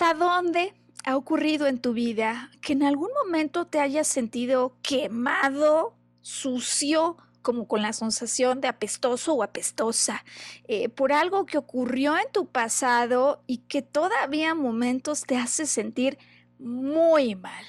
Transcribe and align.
¿Hasta 0.00 0.14
dónde 0.14 0.72
ha 1.04 1.14
ocurrido 1.14 1.66
en 1.66 1.78
tu 1.78 1.92
vida 1.92 2.50
que 2.62 2.72
en 2.72 2.84
algún 2.84 3.10
momento 3.22 3.66
te 3.66 3.80
hayas 3.80 4.08
sentido 4.08 4.74
quemado, 4.80 5.94
sucio, 6.22 7.18
como 7.42 7.68
con 7.68 7.82
la 7.82 7.92
sensación 7.92 8.62
de 8.62 8.68
apestoso 8.68 9.34
o 9.34 9.42
apestosa, 9.42 10.24
eh, 10.68 10.88
por 10.88 11.12
algo 11.12 11.44
que 11.44 11.58
ocurrió 11.58 12.16
en 12.16 12.32
tu 12.32 12.46
pasado 12.46 13.42
y 13.46 13.58
que 13.58 13.82
todavía 13.82 14.54
momentos 14.54 15.24
te 15.26 15.36
hace 15.36 15.66
sentir 15.66 16.16
muy 16.58 17.34
mal? 17.34 17.66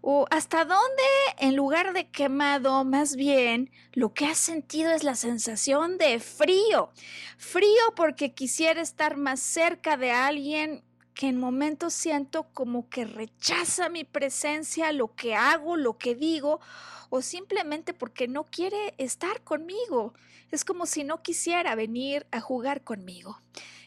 ¿O 0.00 0.26
hasta 0.30 0.64
dónde, 0.64 1.02
en 1.38 1.56
lugar 1.56 1.92
de 1.92 2.08
quemado, 2.08 2.84
más 2.84 3.16
bien 3.16 3.72
lo 3.94 4.14
que 4.14 4.26
has 4.26 4.38
sentido 4.38 4.92
es 4.92 5.02
la 5.02 5.16
sensación 5.16 5.98
de 5.98 6.20
frío? 6.20 6.92
Frío 7.36 7.82
porque 7.96 8.32
quisiera 8.32 8.80
estar 8.80 9.16
más 9.16 9.40
cerca 9.40 9.96
de 9.96 10.12
alguien 10.12 10.84
que 11.14 11.28
en 11.28 11.38
momentos 11.38 11.92
siento 11.92 12.44
como 12.52 12.88
que 12.88 13.04
rechaza 13.04 13.88
mi 13.88 14.04
presencia, 14.04 14.92
lo 14.92 15.14
que 15.14 15.34
hago, 15.34 15.76
lo 15.76 15.98
que 15.98 16.14
digo, 16.14 16.60
o 17.10 17.22
simplemente 17.22 17.92
porque 17.92 18.28
no 18.28 18.44
quiere 18.44 18.94
estar 18.98 19.42
conmigo. 19.42 20.14
Es 20.50 20.64
como 20.64 20.86
si 20.86 21.04
no 21.04 21.22
quisiera 21.22 21.74
venir 21.74 22.26
a 22.30 22.40
jugar 22.40 22.82
conmigo. 22.82 23.40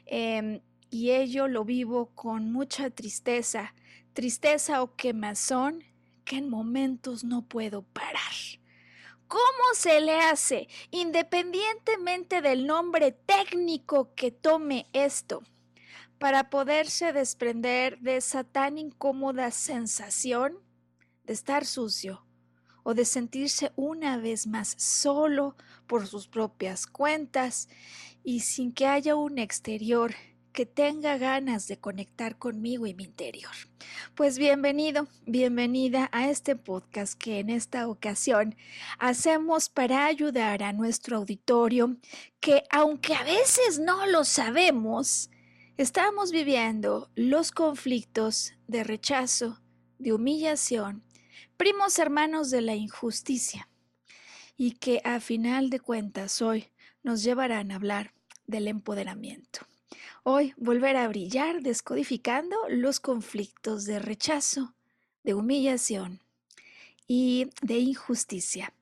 Em, 0.06 0.62
y 0.90 1.12
ello 1.12 1.48
lo 1.48 1.66
vivo 1.66 2.12
con 2.14 2.52
mucha 2.52 2.90
tristeza, 2.90 3.74
tristeza 4.14 4.82
o 4.84 4.96
quemazón 4.96 5.84
que 6.24 6.38
en 6.38 6.50
momentos 6.50 7.24
no 7.24 7.42
puedo 7.42 7.82
parar. 7.82 8.34
¿Cómo 9.28 9.74
se 9.74 10.02
le 10.02 10.20
hace, 10.20 10.68
independientemente 10.92 12.42
del 12.42 12.68
nombre 12.68 13.12
técnico 13.12 14.14
que 14.16 14.32
tome 14.32 14.88
esto? 14.94 15.44
Para 16.20 16.50
poderse 16.50 17.14
desprender 17.14 18.00
de 18.00 18.18
esa 18.18 18.44
tan 18.44 18.78
incómoda 18.78 19.52
sensación 19.52 20.58
de 21.26 21.34
estar 21.34 21.66
sucio 21.66 22.26
o 22.84 22.94
de 22.94 23.06
sentirse 23.06 23.72
una 23.76 24.18
vez 24.18 24.48
más 24.48 24.76
solo 24.78 25.56
por 25.88 26.08
sus 26.08 26.28
propias 26.28 26.86
cuentas 26.88 27.68
y 28.24 28.42
sin 28.42 28.72
que 28.72 28.88
haya 28.88 29.16
un 29.16 29.40
exterior 29.40 30.14
que 30.56 30.66
tenga 30.66 31.18
ganas 31.18 31.68
de 31.68 31.78
conectar 31.78 32.38
conmigo 32.38 32.88
y 32.88 32.94
mi 32.94 33.04
interior. 33.04 33.52
Pues 34.16 34.38
bienvenido, 34.38 35.08
bienvenida 35.26 36.10
a 36.14 36.30
este 36.30 36.56
podcast 36.56 37.20
que 37.20 37.40
en 37.40 37.50
esta 37.50 37.90
ocasión 37.90 38.56
hacemos 38.98 39.68
para 39.68 40.06
ayudar 40.06 40.64
a 40.64 40.72
nuestro 40.72 41.18
auditorio 41.18 41.98
que 42.40 42.64
aunque 42.70 43.16
a 43.16 43.24
veces 43.24 43.80
no 43.80 44.06
lo 44.06 44.24
sabemos, 44.24 45.30
Estamos 45.78 46.32
viviendo 46.32 47.10
los 47.16 47.52
conflictos 47.52 48.54
de 48.66 48.86
rechazo, 48.86 49.60
de 50.00 50.14
humillación, 50.14 51.04
primos 51.58 52.00
hermanos 52.00 52.50
de 52.50 52.62
la 52.62 52.76
injusticia, 52.76 53.68
y 54.56 54.76
que 54.76 55.02
a 55.04 55.20
final 55.20 55.70
de 55.70 55.82
cuentas 55.82 56.42
hoy 56.42 56.70
nos 57.04 57.24
llevarán 57.24 57.72
a 57.72 57.76
hablar 57.76 58.14
del 58.48 58.70
empoderamiento. 58.70 59.68
Hoy 60.24 60.54
volver 60.56 60.96
a 60.96 61.10
brillar 61.10 61.62
descodificando 61.62 62.56
los 62.70 63.02
conflictos 63.02 63.84
de 63.84 64.00
rechazo, 64.00 64.74
de 65.24 65.34
humillación 65.34 66.22
y 67.06 67.50
de 67.62 67.80
injusticia 67.80 68.74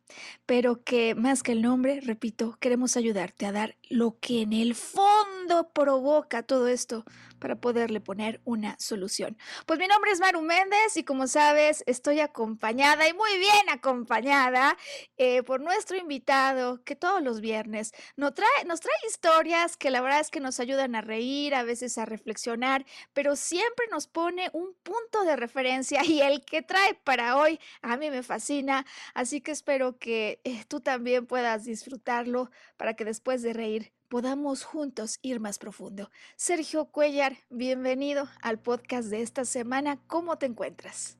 pero 0.56 0.84
que 0.84 1.16
más 1.16 1.42
que 1.42 1.54
el 1.54 1.64
nombre, 1.64 2.00
repito, 2.00 2.58
queremos 2.60 2.96
ayudarte 2.96 3.48
a 3.48 3.52
dar 3.52 3.76
lo 3.90 4.20
que 4.20 4.44
en 4.44 4.54
el 4.54 4.76
fondo 4.76 5.72
provoca 5.74 6.44
todo 6.44 6.68
esto 6.68 7.06
para 7.40 7.56
poderle 7.56 8.00
poner 8.00 8.40
una 8.46 8.78
solución. 8.80 9.38
Pues 9.66 9.78
mi 9.78 9.88
nombre 9.88 10.12
es 10.12 10.20
Maru 10.22 10.42
Méndez 10.42 10.96
y 10.96 11.04
como 11.04 11.28
sabes, 11.28 11.84
estoy 11.88 12.22
acompañada 12.22 13.10
y 13.10 13.14
muy 13.14 13.38
bien 13.38 13.70
acompañada 13.70 14.78
eh, 15.18 15.44
por 15.44 15.60
nuestro 15.60 15.98
invitado 15.98 16.82
que 16.86 16.96
todos 16.96 17.22
los 17.22 17.42
viernes 17.42 17.92
nos 18.16 18.34
trae, 18.34 18.66
nos 18.66 18.80
trae 18.80 18.96
historias 19.10 19.76
que 19.76 19.90
la 19.92 20.00
verdad 20.00 20.22
es 20.22 20.32
que 20.32 20.40
nos 20.40 20.62
ayudan 20.62 20.96
a 20.96 21.02
reír, 21.02 21.54
a 21.54 21.64
veces 21.64 21.98
a 21.98 22.06
reflexionar, 22.06 22.86
pero 23.12 23.36
siempre 23.36 23.88
nos 23.92 24.08
pone 24.08 24.50
un 24.54 24.74
punto 24.82 25.26
de 25.26 25.36
referencia 25.36 26.06
y 26.06 26.22
el 26.22 26.46
que 26.46 26.62
trae 26.62 26.94
para 27.04 27.38
hoy 27.38 27.60
a 27.82 27.98
mí 27.98 28.10
me 28.10 28.24
fascina, 28.24 28.86
así 29.14 29.42
que 29.42 29.52
espero 29.52 29.98
que 29.98 30.40
eh, 30.44 30.64
tú 30.68 30.80
también 30.82 31.26
puedas 31.26 31.66
disfrutarlo 31.66 32.50
para 32.78 32.96
que 32.96 33.06
después 33.06 33.42
de 33.42 33.54
reír 33.54 33.94
podamos 34.10 34.64
juntos 34.64 35.18
ir 35.22 35.40
más 35.40 35.58
profundo. 35.58 36.10
Sergio 36.36 36.86
Cuellar, 36.86 37.34
bienvenido 37.50 38.26
al 38.42 38.60
podcast 38.60 39.10
de 39.10 39.22
esta 39.22 39.46
semana. 39.46 40.00
¿Cómo 40.08 40.38
te 40.38 40.46
encuentras? 40.46 41.18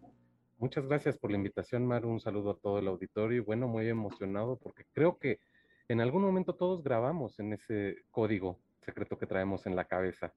Muchas 0.58 0.86
gracias 0.86 1.18
por 1.18 1.32
la 1.32 1.38
invitación, 1.38 1.86
Maru. 1.86 2.10
Un 2.10 2.20
saludo 2.20 2.52
a 2.52 2.58
todo 2.58 2.80
el 2.80 2.88
auditorio 2.88 3.38
y 3.38 3.42
bueno, 3.42 3.68
muy 3.68 3.88
emocionado 3.88 4.58
porque 4.58 4.86
creo 4.94 5.18
que 5.18 5.40
en 5.88 6.02
algún 6.02 6.22
momento 6.22 6.56
todos 6.56 6.84
grabamos 6.84 7.40
en 7.40 7.54
ese 7.54 7.98
código 8.12 8.60
secreto 8.82 9.18
que 9.18 9.26
traemos 9.26 9.66
en 9.66 9.76
la 9.76 9.86
cabeza 9.86 10.34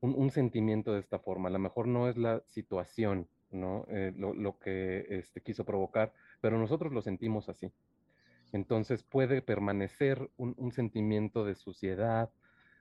un, 0.00 0.30
sentimiento 0.30 0.92
de 0.92 1.00
esta 1.00 1.18
forma. 1.18 1.48
A 1.48 1.52
lo 1.52 1.58
mejor 1.58 1.88
no 1.88 2.08
es 2.08 2.16
la 2.16 2.42
situación, 2.46 3.28
¿no? 3.50 3.86
Eh, 3.88 4.12
lo, 4.16 4.58
que 4.58 5.06
este, 5.08 5.40
quiso 5.40 5.64
provocar, 5.64 6.12
pero 6.40 6.58
nosotros 6.58 6.92
lo 6.92 7.02
sentimos 7.02 7.48
así. 7.48 7.72
Entonces 8.52 9.02
puede 9.02 9.42
permanecer 9.42 10.30
un, 10.36 10.72
sentimiento 10.72 11.44
de 11.44 11.54
suciedad, 11.54 12.30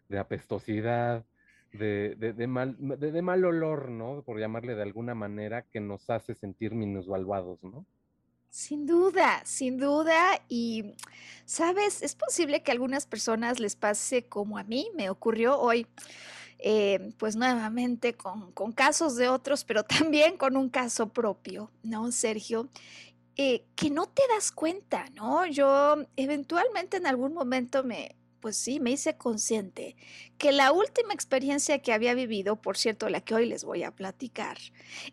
de 0.10 0.20
apestosidad, 0.20 1.26
de, 1.72 2.48
mal, 2.48 3.46
olor, 3.46 3.90
¿no? 3.90 4.22
Por 4.24 4.40
llamarle 4.40 4.76
de 4.76 4.84
alguna 4.84 5.16
manera, 5.16 5.64
que 5.64 5.80
nos 5.80 6.10
hace 6.10 6.36
sentir 6.36 6.74
minusvaluados, 6.74 7.62
¿no? 7.64 7.86
Sin 8.50 8.86
duda, 8.86 9.42
sin 9.44 9.78
duda. 9.78 10.42
Y, 10.48 10.94
sabes, 11.44 12.02
es 12.02 12.16
posible 12.16 12.64
que 12.64 12.72
a 12.72 12.74
algunas 12.74 13.06
personas 13.06 13.60
les 13.60 13.76
pase 13.76 14.24
como 14.24 14.58
a 14.58 14.64
mí, 14.64 14.90
me 14.96 15.10
ocurrió 15.10 15.60
hoy. 15.60 15.88
Eh, 16.60 17.14
pues 17.18 17.36
nuevamente 17.36 18.14
con, 18.14 18.72
casos 18.72 19.18
de 19.18 19.28
otros, 19.28 19.66
pero 19.66 19.84
también 20.14 20.38
con 20.38 20.56
un 20.56 20.70
caso 20.70 21.10
propio, 21.10 21.70
¿no, 21.84 22.12
Sergio? 22.12 22.70
Eh, 23.38 23.66
que 23.76 23.90
no 23.90 24.08
te 24.08 24.22
das 24.30 24.50
cuenta, 24.52 25.08
¿no? 25.14 25.46
Yo 25.46 25.98
eventualmente 26.16 26.96
en 26.98 27.06
algún 27.06 27.34
momento 27.34 27.84
me, 27.84 28.16
pues 28.40 28.58
sí, 28.58 28.80
me 28.80 28.92
hice 28.92 29.18
consciente 29.18 29.98
que 30.38 30.52
la 30.52 30.72
última 30.72 31.12
experiencia 31.14 31.82
que 31.82 31.92
había 31.92 32.14
vivido, 32.14 32.58
por 32.58 32.78
cierto, 32.78 33.10
la 33.10 33.20
que 33.20 33.34
hoy 33.34 33.48
les 33.48 33.64
voy 33.66 33.82
a 33.84 33.90
platicar, 33.90 34.60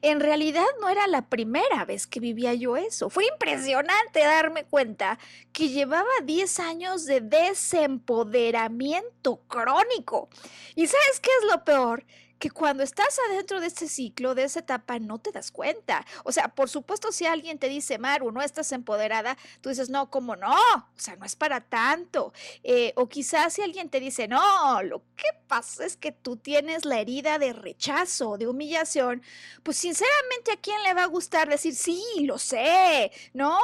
en 0.03 0.21
realidad 0.21 0.67
no 0.81 0.89
era 0.89 1.07
la 1.07 1.31
primera 1.31 1.85
vez 1.85 2.07
que 2.07 2.21
vivía 2.21 2.55
yo 2.55 2.77
eso. 2.77 3.11
Fue 3.11 3.27
impresionante 3.27 4.21
darme 4.21 4.65
cuenta 4.65 5.19
que 5.53 5.71
llevaba 5.71 6.11
10 6.25 6.61
años 6.61 7.07
de 7.07 7.23
desempoderamiento 7.23 9.41
crónico. 9.49 10.29
¿Y 10.77 10.87
sabes 10.87 11.19
qué 11.21 11.31
es 11.41 11.47
lo 11.51 11.65
peor? 11.65 12.05
Que 12.43 12.51
cuando 12.51 12.83
estás 12.83 13.21
adentro 13.31 13.61
de 13.61 13.69
ese 13.69 13.87
ciclo, 13.87 14.35
de 14.35 14.43
esa 14.43 14.59
etapa, 14.59 14.99
no 14.99 15.21
te 15.21 15.31
das 15.31 15.53
cuenta. 15.53 16.05
O 16.25 16.33
sea, 16.33 16.49
por 16.49 16.69
supuesto, 16.69 17.13
si 17.13 17.25
alguien 17.25 17.61
te 17.61 17.69
dice, 17.69 17.99
Maru, 17.99 18.33
no 18.33 18.43
estás 18.43 18.73
empoderada, 18.73 19.39
tú 19.61 19.69
dices, 19.69 19.91
no, 19.91 20.11
¿cómo 20.11 20.35
no? 20.35 20.51
O 20.51 20.99
sea, 20.99 21.15
no 21.15 21.25
es 21.25 21.37
para 21.37 21.61
tanto. 21.61 22.33
Eh, 22.65 22.95
o 22.97 23.09
quizás 23.09 23.53
si 23.53 23.63
alguien 23.63 23.91
te 23.91 24.01
dice, 24.01 24.27
no, 24.27 24.83
lo 24.83 25.05
que 25.15 25.29
pasa 25.47 25.85
es 25.85 25.97
que 25.97 26.11
tú 26.11 26.37
tienes 26.37 26.85
la 26.85 26.99
herida 26.99 27.39
de 27.39 27.53
rechazo, 27.53 28.37
de 28.39 28.49
humillación, 28.49 29.23
pues 29.63 29.77
sinceramente, 29.77 30.51
¿a 30.51 30.57
quién 30.57 30.83
le 30.83 30.95
va 30.95 31.05
a 31.05 31.07
gustar 31.07 31.49
decir, 31.49 31.77
sí, 31.77 32.03
lo 32.23 32.39
sé, 32.39 33.13
¿no? 33.35 33.57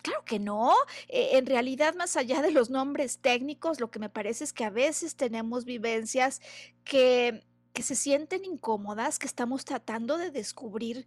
Claro 0.00 0.24
que 0.24 0.38
no. 0.38 0.74
Eh, 1.08 1.36
en 1.36 1.44
realidad, 1.44 1.94
más 1.96 2.16
allá 2.16 2.40
de 2.40 2.50
los 2.50 2.70
nombres 2.70 3.18
técnicos, 3.18 3.78
lo 3.78 3.90
que 3.90 3.98
me 3.98 4.08
parece 4.08 4.44
es 4.44 4.54
que 4.54 4.64
a 4.64 4.70
veces 4.70 5.16
tenemos 5.16 5.66
vivencias 5.66 6.40
que 6.84 7.44
que 7.72 7.82
se 7.82 7.94
sienten 7.94 8.44
incómodas, 8.44 9.18
que 9.18 9.26
estamos 9.26 9.64
tratando 9.64 10.18
de 10.18 10.30
descubrir 10.30 11.06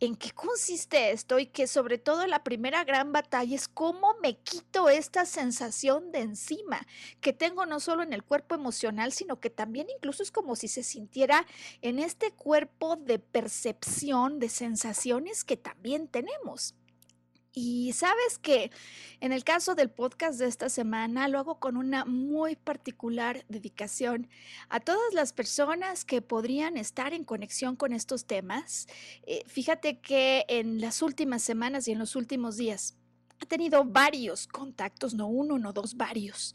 en 0.00 0.16
qué 0.16 0.30
consiste 0.30 1.10
esto 1.10 1.38
y 1.38 1.46
que 1.46 1.66
sobre 1.66 1.98
todo 1.98 2.26
la 2.26 2.44
primera 2.44 2.84
gran 2.84 3.12
batalla 3.12 3.54
es 3.54 3.68
cómo 3.68 4.14
me 4.22 4.36
quito 4.38 4.88
esta 4.88 5.26
sensación 5.26 6.12
de 6.12 6.20
encima 6.20 6.86
que 7.20 7.32
tengo 7.32 7.66
no 7.66 7.80
solo 7.80 8.02
en 8.02 8.12
el 8.12 8.22
cuerpo 8.22 8.54
emocional, 8.54 9.12
sino 9.12 9.40
que 9.40 9.50
también 9.50 9.88
incluso 9.90 10.22
es 10.22 10.30
como 10.30 10.56
si 10.56 10.68
se 10.68 10.82
sintiera 10.82 11.46
en 11.82 11.98
este 11.98 12.30
cuerpo 12.30 12.96
de 12.96 13.18
percepción 13.18 14.38
de 14.38 14.48
sensaciones 14.48 15.44
que 15.44 15.56
también 15.56 16.06
tenemos. 16.06 16.74
Y 17.60 17.92
sabes 17.92 18.38
que 18.38 18.70
en 19.20 19.32
el 19.32 19.42
caso 19.42 19.74
del 19.74 19.90
podcast 19.90 20.38
de 20.38 20.46
esta 20.46 20.68
semana 20.68 21.26
lo 21.26 21.40
hago 21.40 21.58
con 21.58 21.76
una 21.76 22.04
muy 22.04 22.54
particular 22.54 23.44
dedicación 23.48 24.28
a 24.68 24.78
todas 24.78 25.12
las 25.12 25.32
personas 25.32 26.04
que 26.04 26.22
podrían 26.22 26.76
estar 26.76 27.12
en 27.12 27.24
conexión 27.24 27.74
con 27.74 27.92
estos 27.92 28.26
temas. 28.26 28.86
Eh, 29.26 29.42
fíjate 29.48 29.98
que 29.98 30.44
en 30.46 30.80
las 30.80 31.02
últimas 31.02 31.42
semanas 31.42 31.88
y 31.88 31.92
en 31.92 31.98
los 31.98 32.14
últimos 32.14 32.56
días 32.56 32.94
he 33.40 33.46
tenido 33.46 33.84
varios 33.84 34.46
contactos, 34.46 35.14
no 35.14 35.26
uno, 35.26 35.58
no 35.58 35.72
dos, 35.72 35.96
varios, 35.96 36.54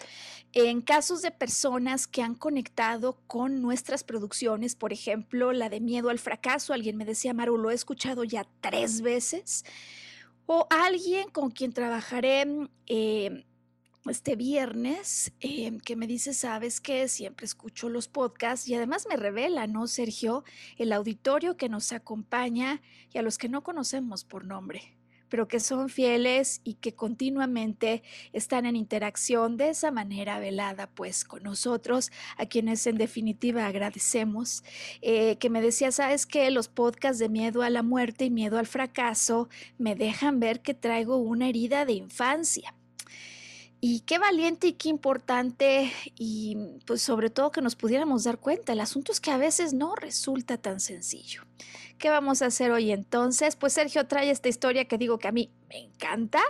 en 0.54 0.82
casos 0.82 1.22
de 1.22 1.32
personas 1.32 2.08
que 2.08 2.22
han 2.22 2.36
conectado 2.36 3.20
con 3.28 3.62
nuestras 3.62 4.06
producciones, 4.06 4.76
por 4.76 4.94
ejemplo, 4.94 5.52
la 5.52 5.68
de 5.68 5.82
miedo 5.82 6.10
al 6.10 6.20
fracaso. 6.20 6.72
Alguien 6.72 6.96
me 6.96 7.04
decía, 7.04 7.34
Maru, 7.34 7.58
lo 7.58 7.72
he 7.72 7.74
escuchado 7.74 8.24
ya 8.24 8.48
tres 8.62 9.02
veces 9.02 9.66
o 10.46 10.68
alguien 10.70 11.30
con 11.30 11.52
quien 11.52 11.74
trabajaré 11.74 12.46
mm, 12.46 12.70
em, 12.88 13.44
este 14.06 14.36
viernes 14.36 15.32
em, 15.40 15.80
que 15.80 15.96
me 15.96 16.08
dice, 16.08 16.34
sabes 16.34 16.82
que 16.82 17.08
siempre 17.08 17.46
escucho 17.46 17.90
los 17.90 18.08
podcasts 18.08 18.68
y 18.68 18.76
además 18.76 19.08
me 19.10 19.16
revela, 19.16 19.68
¿no, 19.68 19.88
Sergio? 19.88 20.44
El 20.78 20.92
auditorio 20.92 21.56
que 21.56 21.70
nos 21.70 21.94
acompaña 21.94 22.82
y 23.14 23.18
a 23.18 23.22
los 23.22 23.38
que 23.38 23.50
no 23.50 23.64
conocemos 23.64 24.26
por 24.26 24.46
nombre 24.46 24.98
pero 25.34 25.48
que 25.48 25.60
son 25.60 25.90
fieles 25.90 26.62
y 26.64 26.76
que 26.76 26.94
continuamente 26.94 28.04
están 28.34 28.68
en 28.68 28.76
interacción 28.76 29.58
de 29.58 29.70
esa 29.70 29.90
manera 29.90 30.38
velada, 30.38 30.92
pues 30.94 31.26
con 31.26 31.42
nosotros, 31.42 32.12
a 32.38 32.46
quienes 32.46 32.86
en 32.86 33.00
definitiva 33.00 33.66
agradecemos, 33.66 34.64
eh, 35.02 35.38
que 35.38 35.50
me 35.50 35.60
decía, 35.60 35.92
sabes 35.92 36.28
que 36.28 36.52
los 36.52 36.68
podcasts 36.68 37.18
de 37.18 37.30
miedo 37.30 37.64
a 37.64 37.72
la 37.72 37.82
muerte 37.82 38.26
y 38.26 38.30
miedo 38.30 38.60
al 38.60 38.68
fracaso 38.68 39.50
me 39.80 39.96
dejan 39.96 40.40
ver 40.40 40.62
que 40.62 40.76
traigo 40.76 41.18
una 41.18 41.50
herida 41.50 41.86
de 41.86 41.94
infancia. 41.94 42.76
Y 43.82 44.02
qué 44.02 44.20
valiente 44.20 44.68
y 44.68 44.74
qué 44.74 44.90
importante 44.90 45.92
y 46.16 46.56
pues 46.86 47.02
sobre 47.02 47.32
todo 47.32 47.52
que 47.52 47.64
nos 47.64 47.76
pudiéramos 47.76 48.24
dar 48.24 48.38
cuenta. 48.38 48.74
El 48.74 48.82
asunto 48.82 49.12
es 49.12 49.20
que 49.20 49.32
a 49.32 49.38
veces 49.38 49.74
no 49.74 49.96
resulta 49.96 50.60
tan 50.60 50.80
sencillo. 50.80 51.42
¿Qué 51.98 52.10
vamos 52.10 52.42
a 52.42 52.48
hacer 52.48 52.72
hoy 52.72 52.92
entonces? 52.92 53.56
Pues 53.56 53.74
Sergio 53.74 54.08
trae 54.08 54.30
esta 54.30 54.50
historia 54.50 54.86
que 54.86 54.98
digo 54.98 55.20
que 55.20 55.28
a 55.28 55.32
mí 55.32 55.50
me 55.70 55.78
encanta 55.78 56.42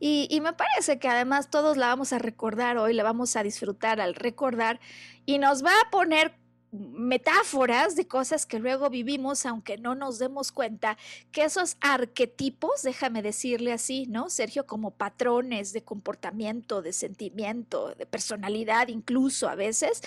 y, 0.00 0.40
me 0.42 0.52
parece 0.52 0.98
que 0.98 1.08
además 1.08 1.50
todos 1.50 1.76
la 1.76 1.88
vamos 1.88 2.12
a 2.12 2.18
recordar 2.18 2.78
hoy, 2.78 2.94
la 2.94 3.02
vamos 3.02 3.36
a 3.36 3.42
disfrutar 3.42 4.00
al 4.00 4.14
recordar 4.14 4.80
y 5.26 5.38
nos 5.38 5.64
va 5.64 5.70
a 5.70 5.90
poner 5.90 6.34
metáforas 6.72 7.96
de 7.96 8.08
cosas 8.08 8.46
que 8.46 8.58
luego 8.58 8.88
vivimos, 8.88 9.44
aunque 9.44 9.76
no 9.76 9.94
nos 9.94 10.18
demos 10.18 10.52
cuenta, 10.52 10.96
que 11.30 11.44
esos 11.44 11.76
arquetipos, 11.82 12.82
déjame 12.82 13.20
decirle 13.20 13.72
así, 13.72 14.06
¿no? 14.06 14.30
Sergio, 14.30 14.66
como 14.66 14.90
patrones 14.90 15.74
de 15.74 15.82
comportamiento, 15.82 16.80
de 16.80 16.94
sentimiento, 16.94 17.94
de 17.94 18.06
personalidad 18.06 18.88
incluso 18.88 19.50
a 19.50 19.54
veces, 19.54 20.00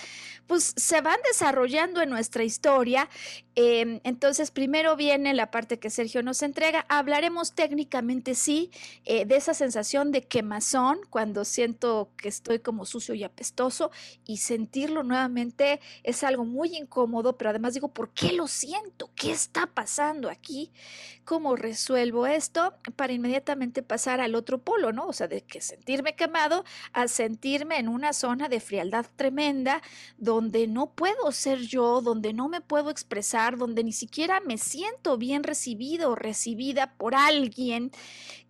pues 0.48 0.74
se 0.76 1.00
van 1.00 1.20
desarrollando 1.24 2.02
en 2.02 2.10
nuestra 2.10 2.42
historia. 2.42 3.08
Em, 3.58 4.00
entonces, 4.04 4.50
primero 4.50 4.96
viene 4.96 5.32
la 5.34 5.50
parte 5.50 5.78
que 5.78 5.90
Sergio 5.90 6.22
nos 6.22 6.42
entrega. 6.42 6.84
Hablaremos 6.88 7.54
técnicamente, 7.54 8.34
sí, 8.34 8.70
eh, 9.04 9.24
de 9.24 9.36
esa 9.36 9.54
sensación 9.54 10.12
de 10.12 10.22
quemazón 10.22 10.98
cuando 11.10 11.44
siento 11.44 12.10
que 12.16 12.28
estoy 12.28 12.58
como 12.58 12.84
sucio 12.84 13.14
y 13.14 13.24
apestoso 13.24 13.90
y 14.26 14.38
sentirlo 14.38 15.02
nuevamente 15.02 15.80
es 16.02 16.24
algo 16.24 16.44
muy 16.44 16.56
muy 16.56 16.74
incómodo, 16.74 17.36
pero 17.36 17.50
además 17.50 17.74
digo, 17.74 17.88
¿por 17.88 18.10
qué 18.10 18.32
lo 18.32 18.48
siento? 18.48 19.10
¿Qué 19.14 19.30
está 19.30 19.66
pasando 19.66 20.30
aquí? 20.30 20.72
¿Cómo 21.26 21.54
resuelvo 21.54 22.26
esto? 22.26 22.72
Para 22.96 23.12
inmediatamente 23.12 23.82
pasar 23.82 24.20
al 24.20 24.34
otro 24.34 24.58
polo, 24.58 24.90
¿no? 24.92 25.06
O 25.06 25.12
sea, 25.12 25.28
de 25.28 25.42
que 25.42 25.60
sentirme 25.60 26.16
quemado 26.16 26.64
a 26.94 27.08
sentirme 27.08 27.78
en 27.78 27.88
una 27.88 28.14
zona 28.14 28.48
de 28.48 28.60
frialdad 28.60 29.04
tremenda, 29.16 29.82
donde 30.16 30.66
no 30.66 30.92
puedo 30.94 31.30
ser 31.30 31.58
yo, 31.60 32.00
donde 32.00 32.32
no 32.32 32.48
me 32.48 32.62
puedo 32.62 32.88
expresar, 32.88 33.45
donde 33.54 33.84
ni 33.84 33.92
siquiera 33.92 34.40
me 34.40 34.58
siento 34.58 35.16
bien 35.16 35.44
recibido 35.44 36.10
o 36.10 36.14
recibida 36.16 36.94
por 36.96 37.14
alguien 37.14 37.92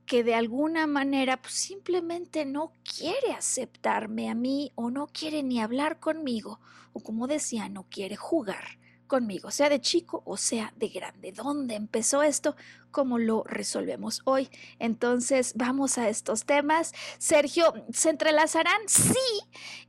que 0.07 0.25
de 0.25 0.35
alguna 0.35 0.87
manera 0.87 1.37
pues, 1.43 1.55
simplemente 1.55 2.47
no 2.47 2.73
quiere 2.97 3.33
aceptarme 3.37 4.31
a 4.31 4.35
mí 4.35 4.73
o 4.77 4.91
no 4.91 5.09
quiere 5.09 5.43
ni 5.43 5.61
hablar 5.61 5.99
conmigo 5.99 6.61
o 6.93 7.01
como 7.01 7.27
decía, 7.27 7.69
no 7.69 7.85
quiere 7.91 8.17
jugar 8.17 8.79
conmigo, 9.07 9.51
sea 9.51 9.69
de 9.69 9.81
chico 9.81 10.23
o 10.25 10.37
sea 10.37 10.73
de 10.77 10.89
grande. 10.89 11.33
¿Dónde 11.33 11.75
empezó 11.75 12.23
esto? 12.23 12.57
¿Cómo 12.91 13.19
lo 13.19 13.45
resolvemos 13.45 14.23
hoy? 14.25 14.49
Entonces, 14.79 15.53
vamos 15.57 15.99
a 15.99 16.09
estos 16.09 16.45
temas. 16.45 16.93
Sergio, 17.19 17.75
¿se 17.93 18.11
entrelazarán? 18.11 18.81
Sí, 18.87 19.15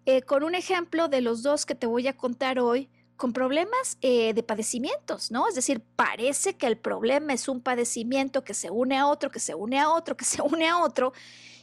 eh, 0.05 0.21
con 0.21 0.43
un 0.43 0.55
ejemplo 0.55 1.07
de 1.07 1.21
los 1.21 1.43
dos 1.43 1.65
que 1.65 1.75
te 1.75 1.87
voy 1.87 2.07
a 2.07 2.17
contar 2.17 2.59
hoy 2.59 2.89
con 3.17 3.33
problemas 3.33 3.97
eh, 4.01 4.33
de 4.33 4.43
padecimientos, 4.43 5.31
¿no? 5.31 5.47
Es 5.47 5.55
decir, 5.55 5.81
parece 5.95 6.55
que 6.55 6.67
el 6.67 6.77
problema 6.77 7.33
es 7.33 7.49
un 7.49 7.61
padecimiento 7.61 8.43
que 8.43 8.53
se 8.53 8.69
une 8.69 8.97
a 8.97 9.07
otro, 9.07 9.31
que 9.31 9.39
se 9.39 9.55
une 9.55 9.79
a 9.79 9.89
otro, 9.89 10.15
que 10.15 10.25
se 10.25 10.41
une 10.43 10.67
a 10.67 10.79
otro, 10.79 11.13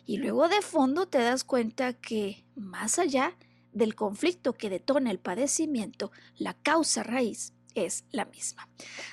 y 0.04 0.18
luego 0.18 0.48
de 0.48 0.60
fondo 0.60 1.06
te 1.06 1.18
das 1.18 1.44
cuenta 1.44 1.94
que 1.94 2.44
más 2.56 2.98
allá 2.98 3.36
del 3.72 3.94
conflicto 3.94 4.52
que 4.52 4.68
detona 4.68 5.10
el 5.10 5.18
padecimiento, 5.18 6.12
la 6.36 6.54
causa 6.54 7.02
raíz 7.02 7.52
es 7.74 8.04
la 8.10 8.24
misma. 8.24 8.68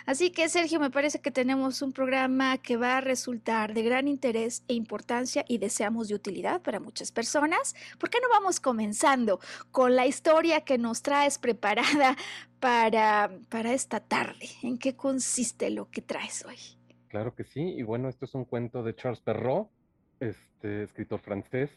Así 0.05 0.31
que, 0.31 0.49
Sergio, 0.49 0.79
me 0.79 0.89
parece 0.89 1.19
que 1.19 1.31
tenemos 1.31 1.81
un 1.81 1.93
programa 1.93 2.57
que 2.57 2.77
va 2.77 2.97
a 2.97 3.01
resultar 3.01 3.73
de 3.73 3.83
gran 3.83 4.07
interés 4.07 4.63
e 4.67 4.73
importancia 4.73 5.45
y 5.47 5.57
deseamos 5.57 6.07
de 6.07 6.15
utilidad 6.15 6.61
para 6.61 6.79
muchas 6.79 7.11
personas. 7.11 7.75
¿Por 7.97 8.09
qué 8.09 8.19
no 8.21 8.29
vamos 8.29 8.59
comenzando 8.59 9.39
con 9.71 9.95
la 9.95 10.05
historia 10.05 10.61
que 10.61 10.77
nos 10.77 11.01
traes 11.01 11.37
preparada 11.37 12.17
para, 12.59 13.31
para 13.49 13.73
esta 13.73 13.99
tarde? 13.99 14.49
¿En 14.61 14.77
qué 14.77 14.95
consiste 14.95 15.69
lo 15.69 15.89
que 15.89 16.01
traes 16.01 16.45
hoy? 16.45 16.57
Claro 17.07 17.35
que 17.35 17.43
sí, 17.43 17.61
y 17.61 17.83
bueno, 17.83 18.07
esto 18.07 18.25
es 18.25 18.33
un 18.35 18.45
cuento 18.45 18.83
de 18.83 18.95
Charles 18.95 19.19
Perrault, 19.19 19.69
este 20.21 20.83
escritor 20.83 21.19
francés, 21.19 21.69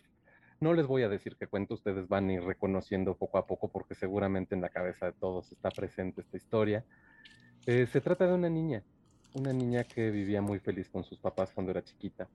no 0.61 0.73
les 0.73 0.87
voy 0.87 1.03
a 1.03 1.09
decir 1.09 1.37
qué 1.37 1.47
cuento, 1.47 1.75
ustedes 1.75 2.09
van 2.09 2.29
a 2.29 2.35
ir 2.35 2.43
reconociendo 2.43 3.17
poco 3.17 3.39
a 3.39 3.47
poco 3.47 3.69
porque 3.69 3.95
seguramente 3.95 4.55
en 4.55 4.61
la 4.61 4.69
cabeza 4.69 5.07
de 5.07 5.13
todos 5.13 5.51
está 5.53 5.71
presente 5.71 6.21
esta 6.21 6.37
historia. 6.37 6.85
Eh, 7.67 7.87
se 7.87 8.01
trata 8.01 8.27
de 8.27 8.35
una 8.35 8.49
niña, 8.49 8.83
una 9.35 9.53
niña 9.53 9.85
que 9.85 10.11
vivía 10.11 10.41
muy 10.41 10.59
feliz 10.61 10.89
con 10.89 11.05
sus 11.05 11.19
papás 11.19 11.53
cuando 11.53 11.73
era 11.73 11.83
chiquita. 11.83 12.29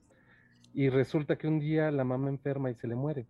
Y 0.73 0.89
resulta 0.89 1.37
que 1.37 1.47
un 1.47 1.59
día 1.59 1.91
la 1.91 2.03
mamá 2.03 2.29
enferma 2.29 2.69
y 2.69 2.75
se 2.75 2.87
le 2.87 2.95
muere. 2.95 3.25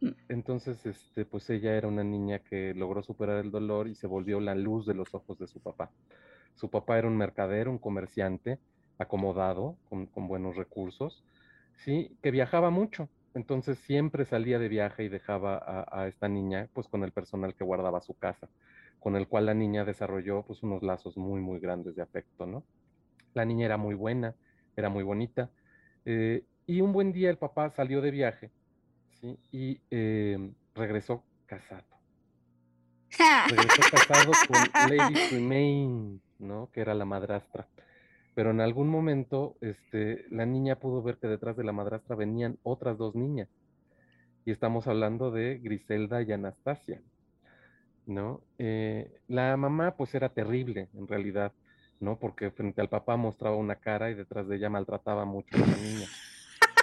Mm. 0.00 0.10
Entonces, 0.28 0.84
este, 0.86 1.24
pues 1.24 1.48
ella 1.50 1.74
era 1.74 1.88
una 1.88 2.04
niña 2.04 2.38
que 2.38 2.74
logró 2.74 3.02
superar 3.02 3.44
el 3.44 3.50
dolor 3.50 3.88
y 3.88 3.94
se 3.94 4.06
volvió 4.06 4.40
la 4.40 4.54
luz 4.54 4.86
de 4.86 4.94
los 4.94 5.14
ojos 5.14 5.38
de 5.38 5.46
su 5.46 5.60
papá. 5.60 5.90
Su 6.54 6.70
papá 6.70 6.98
era 6.98 7.08
un 7.08 7.16
mercader, 7.16 7.68
un 7.68 7.78
comerciante, 7.78 8.58
acomodado, 8.98 9.76
con, 9.88 10.06
con 10.06 10.28
buenos 10.28 10.56
recursos, 10.56 11.24
sí, 11.76 12.16
que 12.22 12.30
viajaba 12.30 12.70
mucho 12.70 13.08
Entonces 13.34 13.78
siempre 13.78 14.24
salía 14.24 14.58
de 14.58 14.68
viaje 14.68 15.04
y 15.04 15.08
dejaba 15.08 15.86
a, 15.90 16.06
esta 16.06 16.28
niña 16.28 16.68
pues 16.74 16.86
con 16.88 17.02
el 17.02 17.12
personal 17.12 17.54
que 17.54 17.64
guardaba 17.64 18.00
su 18.02 18.14
casa, 18.14 18.48
con 19.00 19.16
el 19.16 19.26
cual 19.26 19.46
la 19.46 19.54
niña 19.54 19.84
desarrolló 19.84 20.42
pues 20.42 20.62
unos 20.62 20.82
lazos 20.82 21.16
muy, 21.16 21.40
muy 21.40 21.58
grandes 21.58 21.96
de 21.96 22.02
afecto, 22.02 22.46
¿no? 22.46 22.62
La 23.32 23.44
niña 23.44 23.64
era 23.66 23.78
muy 23.78 23.94
buena, 23.94 24.34
era 24.76 24.90
muy 24.90 25.02
bonita. 25.02 25.50
Eh, 26.04 26.44
y 26.66 26.80
un 26.82 26.92
buen 26.92 27.12
día 27.12 27.30
el 27.30 27.38
papá 27.38 27.70
salió 27.70 28.00
de 28.02 28.10
viaje 28.10 28.50
¿sí? 29.20 29.38
y 29.50 29.80
eh, 29.90 30.52
regresó 30.74 31.24
casado. 31.46 31.84
Regresó 33.48 33.82
casado 33.90 34.32
con 34.46 34.96
Lady 34.96 35.28
Tremaine, 35.28 36.20
¿no? 36.38 36.70
Que 36.72 36.80
era 36.80 36.94
la 36.94 37.04
madrastra. 37.04 37.66
Pero 38.34 38.50
en 38.50 38.60
algún 38.60 38.88
momento, 38.88 39.56
este, 39.60 40.24
la 40.30 40.46
niña 40.46 40.76
pudo 40.76 41.02
ver 41.02 41.18
que 41.18 41.26
detrás 41.26 41.56
de 41.56 41.64
la 41.64 41.72
madrastra 41.72 42.16
venían 42.16 42.58
otras 42.62 42.96
dos 42.96 43.14
niñas. 43.14 43.48
Y 44.44 44.50
estamos 44.50 44.86
hablando 44.86 45.30
de 45.30 45.58
Griselda 45.58 46.22
y 46.22 46.32
Anastasia, 46.32 47.00
¿no? 48.06 48.40
Eh, 48.58 49.20
la 49.28 49.56
mamá, 49.56 49.96
pues, 49.96 50.14
era 50.14 50.30
terrible, 50.30 50.88
en 50.94 51.06
realidad, 51.06 51.52
¿no? 52.00 52.18
Porque 52.18 52.50
frente 52.50 52.80
al 52.80 52.88
papá 52.88 53.16
mostraba 53.16 53.56
una 53.56 53.76
cara 53.76 54.10
y 54.10 54.14
detrás 54.14 54.48
de 54.48 54.56
ella 54.56 54.70
maltrataba 54.70 55.26
mucho 55.26 55.54
a 55.56 55.60
la 55.60 55.76
niña. 55.76 56.06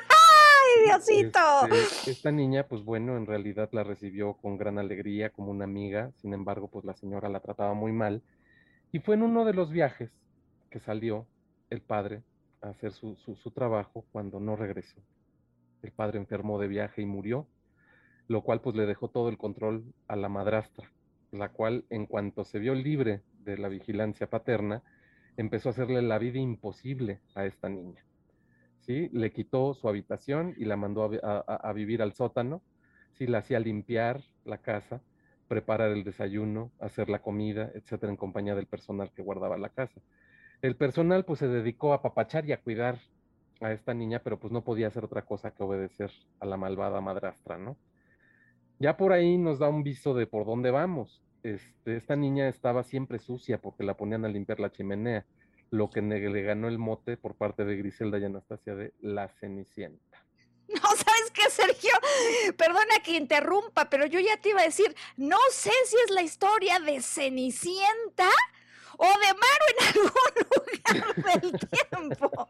¡Ay, 0.08 0.86
Diosito! 0.86 1.40
Este, 1.72 2.12
esta 2.12 2.32
niña, 2.32 2.68
pues 2.68 2.84
bueno, 2.84 3.18
en 3.18 3.26
realidad 3.26 3.70
la 3.72 3.84
recibió 3.84 4.36
con 4.36 4.58
gran 4.58 4.78
alegría 4.78 5.32
como 5.32 5.50
una 5.50 5.64
amiga, 5.66 6.12
sin 6.22 6.34
embargo, 6.34 6.68
pues 6.68 6.86
la 6.86 6.94
señora 6.94 7.28
la 7.28 7.40
trataba 7.40 7.74
muy 7.74 7.92
mal. 7.92 8.22
Y 8.92 9.00
fue 9.00 9.16
en 9.16 9.24
uno 9.24 9.46
de 9.46 9.54
los 9.54 9.72
viajes 9.72 10.12
que 10.70 10.80
salió 10.80 11.26
el 11.70 11.82
padre 11.82 12.24
a 12.62 12.70
hacer 12.70 12.92
su, 12.92 13.16
trabajo 13.54 14.06
cuando 14.12 14.40
no 14.40 14.56
regresó. 14.56 15.02
El 15.82 15.92
padre 15.92 16.20
enfermó 16.20 16.60
de 16.60 16.68
viaje 16.68 17.02
y 17.02 17.06
murió, 17.06 17.48
lo 18.28 18.42
cual 18.44 18.62
pues 18.62 18.76
le 18.76 18.86
dejó 18.86 19.10
todo 19.10 19.30
el 19.30 19.38
control 19.38 19.84
a 20.08 20.16
la 20.16 20.30
madrastra, 20.30 20.92
la 21.32 21.50
cual 21.50 21.86
en 21.90 22.06
cuanto 22.06 22.44
se 22.44 22.60
vio 22.60 22.76
libre 22.76 23.22
de 23.40 23.58
la 23.58 23.70
vigilancia 23.70 24.30
paterna, 24.30 24.84
empezó 25.38 25.70
a 25.70 25.72
hacerle 25.72 26.02
la 26.02 26.18
vida 26.18 26.40
imposible 26.40 27.22
a 27.34 27.46
esta 27.46 27.70
niña. 27.70 28.04
¿Sí? 28.82 29.10
Le 29.14 29.32
quitó 29.32 29.74
su 29.74 29.88
habitación 29.88 30.56
y 30.58 30.66
la 30.66 30.76
mandó 30.76 31.04
a, 31.24 31.74
vivir 31.74 32.02
al 32.02 32.14
sótano, 32.14 32.62
¿sí? 33.14 33.28
La 33.28 33.40
hacía 33.40 33.60
limpiar 33.60 34.24
la 34.46 34.58
casa, 34.58 35.02
preparar 35.48 35.92
el 35.92 36.04
desayuno, 36.04 36.72
hacer 36.80 37.10
la 37.10 37.22
comida, 37.22 37.72
etcétera, 37.76 38.12
en 38.12 38.18
compañía 38.18 38.56
del 38.56 38.66
personal 38.66 39.12
que 39.12 39.22
guardaba 39.22 39.58
la 39.58 39.70
casa. 39.70 40.02
El 40.62 40.76
personal 40.76 41.26
pues 41.26 41.40
se 41.40 41.48
dedicó 41.48 41.94
a 41.94 42.02
papachar 42.02 42.46
y 42.46 42.52
a 42.52 42.62
cuidar 42.62 43.00
a 43.62 43.72
esta 43.72 43.94
niña, 43.94 44.20
pero 44.24 44.40
pues 44.40 44.52
no 44.52 44.64
podía 44.64 44.88
hacer 44.88 45.04
otra 45.06 45.24
cosa 45.24 45.52
que 45.52 45.64
obedecer 45.64 46.12
a 46.40 46.46
la 46.46 46.58
malvada 46.58 47.02
madrastra, 47.02 47.58
¿no? 47.58 47.78
Ya 48.80 48.96
por 48.96 49.12
ahí 49.12 49.38
nos 49.38 49.60
da 49.60 49.70
un 49.70 49.84
viso 49.84 50.14
de 50.14 50.28
por 50.28 50.46
dónde 50.46 50.72
vamos. 50.72 51.22
Este, 51.44 51.98
esta 51.98 52.16
niña 52.16 52.48
estaba 52.48 52.84
siempre 52.84 53.20
sucia 53.20 53.60
porque 53.60 53.84
la 53.84 53.96
ponían 53.96 54.26
a 54.26 54.30
limpiar 54.30 54.60
la 54.60 54.72
chimenea, 54.72 55.26
lo 55.70 55.90
que 55.90 56.02
le 56.02 56.42
ganó 56.42 56.68
el 56.68 56.78
mote 56.78 57.18
por 57.18 57.36
parte 57.36 57.66
de 57.66 57.78
Griselda 57.78 58.18
y 58.18 58.26
Anastasia 58.26 58.76
de 58.76 58.94
la 59.02 59.30
Cenicienta. 59.30 60.18
No, 60.70 60.82
¿sabes 60.82 61.32
qué, 61.34 61.50
Sergio? 61.50 61.90
Perdona 62.56 63.02
que 63.04 63.18
interrumpa, 63.18 63.90
pero 63.90 64.06
yo 64.06 64.20
ya 64.20 64.38
te 64.38 64.50
iba 64.50 64.62
a 64.62 64.66
decir, 64.66 64.96
no 65.18 65.40
sé 65.50 65.72
si 65.86 65.96
es 66.06 66.12
la 66.12 66.22
historia 66.22 66.80
de 66.80 67.02
Cenicienta 67.02 68.30
o 69.00 69.06
de 69.06 69.32
Maru 69.44 69.66
en 69.72 69.80
algún 69.88 71.16
lugar 71.16 71.42
del 71.42 72.18
tiempo. 72.20 72.50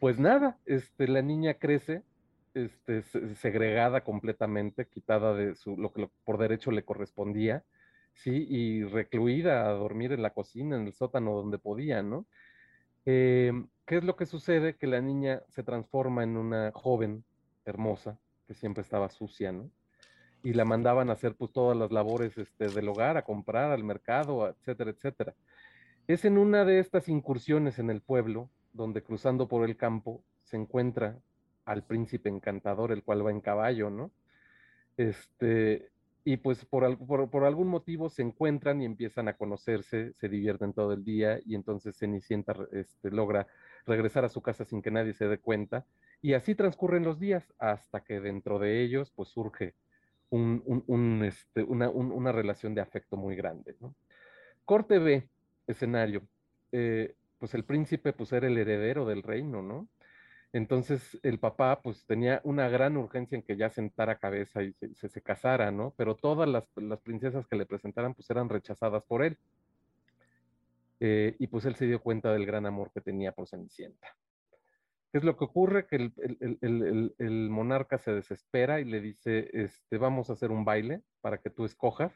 Pues 0.00 0.18
nada, 0.18 0.58
este, 0.66 1.06
la 1.06 1.22
niña 1.22 1.54
crece 1.54 2.02
este, 2.54 3.02
segregada 3.36 4.02
completamente, 4.02 4.88
quitada 4.88 5.34
de 5.34 5.54
su, 5.54 5.76
lo 5.76 5.92
que 5.92 6.08
por 6.24 6.38
derecho 6.38 6.70
le 6.70 6.84
correspondía, 6.84 7.64
¿sí? 8.14 8.46
Y 8.48 8.82
recluida 8.84 9.68
a 9.68 9.72
dormir 9.72 10.12
en 10.12 10.22
la 10.22 10.30
cocina, 10.30 10.76
en 10.76 10.86
el 10.86 10.92
sótano 10.92 11.34
donde 11.34 11.58
podía, 11.58 12.02
¿no? 12.02 12.26
Em, 13.04 13.68
¿Qué 13.84 13.98
es 13.98 14.04
lo 14.04 14.16
que 14.16 14.26
sucede? 14.26 14.76
Que 14.76 14.88
la 14.88 15.00
niña 15.00 15.42
se 15.48 15.62
transforma 15.62 16.24
en 16.24 16.36
una 16.36 16.72
joven 16.72 17.24
hermosa, 17.64 18.18
que 18.48 18.54
siempre 18.54 18.82
estaba 18.82 19.10
sucia, 19.10 19.52
¿no? 19.52 19.70
Y 20.46 20.52
la 20.52 20.64
mandaban 20.64 21.10
a 21.10 21.14
hacer 21.14 21.34
pues 21.34 21.50
todas 21.50 21.76
las 21.76 21.90
labores 21.90 22.38
este, 22.38 22.68
del 22.68 22.88
hogar, 22.88 23.16
a 23.16 23.22
comprar 23.22 23.72
al 23.72 23.82
mercado, 23.82 24.48
etcétera, 24.48 24.92
etcétera. 24.92 25.34
Es 26.06 26.24
en 26.24 26.38
una 26.38 26.64
de 26.64 26.78
estas 26.78 27.08
incursiones 27.08 27.80
en 27.80 27.90
el 27.90 28.00
pueblo, 28.00 28.48
donde 28.72 29.02
cruzando 29.02 29.48
por 29.48 29.68
el 29.68 29.76
campo 29.76 30.22
se 30.44 30.56
encuentra 30.56 31.18
al 31.64 31.82
príncipe 31.82 32.28
encantador, 32.28 32.92
el 32.92 33.02
cual 33.02 33.26
va 33.26 33.32
en 33.32 33.40
caballo, 33.40 33.90
¿no? 33.90 34.12
Este, 34.96 35.90
y 36.22 36.36
pues 36.36 36.64
por, 36.64 36.96
por, 37.28 37.44
algún 37.44 37.66
motivo 37.66 38.08
se 38.08 38.22
encuentran 38.22 38.80
y 38.80 38.84
empiezan 38.84 39.26
a 39.26 39.36
conocerse, 39.36 40.12
se 40.12 40.28
divierten 40.28 40.72
todo 40.72 40.92
el 40.92 41.02
día 41.02 41.40
y 41.44 41.56
entonces 41.56 41.98
Cenicienta 41.98 42.54
este, 42.70 43.10
logra 43.10 43.48
regresar 43.84 44.24
a 44.24 44.28
su 44.28 44.42
casa 44.42 44.64
sin 44.64 44.80
que 44.80 44.92
nadie 44.92 45.12
se 45.12 45.26
dé 45.26 45.38
cuenta 45.38 45.84
y 46.22 46.34
así 46.34 46.54
transcurren 46.54 47.02
los 47.02 47.18
días 47.18 47.52
hasta 47.58 48.04
que 48.04 48.20
dentro 48.20 48.60
de 48.60 48.80
ellos 48.84 49.10
pues 49.10 49.28
surge 49.30 49.74
este, 50.30 51.62
una, 51.62 52.32
relación 52.32 52.74
de 52.74 52.80
afecto 52.80 53.16
muy 53.16 53.36
grande. 53.36 53.76
Corte 54.64 54.98
B, 54.98 55.28
escenario. 55.66 56.22
Eh, 56.72 57.14
pues 57.38 57.54
el 57.54 57.64
príncipe 57.64 58.12
pues 58.12 58.32
era 58.32 58.46
el 58.46 58.58
heredero 58.58 59.06
del 59.06 59.22
reino, 59.22 59.62
¿no? 59.62 59.88
Entonces 60.52 61.18
el 61.22 61.38
papá 61.38 61.80
pues 61.82 62.06
tenía 62.06 62.40
una 62.44 62.68
gran 62.68 62.96
urgencia 62.96 63.36
en 63.36 63.42
que 63.42 63.56
ya 63.56 63.68
sentara 63.68 64.18
cabeza 64.18 64.62
y 64.62 64.74
se, 64.94 65.20
casara, 65.20 65.70
¿no? 65.70 65.92
Pero 65.96 66.16
todas 66.16 66.48
las, 66.48 66.64
princesas 67.00 67.46
que 67.46 67.56
le 67.56 67.66
presentaran 67.66 68.14
pues 68.14 68.30
eran 68.30 68.48
rechazadas 68.48 69.02
por 69.04 69.22
él. 69.22 69.38
Eh, 70.98 71.36
y 71.38 71.46
pues 71.48 71.66
él 71.66 71.74
se 71.74 71.86
dio 71.86 72.00
cuenta 72.00 72.32
del 72.32 72.46
gran 72.46 72.64
amor 72.64 72.90
que 72.92 73.02
tenía 73.02 73.32
por 73.32 73.46
Cenicienta. 73.46 74.16
¿Qué 75.16 75.20
es 75.20 75.24
lo 75.24 75.38
que 75.38 75.44
ocurre? 75.44 75.86
Que 75.86 75.96
el, 75.96 77.48
monarca 77.48 77.96
se 77.96 78.12
desespera 78.12 78.80
y 78.80 78.84
le 78.84 79.00
dice, 79.00 79.48
este, 79.54 79.96
vamos 79.96 80.28
a 80.28 80.34
hacer 80.34 80.50
un 80.50 80.66
baile 80.66 81.04
para 81.22 81.38
que 81.38 81.48
tú 81.48 81.64
escojas 81.64 82.12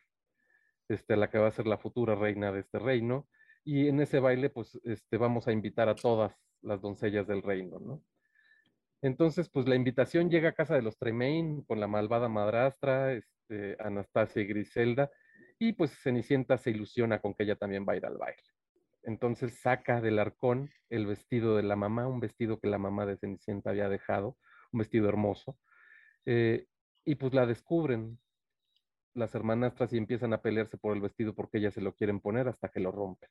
este, 0.86 1.16
la 1.16 1.30
que 1.30 1.38
va 1.38 1.48
a 1.48 1.50
ser 1.50 1.66
la 1.66 1.78
futura 1.78 2.14
reina 2.14 2.52
de 2.52 2.60
este 2.60 2.78
reino. 2.78 3.26
Y 3.64 3.88
en 3.88 4.00
ese 4.02 4.20
baile, 4.20 4.50
pues, 4.50 4.78
este, 4.84 5.16
vamos 5.16 5.48
a 5.48 5.52
invitar 5.52 5.88
a 5.88 5.94
todas 5.94 6.38
las 6.60 6.82
doncellas 6.82 7.26
del 7.26 7.40
reino, 7.40 7.78
¿no? 7.78 8.04
Entonces, 9.00 9.48
pues 9.48 9.66
la 9.66 9.76
invitación 9.76 10.28
llega 10.28 10.50
a 10.50 10.54
casa 10.54 10.74
de 10.74 10.82
los 10.82 10.98
Tremaine 10.98 11.64
con 11.66 11.80
la 11.80 11.86
malvada 11.86 12.28
madrastra, 12.28 13.14
este, 13.14 13.78
Anastasia 13.78 14.42
y 14.42 14.46
Griselda, 14.46 15.10
y 15.58 15.72
pues 15.72 15.90
Cenicienta 16.02 16.58
se 16.58 16.68
ilusiona 16.68 17.18
con 17.18 17.32
que 17.32 17.44
ella 17.44 17.56
también 17.56 17.86
va 17.88 17.94
a 17.94 17.96
ir 17.96 18.04
al 18.04 18.18
baile. 18.18 18.42
Entonces 19.02 19.60
saca 19.60 20.00
del 20.00 20.18
arcón 20.18 20.70
el 20.88 21.06
vestido 21.06 21.56
de 21.56 21.62
la 21.62 21.76
mamá, 21.76 22.06
un 22.06 22.20
vestido 22.20 22.60
que 22.60 22.68
la 22.68 22.78
mamá 22.78 23.06
de 23.06 23.16
Cenicienta 23.16 23.70
había 23.70 23.88
dejado, 23.88 24.36
un 24.72 24.78
vestido 24.78 25.08
hermoso. 25.08 25.58
Eh, 26.26 26.66
y 27.04 27.14
pues 27.14 27.32
la 27.32 27.46
descubren 27.46 28.18
las 29.14 29.34
hermanastras 29.34 29.92
y 29.92 29.98
empiezan 29.98 30.32
a 30.32 30.42
pelearse 30.42 30.76
por 30.76 30.94
el 30.94 31.00
vestido 31.00 31.34
porque 31.34 31.58
ellas 31.58 31.74
se 31.74 31.80
lo 31.80 31.94
quieren 31.94 32.20
poner 32.20 32.48
hasta 32.48 32.68
que 32.68 32.80
lo 32.80 32.92
rompen. 32.92 33.28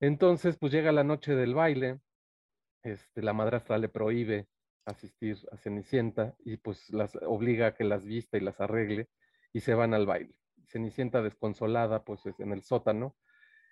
Entonces, 0.00 0.56
pues 0.58 0.72
llega 0.72 0.92
la 0.92 1.04
noche 1.04 1.34
del 1.34 1.54
baile, 1.54 2.00
este, 2.82 3.22
la 3.22 3.34
madrastra 3.34 3.78
le 3.78 3.88
prohíbe 3.88 4.48
asistir 4.86 5.36
a 5.52 5.58
Cenicienta 5.58 6.34
y 6.38 6.56
pues 6.56 6.88
las 6.90 7.16
obliga 7.16 7.68
a 7.68 7.74
que 7.74 7.84
las 7.84 8.04
vista 8.04 8.38
y 8.38 8.40
las 8.40 8.60
arregle 8.60 9.08
y 9.52 9.60
se 9.60 9.74
van 9.74 9.92
al 9.92 10.06
baile. 10.06 10.34
Cenicienta 10.66 11.22
desconsolada, 11.22 12.04
pues 12.04 12.22
en 12.38 12.52
el 12.52 12.62
sótano, 12.62 13.16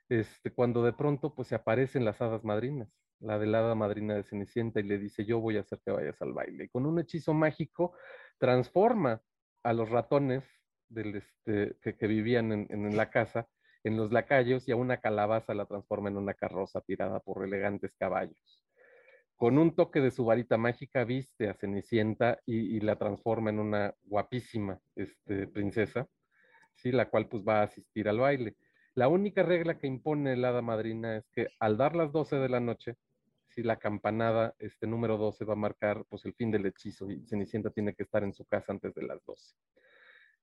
este, 0.08 0.52
cuando 0.52 0.82
de 0.82 0.92
pronto 0.92 1.34
pues 1.34 1.48
se 1.48 1.54
aparecen 1.54 2.04
las 2.04 2.20
hadas 2.20 2.44
madrinas, 2.44 2.88
la 3.20 3.38
de 3.38 3.46
hada 3.48 3.74
madrina 3.74 4.14
de 4.14 4.22
Cenicienta 4.22 4.80
y 4.80 4.84
le 4.84 4.98
dice 4.98 5.24
yo 5.24 5.40
voy 5.40 5.56
a 5.56 5.60
hacer 5.60 5.80
que 5.84 5.90
vayas 5.90 6.20
al 6.22 6.32
baile. 6.32 6.64
Y 6.64 6.68
con 6.68 6.86
un 6.86 6.98
hechizo 6.98 7.34
mágico 7.34 7.92
transforma 8.38 9.22
a 9.62 9.72
los 9.72 9.90
ratones 9.90 10.44
del, 10.88 11.16
este, 11.16 11.76
que, 11.96 12.06
vivían 12.06 12.52
en, 12.52 12.96
la 12.96 13.10
casa 13.10 13.48
en 13.84 13.96
los 13.96 14.12
lacayos 14.12 14.66
y 14.68 14.72
a 14.72 14.76
una 14.76 14.98
calabaza 14.98 15.54
la 15.54 15.66
transforma 15.66 16.08
en 16.08 16.16
una 16.16 16.34
carroza 16.34 16.80
tirada 16.80 17.20
por 17.20 17.44
elegantes 17.44 17.94
caballos. 17.98 18.64
Con 19.36 19.58
un 19.58 19.74
toque 19.74 20.00
de 20.00 20.10
su 20.10 20.24
varita 20.24 20.56
mágica 20.56 21.04
viste 21.04 21.48
a 21.48 21.54
Cenicienta 21.54 22.40
y, 22.44 22.80
la 22.80 22.96
transforma 22.96 23.50
en 23.50 23.60
una 23.60 23.94
guapísima 24.02 24.80
este, 24.96 25.46
princesa, 25.46 26.08
¿sí? 26.74 26.90
la 26.90 27.08
cual 27.08 27.28
pues 27.28 27.44
va 27.46 27.60
a 27.60 27.64
asistir 27.64 28.08
al 28.08 28.18
baile. 28.18 28.56
La 28.98 29.06
única 29.06 29.44
regla 29.44 29.78
que 29.78 29.86
impone 29.86 30.36
la 30.36 30.48
hada 30.48 30.60
madrina 30.60 31.18
es 31.18 31.28
que 31.28 31.46
al 31.60 31.76
dar 31.76 31.94
las 31.94 32.10
12 32.10 32.34
de 32.34 32.48
la 32.48 32.58
noche, 32.58 32.96
si 33.46 33.62
la 33.62 33.76
campanada, 33.76 34.56
este 34.58 34.88
número 34.88 35.16
12 35.16 35.44
va 35.44 35.52
a 35.52 35.56
marcar 35.68 36.04
pues 36.08 36.24
el 36.24 36.34
fin 36.34 36.50
del 36.50 36.66
hechizo 36.66 37.08
y 37.08 37.24
Cenicienta 37.24 37.70
tiene 37.70 37.94
que 37.94 38.02
estar 38.02 38.24
en 38.24 38.34
su 38.34 38.44
casa 38.44 38.72
antes 38.72 38.92
de 38.96 39.04
las 39.04 39.24
12. 39.24 39.54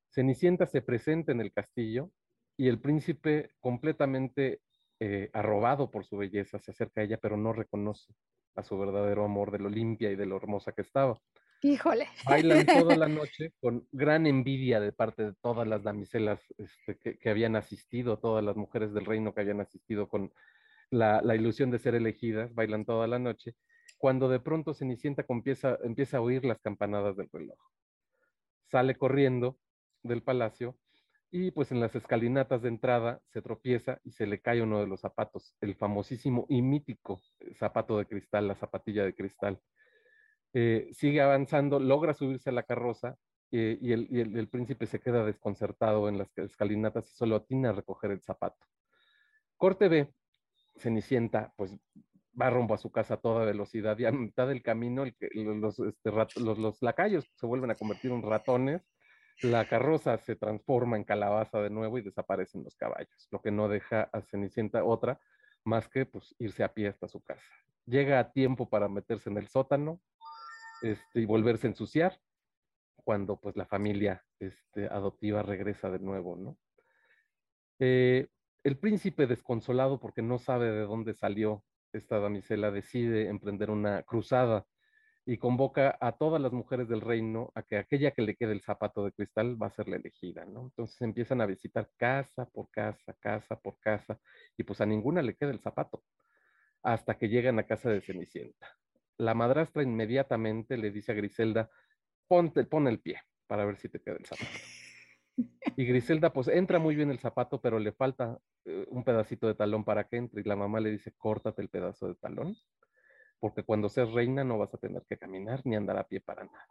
Cenicienta 0.09 0.67
se 0.67 0.81
presenta 0.81 1.33
en 1.33 1.41
el 1.41 1.51
castillo 1.51 2.12
y 2.55 2.69
el 2.69 2.79
príncipe 2.79 3.50
completamente 3.59 4.62
eh, 5.01 5.29
arrobado 5.33 5.91
por 5.91 6.05
su 6.05 6.15
belleza 6.15 6.57
se 6.57 6.71
acerca 6.71 7.01
a 7.01 7.03
ella 7.03 7.17
pero 7.21 7.35
no 7.35 7.51
reconoce 7.51 8.15
a 8.55 8.63
su 8.63 8.79
verdadero 8.79 9.25
amor, 9.25 9.51
de 9.51 9.59
lo 9.59 9.67
limpia 9.67 10.12
y 10.12 10.15
de 10.15 10.27
lo 10.27 10.38
hermosa 10.38 10.71
que 10.71 10.83
estaba. 10.83 11.19
Híjole. 11.65 12.07
Bailan 12.25 12.63
toda 12.67 12.95
la 12.95 13.07
noche 13.07 13.51
con 13.60 13.88
gran 13.91 14.27
envidia 14.27 14.79
de 14.79 14.91
parte 14.91 15.24
de 15.24 15.34
todas 15.41 15.67
las 15.67 15.81
damiselas 15.81 16.39
este, 16.60 17.17
que, 17.17 17.29
habían 17.29 17.55
asistido, 17.55 18.19
todas 18.19 18.43
las 18.43 18.55
mujeres 18.55 18.93
del 18.93 19.05
reino 19.05 19.34
que 19.34 19.41
habían 19.41 19.62
asistido 19.62 20.07
con 20.07 20.31
la, 20.91 21.24
ilusión 21.36 21.72
de 21.72 21.79
ser 21.79 21.95
elegidas, 21.95 22.53
bailan 22.53 22.86
toda 22.86 23.07
la 23.07 23.17
noche, 23.17 23.55
cuando 23.98 24.29
de 24.29 24.39
pronto 24.39 24.75
Cenicienta 24.75 25.25
empieza, 25.27 25.79
empieza 25.84 26.17
a 26.17 26.22
oír 26.22 26.45
las 26.45 26.62
campanadas 26.62 27.17
del 27.17 27.29
reloj. 27.34 27.57
Sale 28.69 28.95
corriendo 28.95 29.57
del 30.03 30.22
palacio 30.22 30.77
y 31.31 31.50
pues 31.50 31.72
en 31.72 31.79
las 31.79 31.95
escalinatas 31.95 32.62
de 32.62 32.69
entrada 32.69 33.22
se 33.34 33.41
tropieza 33.41 34.00
y 34.03 34.12
se 34.12 34.27
le 34.27 34.39
cae 34.39 34.62
uno 34.62 34.81
de 34.81 34.88
los 34.88 35.01
zapatos, 35.01 35.55
el 35.62 35.74
famosísimo 35.75 36.45
y 36.48 36.62
mítico 36.62 37.19
zapato 37.57 37.98
de 37.98 38.05
cristal, 38.05 38.48
la 38.48 38.55
zapatilla 38.55 39.03
de 39.03 39.15
cristal. 39.15 39.60
Eh, 40.57 40.88
sigue 40.93 41.19
avanzando, 41.19 41.81
logra 41.81 42.13
subirse 42.13 42.50
a 42.50 42.53
la 42.53 42.63
carroza 42.63 43.17
eh, 43.51 43.77
y, 43.81 43.91
el, 43.91 44.47
príncipe 44.47 44.85
se 44.85 45.01
queda 45.01 45.25
desconcertado 45.25 46.07
en 46.07 46.17
las 46.17 46.29
escalinatas 46.38 47.12
y 47.12 47.13
solo 47.13 47.35
atina 47.35 47.71
a 47.71 47.74
recoger 47.74 48.12
el 48.12 48.21
zapato. 48.21 48.65
Corte 49.57 49.89
B, 49.89 50.13
Cenicienta, 50.77 51.53
pues 51.57 51.77
va 52.41 52.50
rumbo 52.50 52.74
a 52.74 52.77
su 52.77 52.89
casa 52.89 53.15
a 53.15 53.17
toda 53.17 53.43
velocidad 53.43 54.00
y 54.00 54.05
a 54.05 54.13
mitad 54.13 54.47
del 54.47 54.63
camino 54.63 55.03
este, 55.03 55.29
los, 55.33 55.77
los, 56.57 56.81
lacayos 56.81 57.29
se 57.35 57.45
vuelven 57.45 57.71
a 57.71 57.75
convertir 57.75 58.12
en 58.12 58.21
ratones, 58.21 58.81
la 59.41 59.67
carroza 59.67 60.17
se 60.19 60.38
transforma 60.38 60.95
en 60.95 61.03
calabaza 61.03 61.59
de 61.59 61.69
nuevo 61.69 61.97
y 61.97 62.01
desaparecen 62.01 62.63
los 62.63 62.77
caballos, 62.77 63.27
lo 63.29 63.41
que 63.41 63.51
no 63.51 63.67
deja 63.67 64.09
a 64.13 64.21
Cenicienta 64.21 64.85
otra 64.85 65.19
más 65.65 65.89
que 65.89 66.05
pues, 66.05 66.33
irse 66.39 66.63
a 66.63 66.74
pie 66.74 66.88
hasta 66.88 67.09
su 67.09 67.21
casa. 67.21 67.51
Llega 67.85 68.19
a 68.19 68.31
tiempo 68.31 68.69
para 68.69 68.88
meterse 68.88 69.29
en 69.29 69.38
el 69.38 69.50
sótano, 69.50 70.00
este, 70.82 71.22
y 71.22 71.25
volverse 71.25 71.67
a 71.67 71.72
ensuciar 71.72 72.20
cuando 73.05 73.39
pues 73.39 73.55
la 73.55 73.65
familia 73.65 74.24
este, 74.39 74.88
adoptiva 74.88 75.44
regresa 75.44 75.89
de 75.91 76.00
nuevo, 76.00 76.36
¿no? 76.36 76.58
Eh, 77.79 78.27
el 78.63 78.77
príncipe 78.77 79.27
desconsolado 79.27 80.00
porque 80.00 80.22
no 80.22 80.39
sabe 80.39 80.72
de 80.72 80.82
dónde 80.82 81.13
salió 81.13 81.63
esta 81.94 82.20
damisela 82.20 82.72
decide 82.72 83.29
emprender 83.29 83.70
una 83.70 84.03
cruzada 84.03 84.65
y 85.25 85.38
convoca 85.38 85.98
a 86.01 86.13
todas 86.13 86.41
las 86.41 86.51
mujeres 86.51 86.88
del 86.88 87.01
reino 87.01 87.51
a 87.55 87.63
que 87.63 87.77
aquella 87.77 88.12
que 88.12 88.22
le 88.22 88.36
quede 88.36 88.51
el 88.51 88.62
zapato 88.62 89.05
de 89.05 89.12
cristal 89.12 89.62
va 89.62 89.67
a 89.67 89.72
ser 89.72 89.88
la 89.88 89.96
elegida, 89.96 90.46
¿no? 90.46 90.63
Entonces 90.63 91.01
empiezan 91.01 91.41
a 91.41 91.46
visitar 91.46 91.89
casa 91.98 92.46
por 92.46 92.70
casa, 92.70 93.15
casa 93.20 93.55
por 93.60 93.79
casa, 93.79 94.20
y 94.58 94.63
pues 94.63 94.82
a 94.82 94.86
ninguna 94.86 95.22
le 95.22 95.36
queda 95.36 95.51
el 95.51 95.60
zapato, 95.60 96.03
hasta 96.84 97.17
que 97.17 97.29
llegan 97.29 97.58
a 97.60 97.63
casa 97.63 97.89
de 97.89 98.01
Cenicienta 98.01 98.77
la 99.17 99.34
madrastra 99.34 99.84
inmediatamente 99.84 100.77
le 100.77 100.91
dice 100.91 101.12
a 101.12 101.15
Griselda, 101.15 101.69
ponte, 102.27 102.63
pon 102.65 102.88
el 102.88 103.00
pie 103.00 103.22
para 103.48 103.65
ver 103.65 103.77
si 103.77 103.89
te 103.89 104.01
queda 104.01 104.15
el 104.17 104.25
zapato. 104.25 104.51
Y 105.75 105.86
Griselda 105.86 106.31
pues 106.31 106.48
entra 106.48 106.79
muy 106.79 106.95
bien 106.95 107.12
el 107.12 107.19
zapato, 107.19 107.60
pero 107.60 107.79
le 107.79 107.91
falta 107.91 108.39
eh, 108.63 108.86
un 108.89 109.03
pedacito 109.03 109.48
de 109.48 109.55
talón 109.55 109.84
para 109.84 110.07
que 110.07 110.17
entre 110.17 110.41
y 110.41 110.43
la 110.45 110.55
mamá 110.55 110.79
le 110.79 110.91
dice, 110.91 111.13
córtate 111.17 111.62
el 111.62 111.69
pedazo 111.69 112.07
de 112.07 112.15
talón, 112.15 112.55
porque 113.39 113.63
cuando 113.63 113.89
seas 113.89 114.12
reina 114.12 114.43
no 114.43 114.57
vas 114.57 114.74
a 114.74 114.77
tener 114.77 115.03
que 115.07 115.17
caminar 115.17 115.62
ni 115.65 115.75
andar 115.75 115.98
a 115.98 116.07
pie 116.07 116.22
para 116.22 116.45
nada. 116.45 116.67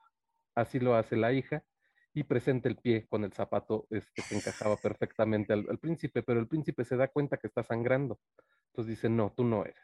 Así 0.55 0.81
lo 0.81 0.95
hace 0.95 1.17
la 1.17 1.33
hija 1.33 1.63
y 2.15 2.23
presenta 2.23 2.69
el 2.69 2.77
pie 2.77 3.07
con 3.09 3.25
el 3.25 3.33
zapato 3.33 3.87
este, 3.91 4.23
que 4.27 4.37
encajaba 4.37 4.77
perfectamente 4.77 5.53
al, 5.53 5.67
al 5.69 5.79
príncipe, 5.79 6.23
pero 6.23 6.41
el 6.41 6.49
príncipe 6.49 6.85
se 6.85 6.97
da 6.97 7.09
cuenta 7.09 7.37
que 7.37 7.49
está 7.49 7.63
sangrando. 7.63 8.21
Entonces 8.69 8.97
dice, 8.97 9.09
no, 9.11 9.33
tú 9.37 9.45
no 9.45 9.65
eres. 9.65 9.77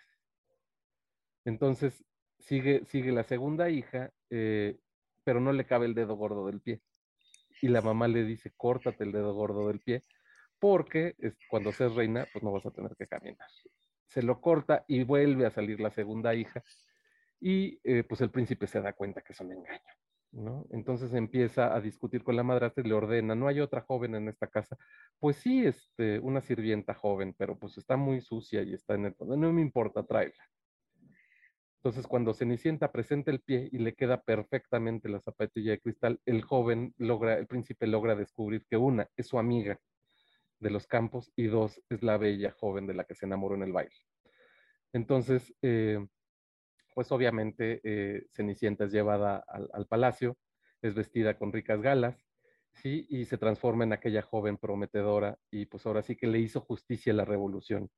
Entonces 1.45 2.05
sigue, 2.40 2.85
sigue 2.87 3.12
la 3.12 3.25
segunda 3.25 3.70
hija, 3.70 4.11
eh, 4.30 4.78
pero 5.25 5.40
no 5.40 5.52
le 5.52 5.66
cabe 5.66 5.87
el 5.87 5.94
dedo 5.94 6.16
gordo 6.16 6.47
del 6.47 6.61
pie. 6.61 6.80
Y 7.62 7.68
la 7.68 7.82
mamá 7.82 8.09
le 8.09 8.25
dice, 8.25 8.52
córtate 8.56 9.04
el 9.04 9.12
dedo 9.12 9.35
gordo 9.35 9.68
del 9.68 9.80
pie, 9.80 10.04
porque 10.59 11.16
cuando 11.49 11.73
seas 11.73 11.94
reina, 11.94 12.26
pues 12.32 12.42
no 12.42 12.52
vas 12.52 12.66
a 12.66 12.70
tener 12.70 12.94
que 12.97 13.06
caminar. 13.06 13.49
Se 14.06 14.23
lo 14.23 14.40
corta 14.40 14.85
y 14.88 15.04
vuelve 15.04 15.47
a 15.47 15.50
salir 15.50 15.80
la 15.80 15.90
segunda 15.90 16.35
hija. 16.35 16.62
Y 17.40 17.80
eh, 17.85 18.04
pues 18.04 18.20
el 18.20 18.30
príncipe 18.30 18.66
se 18.66 18.80
da 18.80 18.92
cuenta 18.92 19.23
que 19.23 19.32
es 19.32 19.40
un 19.40 19.52
engaño. 19.52 19.80
¿no? 20.32 20.66
Entonces 20.70 21.12
empieza 21.14 21.75
a 21.75 21.80
discutir 21.80 22.23
con 22.23 22.37
la 22.37 22.42
madrastra 22.42 22.85
y 22.85 22.88
le 22.88 22.94
ordena, 22.94 23.35
no 23.35 23.49
hay 23.49 23.61
otra 23.61 23.82
joven 23.82 24.14
en 24.14 24.28
esta 24.28 24.47
casa. 24.47 24.76
Pues 25.18 25.37
sí, 25.37 25.66
este, 25.66 26.18
una 26.20 26.40
sirvienta 26.40 26.94
joven, 26.94 27.35
pero 27.37 27.59
pues 27.59 27.78
está 27.78 27.97
muy 27.97 28.20
sucia 28.20 28.62
y 28.62 28.74
está 28.74 28.94
en 28.94 29.07
el... 29.07 29.16
No 29.18 29.53
me 29.53 29.61
importa, 29.61 30.05
tráela. 30.05 30.35
Entonces, 31.83 32.07
cuando 32.07 32.35
Cenicienta 32.35 32.93
presenta 32.93 33.31
el 33.31 33.40
pie 33.40 33.71
y 33.73 33.79
le 33.79 33.95
queda 33.95 34.21
perfectamente 34.21 35.09
la 35.09 35.19
zapatilla 35.19 35.71
de 35.71 35.81
cristal, 35.81 36.21
el 36.27 36.43
joven 36.43 36.93
logra, 36.99 37.38
el 37.38 37.47
príncipe 37.47 37.87
logra 37.87 38.14
descubrir 38.14 38.66
que 38.69 38.77
una 38.77 39.09
es 39.16 39.29
su 39.29 39.38
amiga 39.38 39.81
de 40.59 40.69
los 40.69 40.87
campos 40.87 41.33
y 41.37 41.47
dos 41.47 41.81
es 41.88 42.03
la 42.03 42.19
bella 42.19 42.51
joven 42.53 42.87
de 42.87 42.93
la 42.93 43.05
que 43.05 43.14
se 43.14 43.25
enamoró 43.25 43.55
en 43.55 43.62
el 43.62 43.73
baile. 43.73 43.97
Entonces, 44.93 45.55
eh, 45.62 46.07
pues 46.95 47.11
obviamente 47.12 47.81
eh, 47.83 48.27
Cenicienta 48.31 48.85
es 48.85 48.93
llevada 48.93 49.43
al, 49.49 49.87
palacio, 49.87 50.37
es 50.83 50.95
vestida 50.95 51.38
con 51.38 51.51
ricas 51.51 51.81
galas, 51.81 52.27
¿sí? 52.75 53.07
Y 53.09 53.25
se 53.25 53.38
transforma 53.38 53.85
en 53.85 53.95
aquella 53.95 54.21
joven 54.21 54.59
prometedora 54.59 55.38
y 55.51 55.64
pues 55.64 55.87
ahora 55.87 56.03
sí 56.03 56.14
que 56.14 56.27
le 56.27 56.40
hizo 56.40 56.61
justicia 56.61 57.14
a 57.14 57.16
la 57.16 57.25
revolución. 57.25 57.88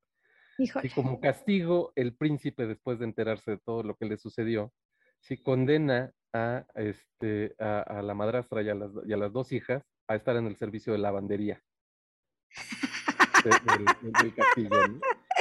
Y 0.57 0.89
como 0.89 1.19
castigo, 1.19 1.91
el 1.95 2.15
príncipe, 2.15 2.67
después 2.67 2.99
de 2.99 3.05
enterarse 3.05 3.51
de 3.51 3.57
todo 3.57 3.83
lo 3.83 3.95
que 3.95 4.05
le 4.05 4.17
sucedió, 4.17 4.71
sí 5.19 5.37
condena 5.37 6.13
a, 6.33 6.65
este, 6.75 7.55
a, 7.59 8.01
la 8.01 8.13
madrastra 8.13 8.61
y 8.61 8.69
a, 8.69 8.75
las, 8.75 9.33
dos 9.33 9.51
hijas 9.51 9.83
a 10.07 10.15
estar 10.15 10.35
en 10.35 10.47
el 10.47 10.55
servicio 10.55 10.93
de 10.93 10.99
lavandería 10.99 11.63
del, 13.43 14.35
castillo. 14.35 14.77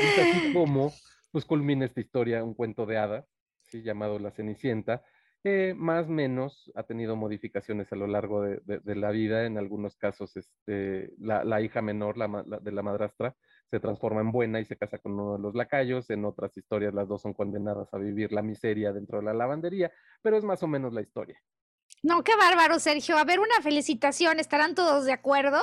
Y 0.01 0.21
así 0.21 0.53
como 0.53 0.93
pues 1.31 1.45
culmina 1.45 1.87
esta 1.87 2.01
historia, 2.01 2.45
un 2.45 2.55
cuento 2.55 2.85
de 2.85 2.99
hadas, 2.99 3.27
¿sí? 3.65 3.83
llamado 3.83 4.19
La 4.19 4.31
Cenicienta, 4.33 5.03
eh, 5.45 5.75
más 5.77 6.09
menos 6.09 6.71
ha 6.75 6.85
tenido 6.85 7.17
modificaciones 7.17 7.93
a 7.93 7.97
lo 7.97 8.07
largo 8.07 8.43
de, 8.43 8.95
la 8.95 9.11
vida. 9.11 9.45
En 9.47 9.59
algunos 9.59 9.97
casos, 9.97 10.37
este, 10.37 11.13
la, 11.19 11.61
hija 11.61 11.83
menor 11.83 12.17
de 12.63 12.73
la 12.73 12.83
madrastra 12.83 13.35
se 13.73 13.81
transforma 13.81 14.21
en 14.21 14.33
buena 14.33 14.61
y 14.61 14.67
se 14.67 14.77
casa 14.77 14.99
con 14.99 15.15
uno 15.15 15.33
de 15.39 15.39
los 15.43 15.55
lacayos. 15.55 16.11
En 16.11 16.27
otras 16.27 16.57
historias, 16.59 16.93
las 16.95 17.09
dos 17.09 17.23
son 17.23 17.33
condenadas 17.33 17.93
a 17.95 17.99
vivir 17.99 18.31
la 18.33 18.43
miseria 18.43 18.93
dentro 18.93 19.19
de 19.19 19.25
la 19.25 19.33
lavandería, 19.35 19.91
pero 20.23 20.37
es 20.37 20.45
más 20.45 20.63
o 20.63 20.69
menos 20.69 20.93
la 20.93 21.01
historia. 21.01 21.41
No, 22.03 22.25
qué 22.25 22.35
bárbaro, 22.37 22.79
Sergio. 22.81 23.17
A 23.17 23.25
ver, 23.25 23.39
una 23.39 23.61
felicitación. 23.63 24.41
¿Estarán 24.41 24.75
todos 24.75 25.05
de 25.05 25.13
acuerdo? 25.13 25.61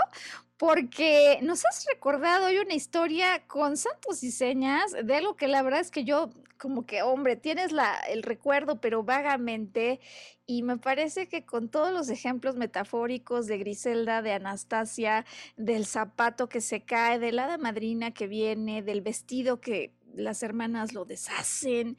Porque 0.57 1.39
nos 1.41 1.65
has 1.65 1.85
recordado 1.91 2.47
hoy 2.47 2.57
una 2.59 2.73
historia 2.73 3.45
con 3.47 3.77
santos 3.77 4.23
y 4.23 4.31
señas 4.31 4.93
de 5.03 5.15
algo 5.15 5.35
que 5.35 5.47
la 5.47 5.61
verdad 5.63 5.81
es 5.81 5.91
que 5.91 6.03
yo, 6.05 6.29
como 6.57 6.85
que, 6.85 7.01
hombre, 7.01 7.35
tienes 7.35 7.71
la, 7.73 7.93
el 8.09 8.23
recuerdo, 8.23 8.79
pero 8.79 9.03
vagamente. 9.03 9.99
Y 10.45 10.63
me 10.63 10.77
parece 10.77 11.27
que 11.27 11.45
con 11.45 11.69
todos 11.69 11.93
los 11.93 12.09
ejemplos 12.09 12.55
metafóricos 12.55 13.45
de 13.47 13.57
Griselda, 13.57 14.21
de 14.21 14.33
Anastasia, 14.33 15.25
del 15.57 15.85
zapato 15.85 16.47
que 16.49 16.61
se 16.61 16.81
cae, 16.81 17.19
de 17.19 17.31
la 17.33 17.45
hada 17.45 17.57
madrina 17.57 18.11
que 18.11 18.27
viene, 18.27 18.81
del 18.81 19.01
vestido 19.01 19.59
que 19.61 19.93
las 20.19 20.43
hermanas 20.43 20.93
lo 20.93 21.05
deshacen, 21.05 21.97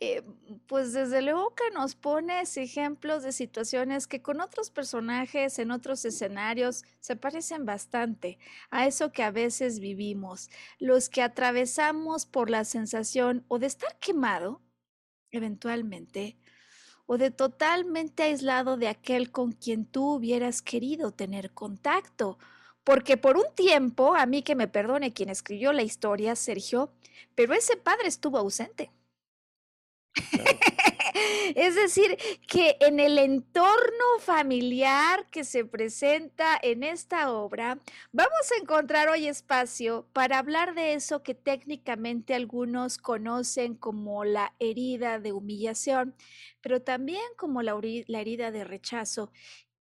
eh, 0.00 0.22
pues 0.66 0.92
desde 0.92 1.22
luego 1.22 1.54
que 1.56 1.70
nos 1.72 1.96
pones 1.96 2.56
ejemplos 2.56 3.24
de 3.24 3.32
situaciones 3.32 4.06
que 4.06 4.22
con 4.22 4.40
otros 4.40 4.70
personajes 4.70 5.58
en 5.58 5.72
otros 5.72 6.04
escenarios 6.04 6.84
se 7.00 7.16
parecen 7.16 7.66
bastante 7.66 8.38
a 8.70 8.86
eso 8.86 9.10
que 9.10 9.24
a 9.24 9.32
veces 9.32 9.80
vivimos, 9.80 10.50
los 10.78 11.08
que 11.08 11.22
atravesamos 11.22 12.26
por 12.26 12.48
la 12.48 12.64
sensación 12.64 13.44
o 13.48 13.58
de 13.58 13.66
estar 13.66 13.98
quemado, 13.98 14.62
eventualmente, 15.32 16.38
o 17.06 17.18
de 17.18 17.30
totalmente 17.30 18.22
aislado 18.22 18.76
de 18.76 18.86
aquel 18.86 19.32
con 19.32 19.52
quien 19.52 19.84
tú 19.84 20.14
hubieras 20.14 20.62
querido 20.62 21.10
tener 21.10 21.52
contacto. 21.52 22.38
Porque 22.88 23.18
por 23.18 23.36
un 23.36 23.54
tiempo, 23.54 24.14
a 24.14 24.24
mí 24.24 24.42
que 24.42 24.54
me 24.54 24.66
perdone 24.66 25.12
quien 25.12 25.28
escribió 25.28 25.74
la 25.74 25.82
historia, 25.82 26.34
Sergio, 26.34 26.90
pero 27.34 27.52
ese 27.52 27.76
padre 27.76 28.08
estuvo 28.08 28.38
ausente. 28.38 28.90
es 31.54 31.74
decir, 31.74 32.16
que 32.46 32.78
en 32.80 32.98
el 32.98 33.18
entorno 33.18 34.18
familiar 34.20 35.26
que 35.30 35.44
se 35.44 35.66
presenta 35.66 36.58
en 36.62 36.82
esta 36.82 37.30
obra, 37.30 37.78
vamos 38.12 38.52
a 38.52 38.58
encontrar 38.58 39.10
hoy 39.10 39.26
espacio 39.26 40.06
para 40.14 40.38
hablar 40.38 40.74
de 40.74 40.94
eso 40.94 41.22
que 41.22 41.34
técnicamente 41.34 42.32
algunos 42.32 42.96
conocen 42.96 43.74
como 43.74 44.24
la 44.24 44.54
herida 44.60 45.18
de 45.18 45.32
humillación, 45.32 46.14
pero 46.62 46.80
también 46.80 47.20
como 47.36 47.60
la, 47.60 47.78
herida 48.08 48.50
de 48.50 48.64
rechazo 48.64 49.30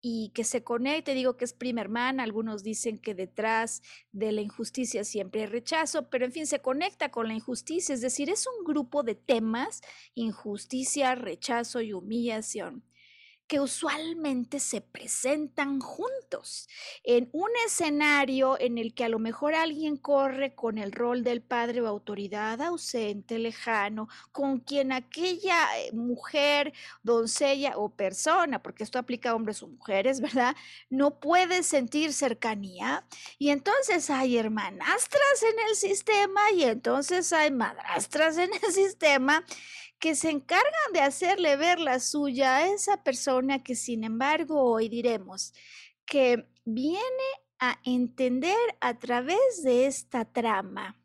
y 0.09 0.29
que 0.29 0.45
se 0.45 0.63
conecte, 0.63 1.13
digo 1.13 1.35
que 1.35 1.43
es 1.43 1.51
primer 1.51 1.89
man, 1.89 2.21
algunos 2.21 2.63
dicen 2.63 2.97
que 2.97 3.13
detrás 3.13 3.81
de 4.13 4.31
la 4.31 4.39
injusticia 4.39 5.03
siempre 5.03 5.41
hay 5.41 5.47
rechazo, 5.47 6.09
pero 6.09 6.23
en 6.23 6.31
fin, 6.31 6.47
se 6.47 6.61
conecta 6.61 7.11
con 7.11 7.27
la 7.27 7.33
injusticia, 7.33 7.93
es 7.93 7.99
decir, 7.99 8.29
es 8.29 8.47
un 8.47 8.63
grupo 8.63 9.03
de 9.03 9.15
temas, 9.15 9.81
injusticia, 10.15 11.13
rechazo 11.15 11.81
y 11.81 11.91
humillación 11.91 12.86
que 13.47 13.59
usualmente 13.59 14.59
se 14.59 14.81
presentan 14.81 15.79
juntos 15.79 16.67
en 17.03 17.29
un 17.31 17.49
escenario 17.65 18.59
en 18.59 18.77
el 18.77 18.93
que 18.93 19.05
a 19.05 19.09
lo 19.09 19.19
mejor 19.19 19.55
alguien 19.55 19.97
corre 19.97 20.53
con 20.53 20.77
el 20.77 20.91
rol 20.91 21.23
del 21.23 21.41
padre 21.41 21.81
o 21.81 21.87
autoridad 21.87 22.61
ausente, 22.61 23.39
lejano, 23.39 24.09
con 24.31 24.59
quien 24.59 24.91
aquella 24.91 25.79
eh, 25.79 25.91
mujer, 25.93 26.73
doncella 27.03 27.77
o 27.77 27.89
persona, 27.89 28.61
porque 28.61 28.83
esto 28.83 28.99
aplica 28.99 29.31
a 29.31 29.35
hombres 29.35 29.63
o 29.63 29.67
mujeres, 29.67 30.19
¿verdad? 30.19 30.55
No 30.89 31.19
puede 31.19 31.63
sentir 31.63 32.13
cercanía. 32.13 33.05
Y 33.39 33.49
entonces 33.49 34.09
hay 34.09 34.37
hermanastras 34.37 35.43
en 35.43 35.69
el 35.69 35.75
sistema 35.75 36.41
y 36.51 36.63
entonces 36.63 37.31
hay 37.31 37.51
madrastras 37.51 38.37
en 38.37 38.51
el 38.53 38.71
sistema 38.73 39.45
que 39.99 40.15
se 40.15 40.29
encargan 40.29 40.93
de 40.93 41.01
hacerle 41.01 41.55
ver 41.57 41.79
la 41.79 41.99
suya 41.99 42.57
a 42.57 42.67
esa 42.67 43.03
persona 43.03 43.63
que 43.63 43.75
sin 43.75 44.03
embargo 44.03 44.61
hoy 44.61 44.89
diremos 44.89 45.53
que 46.05 46.47
viene 46.65 47.27
a 47.59 47.79
entender 47.83 48.57
a 48.79 48.99
través 48.99 49.63
de 49.63 49.87
esta 49.87 50.25
trama 50.25 51.01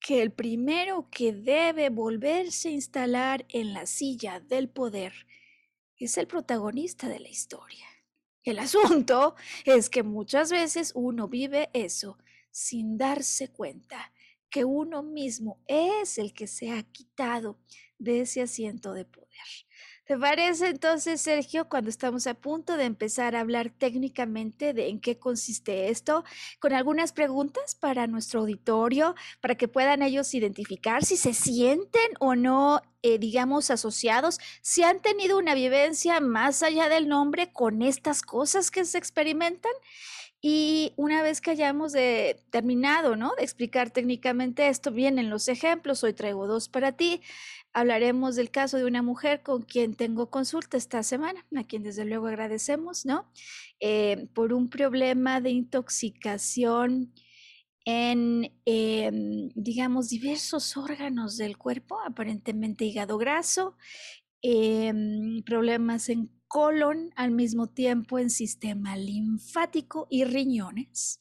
que 0.00 0.22
el 0.22 0.32
primero 0.32 1.08
que 1.10 1.32
debe 1.32 1.90
volverse 1.90 2.68
a 2.68 2.72
instalar 2.72 3.44
en 3.48 3.72
la 3.74 3.86
silla 3.86 4.40
del 4.40 4.68
poder 4.68 5.26
es 5.96 6.16
el 6.18 6.28
protagonista 6.28 7.08
de 7.08 7.18
la 7.18 7.28
historia. 7.28 7.86
El 8.44 8.60
asunto 8.60 9.34
es 9.64 9.90
que 9.90 10.04
muchas 10.04 10.50
veces 10.52 10.92
uno 10.94 11.28
vive 11.28 11.68
eso 11.72 12.16
sin 12.50 12.96
darse 12.96 13.48
cuenta 13.48 14.12
que 14.50 14.64
uno 14.64 15.02
mismo 15.02 15.60
es 15.66 16.18
el 16.18 16.32
que 16.32 16.46
se 16.46 16.70
ha 16.70 16.82
quitado 16.82 17.58
de 17.98 18.20
ese 18.20 18.42
asiento 18.42 18.92
de 18.92 19.04
poder. 19.04 19.28
¿Te 20.08 20.16
parece 20.16 20.68
entonces, 20.68 21.20
Sergio, 21.20 21.68
cuando 21.68 21.90
estamos 21.90 22.26
a 22.26 22.32
punto 22.32 22.78
de 22.78 22.84
empezar 22.84 23.36
a 23.36 23.40
hablar 23.40 23.68
técnicamente 23.68 24.72
de 24.72 24.88
en 24.88 25.00
qué 25.00 25.18
consiste 25.18 25.90
esto, 25.90 26.24
con 26.60 26.72
algunas 26.72 27.12
preguntas 27.12 27.74
para 27.74 28.06
nuestro 28.06 28.40
auditorio, 28.40 29.14
para 29.42 29.56
que 29.56 29.68
puedan 29.68 30.00
ellos 30.00 30.32
identificar 30.32 31.04
si 31.04 31.18
se 31.18 31.34
sienten 31.34 32.10
o 32.20 32.34
no, 32.36 32.80
eh, 33.02 33.18
digamos, 33.18 33.70
asociados, 33.70 34.38
si 34.62 34.82
han 34.82 35.02
tenido 35.02 35.36
una 35.36 35.54
vivencia 35.54 36.20
más 36.20 36.62
allá 36.62 36.88
del 36.88 37.06
nombre 37.06 37.52
con 37.52 37.82
estas 37.82 38.22
cosas 38.22 38.70
que 38.70 38.86
se 38.86 38.96
experimentan? 38.96 39.72
Y 40.40 40.92
una 40.96 41.22
vez 41.22 41.40
que 41.40 41.50
hayamos 41.50 41.94
terminado, 42.50 43.16
¿no? 43.16 43.32
De 43.36 43.42
explicar 43.42 43.90
técnicamente 43.90 44.68
esto, 44.68 44.92
vienen 44.92 45.30
los 45.30 45.48
ejemplos. 45.48 46.04
Hoy 46.04 46.12
traigo 46.12 46.46
dos 46.46 46.68
para 46.68 46.92
ti. 46.92 47.20
Hablaremos 47.72 48.36
del 48.36 48.50
caso 48.50 48.76
de 48.78 48.84
una 48.84 49.02
mujer 49.02 49.42
con 49.42 49.62
quien 49.62 49.94
tengo 49.94 50.30
consulta 50.30 50.76
esta 50.76 51.02
semana, 51.02 51.44
a 51.56 51.64
quien 51.64 51.82
desde 51.82 52.04
luego 52.04 52.28
agradecemos, 52.28 53.04
¿no? 53.04 53.30
Eh, 53.80 54.28
por 54.32 54.52
un 54.52 54.68
problema 54.70 55.40
de 55.40 55.50
intoxicación 55.50 57.12
en, 57.84 58.52
em, 58.66 59.48
digamos, 59.54 60.08
diversos 60.10 60.76
órganos 60.76 61.36
del 61.36 61.58
cuerpo, 61.58 61.98
aparentemente 62.06 62.84
hígado 62.84 63.18
graso, 63.18 63.76
em, 64.42 65.42
problemas 65.42 66.08
en 66.10 66.30
colon, 66.48 67.12
al 67.14 67.30
mismo 67.30 67.68
tiempo 67.68 68.18
en 68.18 68.30
sistema 68.30 68.96
linfático 68.96 70.06
y 70.10 70.24
riñones. 70.24 71.20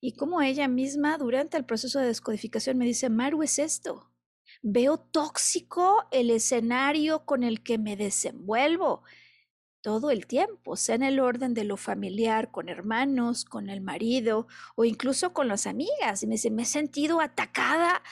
Y 0.00 0.12
como 0.12 0.40
ella 0.40 0.68
misma 0.68 1.18
durante 1.18 1.56
el 1.56 1.64
proceso 1.64 1.98
de 1.98 2.06
descodificación 2.06 2.78
me 2.78 2.84
dice, 2.86 3.10
Maru, 3.10 3.42
es 3.42 3.58
esto. 3.58 4.10
Veo 4.62 4.98
tóxico 4.98 6.06
el 6.10 6.30
escenario 6.30 7.24
con 7.24 7.42
el 7.42 7.62
que 7.62 7.78
me 7.78 7.96
desenvuelvo 7.96 9.02
todo 9.80 10.10
el 10.10 10.26
tiempo, 10.26 10.76
sea 10.76 10.94
en 10.94 11.02
el 11.02 11.20
orden 11.20 11.54
de 11.54 11.64
lo 11.64 11.76
familiar, 11.76 12.50
con 12.50 12.68
hermanos, 12.68 13.44
con 13.44 13.70
el 13.70 13.80
marido 13.80 14.46
o 14.76 14.84
incluso 14.84 15.32
con 15.32 15.48
las 15.48 15.66
amigas. 15.66 16.22
Y 16.22 16.26
me 16.26 16.34
dice, 16.34 16.50
me 16.50 16.62
he 16.62 16.66
sentido 16.66 17.20
atacada 17.20 18.02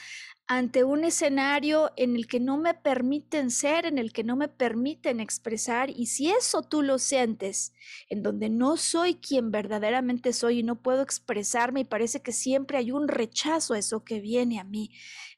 ante 0.49 0.83
un 0.83 1.05
escenario 1.05 1.93
en 1.97 2.17
el 2.17 2.27
que 2.27 2.41
no 2.41 2.57
me 2.57 2.73
permiten 2.75 3.51
ser, 3.51 3.85
en 3.85 3.99
el 3.99 4.13
que 4.15 4.25
no 4.25 4.35
me 4.35 4.49
permiten 4.49 5.21
expresar, 5.21 5.91
y 5.91 6.07
si 6.07 6.31
eso 6.31 6.63
tú 6.63 6.83
lo 6.83 6.99
sientes, 6.99 7.75
en 8.09 8.23
donde 8.23 8.49
no 8.49 8.79
soy 8.79 9.17
quien 9.17 9.51
verdaderamente 9.51 10.33
soy 10.33 10.61
y 10.61 10.63
no 10.63 10.81
puedo 10.83 11.03
expresarme 11.03 11.81
y 11.81 11.85
parece 11.85 12.23
que 12.23 12.33
siempre 12.33 12.79
hay 12.79 12.93
un 12.93 13.09
rechazo 13.09 13.75
a 13.75 13.79
eso 13.79 14.05
que 14.05 14.21
viene 14.21 14.59
a 14.59 14.65
mí, 14.65 14.91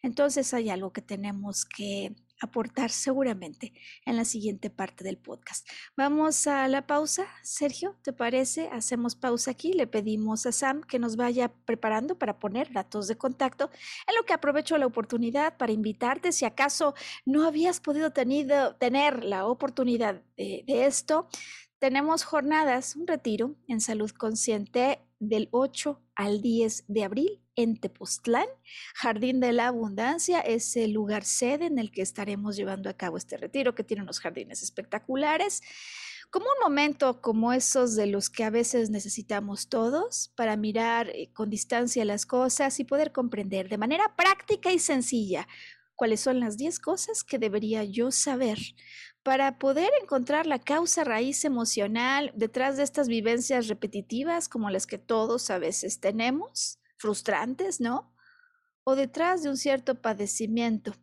entonces 0.03 0.55
hay 0.55 0.71
algo 0.71 0.93
que 0.93 1.03
tenemos 1.03 1.65
que 1.65 2.15
aportar 2.41 2.91
seguramente 2.91 3.73
en 4.05 4.17
la 4.17 4.25
siguiente 4.25 4.71
parte 4.71 5.05
del 5.05 5.19
podcast. 5.19 5.69
Vamos 5.97 6.47
a 6.47 6.67
la 6.69 6.87
pausa. 6.87 7.27
Sergio, 7.43 7.97
¿te 8.03 8.13
parece? 8.13 8.69
Hacemos 8.73 9.15
pausa 9.15 9.53
aquí. 9.53 9.73
Le 9.73 9.87
pedimos 9.87 10.47
a 10.47 10.53
Sam 10.53 10.83
que 10.83 10.99
nos 10.99 11.17
vaya 11.17 11.53
preparando 11.65 12.19
para 12.19 12.39
poner 12.39 12.73
datos 12.73 13.07
de 13.09 13.17
contacto, 13.17 13.71
en 14.09 14.17
lo 14.17 14.25
que 14.25 14.33
aprovecho 14.33 14.79
la 14.79 14.87
oportunidad 14.87 15.57
para 15.57 15.73
invitarte 15.73 16.33
si 16.33 16.45
acaso 16.45 16.95
no 17.25 17.47
habías 17.47 17.81
podido 17.81 18.13
tenido, 18.13 18.75
tener 18.77 19.25
la 19.25 19.47
oportunidad 19.47 20.23
de, 20.37 20.65
de 20.67 20.87
esto. 20.87 21.29
Tenemos 21.79 22.25
jornadas, 22.25 22.97
un 22.97 23.07
retiro 23.07 23.57
en 23.67 23.81
salud 23.81 24.11
consciente 24.11 25.01
del 25.21 25.49
8 25.53 26.03
al 26.17 26.41
10 26.41 26.85
de 26.89 27.05
abril 27.05 27.41
en 27.55 27.77
Tepoztlán. 27.77 28.47
Jardín 28.95 29.39
de 29.39 29.53
la 29.53 29.69
Abundancia 29.69 30.41
es 30.41 30.75
el 30.77 30.93
lugar 30.93 31.25
sede 31.25 31.67
en 31.67 31.79
el 31.79 31.93
que 31.93 32.03
estaremos 32.03 32.57
llevando 32.57 32.91
a 32.91 32.95
cabo 32.95 33.17
este 33.17 33.37
retiro, 33.37 33.75
que 33.75 33.85
tiene 33.85 34.03
unos 34.03 34.19
jardines 34.19 34.63
espectaculares. 34.63 35.63
Como 36.31 36.47
un 36.47 36.63
momento 36.63 37.21
como 37.21 37.53
esos 37.53 37.97
de 37.97 38.07
los 38.07 38.31
que 38.31 38.45
a 38.45 38.51
veces 38.51 38.91
necesitamos 38.91 39.69
todos 39.69 40.33
para 40.37 40.57
mirar 40.57 41.11
eh, 41.11 41.31
con 41.33 41.51
distancia 41.51 42.05
las 42.05 42.25
cosas 42.25 42.79
y 42.81 42.85
poder 42.85 43.13
comprender 43.13 43.69
de 43.69 43.79
manera 43.79 44.17
práctica 44.17 44.73
y 44.73 44.79
sencilla 44.79 45.47
cuáles 45.97 46.21
son 46.21 46.41
las 46.41 46.57
10 46.57 46.79
cosas 46.79 47.25
que 47.25 47.39
debería 47.39 47.85
yo 47.85 48.11
saber 48.11 48.59
para 49.23 49.59
poder 49.59 49.91
encontrar 50.03 50.47
la 50.47 50.59
causa 50.59 51.05
raíz 51.05 51.45
emocional 51.45 52.33
detrás 52.35 52.77
de 52.77 52.85
estas 52.85 53.09
vivencias 53.09 53.69
repetitivas 53.69 54.49
como 54.49 54.71
las 54.71 54.87
que 54.87 54.99
todos 54.99 55.51
a 55.51 55.59
veces 55.59 56.01
tenemos, 56.01 56.79
frustrantes, 56.97 57.81
¿no? 57.81 58.15
O 58.85 58.97
detrás 58.97 59.43
de 59.43 59.51
un 59.51 59.57
cierto 59.57 60.01
padecimiento 60.01 60.95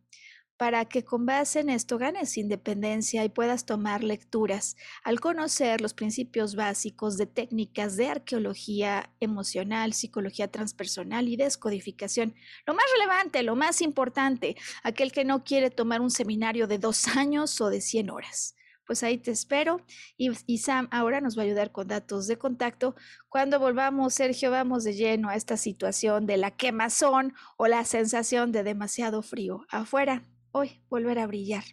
para 0.58 0.86
que 0.86 1.06
con 1.06 1.26
base 1.26 1.60
en 1.60 1.70
esto 1.70 1.98
ganes 1.98 2.38
independencia 2.38 3.24
y 3.24 3.30
puedas 3.30 3.66
tomar 3.66 4.04
lecturas 4.04 4.76
al 5.04 5.20
conocer 5.20 5.82
los 5.82 5.94
principios 5.94 6.56
básicos 6.56 7.18
de 7.18 7.28
técnicas 7.28 7.96
de 7.96 8.08
arqueología 8.08 9.12
emocional, 9.20 9.94
psicología 9.94 10.48
transpersonal 10.50 11.28
y 11.30 11.38
descodificación. 11.38 12.36
Lo 12.66 12.74
más 12.74 12.86
relevante, 12.94 13.44
lo 13.44 13.56
más 13.56 13.82
importante, 13.82 14.56
aquel 14.84 15.12
que 15.12 15.26
no 15.26 15.44
quiere 15.44 15.70
tomar 15.70 16.02
un 16.02 16.12
seminario 16.12 16.68
de 16.68 16.80
dos 16.80 17.08
años 17.16 17.62
o 17.62 17.70
de 17.70 17.82
100 17.82 18.10
horas. 18.10 18.56
Pues 18.88 19.04
ahí 19.04 19.18
te 19.18 19.32
espero 19.32 19.82
y, 20.16 20.32
y 20.46 20.60
Sam 20.60 20.88
ahora 20.92 21.20
nos 21.20 21.38
va 21.38 21.42
a 21.42 21.46
ayudar 21.46 21.74
con 21.74 21.90
datos 21.90 22.26
de 22.26 22.38
contacto. 22.38 22.96
Cuando 23.28 23.60
volvamos, 23.60 24.14
Sergio, 24.14 24.50
vamos 24.50 24.86
de 24.86 24.94
lleno 24.94 25.28
a 25.28 25.36
esta 25.36 25.58
situación 25.58 26.26
de 26.26 26.38
la 26.38 26.52
quemazón 26.52 27.34
o 27.58 27.68
la 27.68 27.84
sensación 27.84 28.54
de 28.54 28.64
demasiado 28.64 29.22
frío 29.22 29.66
afuera 29.70 30.24
hoy 30.58 30.82
volver 30.90 31.20
a 31.20 31.28
brillar. 31.28 31.64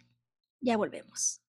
Ya 0.61 0.77
volvemos. 0.77 1.44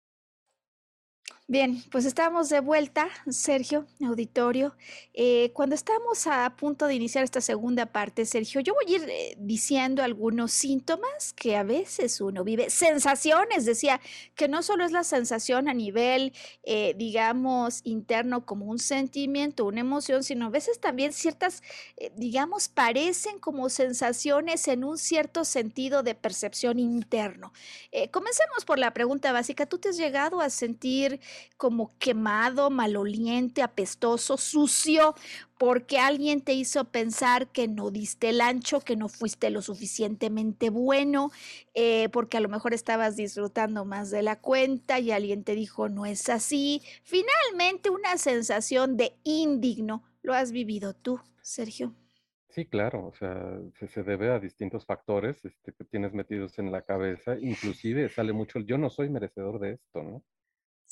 Bien, 1.47 1.83
pues 1.93 2.07
estamos 2.07 2.49
de 2.49 2.61
vuelta, 2.61 3.07
Sergio, 3.29 3.85
auditorio. 4.03 4.75
Eh, 5.13 5.51
cuando 5.53 5.75
estamos 5.75 6.27
a 6.27 6.57
punto 6.57 6.87
de 6.87 6.95
iniciar 6.95 7.23
esta 7.23 7.43
segunda 7.43 7.85
parte, 7.85 8.25
Sergio, 8.25 8.63
yo 8.63 8.73
voy 8.73 8.95
a 8.95 8.97
ir 8.97 9.11
eh, 9.11 9.37
diciendo 9.39 10.03
algunos 10.03 10.53
síntomas 10.53 11.35
que 11.35 11.55
a 11.55 11.63
veces 11.63 12.23
uno 12.23 12.45
vive, 12.45 12.71
sensaciones, 12.71 13.67
decía, 13.67 14.01
que 14.35 14.49
no 14.49 14.63
solo 14.63 14.87
es 14.87 14.93
la 14.93 15.05
sensación 15.05 15.69
a 15.69 15.75
nivel, 15.75 16.33
eh, 16.63 16.95
digamos, 16.97 17.83
interno 17.85 18.47
como 18.47 18.65
un 18.65 18.79
sentimiento, 18.79 19.67
una 19.67 19.81
emoción, 19.81 20.25
sino 20.25 20.47
a 20.47 20.51
veces 20.51 20.81
también 20.81 21.13
ciertas, 21.13 21.63
digamos, 22.17 22.69
parecen 22.69 23.39
como 23.39 23.69
sensaciones 23.69 24.67
en 24.67 24.83
un 24.83 24.97
cierto 24.97 25.45
sentido 25.45 26.03
de 26.03 26.15
percepción 26.15 26.79
interno. 26.79 27.53
comencemos 28.11 28.65
por 28.65 28.79
la 28.79 28.95
pregunta 28.95 29.31
básica. 29.33 29.67
¿Tú 29.67 29.77
te 29.79 29.91
has 29.91 29.99
llegado 29.99 30.41
a 30.41 30.49
sentir 30.49 31.21
como 31.57 31.97
quemado, 31.99 32.71
maloliente, 32.71 33.63
apestoso, 33.63 34.37
sucio, 34.37 35.15
porque 35.59 35.99
alguien 35.99 36.41
te 36.41 36.53
hizo 36.53 36.85
pensar 36.85 37.49
que 37.49 37.69
no 37.69 37.91
diste 37.91 38.31
el 38.31 38.41
ancho, 38.41 38.81
que 38.81 38.97
no 38.97 39.09
fuiste 39.09 39.51
lo 39.51 39.63
suficientemente 39.63 40.71
bueno, 40.71 41.31
eh, 41.75 42.09
porque 42.11 42.37
a 42.37 42.41
lo 42.41 42.49
mejor 42.49 42.75
estabas 42.75 43.17
disfrutando 43.17 43.85
más 43.85 44.11
de 44.11 44.23
la 44.23 44.41
cuenta 44.41 44.99
y 44.99 45.11
alguien 45.11 45.45
te 45.45 45.55
dijo 45.55 45.89
no 45.89 46.07
es 46.07 46.29
así. 46.29 46.83
Finalmente, 47.03 47.91
una 47.91 48.19
sensación 48.19 48.97
de 48.97 49.17
indigno. 49.25 50.03
¿Lo 50.23 50.35
has 50.35 50.53
vivido 50.53 50.95
tú, 50.95 51.21
Sergio? 51.43 51.95
Sí, 52.55 52.67
claro, 52.67 53.07
o 53.09 53.13
sea, 53.15 53.59
se, 53.89 54.03
debe 54.05 54.31
a 54.31 54.39
distintos 54.39 54.87
factores 54.87 55.45
este, 55.45 55.73
que 55.73 55.85
tienes 55.85 56.15
metidos 56.15 56.57
en 56.61 56.71
la 56.71 56.83
cabeza, 56.83 57.37
inclusive 57.41 58.09
sale 58.09 58.33
mucho 58.33 58.59
el 58.61 58.67
yo 58.67 58.79
no 58.79 58.91
soy 58.91 59.11
merecedor 59.11 59.59
de 59.59 59.73
esto, 59.73 60.05
¿no? 60.05 60.23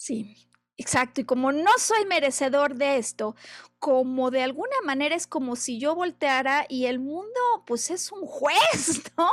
Sí, 0.05 0.49
exacto, 0.79 1.21
y 1.21 1.25
como 1.25 1.53
no 1.53 1.71
soy 1.79 2.05
merecedor 2.07 2.75
de 2.75 2.97
esto, 2.99 3.37
como 3.79 4.33
de 4.33 4.43
alguna 4.43 4.75
manera 4.85 5.15
es 5.15 5.29
como 5.29 5.55
si 5.55 5.79
yo 5.79 5.95
volteara 5.95 6.67
y 6.69 6.87
el 6.87 6.99
mundo 6.99 7.38
pues 7.67 7.88
es 7.91 8.11
un 8.11 8.27
juez, 8.27 8.57
¿no? 9.17 9.31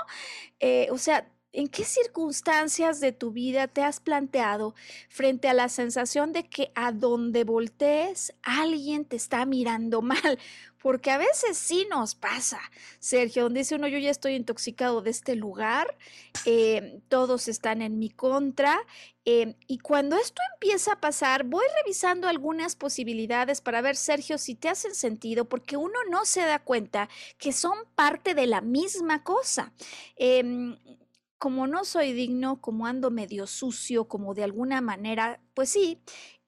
Eh, 0.60 0.88
o 0.92 0.98
sea, 1.00 1.28
¿En 1.52 1.68
qué 1.68 1.84
circunstancias 1.84 3.00
de 3.00 3.12
tu 3.12 3.32
vida 3.32 3.68
te 3.68 3.82
has 3.82 4.00
planteado 4.00 4.76
frente 5.10 5.48
a 5.50 5.56
la 5.56 5.68
sensación 5.68 6.32
de 6.32 6.48
que 6.48 6.72
a 6.76 6.92
donde 6.92 7.44
voltees 7.44 8.34
alguien 8.44 9.04
te 9.04 9.16
está 9.16 9.46
mirando 9.48 10.02
mal? 10.04 10.38
Porque 10.80 11.12
a 11.12 11.18
veces 11.18 11.58
sí 11.58 11.88
nos 11.90 12.16
pasa, 12.16 12.60
Sergio, 13.00 13.44
donde 13.44 13.62
dice 13.62 13.76
uno, 13.76 13.88
yo 13.88 13.98
ya 13.98 14.12
estoy 14.12 14.36
intoxicado 14.36 15.02
de 15.02 15.10
este 15.10 15.36
lugar, 15.36 15.98
eh, 16.46 17.02
todos 17.10 17.50
están 17.50 17.82
en 17.82 18.00
mi 18.00 18.10
contra, 18.10 18.80
eh, 19.26 19.56
y 19.68 19.80
cuando 19.80 20.16
esto 20.16 20.42
empieza 20.54 20.94
a 20.94 21.02
pasar, 21.02 21.44
voy 21.44 21.66
revisando 21.84 22.30
algunas 22.30 22.78
posibilidades 22.78 23.60
para 23.60 23.82
ver, 23.82 23.98
Sergio, 23.98 24.38
si 24.38 24.56
te 24.56 24.70
hacen 24.70 24.96
sentido, 24.96 25.50
porque 25.50 25.76
uno 25.76 26.00
no 26.10 26.24
se 26.26 26.42
da 26.42 26.60
cuenta 26.60 27.10
que 27.38 27.52
son 27.52 27.78
parte 27.96 28.34
de 28.34 28.48
la 28.48 28.62
misma 28.62 29.24
cosa. 29.24 29.74
Em, 30.16 30.78
como 31.40 31.68
no 31.68 31.86
soy 31.86 32.14
digno, 32.14 32.62
como 32.62 32.86
ando 32.86 33.12
medio 33.12 33.48
sucio, 33.48 34.08
como 34.08 34.34
de 34.36 34.44
alguna 34.44 34.82
manera, 34.82 35.42
pues 35.54 35.70
sí, 35.70 36.00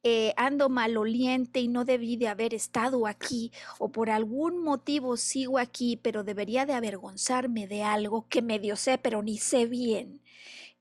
eh, 0.04 0.34
ando 0.36 0.70
maloliente 0.70 1.60
y 1.62 1.68
no 1.68 1.86
debí 1.86 2.18
de 2.18 2.28
haber 2.28 2.54
estado 2.54 3.08
aquí, 3.08 3.52
o 3.80 3.92
por 3.92 4.10
algún 4.10 4.64
motivo 4.64 5.16
sigo 5.18 5.60
aquí, 5.60 5.98
pero 5.98 6.24
debería 6.24 6.66
de 6.66 6.74
avergonzarme 6.74 7.68
de 7.68 7.84
algo 7.84 8.28
que 8.28 8.42
medio 8.42 8.76
sé, 8.76 8.98
pero 8.98 9.24
ni 9.24 9.38
sé 9.38 9.66
bien. 9.66 10.22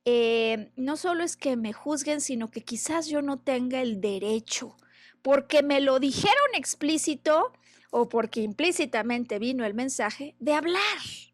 Eh, 0.05 0.73
no 0.77 0.97
solo 0.97 1.23
es 1.25 1.37
que 1.37 1.57
me 1.57 1.73
juzguen, 1.73 2.21
sino 2.21 2.51
que 2.51 2.63
quizás 2.63 3.07
yo 3.09 3.23
no 3.23 3.39
tenga 3.39 3.81
el 3.83 4.01
derecho, 4.01 4.77
porque 5.23 5.63
me 5.63 5.81
lo 5.81 6.01
dijeron 6.01 6.55
explícito 6.55 7.53
o 7.91 8.09
porque 8.09 8.41
implícitamente 8.43 9.39
vino 9.39 9.65
el 9.65 9.75
mensaje 9.75 10.35
de 10.41 10.55
hablar. 10.55 11.30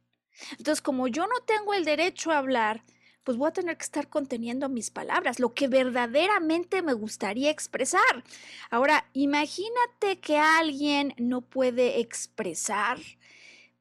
Entonces, 0.53 0.83
como 0.83 1.09
yo 1.09 1.27
no 1.27 1.40
tengo 1.46 1.75
el 1.75 1.85
derecho 1.85 2.31
a 2.31 2.38
hablar, 2.38 2.83
pues 3.27 3.38
voy 3.38 3.49
a 3.49 3.53
tener 3.53 3.77
que 3.77 3.83
estar 3.83 4.09
conteniendo 4.09 4.68
mis 4.68 4.90
palabras, 4.90 5.40
lo 5.40 5.53
que 5.53 5.66
verdaderamente 5.66 6.81
me 6.81 6.92
gustaría 6.92 7.51
expresar. 7.51 8.22
Ahora, 8.70 9.11
imagínate 9.14 10.20
que 10.20 10.38
alguien 10.38 11.12
no 11.18 11.40
puede 11.40 11.99
expresar 11.99 13.01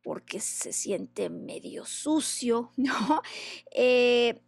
porque 0.01 0.39
se 0.39 0.73
siente 0.73 1.29
medio 1.29 1.85
sucio, 1.85 2.71
¿no? 2.77 3.21
Eh, 3.71 4.41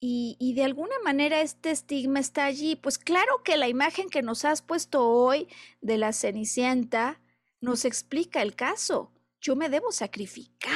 y, 0.00 0.36
y, 0.40 0.54
de 0.54 0.64
alguna 0.64 0.96
manera 1.04 1.40
este 1.42 1.70
estigma 1.70 2.18
está 2.20 2.44
allí. 2.44 2.76
Pues 2.76 2.98
claro 2.98 3.42
que 3.44 3.56
la 3.56 3.68
imagen 3.68 4.10
que 4.10 4.20
nos 4.20 4.44
has 4.44 4.60
puesto 4.60 5.08
hoy 5.08 5.48
de 5.80 5.96
la 5.96 6.12
Cenicienta 6.12 7.20
nos 7.60 7.84
explica 7.84 8.42
el 8.42 8.56
caso 8.56 9.11
yo 9.42 9.56
me 9.56 9.68
debo 9.68 9.90
sacrificar. 9.90 10.72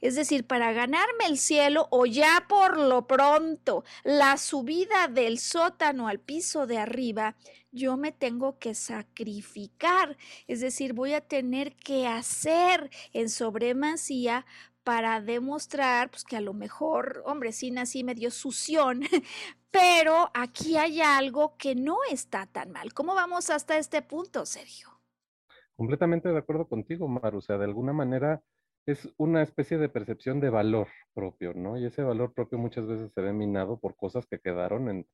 Es 0.00 0.14
decir, 0.14 0.46
para 0.46 0.72
ganarme 0.72 1.24
el 1.26 1.38
cielo 1.38 1.88
o 1.90 2.04
ya 2.06 2.44
por 2.48 2.78
lo 2.78 3.06
pronto 3.06 3.82
la 4.04 4.36
subida 4.36 5.08
del 5.08 5.38
sótano 5.38 6.06
al 6.06 6.20
piso 6.20 6.66
de 6.66 6.78
arriba, 6.78 7.36
yo 7.72 7.96
me 7.96 8.12
tengo 8.12 8.58
que 8.58 8.74
sacrificar. 8.74 10.16
Es 10.46 10.60
decir, 10.60 10.92
voy 10.92 11.14
a 11.14 11.22
tener 11.22 11.74
que 11.76 12.06
hacer 12.06 12.90
en 13.12 13.30
sobremasía 13.30 14.44
para 14.84 15.20
demostrar 15.20 16.10
pues, 16.10 16.24
que 16.24 16.36
a 16.36 16.40
lo 16.40 16.54
mejor, 16.54 17.22
hombre, 17.26 17.52
sí 17.52 17.70
nací 17.70 18.04
medio 18.04 18.30
sución, 18.30 19.02
pero 19.70 20.30
aquí 20.34 20.76
hay 20.76 21.00
algo 21.00 21.56
que 21.56 21.74
no 21.74 21.98
está 22.10 22.46
tan 22.46 22.70
mal. 22.70 22.92
¿Cómo 22.94 23.14
vamos 23.14 23.50
hasta 23.50 23.78
este 23.78 24.02
punto, 24.02 24.46
Sergio? 24.46 24.87
Completamente 25.78 26.28
de 26.28 26.36
acuerdo 26.36 26.66
contigo, 26.66 27.06
Mar. 27.06 27.36
O 27.36 27.40
sea, 27.40 27.56
de 27.56 27.64
alguna 27.64 27.92
manera 27.92 28.42
es 28.84 29.08
una 29.16 29.42
especie 29.42 29.78
de 29.78 29.88
percepción 29.88 30.40
de 30.40 30.50
valor 30.50 30.88
propio, 31.14 31.54
¿no? 31.54 31.78
Y 31.78 31.86
ese 31.86 32.02
valor 32.02 32.34
propio 32.34 32.58
muchas 32.58 32.84
veces 32.84 33.12
se 33.12 33.20
ve 33.20 33.32
minado 33.32 33.78
por 33.78 33.94
cosas 33.94 34.26
que 34.26 34.40
quedaron 34.40 34.88
en, 34.88 35.06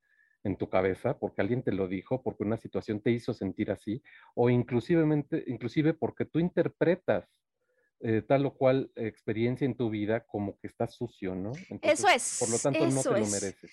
en 0.43 0.57
tu 0.57 0.71
cabeza, 0.71 1.19
porque 1.19 1.43
alguien 1.43 1.63
te 1.63 1.73
lo 1.73 1.87
dijo, 1.87 2.23
porque 2.23 2.45
una 2.45 2.57
situación 2.57 3.01
te 3.01 3.11
hizo 3.11 3.35
sentir 3.35 3.71
así, 3.71 4.03
o 4.35 4.49
inclusivemente, 4.49 5.45
inclusive 5.49 5.93
porque 5.93 6.25
tú 6.25 6.39
interpretas 6.39 7.29
eh, 8.01 8.23
tal 8.27 8.47
o 8.47 8.55
cual 8.55 8.91
experiencia 8.97 9.67
en 9.67 9.77
tu 9.77 9.91
vida 9.91 10.25
como 10.25 10.59
que 10.61 10.67
está 10.67 10.87
sucio, 10.87 11.35
¿no? 11.35 11.53
eso 11.83 12.09
es. 12.09 12.39
Por 12.41 12.49
lo 12.49 12.59
tanto, 12.59 12.87
no 12.87 13.03
te 13.03 13.21
lo 13.21 13.27
mereces. 13.27 13.71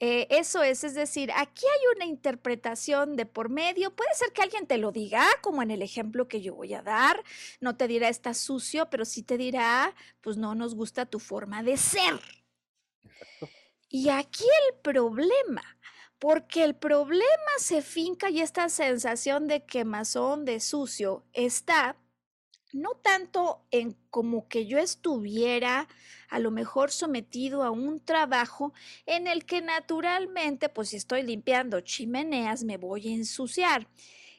Eh, 0.00 0.26
eso 0.30 0.62
es, 0.62 0.82
es 0.84 0.94
decir, 0.94 1.30
aquí 1.34 1.64
hay 1.64 1.96
una 1.96 2.04
interpretación 2.04 3.16
de 3.16 3.26
por 3.26 3.48
medio. 3.48 3.94
Puede 3.94 4.12
ser 4.14 4.32
que 4.32 4.42
alguien 4.42 4.66
te 4.66 4.78
lo 4.78 4.92
diga, 4.92 5.24
como 5.40 5.62
en 5.62 5.70
el 5.70 5.82
ejemplo 5.82 6.28
que 6.28 6.40
yo 6.40 6.54
voy 6.54 6.74
a 6.74 6.82
dar. 6.82 7.22
No 7.60 7.76
te 7.76 7.86
dirá 7.86 8.08
está 8.08 8.34
sucio, 8.34 8.90
pero 8.90 9.04
sí 9.04 9.22
te 9.22 9.38
dirá, 9.38 9.94
pues 10.20 10.36
no 10.36 10.54
nos 10.54 10.74
gusta 10.74 11.06
tu 11.06 11.20
forma 11.20 11.62
de 11.62 11.76
ser. 11.76 12.20
Y 13.88 14.08
aquí 14.08 14.44
el 14.68 14.80
problema, 14.80 15.62
porque 16.18 16.64
el 16.64 16.74
problema 16.74 17.52
se 17.58 17.80
finca 17.80 18.28
y 18.30 18.40
esta 18.40 18.68
sensación 18.68 19.46
de 19.46 19.64
quemazón, 19.64 20.44
de 20.44 20.58
sucio, 20.58 21.24
está 21.32 21.96
no 22.74 22.96
tanto 22.96 23.64
en 23.70 23.96
como 24.10 24.48
que 24.48 24.66
yo 24.66 24.78
estuviera 24.78 25.88
a 26.28 26.40
lo 26.40 26.50
mejor 26.50 26.90
sometido 26.90 27.62
a 27.62 27.70
un 27.70 28.04
trabajo 28.04 28.74
en 29.06 29.28
el 29.28 29.46
que 29.46 29.62
naturalmente, 29.62 30.68
pues 30.68 30.88
si 30.88 30.96
estoy 30.96 31.22
limpiando 31.22 31.80
chimeneas, 31.80 32.64
me 32.64 32.76
voy 32.76 33.08
a 33.08 33.14
ensuciar. 33.14 33.86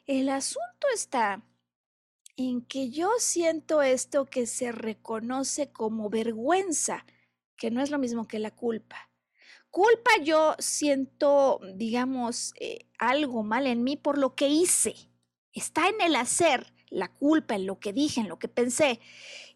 El 0.05 0.27
asunto 0.27 0.87
está 0.93 1.43
en 2.35 2.61
que 2.61 2.89
yo 2.89 3.09
siento 3.19 3.81
esto 3.81 4.25
que 4.25 4.47
se 4.47 4.73
reconoce 4.73 5.71
como 5.71 6.09
vergüenza, 6.09 7.05
que 7.55 7.71
no 7.71 7.81
es 7.81 7.89
lo 7.89 7.99
mismo 7.99 8.27
que 8.27 8.39
la 8.39 8.51
culpa. 8.51 9.09
Culpa 9.71 10.11
yo 10.21 10.55
siento, 10.59 11.61
digamos, 11.75 12.53
eh, 12.59 12.85
algo 12.99 13.43
mal 13.43 13.65
en 13.65 13.85
mí 13.85 13.95
por 13.95 14.17
lo 14.17 14.35
que 14.35 14.49
hice. 14.49 14.93
Está 15.53 15.87
en 15.87 16.01
el 16.01 16.17
hacer 16.17 16.74
la 16.95 17.09
culpa 17.09 17.55
en 17.55 17.65
lo 17.65 17.79
que 17.79 17.93
dije, 17.93 18.21
en 18.21 18.29
lo 18.29 18.39
que 18.39 18.47
pensé. 18.47 18.99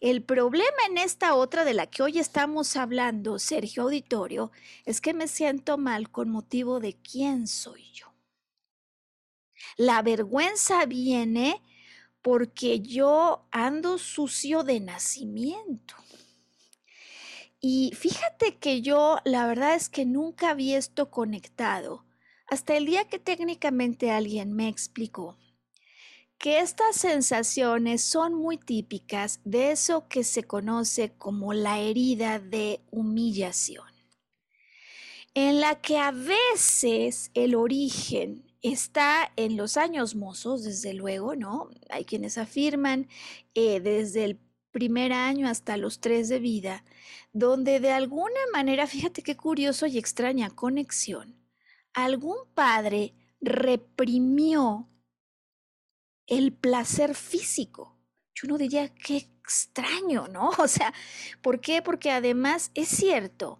El 0.02 0.24
problema 0.24 0.78
en 0.88 0.98
esta 0.98 1.36
otra 1.36 1.64
de 1.64 1.74
la 1.74 1.88
que 1.88 2.04
hoy 2.04 2.20
estamos 2.20 2.76
hablando, 2.76 3.40
Sergio 3.40 3.84
Auditorio, 3.84 4.52
es 4.86 5.02
que 5.02 5.14
me 5.14 5.28
siento 5.28 5.78
mal 5.78 6.12
con 6.12 6.30
motivo 6.30 6.80
de 6.80 6.98
quién 6.98 7.48
soy 7.48 7.92
yo. 7.94 8.14
La 9.78 10.02
vergüenza 10.02 10.86
viene 10.86 11.62
porque 12.22 12.82
yo 12.82 13.48
ando 13.52 13.98
sucio 13.98 14.64
de 14.64 14.82
nacimiento. 14.82 15.96
Y 17.62 17.94
fíjate 17.96 18.58
que 18.58 18.82
yo, 18.82 19.20
la 19.24 19.48
verdad 19.48 19.76
es 19.76 19.90
que 19.90 20.06
nunca 20.06 20.54
vi 20.54 20.74
esto 20.74 21.10
conectado 21.10 22.06
hasta 22.48 22.76
el 22.76 22.86
día 22.86 23.08
que 23.08 23.20
técnicamente 23.20 24.12
alguien 24.12 24.54
me 24.54 24.68
explicó 24.68 25.38
que 26.40 26.60
estas 26.60 26.96
sensaciones 26.96 28.02
son 28.02 28.34
muy 28.34 28.58
típicas 28.58 29.42
de 29.44 29.72
eso 29.72 30.08
que 30.08 30.24
se 30.24 30.44
conoce 30.44 31.12
como 31.18 31.52
la 31.54 31.80
herida 31.80 32.40
de 32.40 32.80
humillación, 32.92 33.86
en 35.34 35.60
la 35.60 35.82
que 35.82 35.98
a 35.98 36.12
veces 36.12 37.30
el 37.34 37.56
origen 37.56 38.46
está 38.62 39.34
en 39.36 39.58
los 39.58 39.76
años 39.76 40.16
mozos, 40.16 40.64
desde 40.64 40.94
luego, 40.94 41.36
¿no? 41.36 41.70
Hay 41.90 42.06
quienes 42.06 42.38
afirman 42.38 43.10
eh, 43.54 43.82
desde 43.82 44.24
el 44.24 44.40
primer 44.72 45.12
año 45.12 45.50
hasta 45.50 45.76
los 45.76 46.00
tres 46.00 46.30
de 46.30 46.40
vida, 46.40 46.86
donde 47.34 47.82
de 47.82 47.92
alguna 47.92 48.40
manera, 48.54 48.88
fíjate 48.88 49.24
qué 49.24 49.36
curioso 49.36 49.88
y 49.88 49.98
extraña 49.98 50.50
conexión, 50.50 51.36
algún 51.94 52.38
padre 52.54 53.14
reprimió 53.42 54.88
el 56.30 56.54
placer 56.54 57.16
físico. 57.16 57.98
Yo 58.36 58.48
no 58.48 58.58
diría 58.58 58.90
qué 58.94 59.18
extraño, 59.18 60.28
¿no? 60.28 60.52
O 60.60 60.68
sea, 60.68 60.94
¿por 61.42 61.60
qué? 61.60 61.82
Porque 61.82 62.12
además 62.12 62.72
es 62.76 62.88
cierto, 62.90 63.60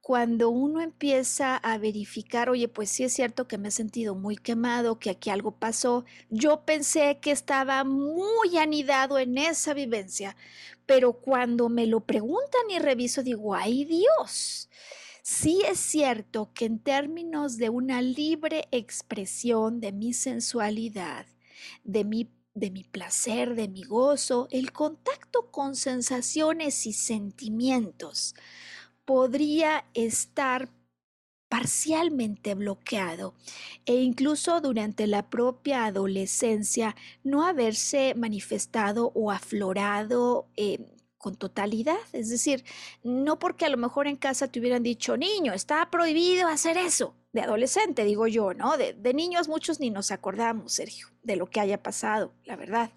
cuando 0.00 0.50
uno 0.50 0.80
empieza 0.80 1.56
a 1.56 1.78
verificar, 1.78 2.50
oye, 2.50 2.68
pues 2.68 2.90
sí 2.90 3.04
es 3.04 3.12
cierto 3.12 3.46
que 3.46 3.58
me 3.58 3.68
he 3.68 3.70
sentido 3.70 4.14
muy 4.14 4.36
quemado, 4.36 4.98
que 4.98 5.10
aquí 5.10 5.30
algo 5.30 5.52
pasó, 5.52 6.04
yo 6.30 6.64
pensé 6.64 7.18
que 7.20 7.30
estaba 7.30 7.84
muy 7.84 8.58
anidado 8.58 9.18
en 9.18 9.38
esa 9.38 9.74
vivencia, 9.74 10.36
pero 10.86 11.12
cuando 11.14 11.68
me 11.68 11.86
lo 11.86 12.00
preguntan 12.00 12.70
y 12.70 12.78
reviso, 12.78 13.22
digo, 13.22 13.54
ay 13.54 13.84
Dios, 13.84 14.68
sí 15.22 15.62
es 15.68 15.78
cierto 15.78 16.50
que 16.54 16.64
en 16.64 16.80
términos 16.80 17.56
de 17.56 17.68
una 17.68 18.02
libre 18.02 18.66
expresión 18.72 19.80
de 19.80 19.92
mi 19.92 20.12
sensualidad, 20.12 21.26
de 21.84 22.04
mi 22.04 22.28
de 22.52 22.70
mi 22.70 22.82
placer, 22.82 23.54
de 23.54 23.68
mi 23.68 23.84
gozo, 23.84 24.48
el 24.50 24.72
contacto 24.72 25.50
con 25.50 25.76
sensaciones 25.76 26.84
y 26.86 26.92
sentimientos 26.92 28.34
podría 29.04 29.84
estar 29.94 30.68
parcialmente 31.48 32.54
bloqueado 32.54 33.34
e 33.84 33.96
incluso 33.96 34.60
durante 34.60 35.08
la 35.08 35.28
propia 35.28 35.84
adolescencia 35.86 36.94
no 37.24 37.44
haberse 37.44 38.14
manifestado 38.14 39.10
o 39.14 39.32
aflorado 39.32 40.46
eh, 40.56 40.78
con 41.18 41.34
totalidad. 41.34 41.98
Es 42.12 42.30
decir, 42.30 42.64
no 43.02 43.38
porque 43.40 43.64
a 43.64 43.68
lo 43.68 43.76
mejor 43.76 44.06
en 44.06 44.16
casa 44.16 44.46
te 44.48 44.60
hubieran 44.60 44.84
dicho, 44.84 45.16
niño, 45.16 45.52
está 45.52 45.90
prohibido 45.90 46.46
hacer 46.46 46.76
eso, 46.76 47.14
de 47.32 47.42
adolescente, 47.42 48.04
digo 48.04 48.26
yo, 48.26 48.54
¿no? 48.54 48.76
De, 48.76 48.92
de, 48.92 49.14
niños 49.14 49.48
muchos 49.48 49.78
ni 49.78 49.90
nos 49.90 50.10
acordamos, 50.10 50.72
Sergio, 50.72 51.08
de 51.22 51.36
lo 51.36 51.46
que 51.46 51.60
haya 51.60 51.80
pasado, 51.80 52.32
la 52.44 52.56
verdad. 52.56 52.90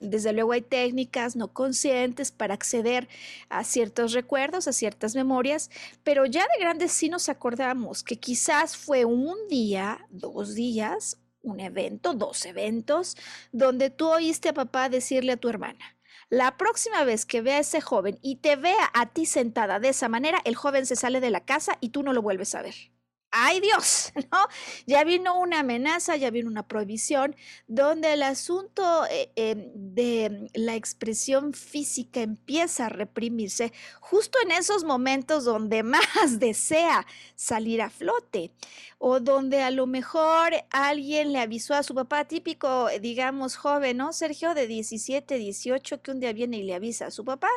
Desde 0.00 0.32
luego 0.32 0.52
hay 0.52 0.62
técnicas 0.62 1.36
no 1.36 1.52
conscientes 1.52 2.32
para 2.32 2.54
acceder 2.54 3.08
a 3.50 3.62
ciertos 3.64 4.12
recuerdos, 4.12 4.68
a 4.68 4.72
ciertas 4.72 5.14
memorias, 5.14 5.70
pero 6.02 6.24
ya 6.24 6.42
de 6.42 6.60
grandes 6.60 6.92
sí 6.92 7.10
nos 7.10 7.28
acordamos 7.28 8.02
que 8.02 8.16
quizás 8.16 8.76
fue 8.76 9.04
un 9.04 9.36
día, 9.48 10.06
dos 10.10 10.54
días, 10.54 11.18
un 11.42 11.60
evento, 11.60 12.14
dos 12.14 12.46
eventos, 12.46 13.16
donde 13.52 13.90
tú 13.90 14.08
oíste 14.08 14.48
a 14.48 14.54
papá 14.54 14.88
decirle 14.88 15.32
a 15.32 15.36
tu 15.36 15.50
hermana, 15.50 15.98
la 16.30 16.56
próxima 16.56 17.04
vez 17.04 17.26
que 17.26 17.42
vea 17.42 17.58
a 17.58 17.60
ese 17.60 17.82
joven 17.82 18.18
y 18.22 18.36
te 18.36 18.56
vea 18.56 18.90
a 18.94 19.12
ti 19.12 19.26
sentada 19.26 19.78
de 19.78 19.90
esa 19.90 20.08
manera, 20.08 20.40
el 20.46 20.56
joven 20.56 20.86
se 20.86 20.96
sale 20.96 21.20
de 21.20 21.30
la 21.30 21.44
casa 21.44 21.76
y 21.80 21.90
tú 21.90 22.02
no 22.02 22.14
lo 22.14 22.22
vuelves 22.22 22.54
a 22.54 22.62
ver 22.62 22.93
ay 23.34 23.60
Dios, 23.60 24.12
¿no? 24.32 24.38
Ya 24.86 25.04
vino 25.04 25.38
una 25.38 25.60
amenaza, 25.60 26.16
ya 26.16 26.30
vino 26.30 26.48
una 26.48 26.66
prohibición, 26.66 27.36
donde 27.66 28.12
el 28.12 28.22
asunto 28.22 29.04
eh, 29.10 29.32
em, 29.34 29.70
de 29.74 30.50
la 30.54 30.76
expresión 30.76 31.52
física 31.52 32.20
empieza 32.20 32.86
a 32.86 32.88
reprimirse 32.88 33.72
justo 34.00 34.38
en 34.44 34.52
esos 34.52 34.84
momentos 34.84 35.44
donde 35.44 35.82
más 35.82 36.38
desea 36.38 37.06
salir 37.34 37.82
a 37.82 37.90
flote 37.90 38.52
o 38.98 39.20
donde 39.20 39.62
a 39.62 39.70
lo 39.72 39.86
mejor 39.86 40.52
alguien 40.70 41.32
le 41.32 41.40
avisó 41.40 41.74
a 41.74 41.82
su 41.82 41.94
papá 41.94 42.24
típico, 42.26 42.88
digamos, 43.00 43.56
joven, 43.56 43.96
¿no? 43.96 44.12
Sergio 44.12 44.54
de 44.54 44.66
17, 44.68 45.38
18, 45.38 46.02
que 46.02 46.10
un 46.12 46.20
día 46.20 46.32
viene 46.32 46.58
y 46.58 46.62
le 46.62 46.74
avisa 46.74 47.06
a 47.06 47.10
su 47.10 47.24
papá, 47.24 47.48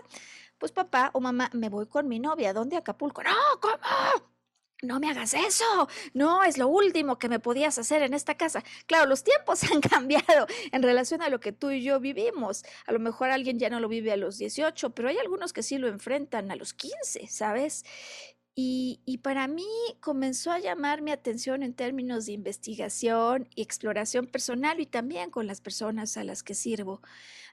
pues 0.57 0.71
papá 0.71 1.11
o 1.13 1.19
mamá, 1.19 1.49
me 1.53 1.69
voy 1.69 1.85
con 1.85 2.07
mi 2.07 2.19
novia, 2.19 2.53
¿dónde? 2.53 2.77
Acapulco. 2.77 3.21
No, 3.23 3.31
¿cómo? 3.61 4.37
No 4.81 4.99
me 4.99 5.09
hagas 5.09 5.33
eso, 5.33 5.87
no, 6.13 6.43
es 6.43 6.57
lo 6.57 6.67
último 6.67 7.17
que 7.17 7.29
me 7.29 7.39
podías 7.39 7.77
hacer 7.79 8.03
en 8.03 8.13
esta 8.13 8.35
casa. 8.35 8.63
Claro, 8.85 9.07
los 9.07 9.23
tiempos 9.23 9.63
han 9.71 9.81
cambiado 9.81 10.47
en 10.71 10.83
relación 10.83 11.21
a 11.21 11.29
lo 11.29 11.39
que 11.39 11.51
tú 11.51 11.71
y 11.71 11.83
yo 11.83 11.99
vivimos. 11.99 12.63
A 12.85 12.91
lo 12.91 12.99
mejor 12.99 13.29
alguien 13.29 13.59
ya 13.59 13.69
no 13.69 13.79
lo 13.79 13.87
vive 13.87 14.11
a 14.11 14.17
los 14.17 14.37
18, 14.37 14.91
pero 14.91 15.09
hay 15.09 15.17
algunos 15.17 15.53
que 15.53 15.63
sí 15.63 15.77
lo 15.77 15.87
enfrentan 15.87 16.51
a 16.51 16.55
los 16.55 16.73
15, 16.73 17.27
¿sabes? 17.27 17.83
Y, 18.59 19.19
para 19.21 19.47
mí 19.47 19.67
comenzó 19.99 20.51
a 20.51 20.57
llamar 20.57 21.03
mi 21.03 21.11
atención 21.11 21.61
en 21.61 21.75
términos 21.75 22.25
de 22.25 22.31
investigación 22.31 23.47
y 23.53 23.61
exploración 23.61 24.25
personal 24.25 24.79
y 24.79 24.87
también 24.87 25.29
con 25.29 25.45
las 25.45 25.61
personas 25.61 26.17
a 26.17 26.23
las 26.23 26.41
que 26.41 26.55
sirvo. 26.55 27.03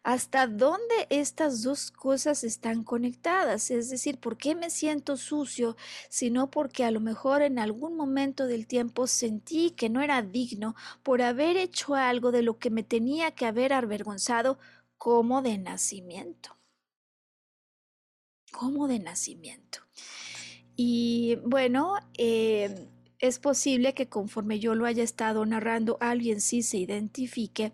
¿Hasta 0.05 0.47
dónde 0.47 1.07
estas 1.09 1.63
dos 1.63 1.91
cosas 1.91 2.45
están 2.45 2.85
conectadas? 2.85 3.71
Es 3.71 3.89
decir, 3.89 4.19
¿por 4.19 4.37
qué 4.37 4.55
me 4.55 4.69
siento 4.69 5.17
sucio? 5.17 5.79
Sino 6.11 6.51
porque 6.51 6.85
a 6.85 6.91
lo 6.91 7.01
mejor 7.01 7.41
en 7.41 7.59
algún 7.59 7.97
momento 7.97 8.47
del 8.47 8.67
tiempo 8.67 9.07
sentí 9.07 9.71
que 9.71 9.89
no 9.89 10.03
era 10.03 10.21
digno 10.21 10.77
por 11.03 11.23
haber 11.23 11.57
hecho 11.57 11.95
algo 11.95 12.33
de 12.33 12.43
lo 12.43 12.59
que 12.59 12.69
me 12.69 12.83
tenía 12.83 13.31
que 13.31 13.47
haber 13.47 13.73
avergonzado 13.73 14.59
como 14.99 15.41
de 15.41 15.57
nacimiento. 15.57 16.59
Como 18.53 18.89
de 18.89 18.99
nacimiento. 18.99 19.79
Y 20.77 21.37
bueno, 21.47 21.95
em, 22.19 22.89
es 23.21 23.39
posible 23.39 23.95
que 23.95 24.09
conforme 24.11 24.59
yo 24.59 24.75
lo 24.75 24.85
haya 24.85 25.03
estado 25.03 25.47
narrando, 25.47 25.97
alguien 26.01 26.43
sí 26.43 26.63
se 26.63 26.77
identifique 26.77 27.73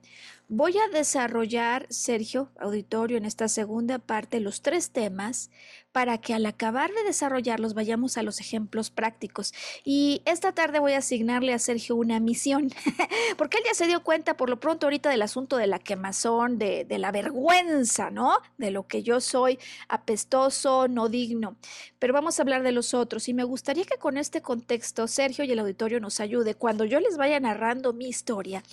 Voy 0.53 0.77
a 0.79 0.89
desarrollar, 0.89 1.87
Sergio, 1.91 2.51
auditorio, 2.59 3.17
en 3.17 3.25
esta 3.25 3.47
segunda 3.47 4.01
parte 4.01 4.41
los 4.41 4.63
tres 4.63 4.91
temas 4.91 5.49
para 5.93 6.19
que 6.19 6.35
al 6.35 6.45
acabar 6.45 6.91
de 6.91 7.05
desarrollarlos 7.05 7.73
vayamos 7.75 8.19
a 8.19 8.25
los 8.25 8.41
ejemplos 8.41 8.91
prácticos. 8.91 9.55
Y 9.85 10.23
esta 10.25 10.51
tarde 10.51 10.81
voy 10.81 10.95
a 10.95 10.99
asignarle 10.99 11.53
a 11.53 11.61
Sergio 11.61 11.95
una 11.95 12.19
misión, 12.19 12.69
porque 13.39 13.59
él 13.59 13.65
ya 13.65 13.75
se 13.75 13.87
dio 13.87 14.03
cuenta 14.03 14.37
por 14.37 14.51
lo 14.51 14.59
pronto 14.59 14.87
ahorita 14.87 15.09
del 15.09 15.23
asunto 15.23 15.57
de 15.57 15.69
la 15.69 15.79
quemazón, 15.79 16.59
de, 16.59 16.85
de 16.85 16.99
la 16.99 17.13
vergüenza, 17.13 18.11
¿no? 18.11 18.33
De 18.59 18.73
lo 18.73 18.89
que 18.89 19.05
yo 19.05 19.21
soy 19.21 19.57
apestoso, 19.89 20.89
no 20.89 21.09
digno. 21.09 21.59
Pero 22.01 22.13
vamos 22.13 22.41
a 22.41 22.43
hablar 22.43 22.65
de 22.65 22.73
los 22.73 22.93
otros 22.93 23.29
y 23.29 23.35
me 23.35 23.45
gustaría 23.45 23.85
que 23.85 23.99
con 23.99 24.17
este 24.17 24.43
contexto 24.43 25.07
Sergio 25.07 25.45
y 25.45 25.53
el 25.53 25.61
auditorio 25.61 26.01
nos 26.01 26.19
ayude 26.19 26.57
cuando 26.57 26.85
yo 26.85 26.99
les 26.99 27.17
vaya 27.17 27.39
narrando 27.39 27.93
mi 27.93 28.09
historia 28.09 28.65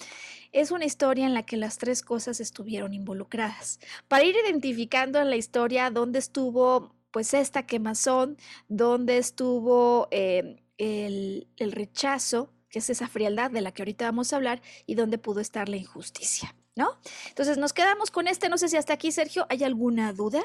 es 0.51 0.71
una 0.71 0.85
historia 0.85 1.25
en 1.25 1.33
la 1.33 1.43
que 1.43 1.57
las 1.57 1.77
tres 1.77 2.01
cosas 2.01 2.39
estuvieron 2.39 2.93
involucradas. 2.93 3.79
Para 4.07 4.23
ir 4.23 4.35
identificando 4.35 5.19
en 5.19 5.29
la 5.29 5.35
historia 5.35 5.89
dónde 5.89 6.19
estuvo 6.19 6.95
pues 7.11 7.33
esta 7.33 7.65
quemazón, 7.65 8.37
dónde 8.67 9.17
estuvo 9.17 10.07
eh, 10.11 10.57
el, 10.77 11.47
el 11.57 11.71
rechazo, 11.71 12.53
que 12.69 12.79
es 12.79 12.89
esa 12.89 13.07
frialdad 13.07 13.49
de 13.49 13.61
la 13.61 13.71
que 13.71 13.81
ahorita 13.81 14.05
vamos 14.05 14.33
a 14.33 14.35
hablar, 14.35 14.61
y 14.85 14.95
dónde 14.95 15.17
pudo 15.17 15.39
estar 15.39 15.69
la 15.69 15.77
injusticia, 15.77 16.55
¿no? 16.75 16.99
Entonces 17.29 17.57
nos 17.57 17.73
quedamos 17.73 18.11
con 18.11 18.27
este, 18.27 18.49
no 18.49 18.57
sé 18.57 18.69
si 18.69 18.77
hasta 18.77 18.93
aquí, 18.93 19.11
Sergio, 19.11 19.47
¿hay 19.49 19.63
alguna 19.63 20.13
duda? 20.13 20.43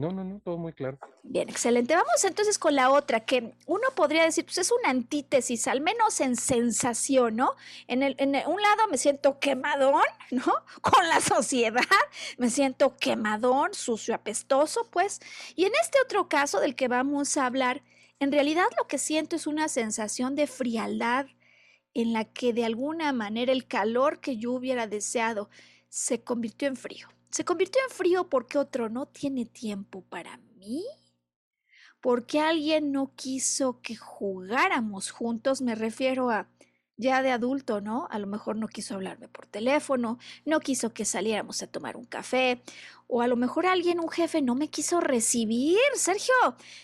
No, 0.00 0.10
no, 0.12 0.24
no, 0.24 0.40
todo 0.40 0.56
muy 0.56 0.72
claro. 0.72 0.98
Bien, 1.22 1.50
excelente. 1.50 1.94
Vamos 1.94 2.24
entonces 2.24 2.58
con 2.58 2.74
la 2.74 2.90
otra, 2.90 3.20
que 3.20 3.54
uno 3.66 3.88
podría 3.94 4.24
decir, 4.24 4.46
pues 4.46 4.56
es 4.56 4.72
una 4.72 4.88
antítesis, 4.88 5.68
al 5.68 5.82
menos 5.82 6.22
en 6.22 6.36
sensación, 6.36 7.36
¿no? 7.36 7.54
En, 7.86 8.02
el, 8.02 8.14
en 8.16 8.30
un 8.46 8.62
lado 8.62 8.88
me 8.90 8.96
siento 8.96 9.38
quemadón, 9.38 10.02
¿no? 10.30 10.54
Con 10.80 11.06
la 11.06 11.20
sociedad, 11.20 11.82
me 12.38 12.48
siento 12.48 12.96
quemadón, 12.96 13.74
sucio, 13.74 14.14
apestoso, 14.14 14.88
pues. 14.90 15.20
Y 15.54 15.66
en 15.66 15.72
este 15.82 15.98
otro 16.02 16.30
caso 16.30 16.60
del 16.60 16.76
que 16.76 16.88
vamos 16.88 17.36
a 17.36 17.44
hablar, 17.44 17.82
en 18.20 18.32
realidad 18.32 18.64
lo 18.78 18.86
que 18.86 18.96
siento 18.96 19.36
es 19.36 19.46
una 19.46 19.68
sensación 19.68 20.34
de 20.34 20.46
frialdad 20.46 21.26
en 21.92 22.14
la 22.14 22.24
que 22.24 22.54
de 22.54 22.64
alguna 22.64 23.12
manera 23.12 23.52
el 23.52 23.66
calor 23.66 24.20
que 24.20 24.38
yo 24.38 24.52
hubiera 24.52 24.86
deseado 24.86 25.50
se 25.90 26.24
convirtió 26.24 26.68
en 26.68 26.76
frío. 26.76 27.06
Se 27.30 27.44
convirtió 27.44 27.80
en 27.88 27.94
frío 27.94 28.28
porque 28.28 28.58
otro 28.58 28.88
no 28.88 29.06
tiene 29.06 29.44
tiempo 29.44 30.02
para 30.02 30.36
mí. 30.56 30.84
Porque 32.00 32.40
alguien 32.40 32.92
no 32.92 33.12
quiso 33.14 33.80
que 33.82 33.94
jugáramos 33.94 35.10
juntos, 35.10 35.60
me 35.60 35.74
refiero 35.74 36.30
a 36.30 36.48
ya 37.00 37.22
de 37.22 37.30
adulto, 37.30 37.80
¿no? 37.80 38.06
A 38.10 38.18
lo 38.18 38.26
mejor 38.26 38.56
no 38.56 38.68
quiso 38.68 38.94
hablarme 38.94 39.26
por 39.28 39.46
teléfono, 39.46 40.18
no 40.44 40.60
quiso 40.60 40.92
que 40.92 41.04
saliéramos 41.06 41.62
a 41.62 41.66
tomar 41.66 41.96
un 41.96 42.04
café, 42.04 42.62
o 43.06 43.22
a 43.22 43.26
lo 43.26 43.36
mejor 43.36 43.66
alguien, 43.66 44.00
un 44.00 44.10
jefe, 44.10 44.42
no 44.42 44.54
me 44.54 44.68
quiso 44.68 45.00
recibir, 45.00 45.78
Sergio. 45.94 46.34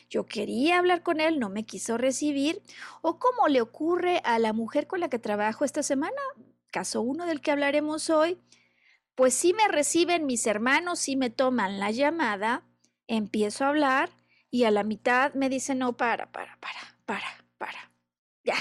Yo 0.09 0.27
quería 0.27 0.79
hablar 0.79 1.03
con 1.03 1.21
él, 1.21 1.39
no 1.39 1.51
me 1.51 1.65
quiso 1.67 1.99
recibir, 1.99 2.63
o 3.03 3.19
como 3.19 3.49
le 3.49 3.61
ocurre 3.61 4.23
a 4.25 4.39
la 4.39 4.53
mujer 4.55 4.87
con 4.87 5.01
la 5.01 5.11
que 5.11 5.19
trabajo 5.19 5.65
esta 5.65 5.83
semana, 5.83 6.21
caso 6.73 7.03
uno 7.03 7.27
del 7.27 7.43
que 7.43 7.51
hablaremos 7.51 8.09
hoy, 8.09 8.39
pues 9.17 9.35
si 9.35 9.55
me 9.55 9.67
reciben 9.67 10.27
mis 10.27 10.47
hermanos, 10.47 11.01
si 11.01 11.17
me 11.17 11.31
toman 11.31 11.81
la 11.81 11.91
llamada, 11.91 12.65
empiezo 13.09 13.65
a 13.65 13.69
hablar 13.69 14.11
y 14.51 14.65
a 14.65 14.71
la 14.71 14.85
mitad 14.85 15.35
me 15.35 15.49
dicen, 15.49 15.79
no, 15.79 15.97
para, 15.97 16.31
para, 16.31 16.59
para, 16.61 16.99
para, 17.07 17.45
para. 17.59 17.91
Ya, 18.45 18.57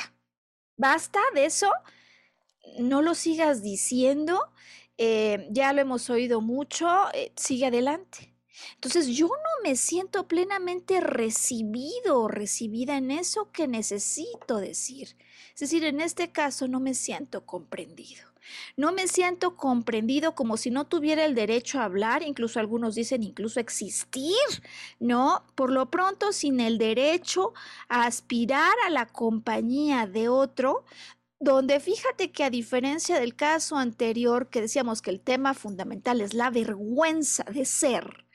basta 0.78 1.20
de 1.36 1.46
eso, 1.46 1.72
no 2.80 3.02
lo 3.02 3.16
sigas 3.16 3.62
diciendo, 3.62 4.52
eh, 4.98 5.48
ya 5.52 5.74
lo 5.74 5.82
hemos 5.82 6.10
oído 6.10 6.42
mucho, 6.42 6.88
eh, 7.14 7.34
sigue 7.36 7.66
adelante. 7.68 8.34
Entonces 8.76 9.08
yo 9.08 9.28
no 9.28 9.70
me 9.70 9.76
siento 9.76 10.28
plenamente 10.28 11.02
recibido 11.02 12.22
o 12.22 12.28
recibida 12.30 12.96
en 12.96 13.12
eso 13.12 13.52
que 13.52 13.68
necesito 13.68 14.58
decir. 14.58 15.18
Es 15.54 15.60
decir, 15.60 15.84
en 15.84 16.00
este 16.00 16.32
caso 16.32 16.68
no 16.70 16.80
me 16.80 16.94
siento 16.94 17.46
comprendido. 17.46 18.35
No 18.78 18.92
me 18.92 19.08
siento 19.08 19.56
comprendido 19.56 20.36
como 20.36 20.58
si 20.58 20.70
no 20.70 20.86
tuviera 20.86 21.26
el 21.26 21.36
derecho 21.36 21.80
a 21.80 21.86
hablar, 21.86 22.24
incluso 22.24 22.60
algunos 22.60 22.96
dicen 22.96 23.24
incluso 23.24 23.60
existir, 23.60 24.34
¿no? 25.00 25.46
Por 25.56 25.72
lo 25.72 25.90
pronto, 25.90 26.32
sin 26.32 26.60
el 26.60 26.78
derecho 26.78 27.54
a 27.90 28.06
aspirar 28.06 28.74
a 28.86 28.90
la 28.90 29.06
compañía 29.06 30.08
de 30.08 30.30
otro, 30.30 30.86
donde 31.40 31.80
fíjate 31.80 32.32
que 32.32 32.44
a 32.44 32.50
diferencia 32.50 33.20
del 33.20 33.36
caso 33.36 33.78
anterior 33.78 34.50
que 34.50 34.62
decíamos 34.62 35.02
que 35.02 35.12
el 35.12 35.22
tema 35.22 35.54
fundamental 35.54 36.22
es 36.22 36.34
la 36.34 36.50
vergüenza 36.50 37.44
de 37.44 37.66
ser, 37.66 38.26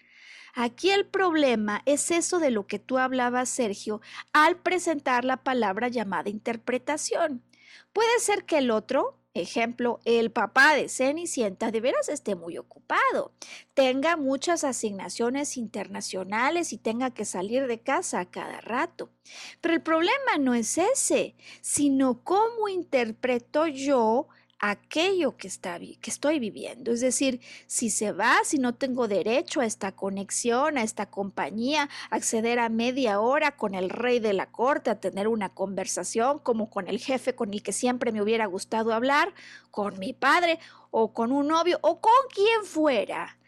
aquí 0.55 0.91
el 0.91 1.07
problema 1.07 1.83
es 1.87 2.11
eso 2.11 2.39
de 2.39 2.51
lo 2.51 2.67
que 2.67 2.79
tú 2.79 2.99
hablabas, 2.99 3.49
Sergio, 3.49 4.01
al 4.33 4.57
presentar 4.57 5.25
la 5.25 5.39
palabra 5.43 5.89
llamada 5.89 6.31
interpretación. 6.31 7.43
Puede 7.93 8.19
ser 8.21 8.45
que 8.45 8.59
el 8.59 8.71
otro 8.71 9.20
Ejemplo, 9.33 10.01
el 10.05 10.33
papá 10.33 10.75
de 10.75 10.89
Cenicienta 10.89 11.71
de 11.71 11.81
veras 11.81 12.09
esté 12.09 12.35
muy 12.35 12.59
ocupado, 12.59 13.33
tenga 13.75 14.17
muchas 14.17 14.65
asignaciones 14.65 15.57
internacionales 15.57 16.73
y 16.73 16.79
tenga 16.79 17.13
que 17.13 17.25
salir 17.25 17.69
de 17.69 17.79
casa 17.79 18.19
a 18.19 18.29
cada 18.29 18.61
rato. 18.61 19.09
Pero 19.61 19.75
el 19.75 19.83
problema 19.83 20.39
no 20.41 20.55
es 20.55 20.79
ese, 20.79 21.37
sino 21.61 22.25
cómo 22.25 22.69
interpreto 22.69 23.69
yo 23.69 24.27
aquello 24.61 25.39
que, 25.39 25.49
está, 25.49 25.79
que 25.79 26.11
estoy 26.11 26.39
viviendo. 26.39 26.93
Es 26.93 27.01
decir, 27.01 27.41
si 27.67 27.89
se 27.91 28.13
va, 28.13 28.37
si 28.45 28.59
no 28.59 28.75
tengo 28.75 29.09
derecho 29.09 29.61
a 29.61 29.67
esta 29.67 29.93
conexión, 29.93 30.77
a 30.77 30.83
esta 30.83 31.07
compañía, 31.07 31.89
acceder 32.11 32.59
a 32.59 32.69
media 32.69 33.21
hora 33.21 33.57
con 33.57 33.75
el 33.75 33.89
rey 33.89 34.21
de 34.21 34.35
la 34.35 34.53
corte, 34.53 34.91
a 34.91 35.01
tener 35.01 35.29
una 35.29 35.49
conversación 35.49 36.39
como 36.39 36.69
con 36.71 36.89
el 36.89 36.99
jefe 36.99 37.35
con 37.35 37.55
el 37.55 37.63
que 37.63 37.73
siempre 37.73 38.13
me 38.13 38.23
hubiera 38.23 38.47
gustado 38.47 38.93
hablar, 38.93 39.35
con 39.71 39.99
mi 39.99 40.13
padre 40.13 40.59
o 40.91 41.15
con 41.15 41.33
un 41.33 41.49
novio 41.49 41.79
o 41.81 42.01
con 42.01 42.13
quien 42.35 42.65
fuera. 42.65 43.39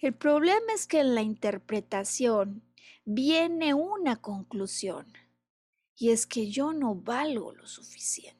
El 0.00 0.14
problema 0.14 0.72
es 0.74 0.86
que 0.86 1.00
en 1.00 1.14
la 1.14 1.22
interpretación 1.22 2.62
viene 3.04 3.74
una 3.74 4.16
conclusión 4.16 5.12
y 5.96 6.10
es 6.10 6.26
que 6.26 6.48
yo 6.48 6.72
no 6.72 6.94
valgo 6.94 7.52
lo 7.52 7.66
suficiente. 7.66 8.39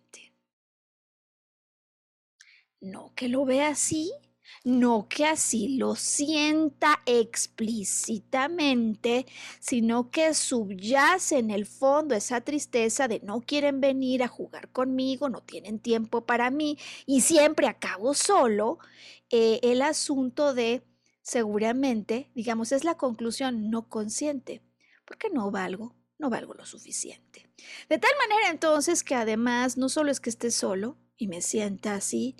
No 2.81 3.13
que 3.15 3.29
lo 3.29 3.45
vea 3.45 3.69
así, 3.69 4.11
no 4.65 5.07
que 5.09 5.27
así 5.27 5.77
lo 5.77 5.95
sienta 5.95 7.01
explícitamente, 7.07 9.27
sino 9.59 10.11
que 10.11 10.35
subyace 10.35 11.39
en 11.39 11.51
el 11.51 11.67
fondo 11.67 12.15
esa 12.15 12.41
tristeza 12.43 13.09
de 13.09 13.21
no 13.21 13.41
quieren 13.41 13.81
venir 13.81 14.23
a 14.23 14.29
jugar 14.29 14.71
conmigo, 14.71 15.29
no 15.29 15.43
tienen 15.43 15.79
tiempo 15.79 16.27
para 16.27 16.51
mí 16.51 16.79
y 17.07 17.23
siempre 17.23 17.69
acabo 17.69 18.15
solo. 18.15 18.79
Eh, 19.31 19.61
el 19.63 19.83
asunto 19.83 20.55
de, 20.55 20.83
seguramente, 21.23 22.31
digamos, 22.35 22.73
es 22.73 22.85
la 22.85 22.97
conclusión 22.97 23.71
no 23.71 23.89
consciente, 23.89 24.63
porque 25.05 25.31
no 25.31 25.51
valgo, 25.51 25.95
no 26.19 26.31
valgo 26.31 26.55
lo 26.55 26.67
suficiente. 26.67 27.49
De 27.89 27.99
tal 27.99 28.11
manera 28.29 28.51
entonces 28.51 29.05
que 29.05 29.15
además 29.15 29.77
no 29.77 29.89
solo 29.89 30.11
es 30.11 30.21
que 30.21 30.31
esté 30.31 30.51
solo 30.51 30.97
y 31.17 31.29
me 31.29 31.43
sienta 31.43 31.95
así, 31.95 32.37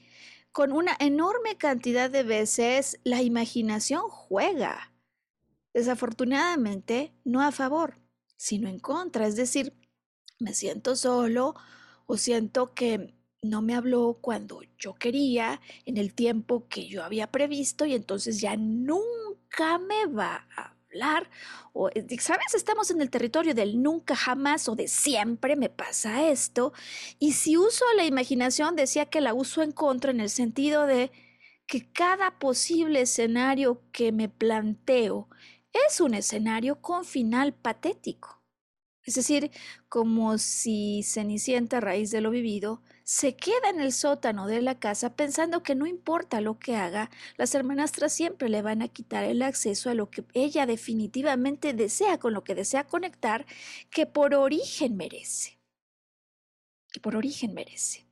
con 0.53 0.73
una 0.73 0.97
enorme 0.99 1.57
cantidad 1.57 2.11
de 2.11 2.23
veces 2.23 2.99
la 3.05 3.23
imaginación 3.23 4.03
juega. 4.09 4.93
Desafortunadamente, 5.73 7.15
no 7.25 7.43
a 7.43 7.53
favor, 7.53 7.99
sino 8.37 8.69
en 8.69 8.81
contra. 8.81 9.27
Es 9.27 9.37
decir, 9.37 9.75
me 10.39 10.55
siento 10.55 10.97
solo 10.97 11.55
o 12.07 12.17
siento 12.17 12.75
que 12.75 13.15
no 13.43 13.63
me 13.63 13.75
habló 13.75 14.19
cuando 14.21 14.61
yo 14.79 14.95
quería, 14.95 15.61
en 15.87 15.97
el 15.97 16.15
tiempo 16.15 16.67
que 16.69 16.89
yo 16.89 17.05
había 17.05 17.31
previsto 17.31 17.87
y 17.87 17.95
entonces 17.95 18.41
ya 18.41 18.57
nunca 18.57 19.79
me 19.79 20.07
va 20.07 20.47
a 20.57 20.80
hablar. 20.91 21.31
O, 21.73 21.89
eh, 21.95 22.07
¿sabes? 22.21 22.55
Estamos 22.55 22.91
en 22.91 23.01
el 23.01 23.11
territorio 23.11 23.55
del 23.55 23.83
nunca 23.83 24.17
jamás 24.17 24.69
o 24.69 24.75
de 24.77 24.89
siempre 24.89 25.57
me 25.57 25.69
pasa 25.69 26.29
esto. 26.29 26.73
Y 27.19 27.33
si 27.33 27.57
uso 27.57 27.85
la 27.97 28.05
imaginación, 28.05 28.77
decía 28.77 29.07
que 29.07 29.21
la 29.21 29.35
uso 29.35 29.63
en 29.63 29.73
contra 29.73 30.11
en 30.11 30.21
el 30.21 30.31
sentido 30.31 30.87
de 30.87 31.11
que 31.67 31.91
cada 31.93 32.39
posible 32.39 33.03
escenario 33.03 33.83
que 33.93 34.13
me 34.13 34.29
planteo 34.29 35.29
es 35.89 36.01
un 36.01 36.15
escenario 36.15 36.81
con 36.81 37.05
final 37.05 37.55
patético. 37.55 38.43
Es 39.05 39.15
decir, 39.15 39.51
como 39.89 40.39
si 40.39 41.03
Cenicienta 41.05 41.79
a 41.79 41.81
raíz 41.81 42.11
de 42.11 42.21
lo 42.21 42.31
vivido 42.31 42.83
se 43.11 43.35
queda 43.35 43.71
en 43.71 43.81
el 43.81 43.93
sótano 43.93 44.47
de 44.47 44.63
la 44.63 44.79
casa 44.79 45.17
pensando 45.17 45.65
que 45.65 45.75
no 45.75 45.85
importa 45.87 46.41
lo 46.41 46.61
que 46.61 46.77
haga, 46.77 47.11
las 47.37 47.53
hermanastras 47.57 48.13
siempre 48.13 48.49
le 48.49 48.63
van 48.63 48.83
a 48.83 48.89
quitar 48.89 49.25
el 49.25 49.43
acceso 49.43 49.91
a 49.91 49.95
lo 49.95 50.11
que 50.11 50.25
ella 50.33 50.65
definitivamente 50.65 51.73
desea, 51.73 52.19
con 52.19 52.35
lo 52.35 52.45
que 52.45 52.55
desea 52.55 52.87
conectar, 52.87 53.47
que 53.91 54.07
por 54.07 54.37
origen 54.37 54.97
merece. 54.97 55.59
Que 56.93 57.01
por 57.01 57.17
origen 57.17 57.53
merece. 57.53 58.07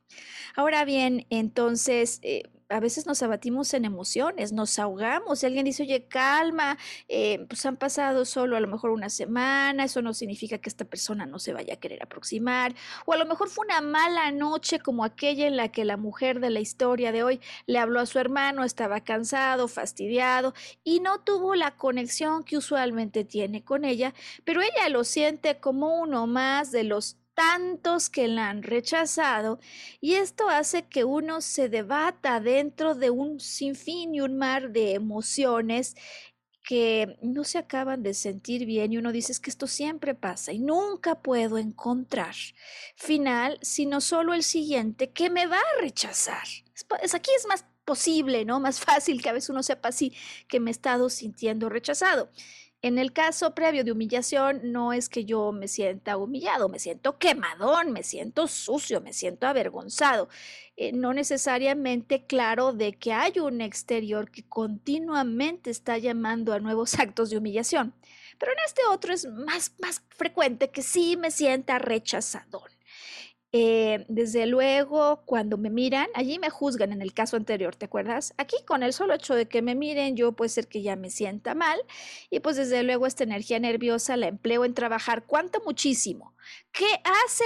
Ahora 0.53 0.83
bien, 0.83 1.25
entonces, 1.29 2.19
eh, 2.21 2.43
a 2.69 2.79
veces 2.79 3.05
nos 3.07 3.21
abatimos 3.23 3.73
en 3.73 3.85
emociones, 3.85 4.53
nos 4.53 4.77
ahogamos. 4.79 5.39
Si 5.39 5.45
alguien 5.45 5.65
dice, 5.65 5.83
oye, 5.83 6.05
calma, 6.07 6.77
eh, 7.07 7.45
pues 7.47 7.65
han 7.65 7.77
pasado 7.77 8.25
solo 8.25 8.55
a 8.55 8.59
lo 8.59 8.67
mejor 8.67 8.91
una 8.91 9.09
semana, 9.09 9.83
eso 9.85 10.01
no 10.01 10.13
significa 10.13 10.59
que 10.59 10.69
esta 10.69 10.85
persona 10.85 11.25
no 11.25 11.39
se 11.39 11.53
vaya 11.53 11.73
a 11.73 11.77
querer 11.77 12.03
aproximar. 12.03 12.75
O 13.05 13.13
a 13.13 13.17
lo 13.17 13.25
mejor 13.25 13.49
fue 13.49 13.65
una 13.65 13.81
mala 13.81 14.31
noche 14.31 14.79
como 14.79 15.03
aquella 15.03 15.47
en 15.47 15.57
la 15.57 15.69
que 15.69 15.83
la 15.83 15.97
mujer 15.97 16.39
de 16.39 16.51
la 16.51 16.59
historia 16.59 17.11
de 17.11 17.23
hoy 17.23 17.41
le 17.65 17.79
habló 17.79 17.99
a 17.99 18.05
su 18.05 18.19
hermano, 18.19 18.63
estaba 18.63 19.01
cansado, 19.01 19.67
fastidiado 19.67 20.53
y 20.83 20.99
no 20.99 21.19
tuvo 21.21 21.55
la 21.55 21.75
conexión 21.75 22.43
que 22.43 22.57
usualmente 22.57 23.23
tiene 23.23 23.63
con 23.63 23.83
ella, 23.83 24.13
pero 24.43 24.61
ella 24.61 24.89
lo 24.89 25.03
siente 25.03 25.59
como 25.59 25.99
uno 25.99 26.27
más 26.27 26.71
de 26.71 26.83
los 26.83 27.18
tantos 27.39 28.09
que 28.09 28.27
la 28.27 28.49
han 28.49 28.63
rechazado 28.63 29.61
y 30.01 30.15
esto 30.15 30.49
hace 30.49 30.89
que 30.89 31.05
uno 31.05 31.39
se 31.39 31.69
debata 31.69 32.41
dentro 32.41 32.95
de 32.95 33.11
un 33.11 33.39
sinfín 33.39 34.13
y 34.13 34.19
un 34.19 34.37
mar 34.37 34.71
de 34.71 34.93
emociones 34.93 35.95
que 36.65 37.17
no 37.21 37.45
se 37.45 37.57
acaban 37.57 38.03
de 38.03 38.13
sentir 38.13 38.65
bien 38.65 38.91
y 38.91 38.97
uno 38.97 39.13
dice 39.13 39.31
es 39.31 39.39
que 39.39 39.51
esto 39.51 39.67
siempre 39.67 40.15
pasa 40.15 40.51
y 40.51 40.59
nunca 40.59 41.21
puedo 41.21 41.57
encontrar 41.57 42.35
final 42.97 43.57
sino 43.61 44.01
solo 44.01 44.33
el 44.33 44.43
siguiente 44.43 45.11
que 45.11 45.29
me 45.29 45.45
va 45.45 45.59
a 45.59 45.81
rechazar. 45.81 46.43
Es, 47.01 47.15
aquí 47.15 47.31
es 47.37 47.47
más 47.47 47.63
posible, 47.85 48.43
¿no? 48.43 48.59
Más 48.59 48.81
fácil 48.81 49.21
que 49.21 49.29
a 49.29 49.33
veces 49.33 49.49
uno 49.49 49.63
sepa 49.63 49.89
así 49.89 50.13
que 50.49 50.59
me 50.59 50.71
he 50.71 50.73
estado 50.73 51.09
sintiendo 51.09 51.69
rechazado. 51.69 52.31
En 52.81 52.97
el 52.97 53.11
caso 53.11 53.53
previo 53.53 53.83
de 53.83 53.91
humillación, 53.91 54.61
no 54.71 54.93
es 54.93 55.09
que 55.09 55.25
yo 55.25 55.51
me 55.51 55.67
sienta 55.67 56.15
humillado, 56.15 56.69
me 56.69 56.79
siento 56.79 57.17
quemadón, 57.17 57.91
me 57.91 58.03
siento 58.03 58.47
sucio, 58.47 59.01
me 59.01 59.11
siento 59.11 59.47
avergonzado. 59.47 60.29
Eh, 60.77 60.93
no 60.93 61.13
necesariamente 61.13 62.25
claro 62.25 62.71
de 62.71 62.93
que 62.93 63.11
hay 63.11 63.39
un 63.39 63.59
exterior 63.59 64.31
que 64.31 64.43
continuamente 64.47 65.69
está 65.71 65.97
llamando 65.97 66.53
a 66.53 66.59
nuevos 66.59 66.93
actos 66.99 67.29
de 67.29 67.37
humillación. 67.37 67.93
Pero 68.37 68.53
en 68.53 68.59
este 68.65 68.81
otro 68.89 69.13
es 69.13 69.25
más, 69.25 69.73
más 69.79 70.01
frecuente 70.09 70.69
que 70.69 70.81
sí 70.81 71.17
me 71.17 71.31
sienta 71.31 71.79
rechazadón. 71.79 72.78
Eh, 73.51 74.05
desde 74.09 74.45
luego, 74.45 75.23
cuando 75.25 75.57
me 75.57 75.71
miran, 75.71 76.07
allí 76.13 76.37
me 76.37 76.51
juzgan 76.51 76.91
en 76.93 77.01
el 77.01 77.13
caso 77.15 77.35
anterior, 77.35 77.75
¿te 77.75 77.85
acuerdas? 77.85 78.31
Aquí 78.37 78.57
con 78.67 78.83
el 78.83 78.93
solo 78.93 79.15
hecho 79.15 79.33
de 79.33 79.47
que 79.47 79.63
me 79.63 79.73
miren, 79.73 80.15
yo 80.15 80.33
puede 80.33 80.49
ser 80.49 80.67
que 80.67 80.83
ya 80.83 80.95
me 80.95 81.09
sienta 81.09 81.55
mal 81.55 81.79
y 82.29 82.41
pues 82.41 82.57
desde 82.57 82.83
luego 82.83 83.07
esta 83.07 83.23
energía 83.23 83.59
nerviosa 83.59 84.17
la 84.17 84.27
empleo 84.27 84.65
en 84.65 84.75
trabajar. 84.75 85.25
¿Cuánto? 85.25 85.61
Muchísimo. 85.65 86.35
¿Qué 86.71 86.85
hace 87.03 87.43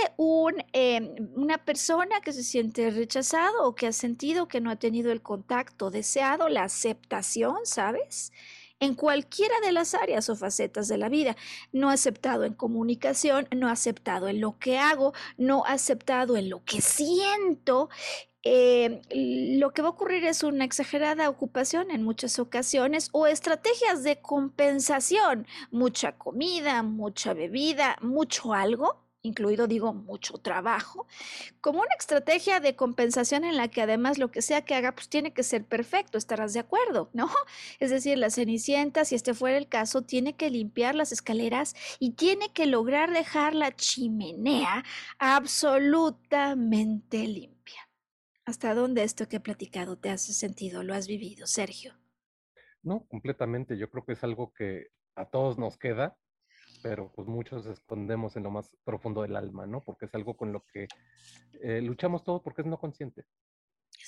em, 0.73 1.15
una 1.35 1.63
persona 1.63 2.19
que 2.19 2.33
se 2.33 2.43
siente 2.43 2.89
rechazado 2.91 3.63
o 3.65 3.73
que 3.75 3.87
ha 3.87 3.93
sentido 3.93 4.49
que 4.49 4.59
no 4.59 4.71
ha 4.71 4.75
tenido 4.75 5.09
el 5.11 5.21
contacto 5.21 5.89
deseado, 5.89 6.49
la 6.49 6.63
aceptación, 6.63 7.59
¿sabes? 7.65 8.33
En 8.83 8.95
cualquiera 8.95 9.55
de 9.61 9.71
las 9.71 9.93
áreas 9.93 10.29
o 10.29 10.35
facetas 10.35 10.87
de 10.87 10.97
la 10.97 11.09
vida. 11.09 11.35
No 11.71 11.89
aceptado 11.89 12.43
en 12.43 12.53
comunicación, 12.53 13.47
no 13.55 13.69
aceptado 13.69 14.27
en 14.27 14.41
lo 14.41 14.57
que 14.59 14.77
hago, 14.77 15.13
no 15.37 15.63
aceptado 15.65 16.37
en 16.37 16.49
lo 16.49 16.63
que 16.63 16.81
siento. 16.81 17.89
Eh, 18.43 19.01
lo 19.57 19.71
que 19.71 19.81
va 19.81 19.87
a 19.87 19.91
ocurrir 19.91 20.25
es 20.25 20.43
una 20.43 20.65
exagerada 20.65 21.29
ocupación 21.29 21.91
en 21.91 22.03
muchas 22.03 22.39
ocasiones 22.39 23.09
o 23.13 23.25
estrategias 23.25 24.03
de 24.03 24.17
compensación, 24.17 25.47
mucha 25.71 26.17
comida, 26.17 26.83
mucha 26.83 27.33
bebida, 27.33 27.97
mucho 28.01 28.53
algo 28.53 29.02
incluido 29.23 29.67
digo 29.67 29.93
mucho 29.93 30.37
trabajo, 30.37 31.07
como 31.61 31.79
una 31.79 31.95
estrategia 31.97 32.59
de 32.59 32.75
compensación 32.75 33.45
en 33.45 33.57
la 33.57 33.69
que 33.69 33.81
además 33.81 34.19
lo 34.19 34.29
que 34.29 34.41
sea 34.41 34.63
que 34.63 34.75
haga 34.75 34.91
pues 34.91 35.09
tiene 35.09 35.33
que 35.33 35.43
ser 35.43 35.65
perfecto, 35.65 36.17
estarás 36.17 36.53
de 36.53 36.59
acuerdo, 36.59 37.09
¿no? 37.13 37.27
Es 37.79 37.89
decir, 37.89 38.17
la 38.17 38.29
cenicienta, 38.29 39.05
si 39.05 39.15
este 39.15 39.33
fuera 39.33 39.57
el 39.57 39.67
caso, 39.67 40.03
tiene 40.03 40.35
que 40.35 40.49
limpiar 40.49 40.93
las 40.93 41.11
escaleras 41.11 41.75
y 41.99 42.11
tiene 42.11 42.51
que 42.51 42.65
lograr 42.65 43.11
dejar 43.11 43.55
la 43.55 43.75
chimenea 43.75 44.83
absolutamente 45.17 47.27
limpia. 47.27 47.89
¿Hasta 48.45 48.75
dónde 48.75 49.03
esto 49.03 49.27
que 49.29 49.37
he 49.37 49.39
platicado 49.39 49.97
te 49.97 50.09
hace 50.09 50.33
sentido? 50.33 50.83
¿Lo 50.83 50.93
has 50.93 51.07
vivido, 51.07 51.47
Sergio? 51.47 51.93
No, 52.81 53.05
completamente. 53.07 53.77
Yo 53.77 53.89
creo 53.89 54.05
que 54.05 54.13
es 54.13 54.23
algo 54.23 54.51
que 54.51 54.87
a 55.15 55.29
todos 55.29 55.57
nos 55.57 55.77
queda, 55.77 56.17
pero 56.83 57.11
pues 57.15 57.27
muchos 57.27 57.65
escondemos 57.65 58.35
en 58.35 58.43
lo 58.43 58.51
más 58.51 58.75
profundo 58.83 59.21
del 59.21 59.37
alma, 59.37 59.65
¿no? 59.65 59.81
Porque 59.81 60.05
es 60.05 60.13
algo 60.13 60.35
con 60.35 60.51
lo 60.51 60.65
que 60.65 60.87
eh, 61.61 61.81
luchamos 61.81 62.23
todos 62.23 62.41
porque 62.41 62.61
es 62.61 62.67
no 62.67 62.77
consciente. 62.77 63.25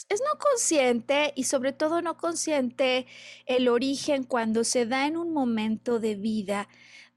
Es 0.10 0.20
no 0.20 0.38
consciente 0.38 1.32
y 1.36 1.46
sobre 1.46 1.72
todo 1.72 2.02
no 2.02 2.18
consciente 2.18 3.08
el 3.46 3.70
origen 3.70 4.24
cuando 4.26 4.66
se 4.66 4.86
da 4.86 5.08
en 5.08 5.16
un 5.16 5.34
momento 5.34 6.00
de 6.00 6.16
vida 6.16 6.68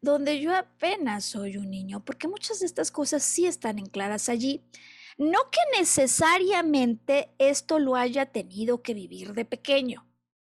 donde 0.01 0.41
yo 0.41 0.55
apenas 0.55 1.25
soy 1.25 1.57
un 1.57 1.71
niño, 1.71 2.05
porque 2.05 2.29
muchas 2.29 2.61
de 2.61 2.67
estas 2.67 2.93
cosas 2.93 3.25
sí 3.25 3.47
están 3.47 3.81
en 3.81 3.87
claras 3.87 4.29
allí. 4.29 4.63
No 5.17 5.39
que 5.51 5.79
necesariamente 5.79 7.35
esto 7.39 7.81
lo 7.81 7.97
haya 7.97 8.27
tenido 8.27 8.81
que 8.83 8.95
vivir 8.95 9.33
de 9.33 9.45
pequeño. 9.45 10.08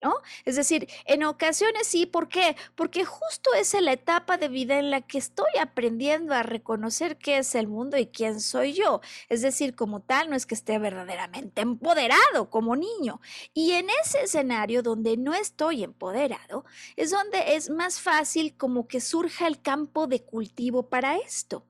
¿No? 0.01 0.15
Es 0.45 0.55
decir, 0.55 0.87
en 1.05 1.23
ocasiones 1.23 1.87
sí, 1.87 2.05
¿por 2.05 2.29
qué? 2.29 2.55
Porque 2.75 3.05
justo 3.05 3.53
es 3.53 3.73
la 3.79 3.93
etapa 3.93 4.37
de 4.37 4.47
vida 4.47 4.79
en 4.79 4.91
la 4.91 5.01
que 5.01 5.17
estoy 5.17 5.49
aprendiendo 5.59 6.33
a 6.33 6.43
reconocer 6.43 7.17
qué 7.17 7.39
es 7.39 7.55
el 7.55 7.67
mundo 7.67 7.97
y 7.97 8.07
quién 8.07 8.39
soy 8.41 8.73
yo. 8.73 9.01
Es 9.29 9.41
decir, 9.41 9.75
como 9.75 10.01
tal, 10.01 10.29
no 10.29 10.35
es 10.35 10.45
que 10.45 10.55
esté 10.55 10.79
verdaderamente 10.79 11.61
empoderado 11.61 12.49
como 12.49 12.75
niño. 12.75 13.21
Y 13.53 13.71
en 13.73 13.87
ese 14.03 14.23
escenario 14.23 14.81
donde 14.83 15.17
no 15.17 15.33
estoy 15.33 15.83
empoderado, 15.83 16.65
es 16.95 17.11
donde 17.11 17.55
es 17.55 17.69
más 17.69 17.99
fácil 17.99 18.55
como 18.57 18.87
que 18.87 19.01
surja 19.01 19.47
el 19.47 19.61
campo 19.61 20.07
de 20.07 20.23
cultivo 20.23 20.89
para 20.89 21.17
esto. 21.17 21.68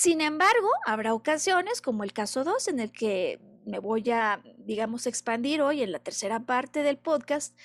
Sin 0.00 0.20
embargo, 0.20 0.70
habrá 0.86 1.12
ocasiones, 1.12 1.82
como 1.82 2.04
el 2.04 2.12
caso 2.12 2.44
2, 2.44 2.68
en 2.68 2.78
el 2.78 2.92
que 2.92 3.40
me 3.66 3.80
voy 3.80 4.08
a, 4.12 4.40
digamos, 4.58 5.08
expandir 5.08 5.60
hoy 5.60 5.82
en 5.82 5.90
la 5.90 5.98
tercera 5.98 6.38
parte 6.38 6.84
del 6.84 6.98
podcast, 6.98 7.58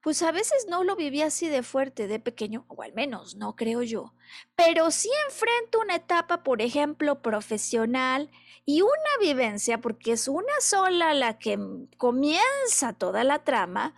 pues 0.00 0.20
a 0.22 0.32
veces 0.32 0.66
no 0.68 0.82
lo 0.82 0.96
viví 0.96 1.22
así 1.22 1.48
de 1.48 1.62
fuerte 1.62 2.08
de 2.08 2.18
pequeño, 2.18 2.64
o 2.66 2.82
al 2.82 2.92
menos 2.92 3.36
no 3.36 3.54
creo 3.54 3.84
yo, 3.84 4.14
pero 4.56 4.90
sí 4.90 5.08
enfrento 5.28 5.78
una 5.78 5.94
etapa, 5.94 6.42
por 6.42 6.60
ejemplo, 6.60 7.22
profesional 7.22 8.32
y 8.64 8.82
una 8.82 8.90
vivencia, 9.20 9.80
porque 9.80 10.10
es 10.10 10.26
una 10.26 10.60
sola 10.60 11.14
la 11.14 11.38
que 11.38 11.56
comienza 11.98 12.94
toda 12.98 13.22
la 13.22 13.44
trama, 13.44 13.94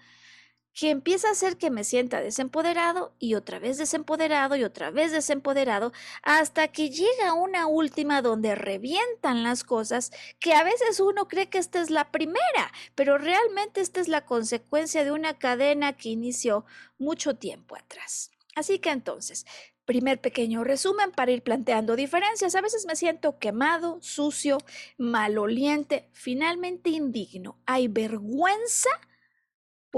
que 0.78 0.90
empieza 0.90 1.26
a 1.26 1.32
hacer 1.32 1.56
que 1.56 1.70
me 1.70 1.82
sienta 1.82 2.20
desempoderado 2.20 3.12
y 3.18 3.34
otra 3.34 3.58
vez 3.58 3.78
desempoderado 3.78 4.54
y 4.54 4.62
otra 4.62 4.92
vez 4.92 5.10
desempoderado 5.10 5.92
hasta 6.22 6.68
que 6.68 6.88
llega 6.88 7.32
una 7.34 7.66
última 7.66 8.22
donde 8.22 8.54
revientan 8.54 9.42
las 9.42 9.64
cosas 9.64 10.12
que 10.38 10.52
a 10.52 10.62
veces 10.62 11.00
uno 11.00 11.26
cree 11.26 11.48
que 11.48 11.58
esta 11.58 11.80
es 11.80 11.90
la 11.90 12.12
primera, 12.12 12.72
pero 12.94 13.18
realmente 13.18 13.80
esta 13.80 14.00
es 14.00 14.06
la 14.06 14.24
consecuencia 14.24 15.02
de 15.02 15.10
una 15.10 15.36
cadena 15.36 15.94
que 15.94 16.10
inició 16.10 16.64
mucho 16.96 17.34
tiempo 17.34 17.74
atrás. 17.74 18.30
Así 18.54 18.78
que 18.78 18.90
entonces, 18.90 19.46
Primer 19.84 20.20
pequeño 20.20 20.64
resumen 20.64 21.12
para 21.12 21.30
ir 21.30 21.42
planteando 21.42 21.96
diferencias. 21.96 22.54
A 22.54 22.60
veces 22.60 22.84
me 22.84 22.94
siento 22.94 23.38
quemado, 23.38 23.96
sucio, 24.02 24.58
maloliente, 24.98 26.10
finalmente 26.12 26.90
indigno. 26.90 27.56
Hay 27.64 27.88
vergüenza 27.88 28.90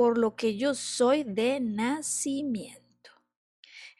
por 0.01 0.16
lo 0.16 0.34
que 0.34 0.57
yo 0.57 0.72
soy 0.74 1.24
de 1.24 1.61
nacimiento. 1.61 3.11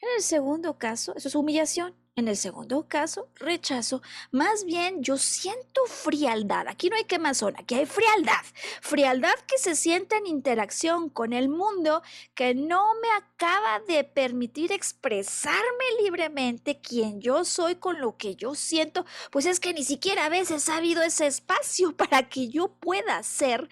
En 0.01 0.09
el 0.17 0.23
segundo 0.23 0.79
caso, 0.79 1.15
eso 1.15 1.29
es 1.29 1.35
humillación. 1.35 1.95
En 2.17 2.27
el 2.27 2.39
segundo 2.39 2.89
caso, 2.89 3.29
rechazo. 3.35 4.01
Más 4.31 4.65
bien, 4.65 5.03
yo 5.03 5.19
siento 5.19 5.83
frialdad. 5.85 6.69
Aquí 6.69 6.89
no 6.89 6.97
hay 6.97 7.05
quemazón, 7.05 7.55
aquí 7.59 7.75
hay 7.75 7.85
frialdad. 7.85 8.43
Frialdad 8.81 9.35
que 9.47 9.59
se 9.59 9.77
siente 9.77 10.17
en 10.17 10.27
interacción 10.27 11.11
con 11.11 11.35
el 11.35 11.51
mundo 11.51 12.03
que 12.35 12.55
no 12.55 12.95
me 12.95 13.09
acaba 13.19 13.81
de 13.87 14.03
permitir 14.03 14.73
expresarme 14.73 15.85
libremente 16.03 16.81
quién 16.81 17.21
yo 17.21 17.45
soy 17.45 17.75
con 17.75 18.01
lo 18.01 18.17
que 18.17 18.37
yo 18.37 18.55
siento. 18.55 19.05
Pues 19.31 19.45
es 19.45 19.61
que 19.61 19.75
ni 19.75 19.85
siquiera 19.85 20.25
a 20.25 20.31
veces 20.31 20.71
ha 20.71 20.79
habido 20.79 21.03
ese 21.03 21.27
espacio 21.27 21.95
para 21.97 22.31
que 22.31 22.49
yo 22.49 22.69
pueda 22.69 23.23
ser 23.23 23.69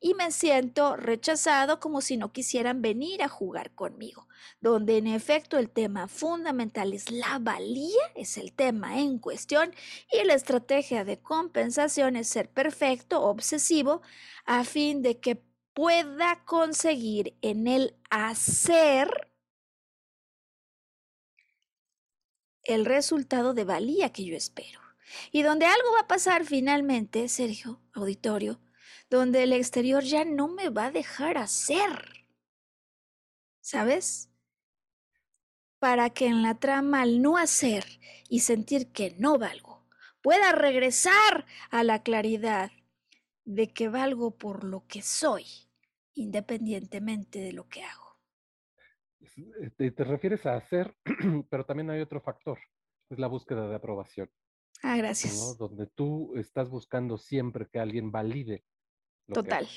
y 0.00 0.14
me 0.14 0.30
siento 0.32 0.96
rechazado 0.96 1.78
como 1.78 2.00
si 2.00 2.16
no 2.16 2.32
quisieran 2.32 2.80
venir 2.80 3.22
a 3.22 3.28
jugar 3.28 3.72
conmigo, 3.74 4.26
donde 4.60 4.96
en 4.96 5.06
efecto 5.06 5.58
el 5.58 5.68
tema 5.68 6.08
fundamental 6.08 6.94
es 6.94 7.10
la 7.10 7.38
valía, 7.38 8.02
es 8.14 8.38
el 8.38 8.52
tema 8.52 8.98
en 8.98 9.18
cuestión, 9.18 9.74
y 10.10 10.24
la 10.24 10.34
estrategia 10.34 11.04
de 11.04 11.20
compensación 11.20 12.16
es 12.16 12.28
ser 12.28 12.48
perfecto, 12.48 13.22
obsesivo, 13.22 14.00
a 14.46 14.64
fin 14.64 15.02
de 15.02 15.20
que 15.20 15.42
pueda 15.74 16.42
conseguir 16.46 17.36
en 17.42 17.66
el 17.66 17.94
hacer 18.08 19.28
el 22.64 22.84
resultado 22.86 23.52
de 23.52 23.64
valía 23.64 24.12
que 24.12 24.24
yo 24.24 24.36
espero. 24.36 24.80
Y 25.32 25.42
donde 25.42 25.66
algo 25.66 25.92
va 25.92 26.00
a 26.00 26.08
pasar 26.08 26.44
finalmente, 26.44 27.28
Sergio, 27.28 27.80
auditorio, 27.92 28.60
donde 29.10 29.42
el 29.42 29.52
exterior 29.52 30.04
ya 30.04 30.24
no 30.24 30.48
me 30.48 30.68
va 30.70 30.86
a 30.86 30.90
dejar 30.92 31.36
hacer. 31.36 32.26
¿Sabes? 33.60 34.30
Para 35.80 36.10
que 36.10 36.26
en 36.26 36.42
la 36.42 36.58
trama 36.58 37.02
al 37.02 37.20
no 37.20 37.36
hacer 37.36 37.84
y 38.28 38.40
sentir 38.40 38.92
que 38.92 39.16
no 39.18 39.38
valgo, 39.38 39.84
pueda 40.22 40.52
regresar 40.52 41.44
a 41.70 41.82
la 41.82 42.02
claridad 42.02 42.70
de 43.44 43.72
que 43.72 43.88
valgo 43.88 44.38
por 44.38 44.62
lo 44.62 44.86
que 44.86 45.02
soy, 45.02 45.44
independientemente 46.14 47.40
de 47.40 47.52
lo 47.52 47.68
que 47.68 47.82
hago. 47.82 48.16
Te, 49.76 49.90
te 49.90 50.04
refieres 50.04 50.46
a 50.46 50.54
hacer, 50.54 50.94
pero 51.50 51.64
también 51.64 51.90
hay 51.90 52.00
otro 52.00 52.20
factor, 52.20 52.58
es 53.08 53.18
la 53.18 53.26
búsqueda 53.26 53.68
de 53.68 53.74
aprobación. 53.74 54.30
Ah, 54.82 54.96
gracias. 54.96 55.58
Donde 55.58 55.86
tú 55.86 56.34
estás 56.36 56.70
buscando 56.70 57.18
siempre 57.18 57.68
que 57.68 57.78
alguien 57.78 58.12
valide 58.12 58.64
Total. 59.32 59.68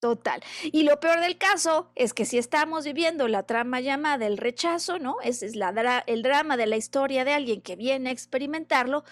Total. 0.00 0.42
Y 0.64 0.82
lo 0.82 1.00
peor 1.00 1.20
del 1.20 1.38
caso 1.38 1.90
es 1.94 2.12
que 2.12 2.26
si 2.26 2.36
estamos 2.36 2.84
viviendo 2.84 3.26
la 3.26 3.44
trama 3.44 3.80
llamada 3.80 4.26
el 4.26 4.36
rechazo, 4.36 4.98
¿no? 4.98 5.16
Ese 5.22 5.46
es 5.46 5.56
la 5.56 6.04
el 6.06 6.22
drama 6.22 6.58
de 6.58 6.66
la 6.66 6.76
historia 6.76 7.24
de 7.24 7.32
alguien 7.32 7.62
que 7.62 7.74
viene 7.74 8.10
a 8.10 8.12
experimentarlo, 8.12 9.04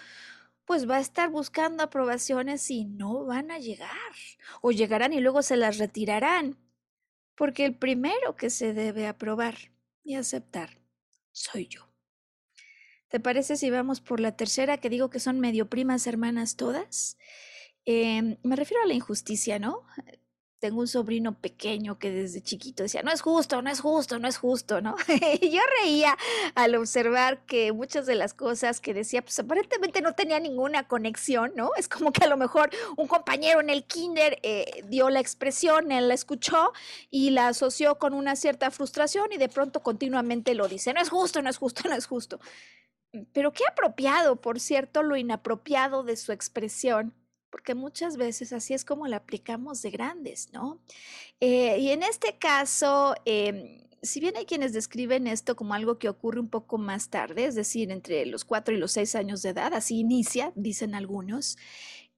pues 0.65 0.87
va 0.87 0.97
a 0.97 1.01
estar 1.01 1.29
buscando 1.29 1.83
aprobaciones 1.83 2.69
y 2.69 2.85
no 2.85 3.25
van 3.25 3.49
a 3.49 3.57
llegar. 3.57 3.91
O 4.61 4.71
llegarán 4.71 5.13
y 5.13 5.19
luego 5.19 5.41
se 5.41 5.57
las 5.57 5.79
retirarán. 5.79 6.57
Porque 7.35 7.65
el 7.65 7.75
primero 7.75 8.35
que 8.35 8.51
se 8.51 8.73
debe 8.73 9.07
aprobar 9.07 9.55
y 10.03 10.13
aceptar 10.13 10.77
soy 11.31 11.67
yo. 11.67 11.89
¿Te 13.07 13.19
parece 13.19 13.57
si 13.57 13.69
vamos 13.69 14.01
por 14.01 14.19
la 14.19 14.35
tercera 14.35 14.77
que 14.77 14.89
digo 14.89 15.09
que 15.09 15.19
son 15.19 15.39
medio 15.39 15.69
primas 15.69 16.07
hermanas 16.07 16.55
todas? 16.55 17.17
Em, 17.85 18.37
me 18.43 18.55
refiero 18.55 18.83
a 18.83 18.87
la 18.87 18.93
injusticia, 18.93 19.59
¿no? 19.59 19.83
Tengo 20.59 20.79
un 20.79 20.87
sobrino 20.87 21.37
pequeño 21.41 21.99
que 21.99 22.09
desde 22.09 22.41
chiquito 22.41 22.83
decía, 22.83 23.03
no 23.03 23.11
es 23.11 23.21
justo, 23.21 23.61
no 23.61 23.69
es 23.69 23.81
justo, 23.81 24.17
no 24.19 24.29
es 24.29 24.37
justo, 24.37 24.79
¿no? 24.79 24.95
y 25.41 25.49
yo 25.49 25.59
reía 25.81 26.17
al 26.55 26.75
observar 26.75 27.45
que 27.45 27.73
muchas 27.73 28.05
de 28.05 28.15
las 28.15 28.33
cosas 28.33 28.79
que 28.79 28.93
decía, 28.93 29.21
pues 29.21 29.37
aparentemente 29.39 30.01
no 30.01 30.13
tenía 30.13 30.39
ninguna 30.39 30.87
conexión, 30.87 31.51
¿no? 31.57 31.71
Es 31.75 31.89
como 31.89 32.13
que 32.13 32.23
a 32.23 32.29
lo 32.29 32.37
mejor 32.37 32.69
un 32.95 33.07
compañero 33.07 33.59
en 33.59 33.69
el 33.69 33.83
kinder 33.83 34.39
eh, 34.43 34.83
dio 34.87 35.09
la 35.09 35.19
expresión, 35.19 35.91
él 35.91 36.07
la 36.07 36.13
escuchó 36.13 36.71
y 37.11 37.31
la 37.31 37.49
asoció 37.49 37.99
con 37.99 38.13
una 38.13 38.37
cierta 38.37 38.71
frustración 38.71 39.33
y 39.33 39.37
de 39.37 39.49
pronto 39.49 39.83
continuamente 39.83 40.55
lo 40.55 40.69
dice, 40.69 40.93
no 40.93 41.01
es 41.01 41.09
justo, 41.09 41.41
no 41.41 41.49
es 41.49 41.57
justo, 41.57 41.83
no 41.89 41.95
es 41.95 42.05
justo. 42.05 42.39
Pero 43.33 43.51
qué 43.51 43.63
apropiado, 43.69 44.37
por 44.37 44.61
cierto, 44.61 45.03
lo 45.03 45.17
inapropiado 45.17 46.03
de 46.03 46.15
su 46.15 46.31
expresión 46.31 47.13
porque 47.53 47.75
muchas 47.75 48.17
veces 48.17 48.51
así 48.51 48.73
es 48.73 48.83
como 48.83 49.05
la 49.05 49.17
aplicamos 49.17 49.83
de 49.83 49.91
grandes, 49.91 50.51
¿no? 50.53 50.81
Eh, 51.39 51.77
y 51.77 51.91
en 51.91 52.01
este 52.01 52.39
caso, 52.39 53.13
em, 53.25 53.77
si 54.01 54.19
bien 54.19 54.35
hay 54.35 54.45
quienes 54.45 54.73
describen 54.73 55.27
esto 55.27 55.55
como 55.55 55.75
algo 55.75 55.99
que 55.99 56.09
ocurre 56.09 56.39
un 56.39 56.49
poco 56.49 56.79
más 56.79 57.11
tarde, 57.11 57.45
es 57.45 57.53
decir, 57.53 57.91
entre 57.91 58.25
los 58.25 58.43
cuatro 58.43 58.73
y 58.73 58.79
los 58.79 58.93
seis 58.93 59.13
años 59.13 59.43
de 59.43 59.49
edad, 59.49 59.71
así 59.75 59.99
inicia, 59.99 60.51
dicen 60.55 60.95
algunos, 60.95 61.57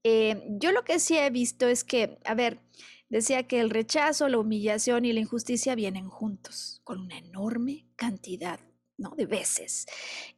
em, 0.04 0.58
yo 0.58 0.72
lo 0.72 0.86
que 0.86 1.00
sí 1.00 1.18
he 1.18 1.30
visto 1.32 1.68
es 1.68 1.84
que, 1.84 2.18
a 2.24 2.34
ver, 2.34 2.62
decía 3.10 3.44
que 3.44 3.60
el 3.60 3.72
rechazo, 3.72 4.30
la 4.30 4.40
humillación 4.40 5.04
y 5.04 5.12
la 5.12 5.20
injusticia 5.20 5.76
vienen 5.76 6.08
juntos, 6.08 6.80
con 6.86 7.02
una 7.02 7.18
enorme 7.18 7.88
cantidad 7.98 8.62
¿no? 8.98 9.12
De 9.16 9.26
veces. 9.26 9.86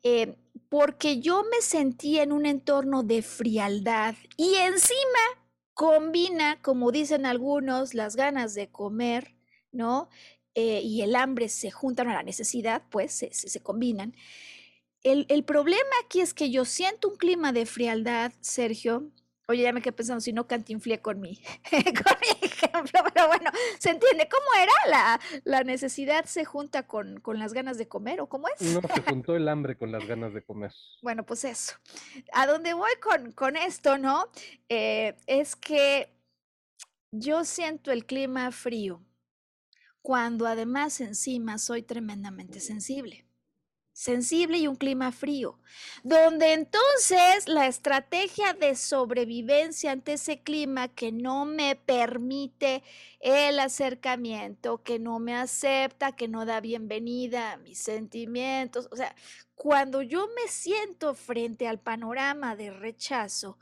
Em, 0.03 0.35
porque 0.69 1.19
yo 1.19 1.43
me 1.43 1.61
sentía 1.61 2.23
en 2.23 2.31
un 2.31 2.45
entorno 2.45 3.03
de 3.03 3.21
frialdad 3.21 4.15
y 4.35 4.55
encima 4.55 5.47
combina, 5.73 6.59
como 6.61 6.91
dicen 6.91 7.25
algunos, 7.25 7.93
las 7.93 8.15
ganas 8.15 8.55
de 8.55 8.69
comer, 8.69 9.35
¿no? 9.71 10.09
Eh, 10.55 10.81
y 10.83 11.03
el 11.03 11.15
hambre 11.15 11.49
se 11.49 11.69
juntan 11.69 12.09
a 12.09 12.15
la 12.15 12.23
necesidad, 12.23 12.81
pues 12.89 13.13
se, 13.13 13.31
se, 13.31 13.61
combinan. 13.61 14.15
El, 15.03 15.27
el, 15.29 15.43
problema 15.43 15.91
aquí 16.03 16.21
es 16.21 16.33
que 16.33 16.49
yo 16.49 16.65
siento 16.65 17.09
un 17.09 17.15
clima 17.17 17.53
de 17.53 17.67
frialdad, 17.67 18.33
Sergio, 18.41 19.11
Oye, 19.49 19.63
ya 19.63 19.71
me 19.71 19.81
quedé 19.81 19.93
pensando 19.93 20.19
si 20.19 20.33
no 20.33 20.45
cantinflé 20.45 21.01
con 21.01 21.21
mi, 21.21 21.37
con 21.71 22.17
mi 22.19 22.47
ejemplo, 22.47 22.99
pero 23.13 23.27
bueno, 23.27 23.49
se 23.79 23.91
entiende. 23.91 24.27
¿Cómo 24.29 24.45
era? 24.61 24.73
La, 24.89 25.19
la 25.45 25.63
necesidad 25.63 26.25
se 26.25 26.43
junta 26.43 26.85
con, 26.85 27.21
con, 27.21 27.39
las 27.39 27.53
ganas 27.53 27.77
de 27.77 27.87
comer, 27.87 28.19
¿o 28.19 28.27
cómo 28.27 28.49
es? 28.49 28.61
No, 28.73 28.81
se 28.81 29.01
juntó 29.09 29.37
el 29.37 29.47
hambre 29.47 29.77
con 29.77 29.93
las 29.93 30.05
ganas 30.05 30.33
de 30.33 30.43
comer. 30.43 30.73
Bueno, 31.01 31.25
pues 31.25 31.45
eso. 31.45 31.75
A 32.33 32.45
dónde 32.45 32.73
voy 32.73 32.91
con, 33.01 33.31
con 33.31 33.55
esto, 33.55 33.97
¿no? 33.97 34.27
Eh, 34.67 35.15
es 35.27 35.55
que 35.55 36.13
yo 37.11 37.45
siento 37.45 37.93
el 37.93 38.05
clima 38.05 38.51
frío 38.51 39.01
cuando 40.01 40.45
además 40.45 40.99
encima 40.99 41.57
soy 41.57 41.83
tremendamente 41.83 42.59
sensible 42.59 43.26
sensible 43.97 44.59
y 44.59 44.67
un 44.67 44.75
clima 44.75 45.11
frío, 45.11 45.57
donde 46.03 46.53
entonces 46.53 47.47
la 47.47 47.65
estrategia 47.65 48.53
de 48.53 48.75
sobrevivencia 48.75 49.91
ante 49.91 50.13
ese 50.13 50.39
clima 50.43 50.87
que 50.87 51.11
no 51.11 51.45
me 51.45 51.75
permite 51.75 52.83
el 53.21 53.59
acercamiento, 53.59 54.83
que 54.83 54.99
no 54.99 55.17
me 55.17 55.35
acepta, 55.35 56.15
que 56.15 56.27
no 56.27 56.45
da 56.45 56.61
bienvenida 56.61 57.53
a 57.53 57.57
mis 57.57 57.79
sentimientos, 57.79 58.87
o 58.91 58.95
sea, 58.95 59.15
cuando 59.55 60.03
yo 60.03 60.27
me 60.27 60.47
siento 60.47 61.15
frente 61.15 61.67
al 61.67 61.79
panorama 61.79 62.55
de 62.55 62.69
rechazo, 62.69 63.57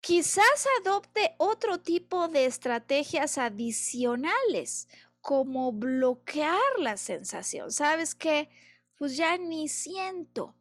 quizás 0.00 0.66
adopte 0.80 1.36
otro 1.38 1.78
tipo 1.78 2.26
de 2.26 2.46
estrategias 2.46 3.38
adicionales, 3.38 4.88
como 5.20 5.70
bloquear 5.70 6.58
la 6.78 6.96
sensación. 6.96 7.70
¿Sabes 7.70 8.16
qué? 8.16 8.48
Pues 8.96 9.16
ya 9.16 9.36
ni 9.38 9.68
siento. 9.68 10.54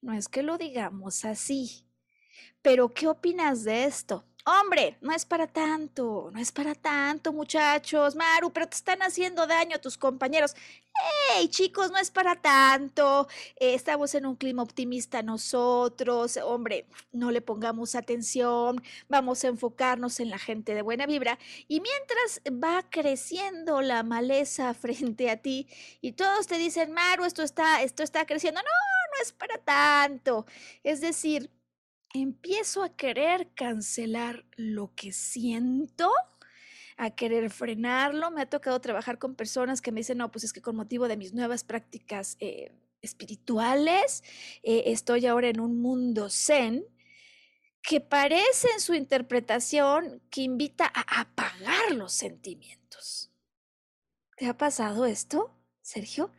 No 0.00 0.12
es 0.14 0.28
que 0.28 0.42
lo 0.42 0.58
digamos 0.58 1.24
así. 1.24 1.86
Pero, 2.62 2.90
¿qué 2.90 3.08
opinas 3.08 3.64
de 3.64 3.84
esto? 3.84 4.26
Hombre, 4.46 4.96
no 5.02 5.12
es 5.12 5.26
para 5.26 5.46
tanto, 5.46 6.30
no 6.32 6.40
es 6.40 6.50
para 6.50 6.74
tanto, 6.74 7.32
muchachos. 7.32 8.16
Maru, 8.16 8.50
pero 8.52 8.66
te 8.68 8.76
están 8.76 9.02
haciendo 9.02 9.46
daño 9.46 9.76
a 9.76 9.80
tus 9.80 9.98
compañeros. 9.98 10.54
¡Hey, 11.34 11.48
chicos, 11.48 11.90
no 11.90 11.98
es 11.98 12.10
para 12.10 12.36
tanto! 12.36 13.28
Eh, 13.56 13.74
estamos 13.74 14.14
en 14.14 14.24
un 14.26 14.36
clima 14.36 14.62
optimista 14.62 15.22
nosotros. 15.22 16.38
Hombre, 16.38 16.86
no 17.12 17.30
le 17.30 17.42
pongamos 17.42 17.94
atención. 17.94 18.82
Vamos 19.08 19.44
a 19.44 19.48
enfocarnos 19.48 20.20
en 20.20 20.30
la 20.30 20.38
gente 20.38 20.74
de 20.74 20.82
buena 20.82 21.06
vibra. 21.06 21.38
Y 21.68 21.80
mientras 21.80 22.40
va 22.50 22.82
creciendo 22.88 23.82
la 23.82 24.02
maleza 24.02 24.72
frente 24.74 25.30
a 25.30 25.36
ti 25.36 25.68
y 26.00 26.12
todos 26.12 26.46
te 26.46 26.56
dicen, 26.56 26.92
Maru, 26.92 27.24
esto 27.24 27.42
está, 27.42 27.82
esto 27.82 28.02
está 28.02 28.24
creciendo. 28.24 28.60
No, 28.62 29.16
no 29.16 29.22
es 29.22 29.32
para 29.32 29.58
tanto. 29.58 30.46
Es 30.82 31.00
decir, 31.02 31.50
empiezo 32.14 32.82
a 32.82 32.96
querer 32.96 33.48
cancelar 33.54 34.44
lo 34.56 34.94
que 34.94 35.12
siento, 35.12 36.10
a 36.96 37.10
querer 37.10 37.50
frenarlo. 37.50 38.30
Me 38.30 38.42
ha 38.42 38.50
tocado 38.50 38.80
trabajar 38.80 39.18
con 39.18 39.34
personas 39.34 39.80
que 39.80 39.92
me 39.92 40.00
dicen, 40.00 40.18
no, 40.18 40.30
pues 40.30 40.44
es 40.44 40.52
que 40.52 40.62
con 40.62 40.76
motivo 40.76 41.08
de 41.08 41.16
mis 41.16 41.32
nuevas 41.32 41.64
prácticas 41.64 42.36
eh, 42.40 42.72
espirituales, 43.02 44.22
eh, 44.62 44.84
estoy 44.86 45.26
ahora 45.26 45.48
en 45.48 45.60
un 45.60 45.80
mundo 45.80 46.28
zen 46.30 46.84
que 47.82 48.00
parece 48.00 48.68
en 48.74 48.80
su 48.80 48.94
interpretación 48.94 50.20
que 50.30 50.42
invita 50.42 50.90
a 50.94 51.20
apagar 51.20 51.92
los 51.92 52.12
sentimientos. 52.12 53.32
¿Te 54.36 54.46
ha 54.46 54.56
pasado 54.56 55.06
esto, 55.06 55.54
Sergio? 55.80 56.30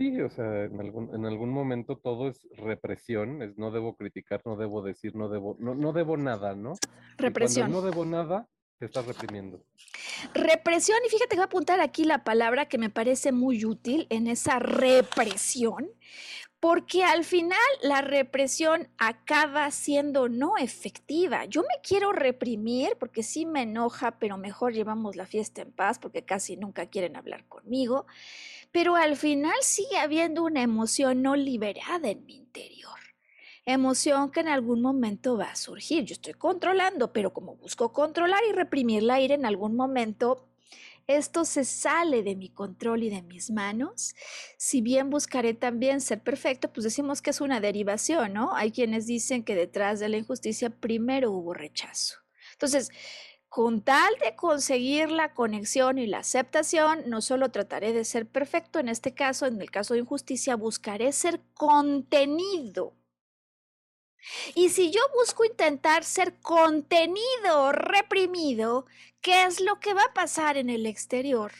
Sí, 0.00 0.18
o 0.22 0.30
sea, 0.30 0.64
en 0.64 0.80
algún, 0.80 1.14
en 1.14 1.26
algún 1.26 1.50
momento 1.50 1.98
todo 1.98 2.30
es 2.30 2.48
represión, 2.56 3.42
es 3.42 3.58
no 3.58 3.70
debo 3.70 3.96
criticar, 3.96 4.40
no 4.46 4.56
debo 4.56 4.80
decir, 4.80 5.14
no 5.14 5.28
debo, 5.28 5.56
no, 5.58 5.74
no 5.74 5.92
debo 5.92 6.16
nada, 6.16 6.54
¿no? 6.54 6.72
Represión. 7.18 7.70
no 7.70 7.82
debo 7.82 8.06
nada, 8.06 8.48
te 8.78 8.86
estás 8.86 9.04
reprimiendo. 9.04 9.62
Represión, 10.32 10.96
y 11.06 11.10
fíjate 11.10 11.28
que 11.28 11.36
voy 11.36 11.42
a 11.42 11.44
apuntar 11.44 11.80
aquí 11.80 12.04
la 12.04 12.24
palabra 12.24 12.66
que 12.66 12.78
me 12.78 12.88
parece 12.88 13.30
muy 13.30 13.66
útil 13.66 14.06
en 14.08 14.26
esa 14.26 14.58
represión, 14.58 15.90
porque 16.60 17.04
al 17.04 17.24
final 17.24 17.58
la 17.82 18.00
represión 18.00 18.88
acaba 18.96 19.70
siendo 19.70 20.30
no 20.30 20.56
efectiva. 20.56 21.44
Yo 21.44 21.60
me 21.60 21.82
quiero 21.82 22.12
reprimir 22.12 22.96
porque 22.98 23.22
sí 23.22 23.44
me 23.44 23.62
enoja, 23.62 24.18
pero 24.18 24.38
mejor 24.38 24.72
llevamos 24.72 25.14
la 25.16 25.26
fiesta 25.26 25.60
en 25.60 25.72
paz 25.72 25.98
porque 25.98 26.24
casi 26.24 26.56
nunca 26.56 26.86
quieren 26.86 27.16
hablar 27.16 27.46
conmigo 27.48 28.06
pero 28.72 28.96
al 28.96 29.16
final 29.16 29.56
sigue 29.62 29.98
habiendo 29.98 30.44
una 30.44 30.62
emoción 30.62 31.22
no 31.22 31.36
liberada 31.36 32.10
en 32.10 32.24
mi 32.24 32.36
interior. 32.36 32.98
Emoción 33.66 34.30
que 34.30 34.40
en 34.40 34.48
algún 34.48 34.80
momento 34.80 35.36
va 35.36 35.50
a 35.50 35.56
surgir. 35.56 36.04
Yo 36.04 36.14
estoy 36.14 36.34
controlando, 36.34 37.12
pero 37.12 37.32
como 37.32 37.56
busco 37.56 37.92
controlar 37.92 38.40
y 38.48 38.52
reprimir 38.52 39.02
la 39.02 39.20
ira 39.20 39.34
en 39.34 39.44
algún 39.44 39.76
momento, 39.76 40.48
esto 41.06 41.44
se 41.44 41.64
sale 41.64 42.22
de 42.22 42.36
mi 42.36 42.48
control 42.48 43.02
y 43.02 43.10
de 43.10 43.22
mis 43.22 43.50
manos. 43.50 44.14
Si 44.56 44.80
bien 44.80 45.10
buscaré 45.10 45.54
también 45.54 46.00
ser 46.00 46.22
perfecto, 46.22 46.72
pues 46.72 46.84
decimos 46.84 47.20
que 47.20 47.30
es 47.30 47.40
una 47.40 47.60
derivación, 47.60 48.32
¿no? 48.32 48.54
Hay 48.54 48.70
quienes 48.70 49.06
dicen 49.06 49.42
que 49.42 49.54
detrás 49.54 49.98
de 50.00 50.08
la 50.08 50.18
injusticia 50.18 50.70
primero 50.70 51.32
hubo 51.32 51.52
rechazo. 51.52 52.18
Entonces, 52.52 52.90
con 53.50 53.82
tal 53.82 54.14
de 54.24 54.36
conseguir 54.36 55.10
la 55.10 55.34
conexión 55.34 55.98
y 55.98 56.06
la 56.06 56.18
aceptación, 56.18 57.02
no 57.08 57.20
solo 57.20 57.50
trataré 57.50 57.92
de 57.92 58.04
ser 58.04 58.26
perfecto, 58.26 58.78
en 58.78 58.88
este 58.88 59.12
caso, 59.12 59.44
en 59.44 59.60
el 59.60 59.72
caso 59.72 59.94
de 59.94 60.00
injusticia, 60.00 60.54
buscaré 60.54 61.10
ser 61.12 61.40
contenido. 61.54 62.94
Y 64.54 64.68
si 64.68 64.92
yo 64.92 65.00
busco 65.16 65.44
intentar 65.44 66.04
ser 66.04 66.38
contenido 66.38 67.72
reprimido, 67.72 68.86
¿qué 69.20 69.42
es 69.42 69.60
lo 69.60 69.80
que 69.80 69.94
va 69.94 70.04
a 70.04 70.14
pasar 70.14 70.56
en 70.56 70.70
el 70.70 70.86
exterior? 70.86 71.50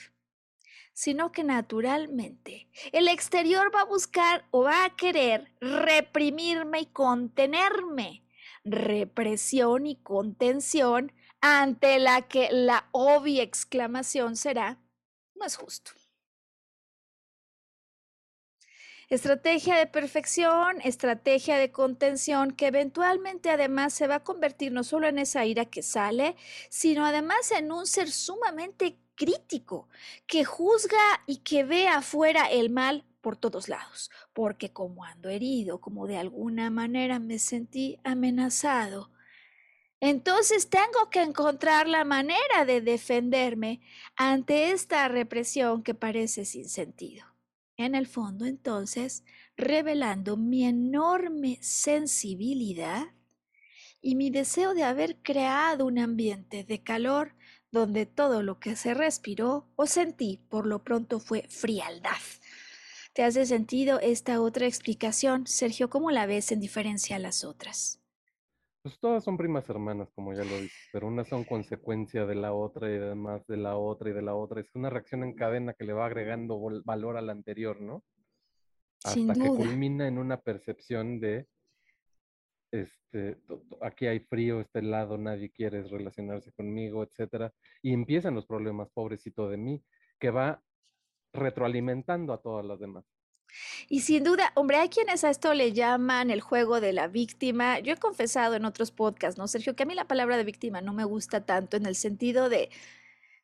Sino 0.92 1.32
que 1.32 1.42
naturalmente 1.42 2.68
el 2.92 3.08
exterior 3.08 3.74
va 3.74 3.80
a 3.80 3.86
buscar 3.86 4.44
o 4.52 4.62
va 4.62 4.84
a 4.84 4.94
querer 4.94 5.52
reprimirme 5.60 6.82
y 6.82 6.86
contenerme. 6.86 8.22
Represión 8.64 9.86
y 9.86 9.96
contención 9.96 11.12
ante 11.40 11.98
la 11.98 12.28
que 12.28 12.48
la 12.52 12.88
obvia 12.92 13.42
exclamación 13.42 14.36
será, 14.36 14.78
no 15.34 15.46
es 15.46 15.56
justo. 15.56 15.92
Estrategia 19.10 19.76
de 19.76 19.88
perfección, 19.88 20.80
estrategia 20.82 21.58
de 21.58 21.72
contención 21.72 22.52
que 22.52 22.68
eventualmente 22.68 23.50
además 23.50 23.92
se 23.92 24.06
va 24.06 24.16
a 24.16 24.24
convertir 24.24 24.70
no 24.70 24.84
solo 24.84 25.08
en 25.08 25.18
esa 25.18 25.44
ira 25.44 25.64
que 25.64 25.82
sale, 25.82 26.36
sino 26.68 27.04
además 27.04 27.50
en 27.50 27.72
un 27.72 27.88
ser 27.88 28.08
sumamente 28.12 29.00
crítico, 29.16 29.88
que 30.28 30.44
juzga 30.44 31.24
y 31.26 31.38
que 31.38 31.64
ve 31.64 31.88
afuera 31.88 32.44
el 32.44 32.70
mal 32.70 33.04
por 33.20 33.36
todos 33.36 33.68
lados, 33.68 34.10
porque 34.32 34.72
como 34.72 35.04
ando 35.04 35.28
herido, 35.28 35.80
como 35.80 36.06
de 36.06 36.16
alguna 36.16 36.70
manera 36.70 37.18
me 37.18 37.38
sentí 37.38 37.98
amenazado, 38.04 39.10
entonces 40.00 40.70
tengo 40.70 41.10
que 41.10 41.20
encontrar 41.22 41.86
la 41.86 42.04
manera 42.04 42.64
de 42.64 42.80
defenderme 42.80 43.82
ante 44.16 44.70
esta 44.70 45.06
represión 45.08 45.82
que 45.82 45.94
parece 45.94 46.46
sin 46.46 46.68
sentido. 46.70 47.26
En 47.76 47.94
el 47.94 48.06
fondo, 48.06 48.46
entonces, 48.46 49.24
revelando 49.56 50.38
mi 50.38 50.64
enorme 50.64 51.58
sensibilidad 51.60 53.08
y 54.00 54.14
mi 54.14 54.30
deseo 54.30 54.72
de 54.72 54.84
haber 54.84 55.16
creado 55.22 55.84
un 55.84 55.98
ambiente 55.98 56.64
de 56.64 56.82
calor 56.82 57.34
donde 57.70 58.06
todo 58.06 58.42
lo 58.42 58.58
que 58.58 58.76
se 58.76 58.94
respiró 58.94 59.68
o 59.76 59.86
sentí 59.86 60.40
por 60.48 60.66
lo 60.66 60.82
pronto 60.82 61.20
fue 61.20 61.46
frialdad. 61.48 62.16
¿Te 63.12 63.24
hace 63.24 63.44
sentido 63.44 63.98
esta 64.00 64.40
otra 64.40 64.66
explicación, 64.66 65.46
Sergio? 65.46 65.90
¿Cómo 65.90 66.12
la 66.12 66.26
ves 66.26 66.52
en 66.52 66.60
diferencia 66.60 67.16
a 67.16 67.18
las 67.18 67.44
otras? 67.44 68.00
Pues 68.82 68.98
todas 69.00 69.24
son 69.24 69.36
primas 69.36 69.68
hermanas, 69.68 70.08
como 70.14 70.32
ya 70.32 70.44
lo 70.44 70.56
dices, 70.56 70.88
pero 70.92 71.08
unas 71.08 71.28
son 71.28 71.44
consecuencia 71.44 72.24
de 72.24 72.36
la 72.36 72.52
otra 72.52 72.90
y 72.90 72.96
además 72.96 73.46
de 73.46 73.56
la 73.56 73.76
otra 73.76 74.10
y 74.10 74.12
de 74.12 74.22
la 74.22 74.34
otra. 74.34 74.60
Es 74.60 74.74
una 74.74 74.90
reacción 74.90 75.24
en 75.24 75.34
cadena 75.34 75.74
que 75.74 75.84
le 75.84 75.92
va 75.92 76.06
agregando 76.06 76.58
valor 76.84 77.16
a 77.16 77.20
la 77.20 77.32
anterior, 77.32 77.80
¿no? 77.80 78.04
Hasta 79.04 79.34
que 79.34 79.48
culmina 79.48 80.06
en 80.06 80.16
una 80.16 80.40
percepción 80.40 81.20
de, 81.20 81.46
este, 82.70 83.38
aquí 83.82 84.06
hay 84.06 84.20
frío, 84.20 84.60
este 84.60 84.82
lado, 84.82 85.18
nadie 85.18 85.50
quiere 85.50 85.82
relacionarse 85.82 86.52
conmigo, 86.52 87.02
etcétera. 87.02 87.52
Y 87.82 87.92
empiezan 87.92 88.34
los 88.34 88.46
problemas, 88.46 88.88
pobrecito 88.94 89.48
de 89.48 89.56
mí, 89.56 89.84
que 90.18 90.30
va 90.30 90.62
retroalimentando 91.32 92.32
a 92.32 92.38
todas 92.40 92.64
las 92.64 92.78
demás. 92.80 93.04
Y 93.88 94.00
sin 94.00 94.22
duda, 94.22 94.52
hombre, 94.54 94.76
hay 94.76 94.88
quienes 94.88 95.24
a 95.24 95.30
esto 95.30 95.54
le 95.54 95.72
llaman 95.72 96.30
el 96.30 96.40
juego 96.40 96.80
de 96.80 96.92
la 96.92 97.08
víctima. 97.08 97.80
Yo 97.80 97.92
he 97.92 97.96
confesado 97.96 98.54
en 98.54 98.64
otros 98.64 98.92
podcasts, 98.92 99.38
¿no, 99.38 99.48
Sergio? 99.48 99.74
Que 99.74 99.82
a 99.82 99.86
mí 99.86 99.94
la 99.94 100.06
palabra 100.06 100.36
de 100.36 100.44
víctima 100.44 100.80
no 100.80 100.92
me 100.92 101.04
gusta 101.04 101.44
tanto 101.44 101.76
en 101.76 101.86
el 101.86 101.96
sentido 101.96 102.48
de 102.48 102.70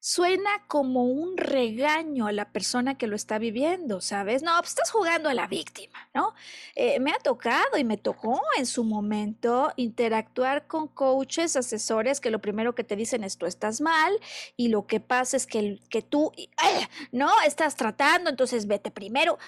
suena 0.06 0.64
como 0.68 1.02
un 1.02 1.36
regaño 1.36 2.28
a 2.28 2.32
la 2.32 2.52
persona 2.52 2.96
que 2.96 3.08
lo 3.08 3.16
está 3.16 3.40
viviendo, 3.40 4.00
¿sabes? 4.00 4.44
No, 4.44 4.52
pues 4.60 4.68
estás 4.68 4.92
jugando 4.92 5.28
a 5.28 5.34
la 5.34 5.48
víctima, 5.48 6.08
¿no? 6.14 6.32
Eh, 6.76 7.00
me 7.00 7.10
ha 7.10 7.18
tocado 7.18 7.76
y 7.76 7.82
me 7.82 7.96
tocó 7.96 8.40
en 8.56 8.66
su 8.66 8.84
momento 8.84 9.72
interactuar 9.74 10.68
con 10.68 10.86
coaches, 10.86 11.56
asesores 11.56 12.20
que 12.20 12.30
lo 12.30 12.40
primero 12.40 12.72
que 12.72 12.84
te 12.84 12.94
dicen 12.94 13.24
es 13.24 13.36
tú 13.36 13.46
estás 13.46 13.80
mal 13.80 14.16
y 14.56 14.68
lo 14.68 14.86
que 14.86 15.00
pasa 15.00 15.36
es 15.36 15.44
que, 15.44 15.80
que 15.90 16.02
tú, 16.02 16.30
no, 17.10 17.28
estás 17.44 17.74
tratando, 17.74 18.30
entonces 18.30 18.68
vete 18.68 18.92
primero. 18.92 19.38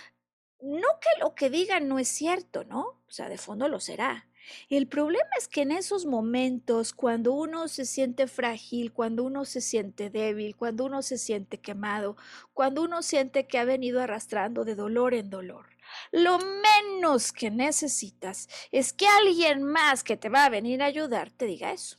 No 0.61 0.89
que 1.01 1.21
lo 1.21 1.37
que 1.37 1.51
digan 1.51 1.87
no 1.87 2.01
es 2.01 2.09
cierto, 2.09 2.65
¿no? 2.65 2.81
O 2.81 3.11
sea, 3.11 3.29
de 3.29 3.39
fondo 3.39 3.69
lo 3.69 3.79
será. 3.79 4.28
El 4.69 4.87
problema 4.87 5.29
es 5.39 5.49
que 5.49 5.63
en 5.63 5.73
esos 5.73 6.07
momentos, 6.07 6.93
cuando 6.93 7.33
uno 7.33 7.69
se 7.69 7.85
siente 7.85 8.27
frágil, 8.27 8.93
cuando 8.93 9.25
uno 9.25 9.45
se 9.45 9.61
siente 9.61 10.11
débil, 10.11 10.57
cuando 10.57 10.85
uno 10.85 11.03
se 11.03 11.19
siente 11.19 11.59
quemado, 11.59 12.17
cuando 12.55 12.83
uno 12.83 13.03
siente 13.03 13.47
que 13.47 13.59
ha 13.59 13.65
venido 13.65 14.01
arrastrando 14.01 14.65
de 14.65 14.75
dolor 14.75 15.15
en 15.15 15.31
dolor, 15.31 15.67
lo 16.13 16.39
menos 16.39 17.33
que 17.33 17.51
necesitas 17.51 18.49
es 18.73 18.93
que 18.93 19.07
alguien 19.07 19.63
más 19.63 20.05
que 20.05 20.17
te 20.17 20.29
va 20.29 20.45
a 20.45 20.51
venir 20.51 20.83
a 20.83 20.87
ayudar 20.87 21.31
te 21.31 21.47
diga 21.47 21.73
eso. 21.73 21.99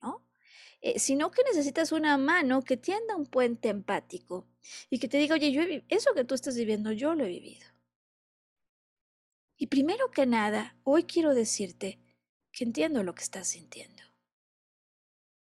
¿No? 0.00 0.24
Eh, 0.80 0.98
sino 0.98 1.30
que 1.30 1.42
necesitas 1.44 1.92
una 1.92 2.16
mano 2.18 2.62
que 2.62 2.76
tienda 2.76 3.16
un 3.16 3.26
puente 3.26 3.68
empático 3.68 4.46
y 4.90 4.98
que 4.98 5.08
te 5.08 5.18
diga, 5.18 5.34
oye, 5.34 5.52
yo 5.52 5.62
eso 5.88 6.14
que 6.14 6.24
tú 6.24 6.34
estás 6.34 6.56
viviendo, 6.56 6.92
yo 6.92 7.14
lo 7.14 7.24
he 7.24 7.28
vivido. 7.28 7.71
Y 9.56 9.68
primero 9.68 10.10
que 10.10 10.26
nada, 10.26 10.76
hoy 10.84 11.04
quiero 11.04 11.34
decirte 11.34 11.98
que 12.52 12.64
entiendo 12.64 13.02
lo 13.02 13.14
que 13.14 13.22
estás 13.22 13.48
sintiendo. 13.48 14.02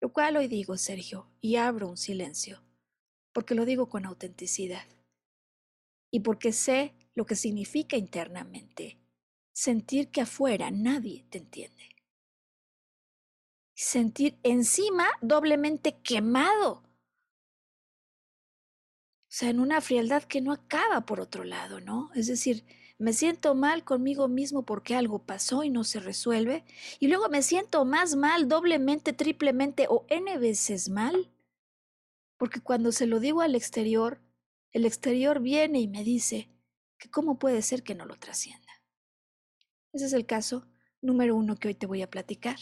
Lo 0.00 0.12
cual 0.12 0.36
hoy 0.36 0.48
digo, 0.48 0.76
Sergio, 0.76 1.28
y 1.40 1.56
abro 1.56 1.88
un 1.88 1.96
silencio, 1.96 2.62
porque 3.32 3.54
lo 3.54 3.64
digo 3.64 3.88
con 3.88 4.06
autenticidad. 4.06 4.86
Y 6.10 6.20
porque 6.20 6.52
sé 6.52 6.94
lo 7.14 7.26
que 7.26 7.36
significa 7.36 7.96
internamente 7.96 8.98
sentir 9.52 10.10
que 10.10 10.22
afuera 10.22 10.70
nadie 10.70 11.26
te 11.30 11.38
entiende. 11.38 11.96
Sentir 13.74 14.38
encima 14.42 15.06
doblemente 15.20 16.00
quemado. 16.00 16.72
O 16.72 16.82
sea, 19.32 19.50
en 19.50 19.60
una 19.60 19.80
frialdad 19.80 20.24
que 20.24 20.40
no 20.40 20.52
acaba 20.52 21.02
por 21.02 21.20
otro 21.20 21.44
lado, 21.44 21.80
¿no? 21.80 22.10
Es 22.14 22.26
decir, 22.26 22.64
me 23.00 23.14
siento 23.14 23.54
mal 23.54 23.82
conmigo 23.82 24.28
mismo 24.28 24.66
porque 24.66 24.94
algo 24.94 25.20
pasó 25.20 25.64
y 25.64 25.70
no 25.70 25.84
se 25.84 26.00
resuelve, 26.00 26.64
y 26.98 27.08
luego 27.08 27.30
me 27.30 27.40
siento 27.40 27.86
más 27.86 28.14
mal, 28.14 28.46
doblemente, 28.46 29.14
triplemente 29.14 29.86
o 29.88 30.04
n 30.08 30.36
veces 30.36 30.90
mal, 30.90 31.30
porque 32.36 32.60
cuando 32.60 32.92
se 32.92 33.06
lo 33.06 33.18
digo 33.18 33.40
al 33.40 33.54
exterior, 33.54 34.20
el 34.72 34.84
exterior 34.84 35.40
viene 35.40 35.80
y 35.80 35.88
me 35.88 36.04
dice 36.04 36.50
que 36.98 37.10
cómo 37.10 37.38
puede 37.38 37.62
ser 37.62 37.82
que 37.82 37.94
no 37.94 38.04
lo 38.04 38.16
trascienda. 38.16 38.70
Ese 39.94 40.04
es 40.04 40.12
el 40.12 40.26
caso 40.26 40.66
número 41.00 41.34
uno 41.34 41.56
que 41.56 41.68
hoy 41.68 41.74
te 41.74 41.86
voy 41.86 42.02
a 42.02 42.10
platicar. 42.10 42.58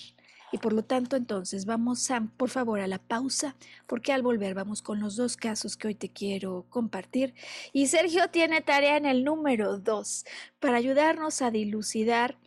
Y 0.50 0.58
por 0.58 0.72
lo 0.72 0.82
tanto, 0.82 1.16
entonces 1.16 1.66
vamos 1.66 2.08
por 2.36 2.48
favor, 2.48 2.80
a 2.80 2.86
la 2.86 2.98
pausa, 2.98 3.56
porque 3.86 4.12
al 4.12 4.22
volver 4.22 4.54
vamos 4.54 4.80
con 4.80 4.98
los 5.00 5.16
dos 5.16 5.36
casos 5.36 5.76
que 5.76 5.88
hoy 5.88 5.94
te 5.94 6.10
quiero 6.10 6.66
compartir. 6.70 7.34
Y 7.72 7.88
Sergio 7.88 8.30
tiene 8.30 8.62
tarea 8.62 8.96
en 8.96 9.04
el 9.04 9.24
número 9.24 9.78
dos 9.78 10.24
para 10.58 10.78
ayudarnos 10.78 11.42
a 11.42 11.50
dilucidar, 11.50 12.38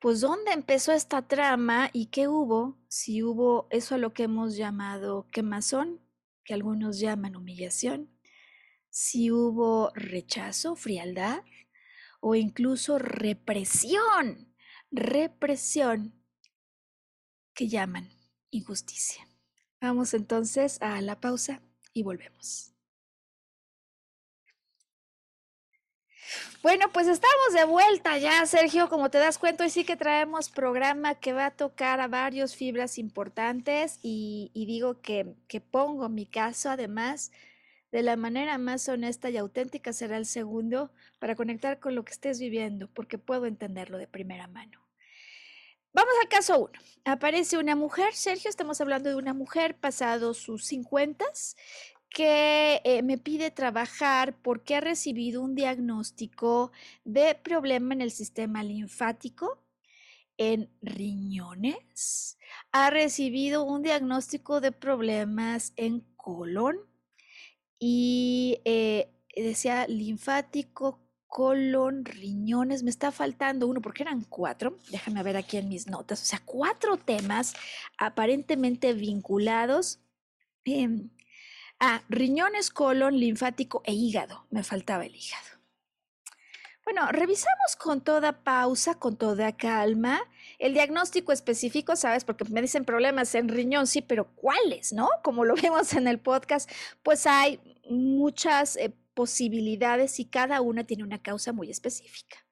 pues, 0.00 0.20
dónde 0.20 0.52
empezó 0.52 0.92
esta 0.92 1.22
trama 1.28 1.90
y 1.92 2.06
qué 2.06 2.28
hubo, 2.28 2.76
si 2.88 3.22
hubo 3.22 3.68
eso 3.70 3.94
a 3.94 3.98
lo 3.98 4.12
que 4.12 4.24
hemos 4.24 4.56
llamado 4.56 5.28
quemazón, 5.30 6.00
que 6.44 6.54
algunos 6.54 6.98
llaman 6.98 7.36
humillación, 7.36 8.10
si 8.90 9.30
hubo 9.30 9.90
rechazo, 9.94 10.76
frialdad 10.76 11.42
o 12.20 12.34
incluso 12.34 12.98
represión, 12.98 14.54
represión 14.90 16.13
que 17.54 17.68
llaman 17.68 18.10
injusticia. 18.50 19.26
Vamos 19.80 20.14
entonces 20.14 20.80
a 20.80 21.00
la 21.00 21.20
pausa 21.20 21.60
y 21.92 22.02
volvemos. 22.02 22.74
Bueno, 26.62 26.90
pues 26.92 27.06
estamos 27.06 27.52
de 27.52 27.64
vuelta 27.64 28.16
ya, 28.16 28.46
Sergio. 28.46 28.88
Como 28.88 29.10
te 29.10 29.18
das 29.18 29.38
cuenta, 29.38 29.64
hoy 29.64 29.70
sí 29.70 29.84
que 29.84 29.96
traemos 29.96 30.48
programa 30.48 31.14
que 31.14 31.34
va 31.34 31.46
a 31.46 31.50
tocar 31.50 32.00
a 32.00 32.08
varios 32.08 32.56
fibras 32.56 32.98
importantes 32.98 33.98
y, 34.02 34.50
digo 34.54 35.00
que, 35.02 35.34
que 35.46 35.60
pongo 35.60 36.08
mi 36.08 36.24
caso, 36.24 36.70
además, 36.70 37.32
de 37.92 38.02
la 38.02 38.16
manera 38.16 38.56
más 38.56 38.88
honesta 38.88 39.28
y 39.28 39.36
auténtica 39.36 39.92
será 39.92 40.16
el 40.16 40.26
segundo 40.26 40.90
para 41.18 41.36
conectar 41.36 41.78
con 41.78 41.94
lo 41.94 42.04
que 42.04 42.12
estés 42.12 42.40
viviendo, 42.40 42.88
porque 42.88 43.18
puedo 43.18 43.46
entenderlo 43.46 43.98
de 43.98 44.08
primera 44.08 44.46
mano. 44.48 44.83
Vamos 45.94 46.14
al 46.20 46.28
caso 46.28 46.58
1. 46.58 46.72
Aparece 47.04 47.56
una 47.56 47.76
mujer, 47.76 48.14
Sergio, 48.14 48.50
estamos 48.50 48.80
hablando 48.80 49.10
de 49.10 49.14
una 49.14 49.32
mujer 49.32 49.76
pasado 49.78 50.34
sus 50.34 50.64
50 50.64 51.24
que 52.10 52.80
eh, 52.82 53.02
me 53.04 53.16
pide 53.16 53.52
trabajar 53.52 54.36
porque 54.42 54.74
ha 54.74 54.80
recibido 54.80 55.40
un 55.40 55.54
diagnóstico 55.54 56.72
de 57.04 57.36
problema 57.36 57.94
en 57.94 58.00
el 58.00 58.10
sistema 58.10 58.64
linfático, 58.64 59.62
en 60.36 60.68
riñones, 60.82 62.38
ha 62.72 62.90
recibido 62.90 63.62
un 63.62 63.82
diagnóstico 63.82 64.60
de 64.60 64.72
problemas 64.72 65.74
en 65.76 66.00
colon 66.16 66.76
y 67.78 68.60
eh, 68.64 69.12
decía 69.36 69.86
linfático, 69.86 71.03
colon, 71.34 72.04
riñones, 72.04 72.84
me 72.84 72.90
está 72.90 73.10
faltando 73.10 73.66
uno 73.66 73.80
porque 73.80 74.04
eran 74.04 74.20
cuatro, 74.20 74.78
déjame 74.92 75.20
ver 75.24 75.36
aquí 75.36 75.56
en 75.56 75.68
mis 75.68 75.88
notas, 75.88 76.22
o 76.22 76.24
sea, 76.24 76.40
cuatro 76.44 76.96
temas 76.96 77.54
aparentemente 77.98 78.92
vinculados 78.92 79.98
em, 80.64 81.10
a 81.80 82.02
riñones, 82.08 82.70
colon, 82.70 83.18
linfático 83.18 83.82
e 83.84 83.92
hígado, 83.92 84.46
me 84.50 84.62
faltaba 84.62 85.06
el 85.06 85.16
hígado. 85.16 85.58
Bueno, 86.84 87.10
revisamos 87.10 87.74
con 87.80 88.00
toda 88.00 88.44
pausa, 88.44 89.00
con 89.00 89.16
toda 89.16 89.56
calma, 89.56 90.20
el 90.60 90.72
diagnóstico 90.72 91.32
específico, 91.32 91.96
¿sabes? 91.96 92.24
Porque 92.24 92.44
me 92.44 92.62
dicen 92.62 92.84
problemas 92.84 93.34
en 93.34 93.48
riñón, 93.48 93.88
sí, 93.88 94.02
pero 94.02 94.28
¿cuáles, 94.36 94.92
no? 94.92 95.08
Como 95.24 95.44
lo 95.44 95.56
vemos 95.60 95.94
en 95.94 96.06
el 96.06 96.20
podcast, 96.20 96.70
pues 97.02 97.26
hay 97.26 97.58
muchas 97.90 98.76
eh, 98.76 98.94
posibilidades 99.14 100.20
y 100.20 100.26
cada 100.26 100.60
una 100.60 100.84
tiene 100.84 101.04
una 101.04 101.22
causa 101.22 101.52
muy 101.52 101.70
específica. 101.70 102.44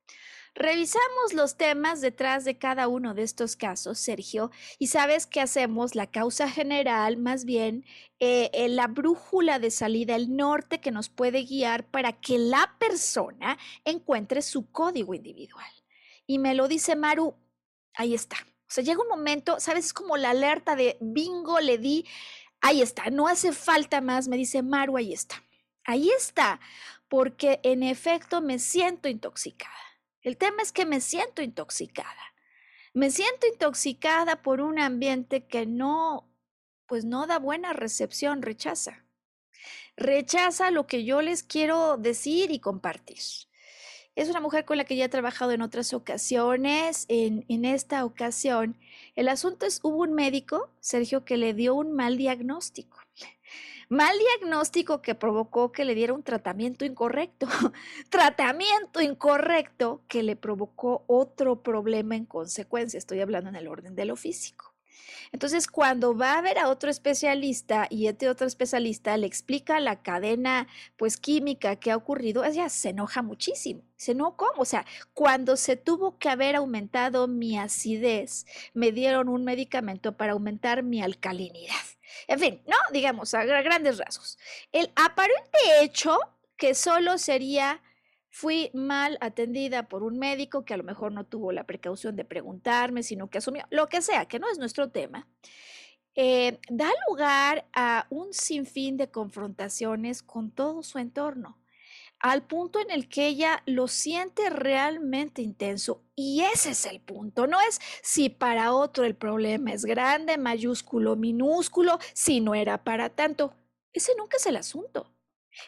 Revisamos 0.54 1.32
los 1.32 1.56
temas 1.56 2.02
detrás 2.02 2.44
de 2.44 2.58
cada 2.58 2.86
uno 2.86 3.14
de 3.14 3.22
estos 3.22 3.56
casos, 3.56 3.98
Sergio, 3.98 4.50
y 4.78 4.88
sabes 4.88 5.26
que 5.26 5.40
hacemos 5.40 5.94
la 5.94 6.10
causa 6.10 6.46
general, 6.46 7.16
más 7.16 7.46
bien 7.46 7.86
eh, 8.20 8.50
eh, 8.52 8.68
la 8.68 8.86
brújula 8.86 9.58
de 9.58 9.70
salida, 9.70 10.14
el 10.14 10.36
norte 10.36 10.78
que 10.78 10.90
nos 10.90 11.08
puede 11.08 11.44
guiar 11.44 11.86
para 11.86 12.12
que 12.12 12.38
la 12.38 12.76
persona 12.78 13.58
encuentre 13.86 14.42
su 14.42 14.70
código 14.70 15.14
individual. 15.14 15.72
Y 16.26 16.38
me 16.38 16.54
lo 16.54 16.68
dice 16.68 16.96
Maru, 16.96 17.34
ahí 17.94 18.12
está. 18.12 18.36
O 18.36 18.74
sea, 18.74 18.84
llega 18.84 19.00
un 19.00 19.08
momento, 19.08 19.58
sabes, 19.58 19.86
es 19.86 19.92
como 19.94 20.18
la 20.18 20.30
alerta 20.30 20.76
de 20.76 20.98
bingo, 21.00 21.60
le 21.60 21.78
di, 21.78 22.06
ahí 22.60 22.82
está, 22.82 23.08
no 23.08 23.26
hace 23.26 23.52
falta 23.52 24.02
más, 24.02 24.28
me 24.28 24.36
dice 24.36 24.62
Maru, 24.62 24.98
ahí 24.98 25.14
está. 25.14 25.42
Ahí 25.84 26.10
está, 26.10 26.60
porque 27.08 27.60
en 27.62 27.82
efecto 27.82 28.40
me 28.40 28.58
siento 28.58 29.08
intoxicada. 29.08 29.72
El 30.22 30.36
tema 30.36 30.62
es 30.62 30.72
que 30.72 30.86
me 30.86 31.00
siento 31.00 31.42
intoxicada. 31.42 32.34
Me 32.94 33.10
siento 33.10 33.46
intoxicada 33.46 34.42
por 34.42 34.60
un 34.60 34.78
ambiente 34.78 35.46
que 35.46 35.66
no, 35.66 36.30
pues 36.86 37.04
no 37.04 37.26
da 37.26 37.38
buena 37.38 37.72
recepción, 37.72 38.42
rechaza. 38.42 39.04
Rechaza 39.96 40.70
lo 40.70 40.86
que 40.86 41.04
yo 41.04 41.22
les 41.22 41.42
quiero 41.42 41.96
decir 41.96 42.50
y 42.50 42.60
compartir. 42.60 43.18
Es 44.14 44.28
una 44.28 44.40
mujer 44.40 44.64
con 44.64 44.76
la 44.76 44.84
que 44.84 44.96
ya 44.96 45.06
he 45.06 45.08
trabajado 45.08 45.52
en 45.52 45.62
otras 45.62 45.94
ocasiones. 45.94 47.06
En, 47.08 47.44
en 47.48 47.64
esta 47.64 48.04
ocasión, 48.04 48.78
el 49.16 49.28
asunto 49.28 49.66
es, 49.66 49.80
hubo 49.82 50.02
un 50.02 50.12
médico, 50.12 50.70
Sergio, 50.80 51.24
que 51.24 51.38
le 51.38 51.54
dio 51.54 51.74
un 51.74 51.92
mal 51.92 52.16
diagnóstico. 52.16 53.01
Mal 53.93 54.16
diagnóstico 54.40 55.03
que 55.03 55.14
provocó 55.14 55.70
que 55.70 55.84
le 55.84 55.95
diera 55.95 56.14
un 56.14 56.22
tratamiento 56.22 56.86
incorrecto. 56.86 57.47
tratamiento 58.09 59.03
incorrecto 59.03 60.01
que 60.09 60.22
le 60.22 60.34
provocó 60.34 61.05
otro 61.07 61.62
problema 61.62 62.16
en 62.16 62.24
consecuencia. 62.24 62.97
Estoy 62.97 63.20
hablando 63.20 63.51
en 63.51 63.57
el 63.57 63.68
orden 63.68 63.95
de 63.95 64.07
lo 64.07 64.16
físico. 64.16 64.72
Entonces, 65.30 65.66
cuando 65.66 66.16
va 66.16 66.38
a 66.38 66.40
ver 66.40 66.59
a 66.59 66.70
otro 66.70 66.88
especialista 66.88 67.86
y 67.90 68.07
este 68.07 68.30
otro 68.30 68.47
especialista 68.47 69.14
le 69.18 69.26
explica 69.26 69.78
la 69.78 70.01
cadena 70.01 70.68
pues 70.97 71.18
química 71.18 71.76
que 71.76 71.90
ha 71.90 71.97
ocurrido, 71.99 72.45
ella 72.45 72.70
se 72.70 72.88
enoja 72.88 73.20
muchísimo. 73.20 73.82
Se 73.97 74.14
no, 74.14 74.38
¿cómo? 74.38 74.62
O 74.62 74.64
sea, 74.64 74.86
cuando 75.12 75.59
se 75.59 75.76
tuvo 75.76 76.16
que 76.16 76.30
haber 76.30 76.57
aumentado 76.57 77.28
mi 77.28 77.59
acidez, 77.59 78.47
me 78.72 78.90
dieron 78.90 79.28
un 79.28 79.45
medicamento 79.45 80.16
para 80.16 80.32
aumentar 80.32 80.82
mi 80.82 81.03
alcalinidad 81.03 81.76
En 82.26 82.38
fin, 82.38 82.62
no, 82.66 82.76
digamos, 82.92 83.34
a 83.34 83.44
grandes 83.44 83.98
rasgos. 83.98 84.38
El 84.72 84.90
aparente 84.96 85.58
hecho 85.80 86.18
que 86.56 86.74
solo 86.74 87.18
sería 87.18 87.80
fui 88.32 88.70
mal 88.72 89.18
atendida 89.20 89.88
por 89.88 90.02
un 90.02 90.18
médico 90.18 90.64
que 90.64 90.72
a 90.72 90.78
lo 90.78 90.84
mejor 90.84 91.12
no 91.12 91.24
tuvo 91.24 91.52
la 91.52 91.64
precaución 91.64 92.16
de 92.16 92.24
preguntarme, 92.24 93.02
sino 93.02 93.28
que 93.28 93.38
asumió, 93.38 93.64
lo 93.70 93.88
que 93.88 94.00
sea, 94.00 94.26
que 94.26 94.38
no 94.38 94.50
es 94.50 94.58
nuestro 94.58 94.90
tema, 94.90 95.28
eh, 96.14 96.58
da 96.70 96.90
lugar 97.08 97.66
a 97.74 98.06
un 98.08 98.32
sinfín 98.32 98.96
de 98.96 99.10
confrontaciones 99.10 100.22
con 100.22 100.50
todo 100.50 100.82
su 100.82 100.98
entorno, 100.98 101.58
al 102.22 102.42
punto 102.42 102.78
en 102.78 102.90
el 102.90 103.08
que 103.08 103.26
ella 103.26 103.62
lo 103.66 103.88
siente 103.88 104.48
realmente 104.48 105.42
intenso. 105.42 106.02
Y 106.14 106.42
ese 106.42 106.70
es 106.70 106.86
el 106.86 107.00
punto, 107.00 107.46
no 107.46 107.60
es 107.60 107.80
si 108.00 108.28
para 108.28 108.72
otro 108.72 109.04
el 109.04 109.16
problema 109.16 109.72
es 109.72 109.84
grande, 109.84 110.38
mayúsculo, 110.38 111.16
minúsculo, 111.16 111.98
si 112.14 112.40
no 112.40 112.54
era 112.54 112.84
para 112.84 113.10
tanto. 113.10 113.54
Ese 113.92 114.12
nunca 114.16 114.36
es 114.36 114.46
el 114.46 114.56
asunto. 114.56 115.12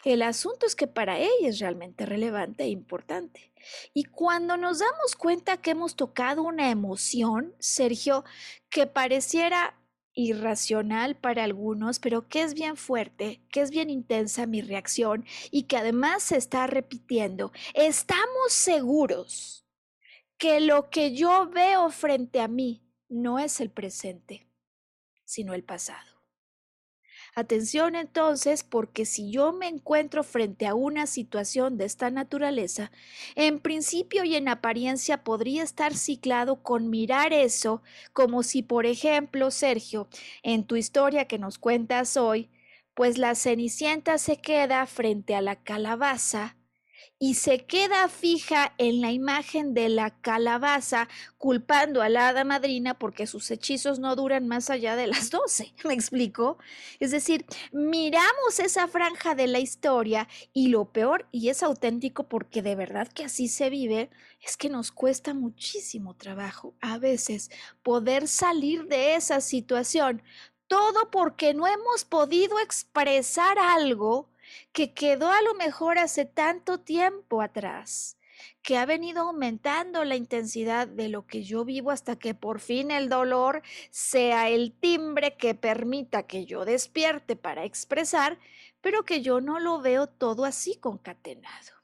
El 0.03 0.21
asunto 0.23 0.65
es 0.65 0.75
que 0.75 0.87
para 0.87 1.19
ella 1.19 1.49
es 1.49 1.59
realmente 1.59 2.05
relevante 2.05 2.63
e 2.63 2.69
importante. 2.69 3.51
Y 3.93 4.05
cuando 4.05 4.57
nos 4.57 4.79
damos 4.79 5.15
cuenta 5.15 5.57
que 5.57 5.71
hemos 5.71 5.95
tocado 5.95 6.41
una 6.41 6.71
emoción, 6.71 7.53
Sergio, 7.59 8.23
que 8.69 8.87
pareciera 8.87 9.75
irracional 10.15 11.15
para 11.15 11.43
algunos, 11.43 11.99
pero 11.99 12.27
que 12.27 12.41
es 12.41 12.53
bien 12.53 12.77
fuerte, 12.77 13.41
que 13.51 13.61
es 13.61 13.69
bien 13.69 13.89
intensa 13.89 14.47
mi 14.47 14.61
reacción 14.61 15.25
y 15.51 15.63
que 15.63 15.77
además 15.77 16.23
se 16.23 16.37
está 16.37 16.65
repitiendo, 16.67 17.51
estamos 17.73 18.51
seguros 18.51 19.65
que 20.37 20.59
lo 20.61 20.89
que 20.89 21.15
yo 21.15 21.49
veo 21.49 21.89
frente 21.91 22.41
a 22.41 22.47
mí 22.47 22.81
no 23.07 23.39
es 23.39 23.61
el 23.61 23.69
presente, 23.69 24.47
sino 25.23 25.53
el 25.53 25.63
pasado. 25.63 26.14
Atención 27.37 27.95
entonces, 27.95 28.63
porque 28.63 29.05
si 29.05 29.29
yo 29.29 29.51
me 29.51 29.67
encuentro 29.67 30.23
frente 30.23 30.67
a 30.67 30.73
una 30.73 31.05
situación 31.05 31.77
de 31.77 31.83
esta 31.83 32.09
naturaleza, 32.09 32.91
en 33.35 33.59
principio 33.59 34.23
y 34.23 34.35
en 34.35 34.47
apariencia 34.47 35.23
podría 35.23 35.61
estar 35.63 35.95
ciclado 35.95 36.63
con 36.63 36.89
mirar 36.89 37.33
eso 37.33 37.83
como 38.13 38.41
si, 38.41 38.63
por 38.63 38.85
ejemplo, 38.85 39.51
Sergio, 39.51 40.07
en 40.43 40.63
tu 40.63 40.77
historia 40.77 41.25
que 41.27 41.37
nos 41.37 41.57
cuentas 41.57 42.15
hoy, 42.15 42.49
pues 42.93 43.17
la 43.17 43.35
cenicienta 43.35 44.17
se 44.17 44.37
queda 44.37 44.85
frente 44.85 45.35
a 45.35 45.41
la 45.41 45.57
calabaza 45.57 46.55
y 47.19 47.35
se 47.35 47.65
queda 47.65 48.07
fija 48.09 48.73
en 48.77 49.01
la 49.01 49.11
imagen 49.11 49.73
de 49.73 49.89
la 49.89 50.11
calabaza, 50.21 51.07
culpando 51.37 52.01
a 52.01 52.09
la 52.09 52.29
hada 52.29 52.43
madrina 52.43 52.97
porque 52.99 53.27
sus 53.27 53.49
hechizos 53.51 53.99
no 53.99 54.15
duran 54.15 54.47
más 54.47 54.69
allá 54.69 54.95
de 54.95 55.07
las 55.07 55.29
doce. 55.29 55.73
¿Me 55.85 55.93
explico? 55.93 56.57
Es 56.99 57.11
decir, 57.11 57.45
miramos 57.71 58.59
esa 58.59 58.87
franja 58.87 59.35
de 59.35 59.47
la 59.47 59.59
historia 59.59 60.27
y 60.53 60.67
lo 60.67 60.91
peor, 60.91 61.27
y 61.31 61.49
es 61.49 61.63
auténtico 61.63 62.27
porque 62.27 62.61
de 62.61 62.75
verdad 62.75 63.07
que 63.07 63.23
así 63.25 63.47
se 63.47 63.69
vive, 63.69 64.09
es 64.41 64.57
que 64.57 64.69
nos 64.69 64.91
cuesta 64.91 65.33
muchísimo 65.33 66.15
trabajo 66.15 66.75
a 66.81 66.97
veces 66.97 67.49
poder 67.81 68.27
salir 68.27 68.87
de 68.87 69.15
esa 69.15 69.41
situación. 69.41 70.21
Todo 70.67 71.11
porque 71.11 71.53
no 71.53 71.67
hemos 71.67 72.05
podido 72.05 72.59
expresar 72.59 73.57
algo 73.59 74.29
que 74.71 74.93
quedó 74.93 75.29
a 75.29 75.41
lo 75.41 75.53
mejor 75.53 75.97
hace 75.97 76.25
tanto 76.25 76.79
tiempo 76.79 77.41
atrás, 77.41 78.17
que 78.61 78.77
ha 78.77 78.85
venido 78.85 79.21
aumentando 79.21 80.03
la 80.03 80.15
intensidad 80.15 80.87
de 80.87 81.09
lo 81.09 81.25
que 81.27 81.43
yo 81.43 81.65
vivo 81.65 81.91
hasta 81.91 82.17
que 82.17 82.33
por 82.33 82.59
fin 82.59 82.91
el 82.91 83.09
dolor 83.09 83.61
sea 83.91 84.49
el 84.49 84.73
timbre 84.73 85.37
que 85.37 85.55
permita 85.55 86.23
que 86.23 86.45
yo 86.45 86.65
despierte 86.65 87.35
para 87.35 87.63
expresar, 87.63 88.39
pero 88.81 89.03
que 89.03 89.21
yo 89.21 89.41
no 89.41 89.59
lo 89.59 89.81
veo 89.81 90.07
todo 90.07 90.45
así 90.45 90.75
concatenado. 90.75 91.74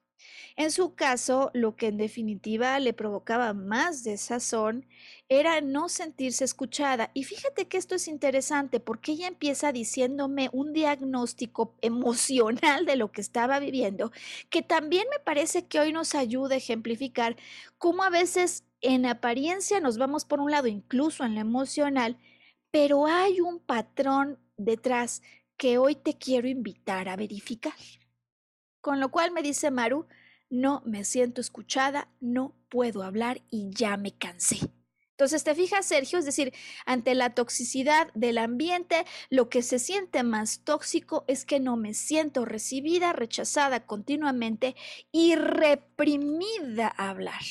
En 0.56 0.72
su 0.72 0.96
caso, 0.96 1.50
lo 1.54 1.76
que 1.76 1.88
en 1.88 1.98
definitiva 1.98 2.78
le 2.80 2.94
provocaba 2.94 3.54
más 3.54 4.04
desazón 4.04 4.86
era 5.30 5.62
no 5.62 5.90
sentirse 5.90 6.44
escuchada. 6.44 7.12
Y 7.14 7.24
fíjate 7.24 7.68
que 7.68 7.78
esto 7.78 7.96
es 7.96 8.08
interesante 8.08 8.80
porque 8.80 9.14
ella 9.14 9.28
empieza 9.28 9.72
diciéndome 9.72 10.50
un 10.52 10.74
diagnóstico 10.74 11.76
emocional 11.82 12.86
de 12.86 12.96
lo 12.98 13.12
que 13.12 13.22
estaba 13.22 13.60
viviendo, 13.60 14.12
que 14.50 14.62
también 14.62 15.06
me 15.10 15.20
parece 15.20 15.68
que 15.68 15.80
hoy 15.80 15.94
nos 15.94 16.16
ayuda 16.16 16.56
a 16.56 16.58
ejemplificar 16.58 17.38
cómo 17.78 18.04
a 18.04 18.10
veces 18.10 18.66
en 18.82 19.06
apariencia 19.06 19.80
nos 19.80 19.98
vamos 19.98 20.26
por 20.26 20.40
un 20.40 20.52
lado, 20.52 20.68
incluso 20.68 21.24
en 21.24 21.36
lo 21.36 21.42
emocional, 21.42 22.18
pero 22.72 23.06
hay 23.06 23.40
un 23.40 23.60
patrón 23.60 24.40
detrás 24.58 25.22
que 25.58 25.78
hoy 25.78 25.96
te 25.96 26.18
quiero 26.18 26.48
invitar 26.48 27.08
a 27.08 27.16
verificar. 27.16 27.74
Con 28.82 29.00
lo 29.00 29.12
cual 29.12 29.32
me 29.32 29.44
dice 29.44 29.70
Maru, 29.70 30.08
no 30.52 30.84
me 30.86 31.04
siento 31.04 31.42
escuchada, 31.42 32.10
no 32.20 32.56
puedo 32.70 33.02
hablar 33.02 33.42
y 33.50 33.72
ya 33.72 33.98
me 33.98 34.12
cansé. 34.12 34.60
Entonces, 35.12 35.44
te 35.44 35.54
fijas, 35.54 35.86
Sergio, 35.86 36.18
es 36.18 36.26
decir, 36.26 36.52
ante 36.86 37.14
la 37.14 37.36
toxicidad 37.36 38.12
del 38.16 38.40
ambiente, 38.40 39.06
lo 39.30 39.50
que 39.50 39.62
se 39.62 39.78
siente 39.78 40.24
más 40.24 40.64
tóxico 40.64 41.26
es 41.28 41.46
que 41.46 41.60
no 41.60 41.78
me 41.78 41.94
siento 41.94 42.44
recibida, 42.44 43.14
rechazada 43.14 43.86
continuamente 43.86 44.76
y 45.12 45.36
reprimida 45.36 46.92
a 46.98 47.10
hablar. 47.10 47.42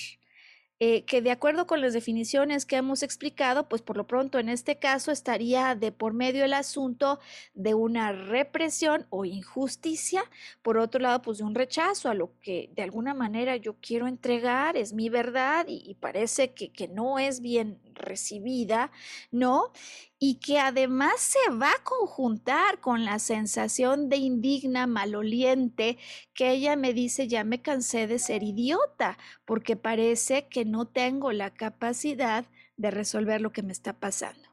Eh, 0.82 1.04
que 1.04 1.20
de 1.20 1.30
acuerdo 1.30 1.66
con 1.66 1.82
las 1.82 1.92
definiciones 1.92 2.64
que 2.64 2.76
hemos 2.76 3.02
explicado, 3.02 3.68
pues 3.68 3.82
por 3.82 3.98
lo 3.98 4.06
pronto 4.06 4.38
en 4.38 4.48
este 4.48 4.78
caso 4.78 5.12
estaría 5.12 5.74
de 5.74 5.92
por 5.92 6.14
medio 6.14 6.42
el 6.42 6.54
asunto 6.54 7.20
de 7.52 7.74
una 7.74 8.12
represión 8.12 9.06
o 9.10 9.26
injusticia, 9.26 10.22
por 10.62 10.78
otro 10.78 10.98
lado, 10.98 11.20
pues 11.20 11.36
de 11.36 11.44
un 11.44 11.54
rechazo 11.54 12.08
a 12.08 12.14
lo 12.14 12.32
que 12.40 12.70
de 12.74 12.82
alguna 12.82 13.12
manera 13.12 13.56
yo 13.56 13.76
quiero 13.82 14.06
entregar, 14.06 14.78
es 14.78 14.94
mi 14.94 15.10
verdad 15.10 15.66
y, 15.68 15.96
parece 16.00 16.54
que, 16.54 16.70
que 16.70 16.88
no 16.88 17.18
es 17.18 17.42
bien 17.42 17.78
recibida, 17.94 18.90
¿no? 19.30 19.72
Y 20.18 20.36
que 20.36 20.58
además 20.58 21.20
se 21.20 21.50
va 21.52 21.70
a 21.70 21.84
conjuntar 21.84 22.80
con 22.80 23.04
la 23.04 23.18
sensación 23.18 24.08
de 24.08 24.16
indigna, 24.16 24.86
maloliente, 24.86 25.98
que 26.34 26.50
ella 26.50 26.76
me 26.76 26.92
dice, 26.92 27.28
ya 27.28 27.44
me 27.44 27.62
cansé 27.62 28.06
de 28.06 28.18
ser 28.18 28.42
idiota, 28.42 29.18
porque 29.44 29.76
parece 29.76 30.48
que 30.48 30.64
no 30.64 30.86
tengo 30.86 31.32
la 31.32 31.50
capacidad 31.50 32.46
de 32.76 32.90
resolver 32.90 33.40
lo 33.40 33.52
que 33.52 33.62
me 33.62 33.72
está 33.72 33.92
pasando. 33.98 34.48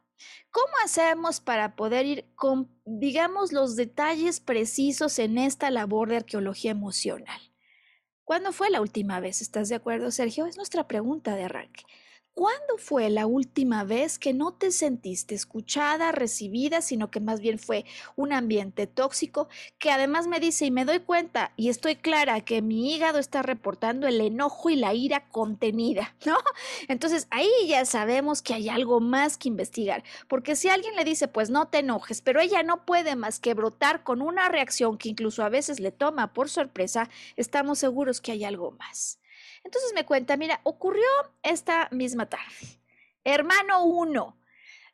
¿Cómo 0.51 0.73
hacemos 0.83 1.39
para 1.39 1.75
poder 1.75 2.05
ir 2.05 2.25
con, 2.35 2.69
digamos, 2.85 3.51
los 3.51 3.75
detalles 3.75 4.39
precisos 4.39 5.19
en 5.19 5.37
esta 5.37 5.69
labor 5.69 6.09
de 6.09 6.17
arqueología 6.17 6.71
emocional? 6.71 7.39
¿Cuándo 8.23 8.51
fue 8.51 8.69
la 8.69 8.81
última 8.81 9.19
vez? 9.19 9.41
¿Estás 9.41 9.69
de 9.69 9.75
acuerdo, 9.75 10.11
Sergio? 10.11 10.45
Es 10.45 10.57
nuestra 10.57 10.87
pregunta 10.87 11.35
de 11.35 11.43
arranque. 11.43 11.83
¿Cuándo 12.37 12.77
fue 12.77 13.09
la 13.09 13.25
última 13.25 13.83
vez 13.83 14.19
que 14.19 14.31
no 14.31 14.53
te 14.53 14.69
sentiste 14.69 15.33
escuchada, 15.33 16.11
recibida, 16.11 16.83
sino 16.83 17.09
que 17.09 17.19
más 17.19 17.39
bien 17.39 17.57
fue 17.57 17.83
un 18.15 18.31
ambiente 18.31 18.85
tóxico 18.85 19.47
que 19.79 19.89
además 19.89 20.27
me 20.27 20.39
dice 20.39 20.67
y 20.67 20.69
me 20.69 20.85
doy 20.85 20.99
cuenta 20.99 21.51
y 21.55 21.69
estoy 21.69 21.95
clara 21.95 22.41
que 22.41 22.61
mi 22.61 22.93
hígado 22.93 23.17
está 23.17 23.41
reportando 23.41 24.05
el 24.05 24.21
enojo 24.21 24.69
y 24.69 24.75
la 24.75 24.93
ira 24.93 25.27
contenida, 25.29 26.15
¿no? 26.27 26.37
Entonces 26.87 27.25
ahí 27.31 27.49
ya 27.67 27.83
sabemos 27.85 28.43
que 28.43 28.53
hay 28.53 28.69
algo 28.69 28.99
más 28.99 29.35
que 29.39 29.47
investigar, 29.47 30.03
porque 30.27 30.55
si 30.55 30.69
alguien 30.69 30.95
le 30.95 31.05
dice, 31.05 31.27
pues 31.27 31.49
no 31.49 31.69
te 31.69 31.79
enojes, 31.79 32.21
pero 32.21 32.39
ella 32.39 32.61
no 32.61 32.85
puede 32.85 33.15
más 33.15 33.39
que 33.39 33.55
brotar 33.55 34.03
con 34.03 34.21
una 34.21 34.47
reacción 34.47 34.99
que 34.99 35.09
incluso 35.09 35.43
a 35.43 35.49
veces 35.49 35.79
le 35.79 35.91
toma 35.91 36.33
por 36.33 36.49
sorpresa, 36.49 37.09
estamos 37.35 37.79
seguros 37.79 38.21
que 38.21 38.33
hay 38.33 38.43
algo 38.43 38.73
más. 38.73 39.17
Entonces 39.67 39.91
me 39.93 40.05
cuenta, 40.05 40.37
mira, 40.37 40.61
ocurrió 40.63 41.03
esta 41.43 41.89
misma 41.91 42.27
tarde. 42.27 42.79
Hermano 43.25 43.83
uno, 43.83 44.39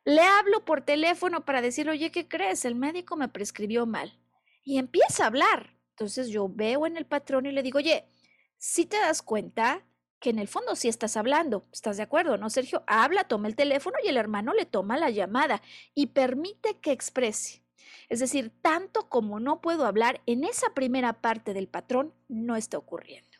le 0.04 0.20
hablo 0.20 0.64
por 0.64 0.80
teléfono 0.80 1.44
para 1.44 1.62
decirle, 1.62 1.92
oye, 1.92 2.10
¿qué 2.10 2.26
crees? 2.26 2.64
El 2.64 2.74
médico 2.74 3.14
me 3.14 3.28
prescribió 3.28 3.86
mal. 3.86 4.18
Y 4.64 4.78
empieza 4.78 5.22
a 5.22 5.26
hablar. 5.28 5.76
Entonces 5.90 6.26
yo 6.26 6.48
veo 6.48 6.88
en 6.88 6.96
el 6.96 7.06
patrón 7.06 7.46
y 7.46 7.52
le 7.52 7.62
digo, 7.62 7.78
oye, 7.78 8.08
si 8.56 8.84
te 8.84 8.96
das 8.96 9.22
cuenta 9.22 9.86
que 10.18 10.30
en 10.30 10.40
el 10.40 10.48
fondo 10.48 10.74
sí 10.74 10.88
estás 10.88 11.16
hablando, 11.16 11.62
¿estás 11.72 11.96
de 11.96 12.02
acuerdo? 12.02 12.36
¿No, 12.36 12.50
Sergio? 12.50 12.82
Habla, 12.88 13.28
toma 13.28 13.46
el 13.46 13.54
teléfono 13.54 13.96
y 14.02 14.08
el 14.08 14.16
hermano 14.16 14.54
le 14.54 14.66
toma 14.66 14.98
la 14.98 15.10
llamada 15.10 15.62
y 15.94 16.06
permite 16.06 16.80
que 16.80 16.90
exprese. 16.90 17.62
Es 18.08 18.18
decir, 18.18 18.50
tanto 18.60 19.08
como 19.08 19.38
no 19.38 19.60
puedo 19.60 19.86
hablar, 19.86 20.20
en 20.26 20.42
esa 20.42 20.74
primera 20.74 21.12
parte 21.12 21.54
del 21.54 21.68
patrón 21.68 22.12
no 22.26 22.56
está 22.56 22.76
ocurriendo 22.76 23.33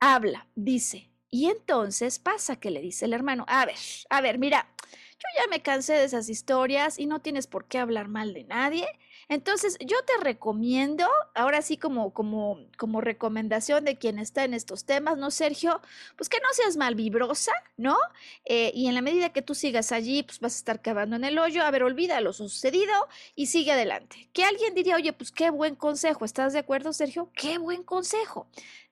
habla, 0.00 0.46
dice. 0.54 1.10
Y 1.30 1.46
entonces 1.46 2.18
pasa 2.18 2.56
que 2.56 2.70
le 2.70 2.80
dice 2.80 3.04
el 3.04 3.12
hermano, 3.12 3.44
a 3.48 3.66
ver, 3.66 3.76
a 4.10 4.20
ver, 4.20 4.38
mira, 4.38 4.68
yo 4.80 5.42
ya 5.42 5.48
me 5.48 5.62
cansé 5.62 5.94
de 5.94 6.04
esas 6.04 6.28
historias 6.28 6.98
y 6.98 7.06
no 7.06 7.20
tienes 7.20 7.46
por 7.46 7.66
qué 7.66 7.78
hablar 7.78 8.08
mal 8.08 8.34
de 8.34 8.44
nadie. 8.44 8.86
Entonces, 9.28 9.76
yo 9.80 9.96
te 10.06 10.22
recomiendo, 10.22 11.04
ahora 11.34 11.60
sí 11.60 11.76
como, 11.78 12.14
como, 12.14 12.60
como 12.78 13.00
recomendación 13.00 13.84
de 13.84 13.96
quien 13.96 14.20
está 14.20 14.44
en 14.44 14.54
estos 14.54 14.84
temas, 14.84 15.18
¿no, 15.18 15.32
Sergio? 15.32 15.80
Pues 16.16 16.28
que 16.28 16.38
no 16.38 16.46
seas 16.52 16.76
malvibrosa, 16.76 17.52
¿no? 17.76 17.96
Eh, 18.44 18.70
y 18.72 18.86
en 18.86 18.94
la 18.94 19.02
medida 19.02 19.32
que 19.32 19.42
tú 19.42 19.56
sigas 19.56 19.90
allí, 19.90 20.22
pues 20.22 20.38
vas 20.38 20.54
a 20.54 20.58
estar 20.58 20.80
cavando 20.80 21.16
en 21.16 21.24
el 21.24 21.38
hoyo. 21.38 21.64
A 21.64 21.70
ver, 21.72 21.82
olvida 21.82 22.20
lo 22.20 22.32
sucedido 22.32 22.94
y 23.34 23.46
sigue 23.46 23.72
adelante. 23.72 24.28
Que 24.32 24.44
alguien 24.44 24.74
diría, 24.74 24.94
oye, 24.94 25.12
pues 25.12 25.32
qué 25.32 25.50
buen 25.50 25.74
consejo, 25.74 26.24
¿estás 26.24 26.52
de 26.52 26.60
acuerdo, 26.60 26.92
Sergio? 26.92 27.30
Qué 27.34 27.58
buen 27.58 27.82
consejo. 27.82 28.46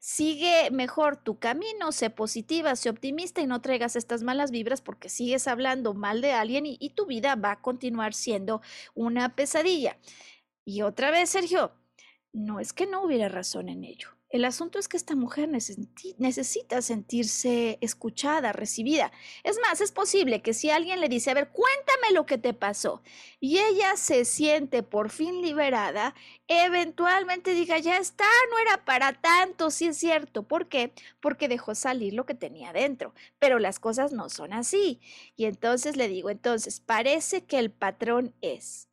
Sigue 0.06 0.70
mejor 0.70 1.16
tu 1.16 1.38
camino, 1.38 1.90
sé 1.90 2.10
positiva, 2.10 2.76
sé 2.76 2.90
optimista 2.90 3.40
y 3.40 3.46
no 3.46 3.62
traigas 3.62 3.96
estas 3.96 4.22
malas 4.22 4.50
vibras 4.50 4.82
porque 4.82 5.08
sigues 5.08 5.48
hablando 5.48 5.94
mal 5.94 6.20
de 6.20 6.32
alguien 6.32 6.66
y, 6.66 6.90
tu 6.90 7.06
vida 7.06 7.36
va 7.36 7.52
a 7.52 7.62
continuar 7.62 8.12
siendo 8.12 8.60
una 8.94 9.34
pesadilla. 9.34 9.96
Y 10.62 10.82
otra 10.82 11.10
vez, 11.10 11.30
Sergio, 11.30 11.72
no 12.34 12.60
es 12.60 12.74
que 12.74 12.86
no 12.86 13.02
hubiera 13.02 13.30
razón 13.30 13.70
en 13.70 13.82
ello. 13.82 14.13
El 14.34 14.44
asunto 14.44 14.80
es 14.80 14.88
que 14.88 14.96
esta 14.96 15.14
mujer 15.14 15.48
necesita 15.48 16.82
sentirse 16.82 17.78
escuchada, 17.80 18.52
recibida. 18.52 19.12
Es 19.44 19.60
más, 19.60 19.80
es 19.80 19.92
posible 19.92 20.42
que 20.42 20.54
si 20.54 20.70
alguien 20.70 21.00
le 21.00 21.08
dice, 21.08 21.30
a 21.30 21.34
ver, 21.34 21.50
cuéntame 21.50 22.10
lo 22.12 22.26
que 22.26 22.36
te 22.36 22.52
pasó, 22.52 23.00
y 23.38 23.60
ella 23.60 23.96
se 23.96 24.24
siente 24.24 24.82
por 24.82 25.10
fin 25.10 25.40
liberada, 25.40 26.16
eventualmente 26.48 27.54
diga, 27.54 27.78
ya 27.78 27.96
está, 27.96 28.26
no 28.50 28.58
era 28.58 28.84
para 28.84 29.12
tanto, 29.12 29.70
sí 29.70 29.86
es 29.86 29.98
cierto. 29.98 30.42
¿Por 30.42 30.66
qué? 30.66 30.92
Porque 31.20 31.46
dejó 31.46 31.76
salir 31.76 32.12
lo 32.12 32.26
que 32.26 32.34
tenía 32.34 32.72
dentro. 32.72 33.14
Pero 33.38 33.60
las 33.60 33.78
cosas 33.78 34.12
no 34.12 34.30
son 34.30 34.52
así. 34.52 35.00
Y 35.36 35.44
entonces 35.44 35.96
le 35.96 36.08
digo, 36.08 36.28
entonces, 36.28 36.80
parece 36.80 37.44
que 37.44 37.60
el 37.60 37.70
patrón 37.70 38.34
es 38.40 38.88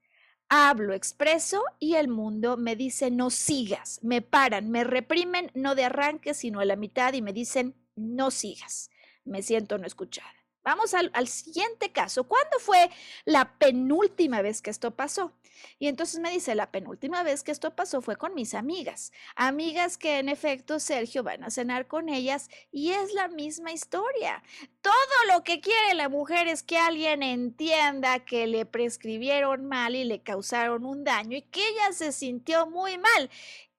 hablo, 0.51 0.93
expreso 0.93 1.63
y 1.79 1.95
el 1.95 2.09
mundo 2.09 2.57
me 2.57 2.75
dice 2.75 3.09
no 3.09 3.29
sigas, 3.29 3.99
me 4.03 4.21
paran, 4.21 4.69
me 4.69 4.83
reprimen, 4.83 5.49
no 5.55 5.75
de 5.75 5.85
arranque, 5.85 6.33
sino 6.33 6.59
a 6.59 6.65
la 6.65 6.75
mitad 6.75 7.13
y 7.13 7.21
me 7.21 7.31
dicen 7.31 7.73
no 7.95 8.31
sigas. 8.31 8.89
Me 9.23 9.43
siento 9.43 9.77
no 9.77 9.87
escuchada. 9.87 10.40
Vamos 10.63 10.93
al, 10.93 11.27
siguiente 11.27 11.91
caso. 11.91 12.25
¿Cuándo 12.25 12.59
fue 12.59 12.89
la 13.25 13.57
penúltima 13.57 14.41
vez 14.41 14.61
que 14.61 14.69
esto 14.69 14.91
pasó? 14.91 15.33
Y 15.79 15.87
entonces 15.87 16.19
me 16.19 16.31
dice, 16.31 16.55
la 16.55 16.71
penúltima 16.71 17.23
vez 17.23 17.43
que 17.43 17.51
esto 17.51 17.75
pasó 17.75 18.01
fue 18.01 18.15
con 18.15 18.35
mis 18.35 18.53
amigas. 18.53 19.11
Amigas 19.35 19.97
que 19.97 20.19
en 20.19 20.29
efecto 20.29 20.79
Sergio 20.79 21.23
van 21.23 21.43
a 21.43 21.49
cenar 21.49 21.87
con 21.87 22.09
ellas 22.09 22.49
y 22.71 22.91
es 22.91 23.13
la 23.13 23.27
misma 23.27 23.71
historia. 23.71 24.43
Todo 24.81 25.33
lo 25.33 25.43
que 25.43 25.61
quiere 25.61 25.93
la 25.95 26.09
mujer 26.09 26.47
es 26.47 26.63
que 26.63 26.77
alguien 26.77 27.23
entienda 27.23 28.19
que 28.19 28.47
le 28.47 28.65
prescribieron 28.65 29.65
mal 29.65 29.95
y 29.95 30.03
le 30.03 30.21
causaron 30.21 30.85
un 30.85 31.03
daño 31.03 31.37
y 31.37 31.43
que 31.43 31.67
ella 31.67 31.91
se 31.91 32.11
sintió 32.11 32.67
muy 32.67 32.97
mal. 32.97 33.29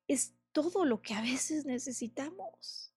Es 0.09 0.35
todo 0.53 0.85
lo 0.85 1.01
que 1.01 1.15
a 1.15 1.23
veces 1.23 1.65
necesitamos 1.65 2.92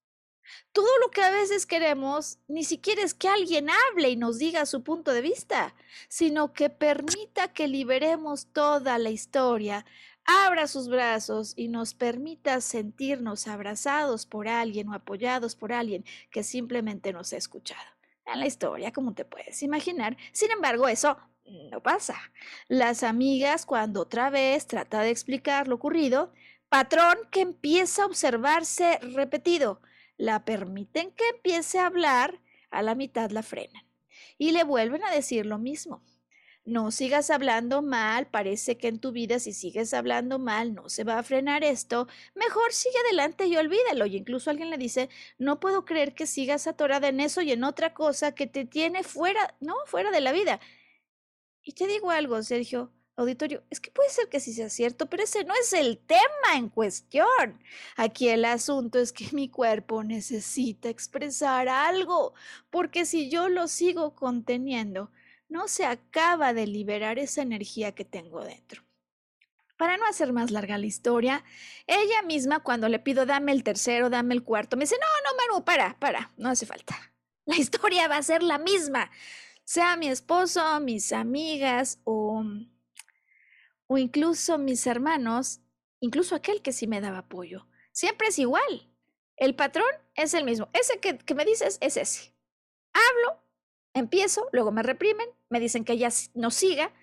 todo 0.72 0.88
lo 1.00 1.12
que 1.12 1.22
a 1.22 1.32
veces 1.32 1.66
queremos 1.66 2.40
ni 2.48 2.64
siquiera 2.64 3.02
es 3.02 3.14
que 3.14 3.28
alguien 3.28 3.68
hable 3.70 4.10
y 4.10 4.16
nos 4.16 4.38
diga 4.38 4.66
su 4.66 4.84
punto 4.84 5.14
de 5.14 5.22
vista, 5.22 5.76
sino 6.08 6.54
que 6.54 6.70
permita 6.70 7.54
que 7.54 7.68
liberemos 7.68 8.48
toda 8.54 8.98
la 8.98 9.10
historia, 9.10 9.86
abra 10.26 10.68
sus 10.68 10.90
brazos 10.90 11.54
y 11.56 11.68
nos 11.68 11.94
permita 11.94 12.60
sentirnos 12.62 13.48
abrazados 13.48 14.26
por 14.26 14.48
alguien 14.48 14.90
o 14.90 14.94
apoyados 14.94 15.56
por 15.56 15.72
alguien 15.72 16.04
que 16.32 16.44
simplemente 16.44 17.14
nos 17.14 17.34
ha 17.34 17.38
escuchado. 17.38 17.86
En 18.26 18.40
la 18.40 18.48
historia, 18.48 18.92
como 18.92 19.14
te 19.14 19.24
puedes 19.24 19.62
imaginar, 19.62 20.18
sin 20.32 20.52
embargo, 20.52 20.88
eso 20.88 21.18
no 21.46 21.82
pasa. 21.82 22.16
Las 22.68 23.04
amigas, 23.04 23.66
cuando 23.66 24.02
otra 24.02 24.32
vez 24.32 24.66
trata 24.66 25.02
de 25.02 25.12
explicar 25.12 25.68
lo 25.68 25.76
ocurrido, 25.76 26.34
patrón 26.70 27.18
que 27.32 27.42
empieza 27.42 28.04
a 28.04 28.06
observarse 28.08 28.98
repetido, 29.02 29.80
la 30.18 30.46
permiten 30.46 31.12
que 31.12 31.28
empiece 31.30 31.80
a 31.80 31.88
hablar, 31.88 32.42
a 32.70 32.82
la 32.82 32.96
mitad 32.96 33.32
la 33.32 33.44
frenan 33.44 33.86
y 34.38 34.52
le 34.52 34.64
vuelven 34.64 35.04
a 35.04 35.12
decir 35.12 35.46
lo 35.46 35.58
mismo. 35.58 36.04
No 36.66 36.90
sigas 36.90 37.30
hablando 37.30 37.84
mal, 37.84 38.26
parece 38.26 38.76
que 38.78 38.88
en 38.88 39.00
tu 39.00 39.12
vida 39.12 39.38
si 39.38 39.54
sigues 39.54 39.94
hablando 39.94 40.40
mal 40.40 40.74
no 40.74 40.90
se 40.90 41.04
va 41.04 41.20
a 41.20 41.24
frenar 41.24 41.64
esto, 41.64 42.08
mejor 42.34 42.74
sigue 42.74 42.98
adelante 43.06 43.46
y 43.46 43.56
olvídalo. 43.56 44.08
Y 44.08 44.18
incluso 44.18 44.50
alguien 44.50 44.72
le 44.72 44.80
dice, 44.80 45.10
no 45.38 45.60
puedo 45.60 45.86
creer 45.86 46.16
que 46.16 46.26
sigas 46.26 46.66
atorada 46.66 47.08
en 47.08 47.20
eso 47.20 47.42
y 47.44 47.52
en 47.52 47.64
otra 47.64 47.94
cosa 47.94 48.34
que 48.34 48.48
te 48.48 48.66
tiene 48.66 49.04
fuera, 49.04 49.56
no, 49.60 49.76
fuera 49.86 50.10
de 50.10 50.22
la 50.22 50.32
vida. 50.32 50.60
Y 51.62 51.74
te 51.74 51.86
digo 51.86 52.10
algo, 52.10 52.42
Sergio, 52.42 52.92
auditorio, 53.16 53.64
es 53.70 53.80
que 53.80 53.92
puede 53.92 54.10
ser 54.10 54.28
que 54.30 54.40
sí 54.40 54.54
sea 54.54 54.70
cierto, 54.70 55.08
pero 55.10 55.24
ese 55.24 55.44
no 55.46 55.54
es 55.56 55.74
el 55.74 55.98
tema 55.98 56.56
en 56.56 56.70
cuestión. 56.70 57.62
Aquí 57.96 58.30
el 58.30 58.46
asunto 58.46 59.00
es 59.00 59.14
que 59.14 59.30
mi 59.32 59.50
cuerpo 59.50 60.04
necesita 60.04 60.90
expresar 60.90 61.70
algo, 61.70 62.34
porque 62.70 63.06
si 63.06 63.30
yo 63.30 63.50
lo 63.50 63.68
sigo 63.68 64.16
conteniendo, 64.16 65.12
no 65.48 65.68
se 65.68 65.86
acaba 65.86 66.54
de 66.54 66.68
liberar 66.68 67.20
esa 67.20 67.42
energía 67.42 67.94
que 67.94 68.06
tengo 68.06 68.44
dentro. 68.44 68.84
Para 69.78 69.98
no 69.98 70.06
hacer 70.08 70.32
más 70.32 70.52
larga 70.52 70.78
la 70.78 70.86
historia, 70.86 71.44
ella 71.86 72.22
misma 72.22 72.62
cuando 72.62 72.88
le 72.88 73.00
pido 73.00 73.26
dame 73.26 73.52
el 73.52 73.64
tercero, 73.64 74.10
dame 74.10 74.34
el 74.34 74.44
cuarto, 74.44 74.78
me 74.78 74.86
dice, 74.86 74.96
no, 75.00 75.32
no, 75.32 75.38
Maru, 75.38 75.66
para, 75.66 76.00
para, 76.00 76.32
no 76.38 76.50
hace 76.50 76.66
falta. 76.66 76.96
La 77.46 77.58
historia 77.58 78.08
va 78.08 78.18
a 78.18 78.24
ser 78.24 78.42
la 78.42 78.58
misma, 78.58 79.12
sea 79.64 79.98
mi 79.98 80.08
esposo, 80.08 80.80
mis 80.80 81.14
amigas 81.14 82.00
o 82.04 82.44
o 83.88 83.98
incluso 83.98 84.58
mis 84.58 84.86
hermanos, 84.88 85.62
incluso 86.00 86.36
aquel 86.36 86.62
que 86.62 86.72
sí 86.72 86.88
me 86.88 87.02
daba 87.02 87.20
apoyo. 87.20 87.68
Siempre 87.92 88.28
es 88.28 88.40
igual. 88.40 88.92
El 89.38 89.56
patrón 89.56 89.88
es 90.16 90.34
el 90.34 90.44
mismo. 90.44 90.70
Ese 90.74 91.00
que, 91.00 91.36
me 91.36 91.46
dices 91.46 91.78
es 91.82 91.98
ese. 91.98 92.34
Hablo, 92.94 93.42
empiezo, 93.94 94.48
luego 94.52 94.72
me 94.72 94.84
reprimen, 94.84 95.28
me 95.50 95.60
dicen 95.60 95.84
que 95.84 95.98
ya 95.98 96.10
no 96.34 96.52
siga 96.52 96.94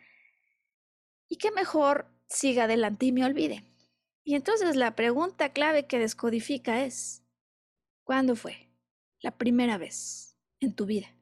y 1.28 1.37
que 1.37 1.51
mejor 1.51 2.07
siga 2.28 2.64
adelante 2.64 3.07
y 3.07 3.12
me 3.12 3.24
olvide. 3.24 3.64
Y 4.24 4.35
entonces 4.35 4.76
la 4.76 4.95
pregunta 4.95 5.53
clave 5.53 5.87
que 5.87 5.99
descodifica 5.99 6.85
es, 6.85 7.24
¿cuándo 8.05 8.37
fue 8.37 8.70
la 9.20 9.37
primera 9.37 9.78
vez 9.78 10.37
en 10.61 10.74
tu 10.74 10.87
vida 10.87 11.14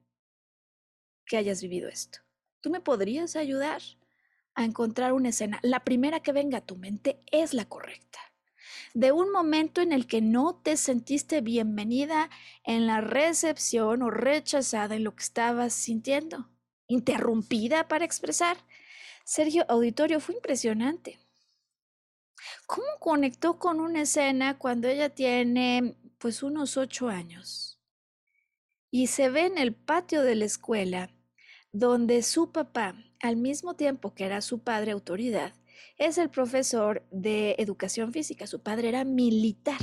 que 1.26 1.36
hayas 1.36 1.62
vivido 1.62 1.88
esto? 1.88 2.20
¿Tú 2.60 2.70
me 2.70 2.80
podrías 2.80 3.36
ayudar? 3.36 3.80
A 4.54 4.64
encontrar 4.64 5.12
una 5.12 5.30
escena, 5.30 5.58
la 5.62 5.84
primera 5.84 6.20
que 6.20 6.32
venga 6.32 6.58
a 6.58 6.66
tu 6.66 6.76
mente 6.76 7.20
es 7.30 7.54
la 7.54 7.66
correcta. 7.66 8.18
De 8.94 9.12
un 9.12 9.30
momento 9.30 9.80
en 9.80 9.92
el 9.92 10.06
que 10.06 10.20
no 10.20 10.60
te 10.62 10.76
sentiste 10.76 11.40
bienvenida 11.40 12.28
en 12.64 12.86
la 12.86 13.00
recepción 13.00 14.02
o 14.02 14.10
rechazada 14.10 14.96
en 14.96 15.04
lo 15.04 15.14
que 15.14 15.22
estabas 15.22 15.72
sintiendo, 15.72 16.48
interrumpida 16.88 17.86
para 17.86 18.04
expresar. 18.04 18.56
Sergio 19.24 19.64
Auditorio 19.68 20.18
fue 20.18 20.34
impresionante. 20.34 21.20
¿Cómo 22.66 22.88
conectó 22.98 23.58
con 23.58 23.80
una 23.80 24.02
escena 24.02 24.58
cuando 24.58 24.88
ella 24.88 25.10
tiene 25.10 25.96
pues 26.18 26.42
unos 26.42 26.76
ocho 26.76 27.08
años? 27.08 27.80
Y 28.90 29.06
se 29.06 29.28
ve 29.28 29.46
en 29.46 29.58
el 29.58 29.74
patio 29.74 30.22
de 30.22 30.34
la 30.34 30.46
escuela 30.46 31.10
donde 31.72 32.22
su 32.22 32.50
papá 32.50 32.96
al 33.20 33.36
mismo 33.36 33.74
tiempo 33.74 34.14
que 34.14 34.24
era 34.24 34.40
su 34.40 34.60
padre 34.60 34.92
autoridad, 34.92 35.54
es 35.96 36.18
el 36.18 36.30
profesor 36.30 37.06
de 37.10 37.56
educación 37.58 38.12
física. 38.12 38.46
Su 38.46 38.62
padre 38.62 38.88
era 38.88 39.04
militar. 39.04 39.80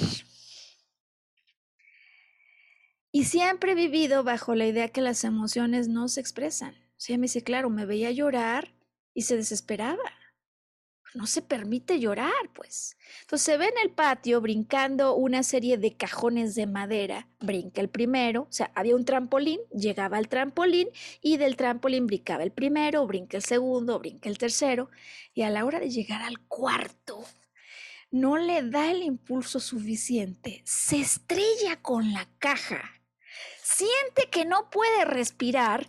Y 3.12 3.26
siempre 3.26 3.72
he 3.72 3.76
vivido 3.76 4.24
bajo 4.24 4.56
la 4.56 4.68
idea 4.68 4.90
que 4.90 5.02
las 5.02 5.24
emociones 5.24 5.88
no 5.88 6.08
se 6.08 6.20
expresan. 6.20 6.76
O 6.76 7.00
sea, 7.00 7.18
me 7.18 7.24
dice, 7.24 7.44
claro, 7.44 7.70
me 7.70 7.86
veía 7.86 8.12
llorar 8.12 8.74
y 9.14 9.24
se 9.24 9.36
desesperaba 9.36 10.04
no 11.14 11.26
se 11.26 11.42
permite 11.42 12.00
llorar, 12.00 12.32
pues. 12.54 12.98
Entonces 13.22 13.46
se 13.46 13.58
ve 13.58 13.66
en 13.66 13.78
el 13.82 13.92
patio 13.92 14.42
brincando 14.42 15.16
una 15.16 15.44
serie 15.44 15.78
de 15.78 15.96
cajones 15.96 16.56
de 16.56 16.68
madera. 16.68 17.28
Brinca 17.40 17.82
el 17.82 17.90
primero, 17.90 18.44
o 18.44 18.52
sea, 18.52 18.72
había 18.76 18.96
un 18.96 19.06
trampolín, 19.06 19.60
llegaba 19.74 20.18
al 20.18 20.28
trampolín 20.28 20.90
y 21.22 21.38
del 21.38 21.56
trampolín 21.56 22.08
brincaba 22.08 22.44
el 22.44 22.52
primero, 22.52 23.06
brinca 23.08 23.38
el 23.38 23.44
segundo, 23.44 24.00
brinca 24.00 24.30
el 24.30 24.38
tercero. 24.38 24.90
Y 25.34 25.42
a 25.44 25.50
la 25.50 25.66
hora 25.66 25.80
de 25.80 25.90
llegar 25.90 26.22
al 26.22 26.40
cuarto, 26.48 27.24
no 28.12 28.38
le 28.38 28.64
da 28.64 28.92
el 28.92 29.04
impulso 29.04 29.60
suficiente, 29.60 30.62
se 30.66 31.00
estrella 31.00 31.82
con 31.82 32.14
la 32.14 32.28
caja, 32.40 33.02
siente 33.62 34.30
que 34.32 34.46
no 34.46 34.70
puede 34.70 35.04
respirar 35.04 35.88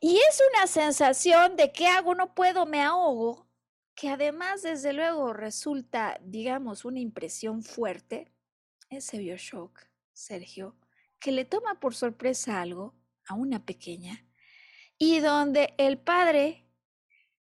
y 0.00 0.18
es 0.18 0.42
una 0.52 0.66
sensación 0.66 1.56
de 1.56 1.72
¿qué 1.72 1.86
hago? 1.86 2.14
No 2.14 2.34
puedo, 2.34 2.66
me 2.66 2.82
ahogo 2.82 3.45
que 3.96 4.10
además, 4.10 4.62
desde 4.62 4.92
luego, 4.92 5.32
resulta, 5.32 6.20
digamos, 6.22 6.84
una 6.84 7.00
impresión 7.00 7.62
fuerte, 7.62 8.30
ese 8.90 9.18
bioshock, 9.18 9.80
Sergio, 10.12 10.76
que 11.18 11.32
le 11.32 11.46
toma 11.46 11.80
por 11.80 11.94
sorpresa 11.94 12.60
algo 12.60 12.94
a 13.26 13.34
una 13.34 13.64
pequeña 13.64 14.24
y 14.98 15.20
donde 15.20 15.74
el 15.78 15.98
padre 15.98 16.66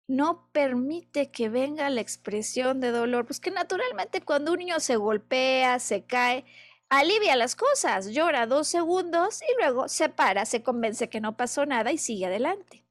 no 0.08 0.52
permite 0.52 1.32
que 1.32 1.50
venga 1.50 1.90
la 1.90 2.02
expresión 2.02 2.80
de 2.80 2.92
dolor, 2.92 3.26
pues 3.26 3.40
que 3.40 3.50
naturalmente 3.50 4.22
cuando 4.22 4.52
un 4.52 4.60
niño 4.60 4.80
se 4.80 4.98
golpea, 4.98 5.80
se 5.80 6.06
cae, 6.06 6.46
alivia 6.90 7.36
las 7.36 7.56
cosas, 7.56 8.12
llora 8.12 8.46
dos 8.46 8.68
segundos 8.68 9.42
y 9.42 9.60
luego 9.60 9.88
se 9.88 10.10
para, 10.10 10.46
se 10.46 10.62
convence 10.62 11.10
que 11.10 11.22
no 11.22 11.36
pasó 11.36 11.66
nada 11.66 11.92
y 11.92 11.98
sigue 11.98 12.28
adelante. 12.28 12.85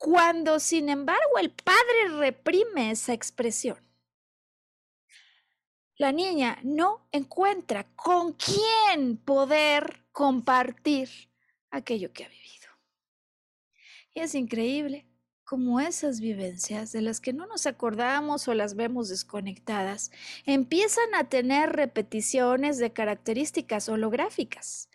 Cuando, 0.00 0.60
sin 0.60 0.88
embargo, 0.88 1.36
el 1.38 1.50
padre 1.50 2.08
reprime 2.16 2.90
esa 2.90 3.12
expresión, 3.12 3.76
la 5.96 6.10
niña 6.10 6.58
no 6.62 7.06
encuentra 7.12 7.84
con 7.96 8.32
quién 8.32 9.18
poder 9.18 10.06
compartir 10.10 11.10
aquello 11.70 12.14
que 12.14 12.24
ha 12.24 12.28
vivido. 12.28 12.68
Y 14.14 14.20
es 14.20 14.34
increíble 14.34 15.06
como 15.44 15.80
esas 15.80 16.20
vivencias 16.20 16.92
de 16.92 17.02
las 17.02 17.20
que 17.20 17.34
no 17.34 17.46
nos 17.46 17.66
acordamos 17.66 18.48
o 18.48 18.54
las 18.54 18.76
vemos 18.76 19.10
desconectadas, 19.10 20.12
empiezan 20.46 21.14
a 21.14 21.28
tener 21.28 21.72
repeticiones 21.72 22.78
de 22.78 22.94
características 22.94 23.90
holográficas. 23.90 24.89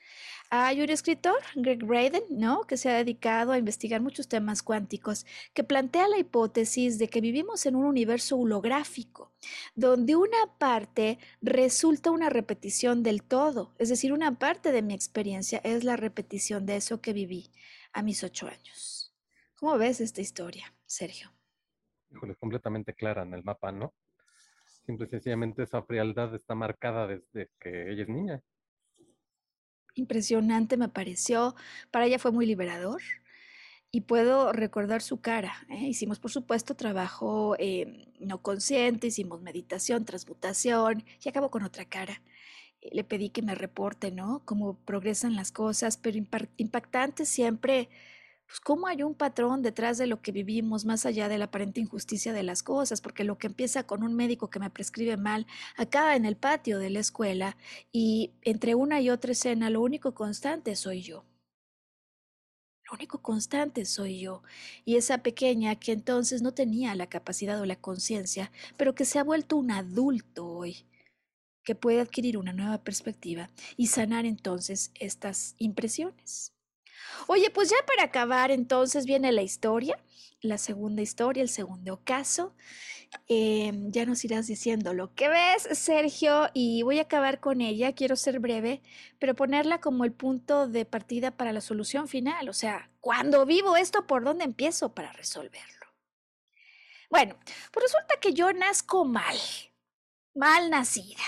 Hay 0.57 0.81
un 0.81 0.89
escritor, 0.89 1.35
Greg 1.55 1.83
Braden, 1.83 2.23
¿no? 2.29 2.61
que 2.61 2.77
se 2.77 2.89
ha 2.89 2.93
dedicado 2.93 3.51
a 3.51 3.57
investigar 3.57 3.99
muchos 3.99 4.29
temas 4.29 4.63
cuánticos, 4.63 5.25
que 5.53 5.65
plantea 5.65 6.07
la 6.07 6.17
hipótesis 6.17 6.97
de 6.97 7.09
que 7.09 7.19
vivimos 7.19 7.65
en 7.65 7.75
un 7.75 7.83
universo 7.83 8.37
holográfico, 8.37 9.33
donde 9.75 10.15
una 10.15 10.57
parte 10.57 11.19
resulta 11.41 12.09
una 12.09 12.29
repetición 12.29 13.03
del 13.03 13.21
todo, 13.21 13.75
es 13.79 13.89
decir, 13.89 14.13
una 14.13 14.39
parte 14.39 14.71
de 14.71 14.81
mi 14.81 14.93
experiencia 14.93 15.59
es 15.65 15.83
la 15.83 15.97
repetición 15.97 16.65
de 16.65 16.77
eso 16.77 17.01
que 17.01 17.11
viví 17.11 17.51
a 17.91 18.01
mis 18.01 18.23
ocho 18.23 18.47
años. 18.47 19.13
¿Cómo 19.55 19.77
ves 19.77 19.99
esta 19.99 20.21
historia, 20.21 20.73
Sergio? 20.85 21.33
Híjole, 22.11 22.35
completamente 22.35 22.93
clara 22.93 23.23
en 23.23 23.33
el 23.33 23.43
mapa, 23.43 23.73
¿no? 23.73 23.93
Simple 24.85 25.07
y 25.07 25.09
sencillamente 25.09 25.63
esa 25.63 25.83
frialdad 25.83 26.33
está 26.33 26.55
marcada 26.55 27.07
desde 27.07 27.49
que 27.59 27.91
ella 27.91 28.03
es 28.03 28.09
niña. 28.09 28.41
Impresionante 29.95 30.77
me 30.77 30.89
pareció. 30.89 31.55
Para 31.91 32.05
ella 32.05 32.19
fue 32.19 32.31
muy 32.31 32.45
liberador 32.45 33.01
y 33.91 34.01
puedo 34.01 34.51
recordar 34.51 35.01
su 35.01 35.21
cara. 35.21 35.53
¿eh? 35.69 35.87
Hicimos, 35.87 36.19
por 36.19 36.31
supuesto, 36.31 36.75
trabajo 36.75 37.55
eh, 37.59 38.13
no 38.19 38.41
consciente, 38.41 39.07
hicimos 39.07 39.41
meditación, 39.41 40.03
transmutación 40.05 41.05
y 41.23 41.29
acabo 41.29 41.49
con 41.49 41.63
otra 41.63 41.85
cara. 41.85 42.21
Eh, 42.81 42.89
le 42.93 43.03
pedí 43.05 43.29
que 43.29 43.41
me 43.41 43.55
reporte, 43.55 44.11
¿no? 44.11 44.41
Cómo 44.45 44.77
progresan 44.85 45.35
las 45.35 45.51
cosas, 45.53 45.97
pero 45.97 46.17
impactante 46.57 47.25
siempre 47.25 47.89
pues 48.47 48.59
cómo 48.59 48.87
hay 48.87 49.03
un 49.03 49.15
patrón 49.15 49.61
detrás 49.61 49.97
de 49.97 50.07
lo 50.07 50.21
que 50.21 50.31
vivimos 50.31 50.85
más 50.85 51.05
allá 51.05 51.27
de 51.29 51.37
la 51.37 51.45
aparente 51.45 51.81
injusticia 51.81 52.33
de 52.33 52.43
las 52.43 52.63
cosas, 52.63 53.01
porque 53.01 53.23
lo 53.23 53.37
que 53.37 53.47
empieza 53.47 53.83
con 53.83 54.03
un 54.03 54.15
médico 54.15 54.49
que 54.49 54.59
me 54.59 54.69
prescribe 54.69 55.17
mal 55.17 55.47
acaba 55.77 56.15
en 56.15 56.25
el 56.25 56.37
patio 56.37 56.79
de 56.79 56.89
la 56.91 56.99
escuela 56.99 57.57
y 57.91 58.31
entre 58.43 58.75
una 58.75 59.01
y 59.01 59.09
otra 59.09 59.31
escena 59.31 59.69
lo 59.69 59.81
único 59.81 60.13
constante 60.13 60.75
soy 60.75 61.01
yo. 61.01 61.25
Lo 62.87 62.93
único 62.93 63.19
constante 63.21 63.83
soy 63.85 64.19
yo. 64.19 64.43
Y 64.85 64.97
esa 64.97 65.19
pequeña 65.23 65.75
que 65.75 65.91
entonces 65.91 66.43
no 66.43 66.53
tenía 66.53 66.93
la 66.93 67.07
capacidad 67.07 67.59
o 67.59 67.65
la 67.65 67.75
conciencia, 67.77 68.51
pero 68.77 68.93
que 68.93 69.05
se 69.05 69.17
ha 69.17 69.23
vuelto 69.23 69.57
un 69.57 69.71
adulto 69.71 70.45
hoy, 70.47 70.85
que 71.63 71.73
puede 71.73 71.99
adquirir 71.99 72.37
una 72.37 72.53
nueva 72.53 72.83
perspectiva 72.83 73.49
y 73.75 73.87
sanar 73.87 74.25
entonces 74.25 74.91
estas 74.93 75.55
impresiones. 75.57 76.54
Oye, 77.27 77.49
pues 77.49 77.69
ya 77.69 77.77
para 77.87 78.03
acabar, 78.03 78.51
entonces 78.51 79.05
viene 79.05 79.31
la 79.31 79.41
historia, 79.41 79.99
la 80.41 80.57
segunda 80.57 81.01
historia, 81.01 81.43
el 81.43 81.49
segundo 81.49 82.01
caso. 82.03 82.53
Em, 83.27 83.91
ya 83.91 84.05
nos 84.05 84.23
irás 84.25 84.47
diciendo 84.47 84.93
lo 84.93 85.13
que 85.13 85.29
ves, 85.29 85.67
Sergio, 85.77 86.49
y 86.53 86.83
voy 86.83 86.99
a 86.99 87.03
acabar 87.03 87.39
con 87.39 87.61
ella. 87.61 87.93
Quiero 87.93 88.15
ser 88.15 88.39
breve, 88.39 88.81
pero 89.19 89.35
ponerla 89.35 89.79
como 89.79 90.05
el 90.05 90.11
punto 90.11 90.67
de 90.67 90.85
partida 90.85 91.31
para 91.31 91.53
la 91.53 91.61
solución 91.61 92.07
final. 92.07 92.49
O 92.49 92.53
sea, 92.53 92.89
cuando 93.01 93.45
vivo 93.45 93.77
esto, 93.77 94.05
¿por 94.07 94.23
dónde 94.23 94.43
empiezo 94.45 94.93
para 94.93 95.11
resolverlo? 95.13 95.85
Bueno, 97.09 97.37
pues 97.71 97.85
resulta 97.85 98.19
que 98.19 98.33
yo 98.33 98.51
nazco 98.51 99.05
mal, 99.05 99.37
mal 100.33 100.69
nacida 100.69 101.23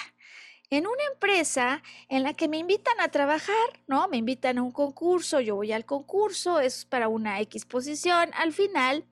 en 0.69 0.87
una 0.87 1.03
empresa 1.13 1.81
en 2.09 2.23
la 2.23 2.33
que 2.33 2.47
me 2.47 2.57
invitan 2.57 2.99
a 2.99 3.09
trabajar, 3.09 3.55
¿no? 3.87 4.07
Me 4.09 4.17
invitan 4.17 4.57
a 4.57 4.63
un 4.63 4.71
concurso, 4.71 5.39
yo 5.39 5.55
voy 5.55 5.71
al 5.71 5.85
concurso, 5.85 6.59
es 6.59 6.85
para 6.85 7.07
una 7.07 7.39
X 7.41 7.65
posición, 7.65 8.31
al 8.33 8.53
final 8.53 9.05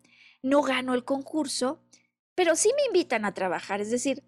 no 0.43 0.61
gano 0.61 0.93
el 0.93 1.05
concurso, 1.05 1.79
pero 2.35 2.55
sí 2.55 2.71
me 2.75 2.85
invitan 2.87 3.25
a 3.25 3.33
trabajar, 3.33 3.81
es 3.81 3.91
decir, 3.91 4.23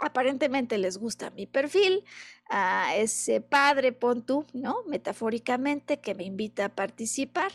aparentemente 0.00 0.78
les 0.78 0.98
gusta 0.98 1.30
mi 1.30 1.46
perfil, 1.46 2.04
a 2.50 2.96
ese 2.96 3.40
padre, 3.40 3.92
pon 3.92 4.24
¿no? 4.52 4.82
Metafóricamente, 4.86 6.00
que 6.00 6.14
me 6.14 6.24
invita 6.24 6.66
a 6.66 6.74
participar. 6.74 7.52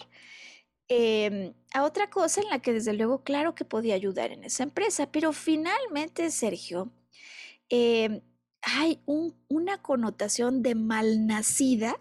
Em, 0.87 1.53
a 1.73 1.83
otra 1.83 2.09
cosa 2.09 2.41
en 2.41 2.49
la 2.49 2.59
que 2.59 2.73
desde 2.73 2.93
luego, 2.93 3.23
claro 3.23 3.55
que 3.55 3.65
podía 3.65 3.95
ayudar 3.95 4.31
en 4.31 4.43
esa 4.43 4.63
empresa, 4.63 5.11
pero 5.11 5.33
finalmente, 5.33 6.29
Sergio, 6.31 6.91
eh, 7.69 8.21
hay 8.63 9.01
una 9.05 9.81
connotación 9.81 10.63
de 10.63 10.75
malnacida, 10.75 11.99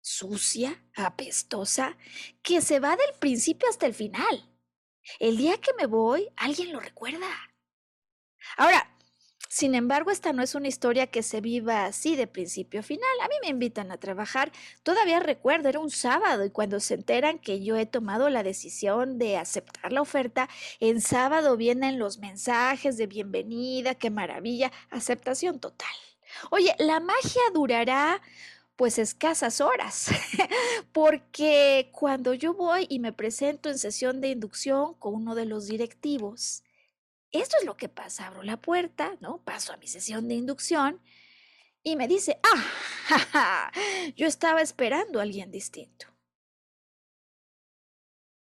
sucia, 0.00 0.82
apestosa, 0.94 1.96
que 2.42 2.60
se 2.60 2.80
va 2.80 2.96
del 2.96 3.14
principio 3.18 3.68
hasta 3.68 3.86
el 3.86 3.94
final. 3.94 4.48
El 5.18 5.36
día 5.36 5.58
que 5.58 5.72
me 5.74 5.86
voy, 5.86 6.28
alguien 6.36 6.72
lo 6.72 6.80
recuerda. 6.80 7.26
Ahora, 8.56 8.96
sin 9.48 9.74
embargo, 9.74 10.10
esta 10.10 10.34
no 10.34 10.42
es 10.42 10.54
una 10.54 10.68
historia 10.68 11.06
que 11.06 11.22
se 11.22 11.40
viva 11.40 11.86
así 11.86 12.16
de 12.16 12.26
principio 12.26 12.80
a 12.80 12.82
final. 12.82 13.08
A 13.22 13.28
mí 13.28 13.34
me 13.40 13.48
invitan 13.48 13.90
a 13.90 13.96
trabajar. 13.96 14.52
Todavía 14.82 15.20
recuerdo, 15.20 15.70
era 15.70 15.80
un 15.80 15.90
sábado 15.90 16.44
y 16.44 16.50
cuando 16.50 16.80
se 16.80 16.94
enteran 16.94 17.38
que 17.38 17.64
yo 17.64 17.76
he 17.76 17.86
tomado 17.86 18.28
la 18.28 18.42
decisión 18.42 19.18
de 19.18 19.38
aceptar 19.38 19.90
la 19.92 20.02
oferta, 20.02 20.50
en 20.80 21.00
sábado 21.00 21.56
vienen 21.56 21.98
los 21.98 22.18
mensajes 22.18 22.98
de 22.98 23.06
bienvenida, 23.06 23.94
qué 23.94 24.10
maravilla, 24.10 24.70
aceptación 24.90 25.60
total. 25.60 25.88
Oye, 26.50 26.74
la 26.78 27.00
magia 27.00 27.42
durará 27.54 28.20
pues 28.76 28.98
escasas 28.98 29.60
horas, 29.60 30.10
porque 30.92 31.90
cuando 31.92 32.34
yo 32.34 32.54
voy 32.54 32.86
y 32.88 33.00
me 33.00 33.12
presento 33.12 33.70
en 33.70 33.78
sesión 33.78 34.20
de 34.20 34.28
inducción 34.28 34.94
con 34.94 35.14
uno 35.14 35.34
de 35.34 35.46
los 35.46 35.66
directivos, 35.66 36.62
esto 37.32 37.56
es 37.60 37.66
lo 37.66 37.76
que 37.76 37.88
pasa, 37.88 38.26
abro 38.26 38.42
la 38.42 38.60
puerta, 38.60 39.16
¿no? 39.20 39.42
Paso 39.44 39.72
a 39.72 39.76
mi 39.76 39.86
sesión 39.86 40.28
de 40.28 40.34
inducción 40.34 41.00
y 41.82 41.96
me 41.96 42.08
dice, 42.08 42.40
ah, 42.42 43.70
yo 44.16 44.26
estaba 44.26 44.62
esperando 44.62 45.20
a 45.20 45.22
alguien 45.22 45.50
distinto. 45.50 46.06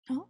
¿No? 0.10 0.30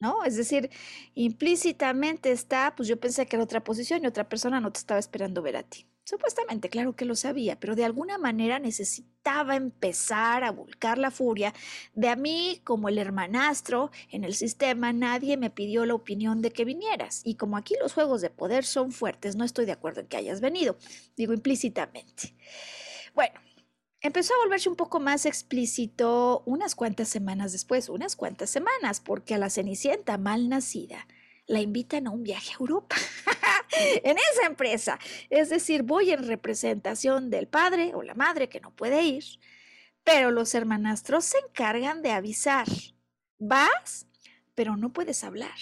¿No? 0.00 0.24
Es 0.24 0.36
decir, 0.36 0.70
implícitamente 1.14 2.32
está, 2.32 2.74
pues 2.76 2.88
yo 2.88 2.98
pensé 3.00 3.26
que 3.26 3.36
era 3.36 3.44
otra 3.44 3.64
posición 3.64 4.02
y 4.04 4.06
otra 4.06 4.28
persona 4.28 4.60
no 4.60 4.72
te 4.72 4.78
estaba 4.80 5.00
esperando 5.00 5.42
ver 5.42 5.56
a 5.56 5.62
ti. 5.64 5.89
Supuestamente, 6.10 6.68
claro 6.68 6.96
que 6.96 7.04
lo 7.04 7.14
sabía, 7.14 7.60
pero 7.60 7.76
de 7.76 7.84
alguna 7.84 8.18
manera 8.18 8.58
necesitaba 8.58 9.54
empezar 9.54 10.42
a 10.42 10.50
volcar 10.50 10.98
la 10.98 11.12
furia. 11.12 11.54
De 11.94 12.08
a 12.08 12.16
mí, 12.16 12.60
como 12.64 12.88
el 12.88 12.98
hermanastro 12.98 13.92
en 14.10 14.24
el 14.24 14.34
sistema, 14.34 14.92
nadie 14.92 15.36
me 15.36 15.50
pidió 15.50 15.86
la 15.86 15.94
opinión 15.94 16.42
de 16.42 16.50
que 16.50 16.64
vinieras. 16.64 17.22
Y 17.24 17.36
como 17.36 17.56
aquí 17.56 17.76
los 17.80 17.92
juegos 17.92 18.22
de 18.22 18.30
poder 18.30 18.64
son 18.64 18.90
fuertes, 18.90 19.36
no 19.36 19.44
estoy 19.44 19.66
de 19.66 19.70
acuerdo 19.70 20.00
en 20.00 20.08
que 20.08 20.16
hayas 20.16 20.40
venido, 20.40 20.76
digo 21.16 21.32
implícitamente. 21.32 22.34
Bueno, 23.14 23.38
empezó 24.00 24.34
a 24.34 24.38
volverse 24.42 24.68
un 24.68 24.74
poco 24.74 24.98
más 24.98 25.26
explícito 25.26 26.42
unas 26.44 26.74
cuantas 26.74 27.08
semanas 27.08 27.52
después, 27.52 27.88
unas 27.88 28.16
cuantas 28.16 28.50
semanas, 28.50 28.98
porque 28.98 29.34
a 29.34 29.38
la 29.38 29.48
Cenicienta 29.48 30.18
mal 30.18 30.48
nacida 30.48 31.06
la 31.46 31.60
invitan 31.60 32.08
a 32.08 32.10
un 32.10 32.24
viaje 32.24 32.50
a 32.50 32.56
Europa. 32.58 32.96
en 34.04 34.16
esa 34.32 34.46
empresa. 34.46 34.98
Es 35.28 35.50
decir, 35.50 35.82
voy 35.82 36.10
en 36.10 36.26
representación 36.26 37.30
del 37.30 37.48
padre 37.48 37.92
o 37.94 38.02
la 38.02 38.14
madre 38.14 38.48
que 38.48 38.60
no 38.60 38.74
puede 38.74 39.02
ir, 39.02 39.24
pero 40.04 40.30
los 40.30 40.54
hermanastros 40.54 41.24
se 41.24 41.38
encargan 41.38 42.02
de 42.02 42.12
avisar. 42.12 42.66
Vas, 43.38 44.06
pero 44.54 44.76
no 44.76 44.92
puedes 44.92 45.24
hablar. 45.24 45.56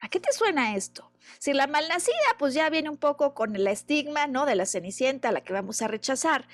¿A 0.00 0.08
qué 0.08 0.20
te 0.20 0.32
suena 0.32 0.76
esto? 0.76 1.10
Si 1.38 1.54
la 1.54 1.66
malnacida, 1.66 2.14
pues 2.38 2.52
ya 2.52 2.68
viene 2.68 2.90
un 2.90 2.98
poco 2.98 3.34
con 3.34 3.56
el 3.56 3.66
estigma, 3.66 4.26
¿no? 4.26 4.44
De 4.44 4.54
la 4.54 4.66
cenicienta 4.66 5.32
la 5.32 5.42
que 5.42 5.54
vamos 5.54 5.80
a 5.80 5.88
rechazar. 5.88 6.46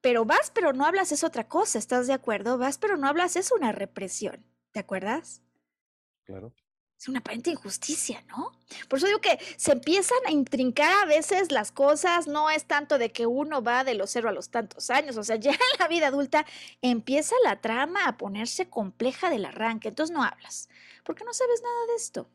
Pero 0.00 0.24
vas, 0.24 0.50
pero 0.50 0.72
no 0.72 0.86
hablas 0.86 1.12
es 1.12 1.24
otra 1.24 1.46
cosa, 1.48 1.78
¿estás 1.78 2.06
de 2.06 2.14
acuerdo? 2.14 2.58
Vas, 2.58 2.78
pero 2.78 2.96
no 2.96 3.06
hablas 3.06 3.36
es 3.36 3.52
una 3.52 3.72
represión. 3.72 4.44
¿Te 4.72 4.80
acuerdas? 4.80 5.42
Claro. 6.24 6.54
Es 6.98 7.08
una 7.08 7.18
aparente 7.18 7.50
injusticia, 7.50 8.24
¿no? 8.28 8.52
Por 8.88 8.98
eso 8.98 9.06
digo 9.06 9.20
que 9.20 9.38
se 9.58 9.72
empiezan 9.72 10.18
a 10.26 10.30
intrincar 10.30 11.04
a 11.04 11.06
veces 11.06 11.52
las 11.52 11.70
cosas, 11.70 12.26
no 12.26 12.48
es 12.48 12.64
tanto 12.64 12.96
de 12.96 13.12
que 13.12 13.26
uno 13.26 13.62
va 13.62 13.84
de 13.84 13.94
los 13.94 14.10
cero 14.10 14.30
a 14.30 14.32
los 14.32 14.48
tantos 14.48 14.88
años, 14.88 15.16
o 15.18 15.22
sea, 15.22 15.36
ya 15.40 15.52
en 15.52 15.78
la 15.78 15.88
vida 15.88 16.06
adulta 16.06 16.46
empieza 16.80 17.34
la 17.44 17.60
trama 17.60 18.06
a 18.06 18.16
ponerse 18.16 18.70
compleja 18.70 19.28
del 19.28 19.44
arranque, 19.44 19.88
entonces 19.88 20.14
no 20.14 20.22
hablas, 20.22 20.70
porque 21.04 21.24
no 21.24 21.34
sabes 21.34 21.62
nada 21.62 21.86
de 21.88 21.94
esto. 21.96 22.30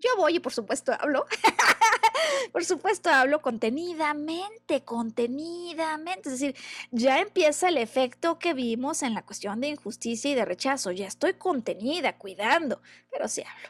Yo 0.00 0.10
voy 0.16 0.36
y 0.36 0.40
por 0.40 0.52
supuesto 0.52 0.92
hablo. 0.98 1.26
por 2.52 2.64
supuesto 2.64 3.10
hablo 3.10 3.40
contenidamente, 3.40 4.82
contenidamente. 4.84 6.28
Es 6.28 6.40
decir, 6.40 6.56
ya 6.90 7.20
empieza 7.20 7.68
el 7.68 7.76
efecto 7.76 8.38
que 8.38 8.54
vimos 8.54 9.02
en 9.02 9.14
la 9.14 9.24
cuestión 9.24 9.60
de 9.60 9.68
injusticia 9.68 10.30
y 10.30 10.34
de 10.34 10.44
rechazo. 10.44 10.90
Ya 10.92 11.06
estoy 11.06 11.34
contenida, 11.34 12.18
cuidando, 12.18 12.80
pero 13.10 13.28
sí 13.28 13.42
hablo. 13.42 13.68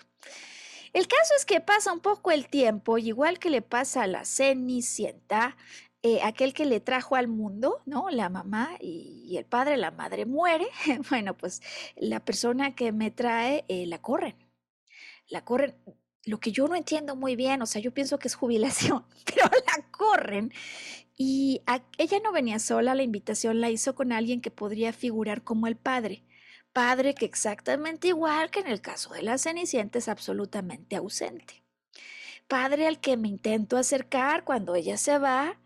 El 0.93 1.07
caso 1.07 1.35
es 1.37 1.45
que 1.45 1.61
pasa 1.61 1.93
un 1.93 2.01
poco 2.01 2.31
el 2.31 2.49
tiempo, 2.49 2.99
igual 2.99 3.39
que 3.39 3.51
le 3.51 3.63
pasa 3.63 4.03
a 4.03 4.07
la 4.07 4.25
Cenicienta, 4.25 5.57
eh, 6.03 6.21
aquel 6.23 6.55
que 6.55 6.65
le 6.65 6.81
trajo 6.81 7.17
al 7.17 7.29
mundo, 7.29 7.83
¿no? 7.85 8.09
La 8.11 8.29
mamá 8.29 8.77
y, 8.81 9.37
el 9.37 9.45
padre, 9.45 9.77
la 9.77 9.91
madre 9.91 10.27
muere. 10.27 10.69
bueno, 11.11 11.37
pues 11.37 11.61
la 11.97 12.21
persona 12.25 12.75
que 12.75 12.93
me 12.93 13.11
trae 13.11 13.65
eh, 13.69 13.87
la 13.87 14.01
corren. 14.01 14.37
La 15.29 15.45
corren 15.45 15.75
lo 16.29 16.41
que 16.41 16.53
yo 16.53 16.69
no 16.69 16.77
entiendo 16.77 17.17
muy 17.17 17.37
bien, 17.37 17.63
o 17.63 17.67
sea, 17.67 17.81
yo 17.81 17.93
pienso 17.93 18.19
que 18.19 18.29
es 18.29 18.35
jubilación, 18.35 19.05
pero 19.25 19.45
la 19.45 19.91
corren. 19.91 20.53
Y 21.17 21.63
ella 21.97 22.21
no 22.23 22.33
venía 22.33 22.59
sola, 22.59 22.95
la 22.95 23.03
invitación 23.03 23.61
la 23.61 23.71
hizo 23.71 23.95
con 23.95 24.13
alguien 24.13 24.41
que 24.41 24.51
podría 24.51 24.93
figurar 24.93 25.43
como 25.43 25.67
el 25.67 25.77
padre. 25.77 26.25
Padre 26.73 27.15
que 27.15 27.25
exactamente 27.25 28.09
igual 28.09 28.51
que 28.51 28.61
en 28.61 28.69
el 28.69 28.81
caso 28.81 29.13
de 29.15 29.23
la 29.23 29.39
Cenicienta 29.39 29.99
es 29.99 30.09
absolutamente 30.09 30.95
ausente. 30.97 31.65
Padre 32.47 32.87
al 32.87 33.01
que 33.01 33.17
me 33.17 33.29
intento 33.29 33.77
acercar 33.77 34.45
cuando 34.45 34.75
ella 34.75 34.97
se 34.97 35.19
va. 35.19 35.59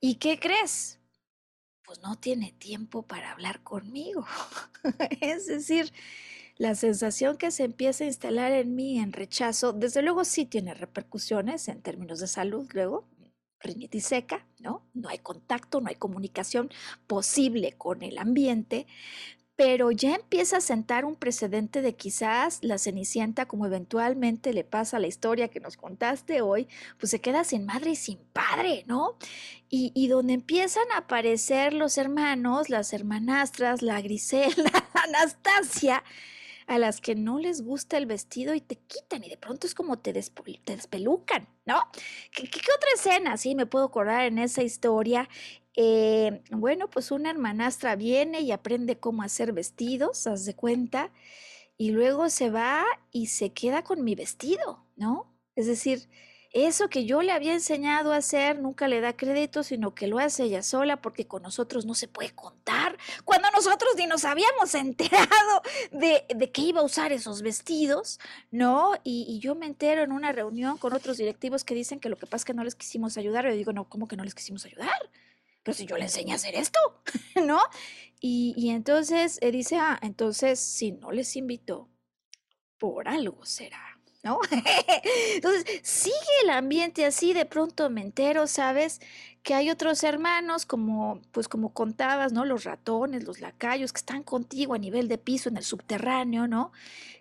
¿Y 0.00 0.16
qué 0.16 0.38
crees? 0.38 1.00
Pues 1.82 2.00
no 2.02 2.18
tiene 2.18 2.52
tiempo 2.52 3.02
para 3.02 3.32
hablar 3.32 3.62
conmigo. 3.62 4.26
es 5.20 5.46
decir, 5.46 5.92
la 6.60 6.74
sensación 6.74 7.38
que 7.38 7.50
se 7.50 7.64
empieza 7.64 8.04
a 8.04 8.08
instalar 8.08 8.52
en 8.52 8.74
mí 8.74 8.98
en 8.98 9.14
rechazo, 9.14 9.72
desde 9.72 10.02
luego 10.02 10.26
sí 10.26 10.44
tiene 10.44 10.74
repercusiones 10.74 11.66
en 11.68 11.80
términos 11.80 12.20
de 12.20 12.26
salud 12.26 12.68
luego, 12.74 13.08
rinitis 13.60 14.04
seca, 14.04 14.46
¿no? 14.58 14.86
No 14.92 15.08
hay 15.08 15.16
contacto, 15.20 15.80
no 15.80 15.88
hay 15.88 15.94
comunicación 15.94 16.68
posible 17.06 17.72
con 17.78 18.02
el 18.02 18.18
ambiente, 18.18 18.86
pero 19.56 19.90
ya 19.90 20.14
empieza 20.14 20.58
a 20.58 20.60
sentar 20.60 21.06
un 21.06 21.16
precedente 21.16 21.80
de 21.80 21.94
quizás 21.94 22.58
la 22.62 22.76
Cenicienta, 22.76 23.46
como 23.46 23.64
eventualmente 23.64 24.52
le 24.52 24.62
pasa 24.62 24.98
a 24.98 25.00
la 25.00 25.06
historia 25.06 25.48
que 25.48 25.60
nos 25.60 25.78
contaste 25.78 26.42
hoy, 26.42 26.68
pues 26.98 27.08
se 27.08 27.22
queda 27.22 27.42
sin 27.44 27.64
madre 27.64 27.92
y 27.92 27.96
sin 27.96 28.18
padre, 28.34 28.84
¿no? 28.86 29.16
Y, 29.70 29.92
y 29.94 30.08
donde 30.08 30.34
empiezan 30.34 30.84
a 30.92 30.98
aparecer 30.98 31.72
los 31.72 31.96
hermanos, 31.96 32.68
las 32.68 32.92
hermanastras, 32.92 33.80
la 33.80 33.98
Grisela, 34.02 34.54
la 34.94 35.02
Anastasia, 35.04 36.04
a 36.70 36.78
las 36.78 37.00
que 37.00 37.16
no 37.16 37.40
les 37.40 37.62
gusta 37.62 37.98
el 37.98 38.06
vestido 38.06 38.54
y 38.54 38.60
te 38.60 38.76
quitan 38.76 39.24
y 39.24 39.28
de 39.28 39.36
pronto 39.36 39.66
es 39.66 39.74
como 39.74 39.98
te, 39.98 40.12
despelucan, 40.12 41.48
¿no? 41.66 41.80
¿Qué, 42.30 42.44
otra 42.44 42.90
escena? 42.94 43.36
Sí, 43.36 43.56
me 43.56 43.66
puedo 43.66 43.86
acordar 43.86 44.24
en 44.26 44.38
esa 44.38 44.62
historia. 44.62 45.28
Eh, 45.74 46.42
bueno, 46.52 46.88
pues 46.88 47.10
una 47.10 47.30
hermanastra 47.30 47.96
viene 47.96 48.42
y 48.42 48.52
aprende 48.52 49.00
cómo 49.00 49.22
hacer 49.24 49.52
vestidos, 49.52 50.28
haz 50.28 50.44
de 50.44 50.54
cuenta, 50.54 51.10
y 51.76 51.90
luego 51.90 52.30
se 52.30 52.50
va 52.50 52.84
y 53.10 53.26
se 53.26 53.52
queda 53.52 53.82
con 53.82 54.04
mi 54.04 54.14
vestido, 54.14 54.86
¿no? 54.94 55.26
Es 55.56 55.66
decir, 55.66 56.08
eso 56.52 56.88
que 56.88 57.04
yo 57.04 57.22
le 57.22 57.30
había 57.30 57.52
enseñado 57.52 58.12
a 58.12 58.16
hacer 58.16 58.58
nunca 58.58 58.88
le 58.88 59.00
da 59.00 59.16
crédito, 59.16 59.62
sino 59.62 59.94
que 59.94 60.08
lo 60.08 60.18
hace 60.18 60.44
ella 60.44 60.62
sola 60.64 61.00
porque 61.00 61.26
con 61.26 61.42
nosotros 61.42 61.86
no 61.86 61.94
se 61.94 62.08
puede 62.08 62.30
contar. 62.30 62.98
Cuando 63.24 63.48
nosotros 63.52 63.92
ni 63.96 64.06
nos 64.06 64.24
habíamos 64.24 64.74
enterado 64.74 65.62
de, 65.92 66.24
de 66.34 66.50
que 66.50 66.62
iba 66.62 66.80
a 66.80 66.84
usar 66.84 67.12
esos 67.12 67.42
vestidos, 67.42 68.18
¿no? 68.50 68.94
Y, 69.04 69.38
yo 69.40 69.54
me 69.54 69.66
entero 69.66 70.02
en 70.02 70.12
una 70.12 70.32
reunión 70.32 70.76
con 70.76 70.92
otros 70.92 71.16
directivos 71.16 71.64
que 71.64 71.74
dicen 71.74 71.98
que 72.00 72.08
lo 72.10 72.16
que 72.16 72.26
pasa 72.26 72.42
es 72.42 72.44
que 72.46 72.54
no 72.54 72.64
les 72.64 72.74
quisimos 72.74 73.16
ayudar. 73.16 73.46
Yo 73.46 73.54
digo, 73.54 73.72
no, 73.72 73.88
¿cómo 73.88 74.06
que 74.06 74.16
no 74.16 74.24
les 74.24 74.34
quisimos 74.34 74.66
ayudar? 74.66 75.10
Pero 75.62 75.76
si 75.76 75.86
yo 75.86 75.96
le 75.96 76.04
enseñé 76.04 76.32
a 76.32 76.36
hacer 76.36 76.56
esto, 76.56 76.78
¿no? 77.44 77.60
Y, 78.20 78.54
y 78.56 78.70
entonces 78.70 79.38
eh, 79.40 79.50
dice, 79.50 79.76
ah, 79.76 79.98
entonces 80.02 80.58
si 80.58 80.92
no 80.92 81.10
les 81.12 81.36
invitó, 81.36 81.88
por 82.78 83.08
algo 83.08 83.44
será. 83.44 83.89
¿No? 84.22 84.38
Entonces, 85.34 85.80
sigue 85.82 86.14
el 86.42 86.50
ambiente 86.50 87.04
así, 87.04 87.32
de 87.32 87.46
pronto 87.46 87.88
me 87.90 88.02
entero, 88.02 88.46
¿sabes? 88.46 89.00
Que 89.42 89.54
hay 89.54 89.70
otros 89.70 90.02
hermanos, 90.04 90.66
como, 90.66 91.20
pues 91.32 91.48
como 91.48 91.72
contabas, 91.72 92.32
¿no? 92.32 92.44
Los 92.44 92.64
ratones, 92.64 93.24
los 93.24 93.40
lacayos, 93.40 93.92
que 93.92 93.98
están 93.98 94.22
contigo 94.22 94.74
a 94.74 94.78
nivel 94.78 95.08
de 95.08 95.18
piso 95.18 95.48
en 95.48 95.56
el 95.56 95.64
subterráneo, 95.64 96.46
¿no? 96.46 96.72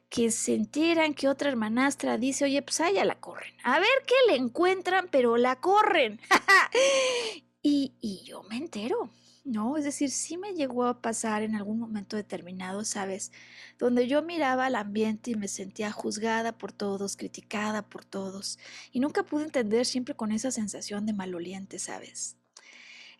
Que 0.10 0.32
se 0.32 0.56
enteran 0.56 1.14
que 1.14 1.28
otra 1.28 1.50
hermanastra 1.50 2.18
dice, 2.18 2.46
oye, 2.46 2.62
pues 2.62 2.82
allá 2.82 3.06
la 3.06 3.16
corren. 3.20 3.54
A 3.64 3.80
ver 3.80 3.90
qué 4.06 4.16
le 4.28 4.38
encuentran, 4.38 5.08
pero 5.12 5.38
la 5.38 5.58
corren. 5.58 6.20
y, 7.62 7.94
y 8.02 8.24
yo 8.26 8.44
me 8.44 8.58
entero. 8.58 9.10
¿No? 9.44 9.78
Es 9.78 9.84
decir, 9.84 10.12
sí 10.12 10.38
me 10.38 10.54
llegó 10.54 10.86
a 10.86 11.02
pasar 11.02 11.44
en 11.44 11.56
algún 11.56 11.80
momento 11.80 12.16
determinado, 12.16 12.86
¿sabes? 12.86 13.32
Donde 13.78 14.08
yo 14.08 14.22
miraba 14.22 14.66
al 14.66 14.76
ambiente 14.76 15.32
y 15.32 15.36
me 15.36 15.48
sentía 15.48 15.92
juzgada 15.92 16.58
por 16.58 16.72
todos, 16.72 17.18
criticada 17.18 17.82
por 17.84 18.06
todos, 18.06 18.60
y 18.92 19.00
nunca 19.00 19.24
pude 19.24 19.44
entender 19.46 19.86
siempre 19.86 20.16
con 20.16 20.32
esa 20.32 20.52
sensación 20.52 21.06
de 21.06 21.14
maloliente, 21.14 21.80
¿sabes? 21.80 22.38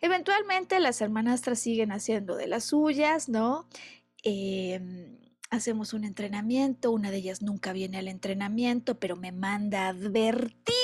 Eventualmente 0.00 0.80
las 0.80 1.00
hermanastras 1.00 1.58
siguen 1.58 1.92
haciendo 1.92 2.36
de 2.36 2.46
las 2.46 2.64
suyas, 2.64 3.28
¿no? 3.28 3.66
Em, 4.22 5.18
hacemos 5.50 5.92
un 5.92 6.04
entrenamiento, 6.04 6.90
una 6.90 7.10
de 7.10 7.18
ellas 7.18 7.42
nunca 7.42 7.72
viene 7.72 7.98
al 7.98 8.08
entrenamiento, 8.08 8.98
pero 8.98 9.16
me 9.16 9.32
manda 9.32 9.86
a 9.86 9.88
advertir 9.88 10.74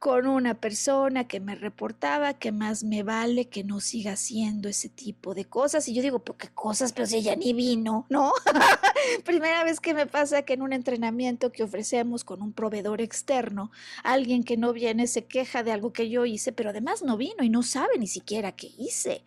con 0.00 0.26
una 0.26 0.54
persona 0.54 1.28
que 1.28 1.40
me 1.40 1.54
reportaba 1.54 2.32
que 2.32 2.52
más 2.52 2.84
me 2.84 3.02
vale 3.02 3.50
que 3.50 3.64
no 3.64 3.80
siga 3.80 4.12
haciendo 4.12 4.70
ese 4.70 4.88
tipo 4.88 5.34
de 5.34 5.44
cosas. 5.44 5.86
Y 5.88 5.94
yo 5.94 6.00
digo, 6.00 6.20
¿por 6.20 6.38
qué 6.38 6.48
cosas? 6.48 6.94
Pero 6.94 7.04
si 7.04 7.18
ella 7.18 7.36
ni 7.36 7.52
vino, 7.52 8.06
¿no? 8.08 8.32
Primera 9.26 9.62
vez 9.62 9.78
que 9.78 9.92
me 9.92 10.06
pasa 10.06 10.40
que 10.40 10.54
en 10.54 10.62
un 10.62 10.72
entrenamiento 10.72 11.52
que 11.52 11.62
ofrecemos 11.62 12.24
con 12.24 12.40
un 12.40 12.54
proveedor 12.54 13.02
externo, 13.02 13.72
alguien 14.02 14.42
que 14.42 14.56
no 14.56 14.72
viene 14.72 15.06
se 15.06 15.26
queja 15.26 15.62
de 15.62 15.72
algo 15.72 15.92
que 15.92 16.08
yo 16.08 16.24
hice, 16.24 16.52
pero 16.52 16.70
además 16.70 17.02
no 17.02 17.18
vino 17.18 17.44
y 17.44 17.50
no 17.50 17.62
sabe 17.62 17.98
ni 17.98 18.06
siquiera 18.06 18.52
qué 18.52 18.70
hice. 18.78 19.22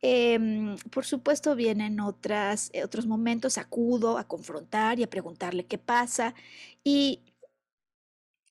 Em, 0.00 0.78
por 0.90 1.04
supuesto, 1.04 1.54
vienen 1.54 2.00
otras, 2.00 2.70
eh, 2.72 2.82
otros 2.82 3.06
momentos, 3.06 3.58
acudo 3.58 4.16
a 4.16 4.26
confrontar 4.26 4.98
y 4.98 5.02
a 5.02 5.10
preguntarle 5.10 5.66
qué 5.66 5.76
pasa. 5.76 6.34
Y 6.82 7.20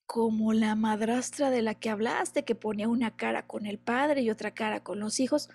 como 0.08 0.54
la 0.54 0.74
madrastra 0.76 1.52
de 1.52 1.62
la 1.62 1.76
que 1.76 1.90
hablaste, 1.90 2.46
que 2.46 2.56
ponía 2.56 2.88
una 2.88 3.16
cara 3.16 3.46
con 3.46 3.66
el 3.66 3.78
padre 3.78 4.22
y 4.22 4.30
otra 4.30 4.52
cara 4.52 4.82
con 4.82 5.00
los 5.02 5.20
hijos. 5.20 5.50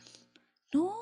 No, 0.72 0.94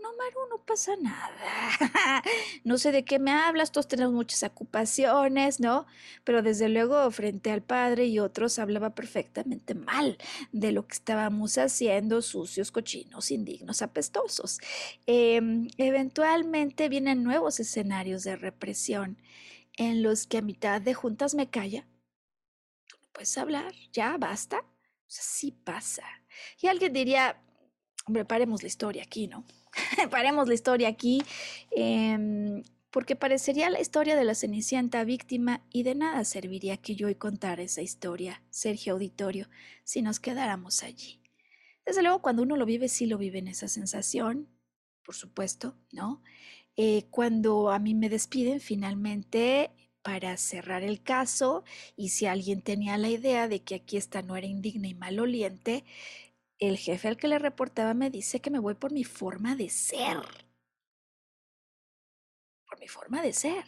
no, 0.00 0.08
Maru, 0.16 0.48
no 0.50 0.64
pasa 0.64 0.96
nada. 0.96 1.30
no 2.64 2.76
sé 2.76 2.90
de 2.90 3.04
qué 3.04 3.20
me 3.20 3.30
hablas, 3.30 3.70
todos 3.70 3.86
tenemos 3.86 4.12
muchas 4.12 4.42
ocupaciones, 4.42 5.60
¿no? 5.60 5.86
Pero 6.24 6.42
desde 6.42 6.68
luego, 6.68 7.08
frente 7.12 7.52
al 7.52 7.62
padre 7.62 8.06
y 8.06 8.18
otros, 8.18 8.58
hablaba 8.58 8.96
perfectamente 8.96 9.74
mal 9.74 10.18
de 10.50 10.72
lo 10.72 10.88
que 10.88 10.94
estábamos 10.94 11.56
haciendo, 11.56 12.20
sucios, 12.20 12.72
cochinos, 12.72 13.30
indignos, 13.30 13.80
apestosos. 13.80 14.58
Em, 15.06 15.68
eventualmente 15.78 16.88
vienen 16.88 17.22
nuevos 17.22 17.60
escenarios 17.60 18.24
de 18.24 18.34
represión 18.34 19.18
en 19.76 20.02
los 20.02 20.26
que 20.26 20.38
a 20.38 20.42
mitad 20.42 20.80
de 20.80 20.94
juntas 20.94 21.36
me 21.36 21.48
calla 21.48 21.86
puedes 23.18 23.36
hablar, 23.36 23.74
ya 23.92 24.16
basta. 24.16 24.58
O 24.60 24.64
sí 25.08 25.50
pasa. 25.50 26.04
Y 26.62 26.68
alguien 26.68 26.92
diría, 26.92 27.42
hombre, 28.06 28.24
paremos 28.24 28.62
la 28.62 28.68
historia 28.68 29.02
aquí, 29.02 29.26
¿no? 29.26 29.44
paremos 30.12 30.46
la 30.46 30.54
historia 30.54 30.86
aquí, 30.86 31.20
em, 31.72 32.62
porque 32.90 33.16
parecería 33.16 33.70
la 33.70 33.80
historia 33.80 34.14
de 34.14 34.24
la 34.24 34.36
Cenicienta 34.36 35.02
víctima 35.02 35.62
y 35.72 35.82
de 35.82 35.96
nada 35.96 36.22
serviría 36.22 36.76
que 36.76 36.94
yo 36.94 37.08
hoy 37.08 37.16
contara 37.16 37.60
esa 37.60 37.82
historia, 37.82 38.40
Sergio 38.50 38.92
Auditorio, 38.92 39.48
si 39.82 40.00
nos 40.00 40.20
quedáramos 40.20 40.84
allí. 40.84 41.20
Desde 41.84 42.02
luego, 42.02 42.22
cuando 42.22 42.44
uno 42.44 42.56
lo 42.56 42.66
vive, 42.66 42.86
sí 42.86 43.06
lo 43.06 43.18
vive 43.18 43.40
en 43.40 43.48
esa 43.48 43.66
sensación, 43.66 44.46
por 45.02 45.16
supuesto, 45.16 45.74
¿no? 45.90 46.22
Eh, 46.76 47.06
cuando 47.10 47.72
a 47.72 47.80
mí 47.80 47.96
me 47.96 48.10
despiden, 48.10 48.60
finalmente 48.60 49.72
para 50.02 50.36
cerrar 50.36 50.82
el 50.82 51.02
caso 51.02 51.64
y 51.96 52.10
si 52.10 52.26
alguien 52.26 52.62
tenía 52.62 52.96
la 52.98 53.08
idea 53.08 53.48
de 53.48 53.62
que 53.62 53.76
aquí 53.76 53.96
esta 53.96 54.22
no 54.22 54.36
era 54.36 54.46
indigna 54.46 54.88
y 54.88 54.94
maloliente, 54.94 55.84
el 56.58 56.76
jefe 56.76 57.08
al 57.08 57.16
que 57.16 57.28
le 57.28 57.38
reportaba 57.38 57.94
me 57.94 58.10
dice 58.10 58.40
que 58.40 58.50
me 58.50 58.58
voy 58.58 58.74
por 58.74 58.92
mi 58.92 59.04
forma 59.04 59.54
de 59.54 59.70
ser. 59.70 60.18
Por 62.66 62.80
mi 62.80 62.88
forma 62.88 63.22
de 63.22 63.32
ser. 63.32 63.64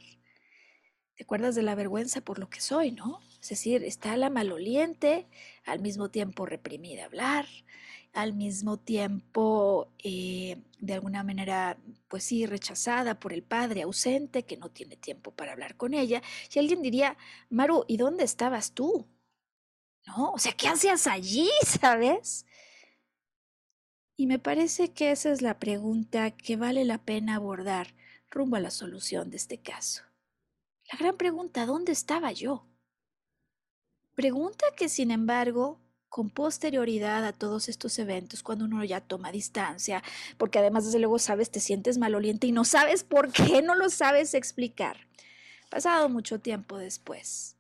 ¿Te 1.15 1.25
acuerdas 1.25 1.55
de 1.55 1.63
la 1.63 1.75
vergüenza 1.75 2.23
por 2.23 2.39
lo 2.39 2.49
que 2.49 2.61
soy, 2.61 2.93
no? 2.93 3.21
Es 3.43 3.51
decir, 3.51 3.85
está 3.85 4.17
la 4.17 4.31
maloliente, 4.31 5.27
al 5.65 5.81
mismo 5.81 6.11
tiempo 6.11 6.47
reprimida 6.47 7.03
a 7.03 7.07
hablar, 7.07 7.47
al 8.13 8.33
mismo 8.35 8.77
tiempo, 8.79 9.93
eh, 10.03 10.63
de 10.79 10.95
alguna 10.95 11.23
manera, 11.23 11.79
pues 12.09 12.25
sí, 12.25 12.47
rechazada 12.47 13.21
por 13.21 13.33
el 13.33 13.43
padre 13.43 13.83
ausente 13.83 14.45
que 14.45 14.57
no 14.57 14.71
tiene 14.71 14.97
tiempo 14.97 15.31
para 15.31 15.53
hablar 15.53 15.77
con 15.77 15.95
ella. 15.95 16.23
Y 16.53 16.59
alguien 16.59 16.83
diría, 16.83 17.17
Maru, 17.51 17.85
¿y 17.89 17.97
dónde 17.97 18.25
estabas 18.25 18.73
tú? 18.73 19.07
¿No? 20.07 20.33
O 20.33 20.39
sea, 20.39 20.53
¿qué 20.53 20.69
hacías 20.69 21.07
allí, 21.07 21.49
sabes? 21.81 22.47
Y 24.17 24.27
me 24.27 24.39
parece 24.39 24.93
que 24.93 25.13
esa 25.13 25.31
es 25.31 25.43
la 25.43 25.59
pregunta 25.59 26.31
que 26.31 26.57
vale 26.57 26.85
la 26.85 26.99
pena 26.99 27.37
abordar 27.37 27.95
rumbo 28.31 28.57
a 28.57 28.61
la 28.61 28.71
solución 28.71 29.31
de 29.31 29.37
este 29.37 29.59
caso. 29.59 30.03
La 30.93 30.99
gran 30.99 31.17
pregunta, 31.17 31.67
¿dónde 31.67 31.93
estaba 31.93 32.33
yo? 32.33 32.67
Pregunta 34.15 34.67
que, 34.77 34.89
sin 34.89 35.11
embargo, 35.11 35.81
con 36.11 36.29
posterioridad 36.29 37.25
a 37.25 37.33
todos 37.33 37.69
estos 37.69 37.99
eventos, 38.01 38.43
cuando 38.43 38.65
uno 38.65 38.85
ya 38.85 39.01
toma 39.01 39.31
distancia, 39.31 40.03
porque 40.37 40.59
además, 40.59 40.85
desde 40.85 40.99
luego, 40.99 41.19
sabes, 41.21 41.51
te 41.51 41.61
sientes 41.61 41.99
maloliente 41.99 42.49
y 42.49 42.53
no 42.53 42.65
sabes 42.65 43.05
por 43.05 43.33
qué, 43.33 43.63
no 43.63 43.77
lo 43.77 43.89
sabes 43.89 44.35
explicar. 44.35 45.07
Pasado 45.71 46.09
mucho 46.09 46.41
tiempo 46.41 46.79
después, 46.79 47.57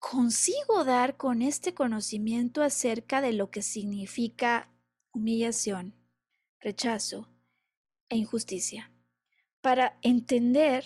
consigo 0.00 0.84
dar 0.84 1.16
con 1.16 1.40
este 1.40 1.72
conocimiento 1.72 2.62
acerca 2.62 3.20
de 3.20 3.32
lo 3.32 3.50
que 3.50 3.62
significa 3.62 4.68
humillación, 5.12 5.94
rechazo 6.58 7.28
e 8.08 8.16
injusticia, 8.16 8.90
para 9.60 9.98
entender 10.02 10.84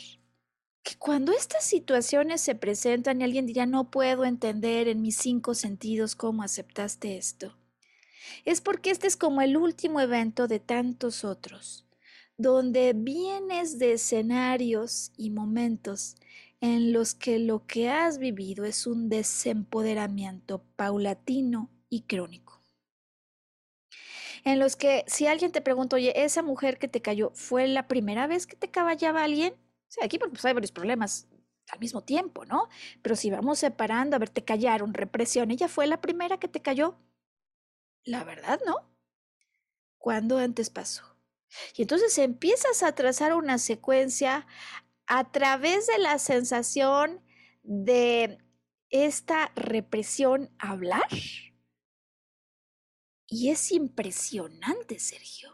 que 0.85 0.97
cuando 0.97 1.32
estas 1.32 1.65
situaciones 1.65 2.43
se 2.43 2.55
presentan 2.55 3.20
y 3.20 3.24
alguien 3.24 3.47
dirá, 3.47 3.65
no 3.65 3.90
puedo 3.90 4.24
entender 4.24 4.86
en 4.86 5.01
mis 5.01 5.16
cinco 5.16 5.55
sentidos 5.55 6.15
cómo 6.15 6.43
aceptaste 6.43 7.16
esto, 7.16 7.56
es 8.44 8.61
porque 8.61 8.90
este 8.90 9.06
es 9.06 9.16
como 9.16 9.40
el 9.40 9.56
último 9.56 10.01
evento 10.01 10.47
de 10.47 10.61
tantos 10.61 11.24
otros, 11.24 11.86
donde 12.36 12.93
vienes 12.94 13.78
de 13.78 13.94
escenarios 13.94 15.11
y 15.16 15.31
momentos 15.31 16.16
en 16.61 16.93
los 16.93 17.15
que 17.15 17.39
lo 17.39 17.66
que 17.66 17.89
has 17.89 18.19
vivido 18.19 18.65
es 18.65 18.86
un 18.86 19.09
desempoderamiento 19.09 20.62
paulatino 20.77 21.70
y 21.89 22.02
crónico. 22.02 22.61
En 24.44 24.59
los 24.59 24.77
que 24.77 25.05
si 25.06 25.27
alguien 25.27 25.52
te 25.52 25.62
pregunta, 25.62 25.97
oye, 25.97 26.12
esa 26.24 26.43
mujer 26.43 26.78
que 26.78 26.89
te 26.89 27.01
cayó, 27.01 27.31
¿fue 27.35 27.66
la 27.69 27.89
primera 27.89 28.27
vez 28.27 28.47
que 28.47 28.56
te 28.56 28.70
caballaba 28.70 29.24
alguien? 29.24 29.55
Aquí 30.02 30.18
pues, 30.18 30.44
hay 30.44 30.54
varios 30.54 30.72
problemas 30.72 31.28
al 31.70 31.80
mismo 31.80 32.02
tiempo, 32.02 32.44
¿no? 32.44 32.68
Pero 33.02 33.16
si 33.16 33.30
vamos 33.30 33.58
separando, 33.58 34.16
a 34.16 34.18
ver, 34.18 34.30
te 34.30 34.44
callaron, 34.44 34.94
represión, 34.94 35.50
¿ella 35.50 35.68
fue 35.68 35.86
la 35.86 36.00
primera 36.00 36.38
que 36.38 36.48
te 36.48 36.62
cayó? 36.62 36.98
La 38.04 38.24
verdad, 38.24 38.60
¿no? 38.66 38.76
¿Cuándo 39.98 40.38
antes 40.38 40.70
pasó? 40.70 41.16
Y 41.76 41.82
entonces 41.82 42.18
empiezas 42.18 42.82
a 42.82 42.94
trazar 42.94 43.34
una 43.34 43.58
secuencia 43.58 44.46
a 45.06 45.30
través 45.30 45.86
de 45.86 45.98
la 45.98 46.18
sensación 46.18 47.22
de 47.62 48.38
esta 48.90 49.52
represión 49.54 50.50
hablar. 50.58 51.08
Y 53.26 53.50
es 53.50 53.72
impresionante, 53.72 54.98
Sergio 54.98 55.53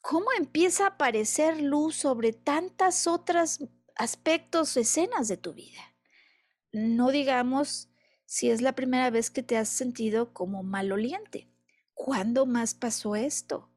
cómo 0.00 0.26
empieza 0.36 0.84
a 0.84 0.88
aparecer 0.88 1.60
luz 1.60 1.96
sobre 1.96 2.32
tantas 2.32 3.06
otras 3.06 3.60
aspectos, 3.96 4.76
escenas 4.76 5.28
de 5.28 5.36
tu 5.36 5.52
vida. 5.52 5.94
No 6.72 7.10
digamos 7.10 7.88
si 8.24 8.50
es 8.50 8.62
la 8.62 8.74
primera 8.74 9.10
vez 9.10 9.30
que 9.30 9.42
te 9.42 9.56
has 9.56 9.68
sentido 9.68 10.32
como 10.32 10.62
maloliente. 10.62 11.48
¿Cuándo 11.94 12.46
más 12.46 12.74
pasó 12.74 13.16
esto? 13.16 13.68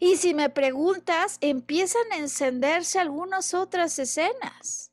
Y 0.00 0.16
si 0.16 0.32
me 0.32 0.48
preguntas, 0.48 1.38
empiezan 1.40 2.10
a 2.12 2.18
encenderse 2.18 2.98
algunas 2.98 3.52
otras 3.54 3.98
escenas. 3.98 4.92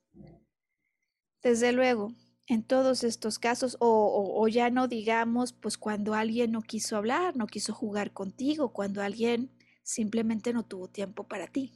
Desde 1.41 1.72
luego, 1.72 2.11
en 2.47 2.64
todos 2.64 3.03
estos 3.03 3.39
casos, 3.39 3.77
o, 3.80 4.34
o, 4.35 4.47
ya 4.47 4.69
no 4.69 4.88
digamos, 4.88 5.53
pues 5.53 5.77
cuando 5.77 6.15
alguien 6.15 6.52
no 6.52 6.61
quiso 6.61 6.97
hablar, 6.97 7.35
no 7.35 7.47
quiso 7.47 7.73
jugar 7.73 8.11
contigo, 8.11 8.73
cuando 8.73 9.02
alguien 9.02 9.55
simplemente 9.86 10.52
no 10.52 10.66
tuvo 10.66 10.90
tiempo 10.90 11.28
para 11.28 11.48
ti. 11.48 11.72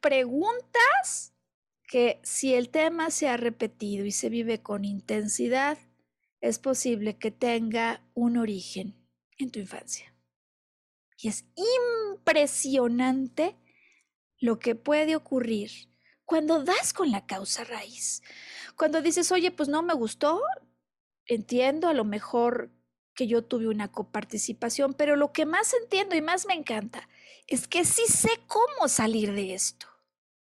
Preguntas 0.00 1.34
que 1.86 2.20
si 2.22 2.54
el 2.54 2.70
tema 2.70 3.10
se 3.10 3.28
ha 3.28 3.36
repetido 3.36 4.06
y 4.06 4.12
se 4.12 4.30
vive 4.30 4.62
con 4.62 4.84
intensidad, 4.84 5.76
es 6.40 6.58
posible 6.58 7.18
que 7.18 7.30
tenga 7.30 8.02
un 8.14 8.38
origen 8.38 8.94
en 9.36 9.50
tu 9.50 9.58
infancia. 9.58 10.14
Y 11.18 11.28
es 11.28 11.44
impresionante 12.14 13.56
lo 14.38 14.58
que 14.58 14.74
puede 14.74 15.16
ocurrir 15.16 15.70
cuando 16.24 16.64
das 16.64 16.92
con 16.94 17.10
la 17.10 17.26
causa 17.26 17.64
raíz. 17.64 18.22
Cuando 18.76 19.02
dices, 19.02 19.30
oye, 19.32 19.50
pues 19.50 19.68
no 19.68 19.82
me 19.82 19.94
gustó, 19.94 20.40
entiendo, 21.26 21.88
a 21.88 21.94
lo 21.94 22.04
mejor 22.04 22.70
que 23.14 23.26
yo 23.26 23.44
tuve 23.44 23.68
una 23.68 23.90
coparticipación, 23.90 24.94
pero 24.94 25.16
lo 25.16 25.32
que 25.32 25.46
más 25.46 25.74
entiendo 25.74 26.16
y 26.16 26.22
más 26.22 26.46
me 26.46 26.54
encanta 26.54 27.08
es 27.46 27.68
que 27.68 27.84
sí 27.84 28.02
sé 28.06 28.30
cómo 28.46 28.88
salir 28.88 29.32
de 29.32 29.54
esto. 29.54 29.86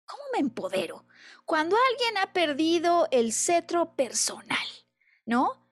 ¿Cómo 0.04 0.22
me 0.32 0.38
empodero? 0.40 1.04
Cuando 1.44 1.76
alguien 1.90 2.18
ha 2.18 2.32
perdido 2.32 3.08
el 3.10 3.32
cetro 3.32 3.94
personal, 3.94 4.66
¿no? 5.24 5.68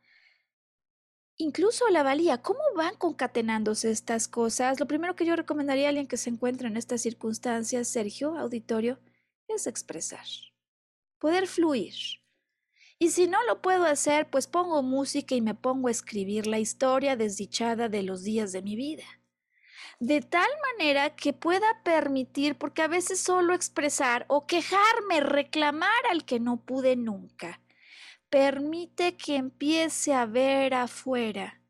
Incluso 1.36 1.88
la 1.88 2.02
valía, 2.02 2.42
¿cómo 2.42 2.60
van 2.74 2.96
concatenándose 2.96 3.90
estas 3.90 4.26
cosas? 4.26 4.80
Lo 4.80 4.86
primero 4.86 5.14
que 5.14 5.24
yo 5.24 5.36
recomendaría 5.36 5.86
a 5.86 5.88
alguien 5.90 6.08
que 6.08 6.16
se 6.16 6.30
encuentra 6.30 6.66
en 6.66 6.76
estas 6.76 7.00
circunstancias, 7.00 7.86
Sergio, 7.86 8.36
auditorio, 8.36 8.98
es 9.46 9.68
expresar, 9.68 10.26
poder 11.18 11.46
fluir, 11.46 11.94
y 12.98 13.10
si 13.10 13.28
no 13.28 13.42
lo 13.44 13.62
puedo 13.62 13.84
hacer, 13.84 14.28
pues 14.28 14.46
pongo 14.46 14.82
música 14.82 15.34
y 15.34 15.40
me 15.40 15.54
pongo 15.54 15.88
a 15.88 15.92
escribir 15.92 16.46
la 16.46 16.58
historia 16.58 17.16
desdichada 17.16 17.88
de 17.88 18.02
los 18.02 18.24
días 18.24 18.50
de 18.52 18.62
mi 18.62 18.74
vida. 18.74 19.04
De 20.00 20.20
tal 20.20 20.48
manera 20.72 21.14
que 21.14 21.32
pueda 21.32 21.82
permitir, 21.84 22.56
porque 22.56 22.82
a 22.82 22.88
veces 22.88 23.20
solo 23.20 23.54
expresar 23.54 24.24
o 24.28 24.46
quejarme, 24.46 25.20
reclamar 25.20 26.06
al 26.10 26.24
que 26.24 26.40
no 26.40 26.64
pude 26.64 26.96
nunca, 26.96 27.60
permite 28.30 29.16
que 29.16 29.36
empiece 29.36 30.12
a 30.12 30.26
ver 30.26 30.74
afuera 30.74 31.60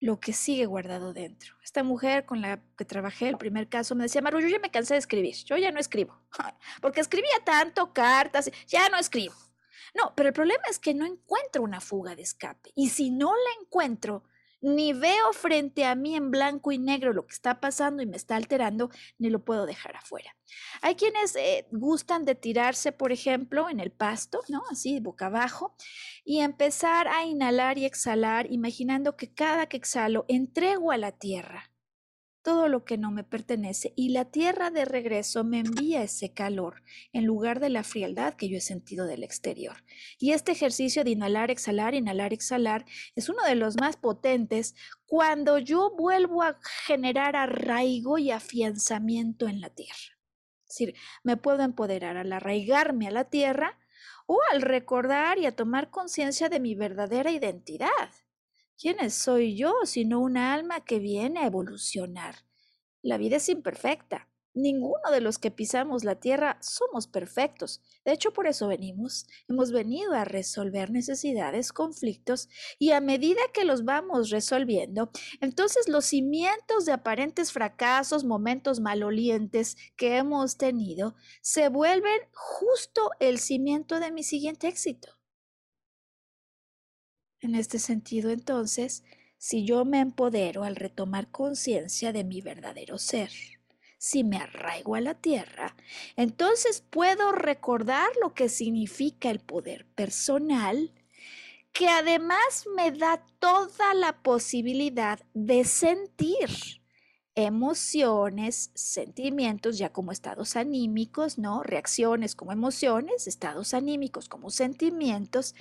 lo 0.00 0.20
que 0.20 0.34
sigue 0.34 0.66
guardado 0.66 1.14
dentro. 1.14 1.54
Esta 1.62 1.82
mujer 1.82 2.26
con 2.26 2.42
la 2.42 2.62
que 2.76 2.84
trabajé 2.84 3.28
el 3.28 3.38
primer 3.38 3.68
caso 3.68 3.94
me 3.94 4.04
decía, 4.04 4.20
Maru, 4.20 4.40
yo 4.40 4.48
ya 4.48 4.58
me 4.58 4.70
cansé 4.70 4.94
de 4.94 5.00
escribir, 5.00 5.34
yo 5.44 5.56
ya 5.56 5.70
no 5.70 5.80
escribo, 5.80 6.18
porque 6.82 7.00
escribía 7.00 7.42
tanto, 7.44 7.92
cartas, 7.92 8.50
ya 8.66 8.88
no 8.90 8.98
escribo. 8.98 9.34
No, 9.94 10.12
pero 10.16 10.28
el 10.28 10.34
problema 10.34 10.64
es 10.68 10.78
que 10.78 10.92
no 10.94 11.06
encuentro 11.06 11.62
una 11.62 11.80
fuga 11.80 12.16
de 12.16 12.22
escape. 12.22 12.72
Y 12.74 12.88
si 12.90 13.10
no 13.10 13.32
la 13.32 13.62
encuentro, 13.62 14.24
ni 14.60 14.94
veo 14.94 15.32
frente 15.34 15.84
a 15.84 15.94
mí 15.94 16.16
en 16.16 16.30
blanco 16.30 16.72
y 16.72 16.78
negro 16.78 17.12
lo 17.12 17.26
que 17.26 17.34
está 17.34 17.60
pasando 17.60 18.02
y 18.02 18.06
me 18.06 18.16
está 18.16 18.36
alterando, 18.36 18.90
ni 19.18 19.28
lo 19.28 19.44
puedo 19.44 19.66
dejar 19.66 19.94
afuera. 19.96 20.34
Hay 20.80 20.94
quienes 20.94 21.36
eh, 21.36 21.68
gustan 21.70 22.24
de 22.24 22.34
tirarse, 22.34 22.90
por 22.90 23.12
ejemplo, 23.12 23.68
en 23.68 23.78
el 23.78 23.92
pasto, 23.92 24.40
¿no? 24.48 24.62
Así, 24.70 25.00
boca 25.00 25.26
abajo, 25.26 25.76
y 26.24 26.40
empezar 26.40 27.08
a 27.08 27.24
inhalar 27.24 27.76
y 27.76 27.84
exhalar, 27.84 28.50
imaginando 28.50 29.16
que 29.16 29.34
cada 29.34 29.66
que 29.66 29.76
exhalo 29.76 30.24
entrego 30.28 30.92
a 30.92 30.96
la 30.96 31.12
tierra 31.12 31.73
todo 32.44 32.68
lo 32.68 32.84
que 32.84 32.98
no 32.98 33.10
me 33.10 33.24
pertenece 33.24 33.94
y 33.96 34.10
la 34.10 34.26
tierra 34.26 34.70
de 34.70 34.84
regreso 34.84 35.44
me 35.44 35.60
envía 35.60 36.02
ese 36.02 36.34
calor 36.34 36.82
en 37.14 37.24
lugar 37.24 37.58
de 37.58 37.70
la 37.70 37.82
frialdad 37.82 38.34
que 38.34 38.50
yo 38.50 38.58
he 38.58 38.60
sentido 38.60 39.06
del 39.06 39.24
exterior. 39.24 39.82
Y 40.18 40.32
este 40.32 40.52
ejercicio 40.52 41.04
de 41.04 41.10
inhalar, 41.10 41.50
exhalar, 41.50 41.94
inhalar, 41.94 42.34
exhalar 42.34 42.84
es 43.16 43.30
uno 43.30 43.42
de 43.44 43.54
los 43.54 43.80
más 43.80 43.96
potentes 43.96 44.74
cuando 45.06 45.58
yo 45.58 45.96
vuelvo 45.96 46.42
a 46.42 46.58
generar 46.86 47.34
arraigo 47.34 48.18
y 48.18 48.30
afianzamiento 48.30 49.48
en 49.48 49.62
la 49.62 49.70
tierra. 49.70 50.18
Es 50.68 50.68
decir, 50.68 50.94
me 51.22 51.38
puedo 51.38 51.62
empoderar 51.62 52.18
al 52.18 52.30
arraigarme 52.30 53.08
a 53.08 53.10
la 53.10 53.24
tierra 53.24 53.78
o 54.26 54.38
al 54.52 54.60
recordar 54.60 55.38
y 55.38 55.46
a 55.46 55.56
tomar 55.56 55.90
conciencia 55.90 56.50
de 56.50 56.60
mi 56.60 56.74
verdadera 56.74 57.30
identidad. 57.30 58.10
¿Quién 58.78 59.10
soy 59.10 59.56
yo 59.56 59.72
sino 59.84 60.20
una 60.20 60.54
alma 60.54 60.84
que 60.84 60.98
viene 60.98 61.40
a 61.40 61.46
evolucionar? 61.46 62.36
La 63.02 63.18
vida 63.18 63.36
es 63.36 63.48
imperfecta, 63.48 64.28
Ninguno 64.56 65.10
de 65.10 65.20
los 65.20 65.38
que 65.38 65.50
pisamos 65.50 66.04
la 66.04 66.20
tierra 66.20 66.58
somos 66.60 67.08
perfectos. 67.08 67.82
De 68.04 68.12
hecho, 68.12 68.32
por 68.32 68.46
eso 68.46 68.68
venimos. 68.68 69.26
Hemos 69.48 69.72
venido 69.72 70.12
a 70.12 70.24
resolver 70.24 70.92
necesidades, 70.92 71.72
conflictos, 71.72 72.48
y 72.78 72.92
a 72.92 73.00
medida 73.00 73.40
que 73.52 73.64
los 73.64 73.84
vamos 73.84 74.30
resolviendo, 74.30 75.10
entonces 75.40 75.88
los 75.88 76.04
cimientos 76.04 76.84
de 76.84 76.92
aparentes 76.92 77.50
fracasos, 77.50 78.22
momentos 78.22 78.78
malolientes 78.78 79.76
que 79.96 80.18
hemos 80.18 80.56
tenido, 80.56 81.16
se 81.42 81.68
vuelven 81.68 82.20
justo 82.32 83.10
el 83.18 83.40
cimiento 83.40 83.98
de 83.98 84.12
mi 84.12 84.22
siguiente 84.22 84.68
éxito. 84.68 85.08
En 87.44 87.54
este 87.54 87.78
sentido, 87.78 88.30
entonces, 88.30 89.04
si 89.36 89.66
yo 89.66 89.84
me 89.84 90.00
empodero 90.00 90.64
al 90.64 90.76
retomar 90.76 91.30
conciencia 91.30 92.10
de 92.10 92.24
mi 92.24 92.40
verdadero 92.40 92.96
ser, 92.96 93.28
si 93.98 94.24
me 94.24 94.38
arraigo 94.38 94.94
a 94.94 95.02
la 95.02 95.12
tierra, 95.12 95.76
entonces 96.16 96.82
puedo 96.88 97.32
recordar 97.32 98.08
lo 98.22 98.32
que 98.32 98.48
significa 98.48 99.30
el 99.30 99.40
poder 99.40 99.84
personal, 99.94 100.90
que 101.74 101.88
además 101.88 102.64
me 102.74 102.92
da 102.92 103.22
toda 103.40 103.92
la 103.92 104.22
posibilidad 104.22 105.20
de 105.34 105.64
sentir 105.64 106.48
emociones, 107.34 108.70
sentimientos 108.74 109.76
ya 109.76 109.92
como 109.92 110.12
estados 110.12 110.56
anímicos, 110.56 111.36
¿no? 111.36 111.62
Reacciones 111.62 112.36
como 112.36 112.52
emociones, 112.52 113.26
estados 113.26 113.74
anímicos 113.74 114.30
como 114.30 114.48
sentimientos 114.48 115.54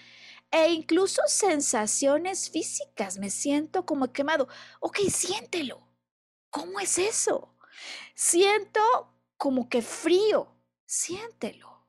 e 0.53 0.71
incluso 0.71 1.23
sensaciones 1.25 2.51
físicas. 2.51 3.17
Me 3.17 3.31
siento 3.31 3.87
como 3.87 4.13
quemado. 4.13 4.47
Ok, 4.79 4.99
siéntelo. 5.09 5.89
¿Cómo 6.51 6.79
es 6.79 6.99
eso? 6.99 7.55
Siento 8.13 8.79
como 9.35 9.67
que 9.67 9.81
frío. 9.81 10.55
Siéntelo. 10.85 11.87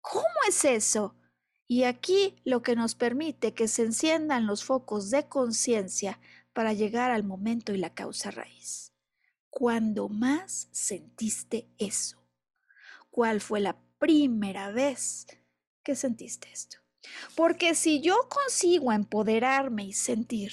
¿Cómo 0.00 0.24
es 0.48 0.64
eso? 0.64 1.16
Y 1.66 1.82
aquí 1.82 2.40
lo 2.44 2.62
que 2.62 2.76
nos 2.76 2.94
permite 2.94 3.54
que 3.54 3.66
se 3.66 3.82
enciendan 3.82 4.46
los 4.46 4.62
focos 4.62 5.10
de 5.10 5.28
conciencia 5.28 6.20
para 6.52 6.72
llegar 6.74 7.10
al 7.10 7.24
momento 7.24 7.74
y 7.74 7.78
la 7.78 7.92
causa 7.92 8.30
raíz. 8.30 8.92
Cuando 9.50 10.08
más 10.08 10.68
sentiste 10.70 11.68
eso? 11.76 12.24
¿Cuál 13.10 13.40
fue 13.40 13.58
la 13.58 13.76
primera 13.98 14.70
vez 14.70 15.26
que 15.82 15.96
sentiste 15.96 16.52
esto? 16.52 16.85
Porque 17.34 17.74
si 17.74 18.00
yo 18.00 18.16
consigo 18.28 18.92
empoderarme 18.92 19.84
y 19.84 19.92
sentir, 19.92 20.52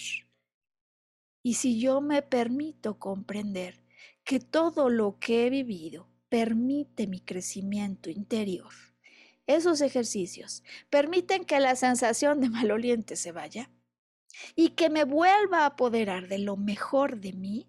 y 1.44 1.56
si 1.56 1.80
yo 1.80 2.02
me 2.02 2.22
permito 2.22 3.00
comprender 3.00 3.84
que 4.24 4.40
todo 4.40 4.90
lo 4.90 5.20
que 5.20 5.46
he 5.46 5.50
vivido 5.50 6.08
permite 6.30 7.06
mi 7.06 7.20
crecimiento 7.20 8.10
interior. 8.10 8.72
Esos 9.46 9.82
ejercicios 9.82 10.64
permiten 10.90 11.46
que 11.46 11.60
la 11.60 11.76
sensación 11.76 12.40
de 12.40 12.50
maloliente 12.50 13.18
se 13.18 13.32
vaya 13.32 13.70
y 14.56 14.70
que 14.70 14.90
me 14.90 15.04
vuelva 15.04 15.60
a 15.60 15.66
apoderar 15.68 16.28
de 16.28 16.40
lo 16.40 16.56
mejor 16.56 17.18
de 17.20 17.34
mí 17.34 17.68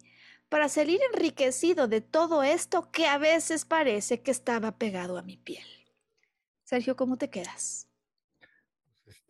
para 0.49 0.69
salir 0.69 1.01
enriquecido 1.13 1.89
de 1.89 2.01
todo 2.01 2.43
esto 2.43 2.91
que 2.93 3.07
a 3.07 3.19
veces 3.19 3.65
parece 3.65 4.23
que 4.23 4.31
estaba 4.31 4.79
pegado 4.79 5.19
a 5.19 5.23
mi 5.23 5.37
piel. 5.37 5.67
Sergio, 6.63 6.97
¿cómo 6.97 7.17
te 7.17 7.29
quedas? 7.29 7.84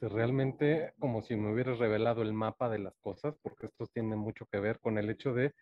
Este, 0.04 0.14
realmente 0.14 0.94
como 0.98 1.22
si 1.22 1.34
me 1.36 1.52
hubieras 1.52 1.78
revelado 1.78 2.22
el 2.22 2.32
mapa 2.32 2.68
de 2.68 2.78
las 2.78 2.96
cosas, 2.98 3.34
porque 3.42 3.66
esto 3.66 3.86
tiene 3.86 4.16
mucho 4.16 4.46
que 4.46 4.60
ver 4.60 4.78
con 4.80 4.98
el 4.98 5.10
hecho 5.10 5.32
de 5.32 5.54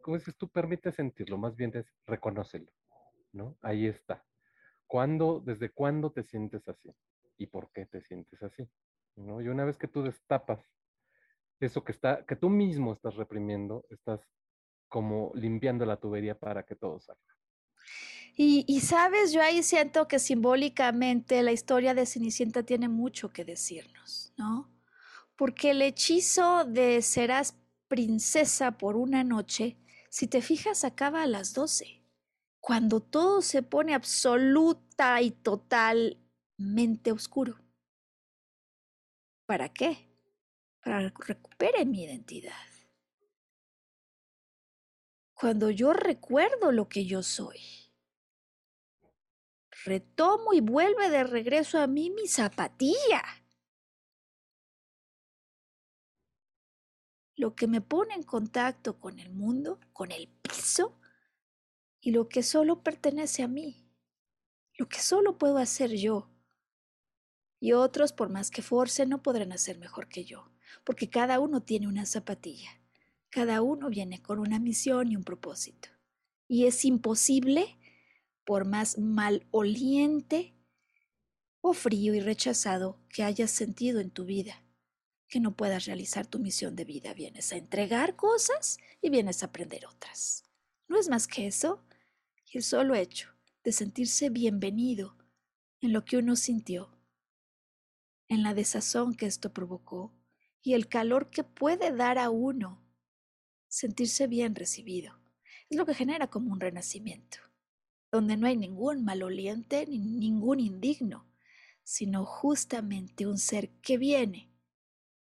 como 0.00 0.16
dices 0.16 0.36
tú, 0.36 0.48
permite 0.48 0.92
sentirlo, 0.92 1.36
más 1.36 1.56
bien 1.56 1.72
es 1.74 1.92
reconócelo, 2.06 2.70
¿no? 3.32 3.56
Ahí 3.60 3.86
está. 3.86 4.24
¿Cuándo, 4.86 5.42
desde 5.44 5.70
cuándo 5.70 6.12
te 6.12 6.22
sientes 6.22 6.68
así? 6.68 6.94
¿Y 7.38 7.48
por 7.48 7.72
qué 7.72 7.86
te 7.86 8.00
sientes 8.00 8.40
así? 8.40 8.68
¿No? 9.16 9.40
Y 9.40 9.48
una 9.48 9.64
vez 9.64 9.76
que 9.76 9.88
tú 9.88 10.04
destapas 10.04 10.60
eso 11.58 11.82
que 11.82 11.90
está, 11.90 12.24
que 12.24 12.36
tú 12.36 12.50
mismo 12.50 12.92
estás 12.92 13.16
reprimiendo, 13.16 13.84
estás 13.90 14.20
como 14.88 15.32
limpiando 15.34 15.84
la 15.86 15.96
tubería 15.96 16.38
para 16.38 16.62
que 16.64 16.76
todo 16.76 17.00
salga. 17.00 17.36
Y, 18.38 18.80
sabes, 18.80 19.32
yo 19.32 19.40
ahí 19.42 19.62
siento 19.62 20.08
que 20.08 20.18
simbólicamente 20.18 21.42
la 21.42 21.52
historia 21.52 21.94
de 21.94 22.04
Cenicienta 22.04 22.62
tiene 22.64 22.86
mucho 22.86 23.32
que 23.32 23.46
decirnos, 23.46 24.34
¿no? 24.36 24.70
Porque 25.36 25.70
el 25.70 25.80
hechizo 25.80 26.64
de 26.66 27.00
serás 27.00 27.56
princesa 27.88 28.76
por 28.76 28.96
una 28.96 29.24
noche 29.24 29.78
si 30.16 30.28
te 30.28 30.40
fijas, 30.40 30.84
acaba 30.84 31.22
a 31.22 31.26
las 31.26 31.52
12, 31.52 32.02
cuando 32.60 33.00
todo 33.00 33.42
se 33.42 33.62
pone 33.62 33.94
absoluta 33.94 35.20
y 35.20 35.30
totalmente 35.30 37.12
oscuro. 37.12 37.58
¿Para 39.44 39.68
qué? 39.68 40.08
Para 40.82 41.10
que 41.10 41.22
recupere 41.22 41.84
mi 41.84 42.04
identidad. 42.04 42.52
Cuando 45.34 45.68
yo 45.68 45.92
recuerdo 45.92 46.72
lo 46.72 46.88
que 46.88 47.04
yo 47.04 47.22
soy, 47.22 47.60
retomo 49.86 50.52
y 50.52 50.60
vuelve 50.60 51.08
de 51.08 51.24
regreso 51.24 51.78
a 51.78 51.86
mí 51.86 52.10
mi 52.10 52.28
zapatilla. 52.28 53.22
lo 57.36 57.54
que 57.54 57.66
me 57.66 57.82
pone 57.82 58.14
en 58.14 58.22
contacto 58.22 58.98
con 58.98 59.18
el 59.18 59.30
mundo, 59.30 59.78
con 59.92 60.10
el 60.10 60.28
piso, 60.28 60.98
y 62.00 62.10
lo 62.10 62.28
que 62.28 62.42
solo 62.42 62.82
pertenece 62.82 63.42
a 63.42 63.48
mí, 63.48 63.90
lo 64.78 64.88
que 64.88 65.00
solo 65.00 65.38
puedo 65.38 65.58
hacer 65.58 65.92
yo. 65.92 66.30
Y 67.60 67.72
otros, 67.72 68.12
por 68.12 68.30
más 68.30 68.50
que 68.50 68.62
force, 68.62 69.06
no 69.06 69.22
podrán 69.22 69.52
hacer 69.52 69.78
mejor 69.78 70.08
que 70.08 70.24
yo, 70.24 70.50
porque 70.84 71.10
cada 71.10 71.38
uno 71.40 71.62
tiene 71.62 71.88
una 71.88 72.06
zapatilla, 72.06 72.70
cada 73.28 73.60
uno 73.60 73.90
viene 73.90 74.22
con 74.22 74.38
una 74.38 74.58
misión 74.58 75.12
y 75.12 75.16
un 75.16 75.24
propósito. 75.24 75.88
Y 76.48 76.66
es 76.66 76.84
imposible, 76.84 77.75
por 78.46 78.64
más 78.64 78.96
maloliente 78.96 80.54
o 81.60 81.74
frío 81.74 82.14
y 82.14 82.20
rechazado 82.20 82.98
que 83.10 83.24
hayas 83.24 83.50
sentido 83.50 84.00
en 84.00 84.10
tu 84.10 84.24
vida, 84.24 84.62
que 85.28 85.40
no 85.40 85.56
puedas 85.56 85.84
realizar 85.84 86.26
tu 86.26 86.38
misión 86.38 86.76
de 86.76 86.84
vida. 86.84 87.12
Vienes 87.12 87.52
a 87.52 87.56
entregar 87.56 88.16
cosas 88.16 88.78
y 89.02 89.10
vienes 89.10 89.42
a 89.42 89.46
aprender 89.46 89.84
otras. 89.84 90.44
No 90.88 90.98
es 90.98 91.08
más 91.08 91.26
que 91.26 91.46
eso. 91.46 91.82
El 92.52 92.62
solo 92.62 92.94
hecho 92.94 93.28
de 93.64 93.72
sentirse 93.72 94.30
bienvenido 94.30 95.16
en 95.82 95.92
lo 95.92 96.04
que 96.06 96.16
uno 96.16 96.36
sintió, 96.36 96.96
en 98.28 98.42
la 98.42 98.54
desazón 98.54 99.14
que 99.14 99.26
esto 99.26 99.52
provocó 99.52 100.14
y 100.62 100.72
el 100.74 100.88
calor 100.88 101.28
que 101.28 101.44
puede 101.44 101.94
dar 101.94 102.18
a 102.18 102.30
uno 102.30 102.82
sentirse 103.68 104.26
bien 104.26 104.54
recibido. 104.54 105.18
Es 105.68 105.76
lo 105.76 105.84
que 105.84 105.94
genera 105.94 106.28
como 106.28 106.52
un 106.52 106.60
renacimiento, 106.60 107.38
donde 108.16 108.38
no 108.38 108.46
hay 108.46 108.56
ningún 108.56 109.04
maloliente 109.04 109.86
ni 109.86 109.98
ningún 109.98 110.58
indigno, 110.58 111.28
sino 111.82 112.24
justamente 112.24 113.26
un 113.26 113.36
ser 113.36 113.68
que 113.82 113.98
viene 113.98 114.50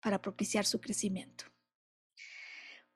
para 0.02 0.22
propiciar 0.22 0.66
su 0.66 0.80
crecimiento. 0.80 1.44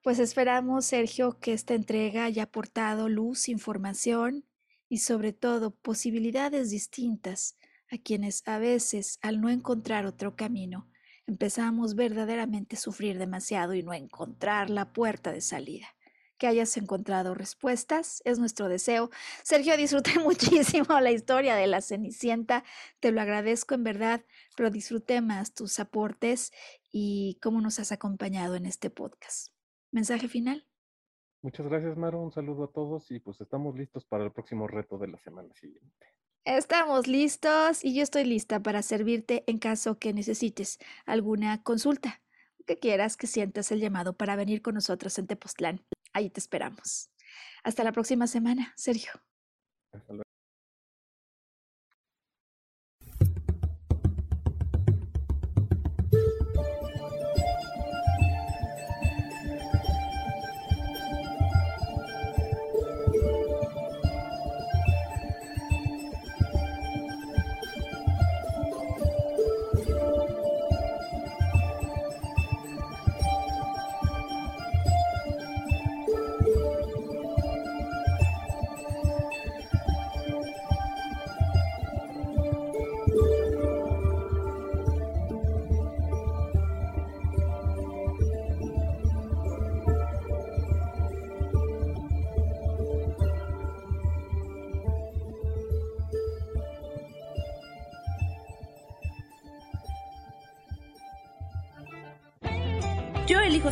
Pues 0.02 0.20
esperamos, 0.20 0.86
Sergio, 0.86 1.38
que 1.40 1.52
esta 1.52 1.74
entrega 1.74 2.24
haya 2.24 2.44
aportado 2.44 3.10
luz, 3.10 3.50
información 3.50 4.46
y 4.88 5.00
sobre 5.00 5.34
todo 5.34 5.76
posibilidades 5.76 6.72
distintas 6.72 7.58
a 7.92 7.98
quienes 7.98 8.48
a 8.48 8.58
veces, 8.58 9.20
al 9.22 9.42
no 9.42 9.50
encontrar 9.50 10.06
otro 10.06 10.38
camino, 10.38 10.90
empezamos 11.28 11.96
verdaderamente 11.96 12.78
a 12.78 12.80
sufrir 12.80 13.18
demasiado 13.18 13.74
y 13.74 13.84
no 13.84 13.94
encontrar 13.94 14.70
la 14.70 14.94
puerta 14.94 15.34
de 15.34 15.42
salida 15.42 15.90
que 16.40 16.48
hayas 16.48 16.76
encontrado 16.78 17.36
respuestas, 17.36 18.24
es 18.26 18.40
nuestro 18.40 18.68
deseo. 18.68 19.12
Sergio, 19.44 19.78
disfruté 19.78 20.18
muchísimo 20.20 21.00
la 21.00 21.12
historia 21.12 21.56
de 21.56 21.68
la 21.68 21.82
Cenicienta, 21.82 22.64
te 23.00 23.12
lo 23.12 23.22
agradezco 23.22 23.76
en 23.76 23.84
verdad, 23.84 24.26
pero 24.56 24.72
disfruté 24.72 25.22
más 25.22 25.54
tus 25.54 25.80
aportes 25.80 26.52
y 26.92 27.38
cómo 27.44 27.62
nos 27.62 27.78
has 27.80 27.92
acompañado 27.92 28.56
en 28.56 28.66
este 28.66 28.90
podcast. 28.90 29.50
¿Mensaje 29.92 30.28
final? 30.28 30.66
Muchas 31.42 31.68
gracias, 31.68 31.96
Maro. 31.96 32.22
Un 32.22 32.32
saludo 32.32 32.64
a 32.66 32.72
todos 32.72 33.12
y 33.12 33.20
pues 33.20 33.40
estamos 33.40 33.78
listos 33.78 34.06
para 34.06 34.26
el 34.26 34.32
próximo 34.32 34.68
reto 34.68 34.98
de 34.98 35.08
la 35.08 35.18
semana 35.20 35.54
siguiente. 35.54 36.08
Estamos 36.46 37.08
listos 37.08 37.84
y 37.84 37.94
yo 37.94 38.02
estoy 38.02 38.24
lista 38.24 38.62
para 38.62 38.82
servirte 38.82 39.44
en 39.48 39.60
caso 39.60 40.00
que 40.00 40.14
necesites 40.14 40.80
alguna 41.06 41.62
consulta, 41.64 42.22
que 42.66 42.78
quieras 42.78 43.18
que 43.18 43.28
sientas 43.28 43.72
el 43.72 43.80
llamado 43.80 44.14
para 44.14 44.36
venir 44.36 44.62
con 44.62 44.76
nosotros 44.76 45.18
en 45.20 45.28
Tepoztlán. 45.28 45.82
Ahí 46.14 46.30
te 46.30 46.40
esperamos. 46.40 47.12
Hasta 47.64 47.84
la 47.84 47.92
próxima 47.92 48.28
semana, 48.28 48.74
Sergio. 48.76 49.12
Yo 49.94 50.00
elijo 50.10 50.29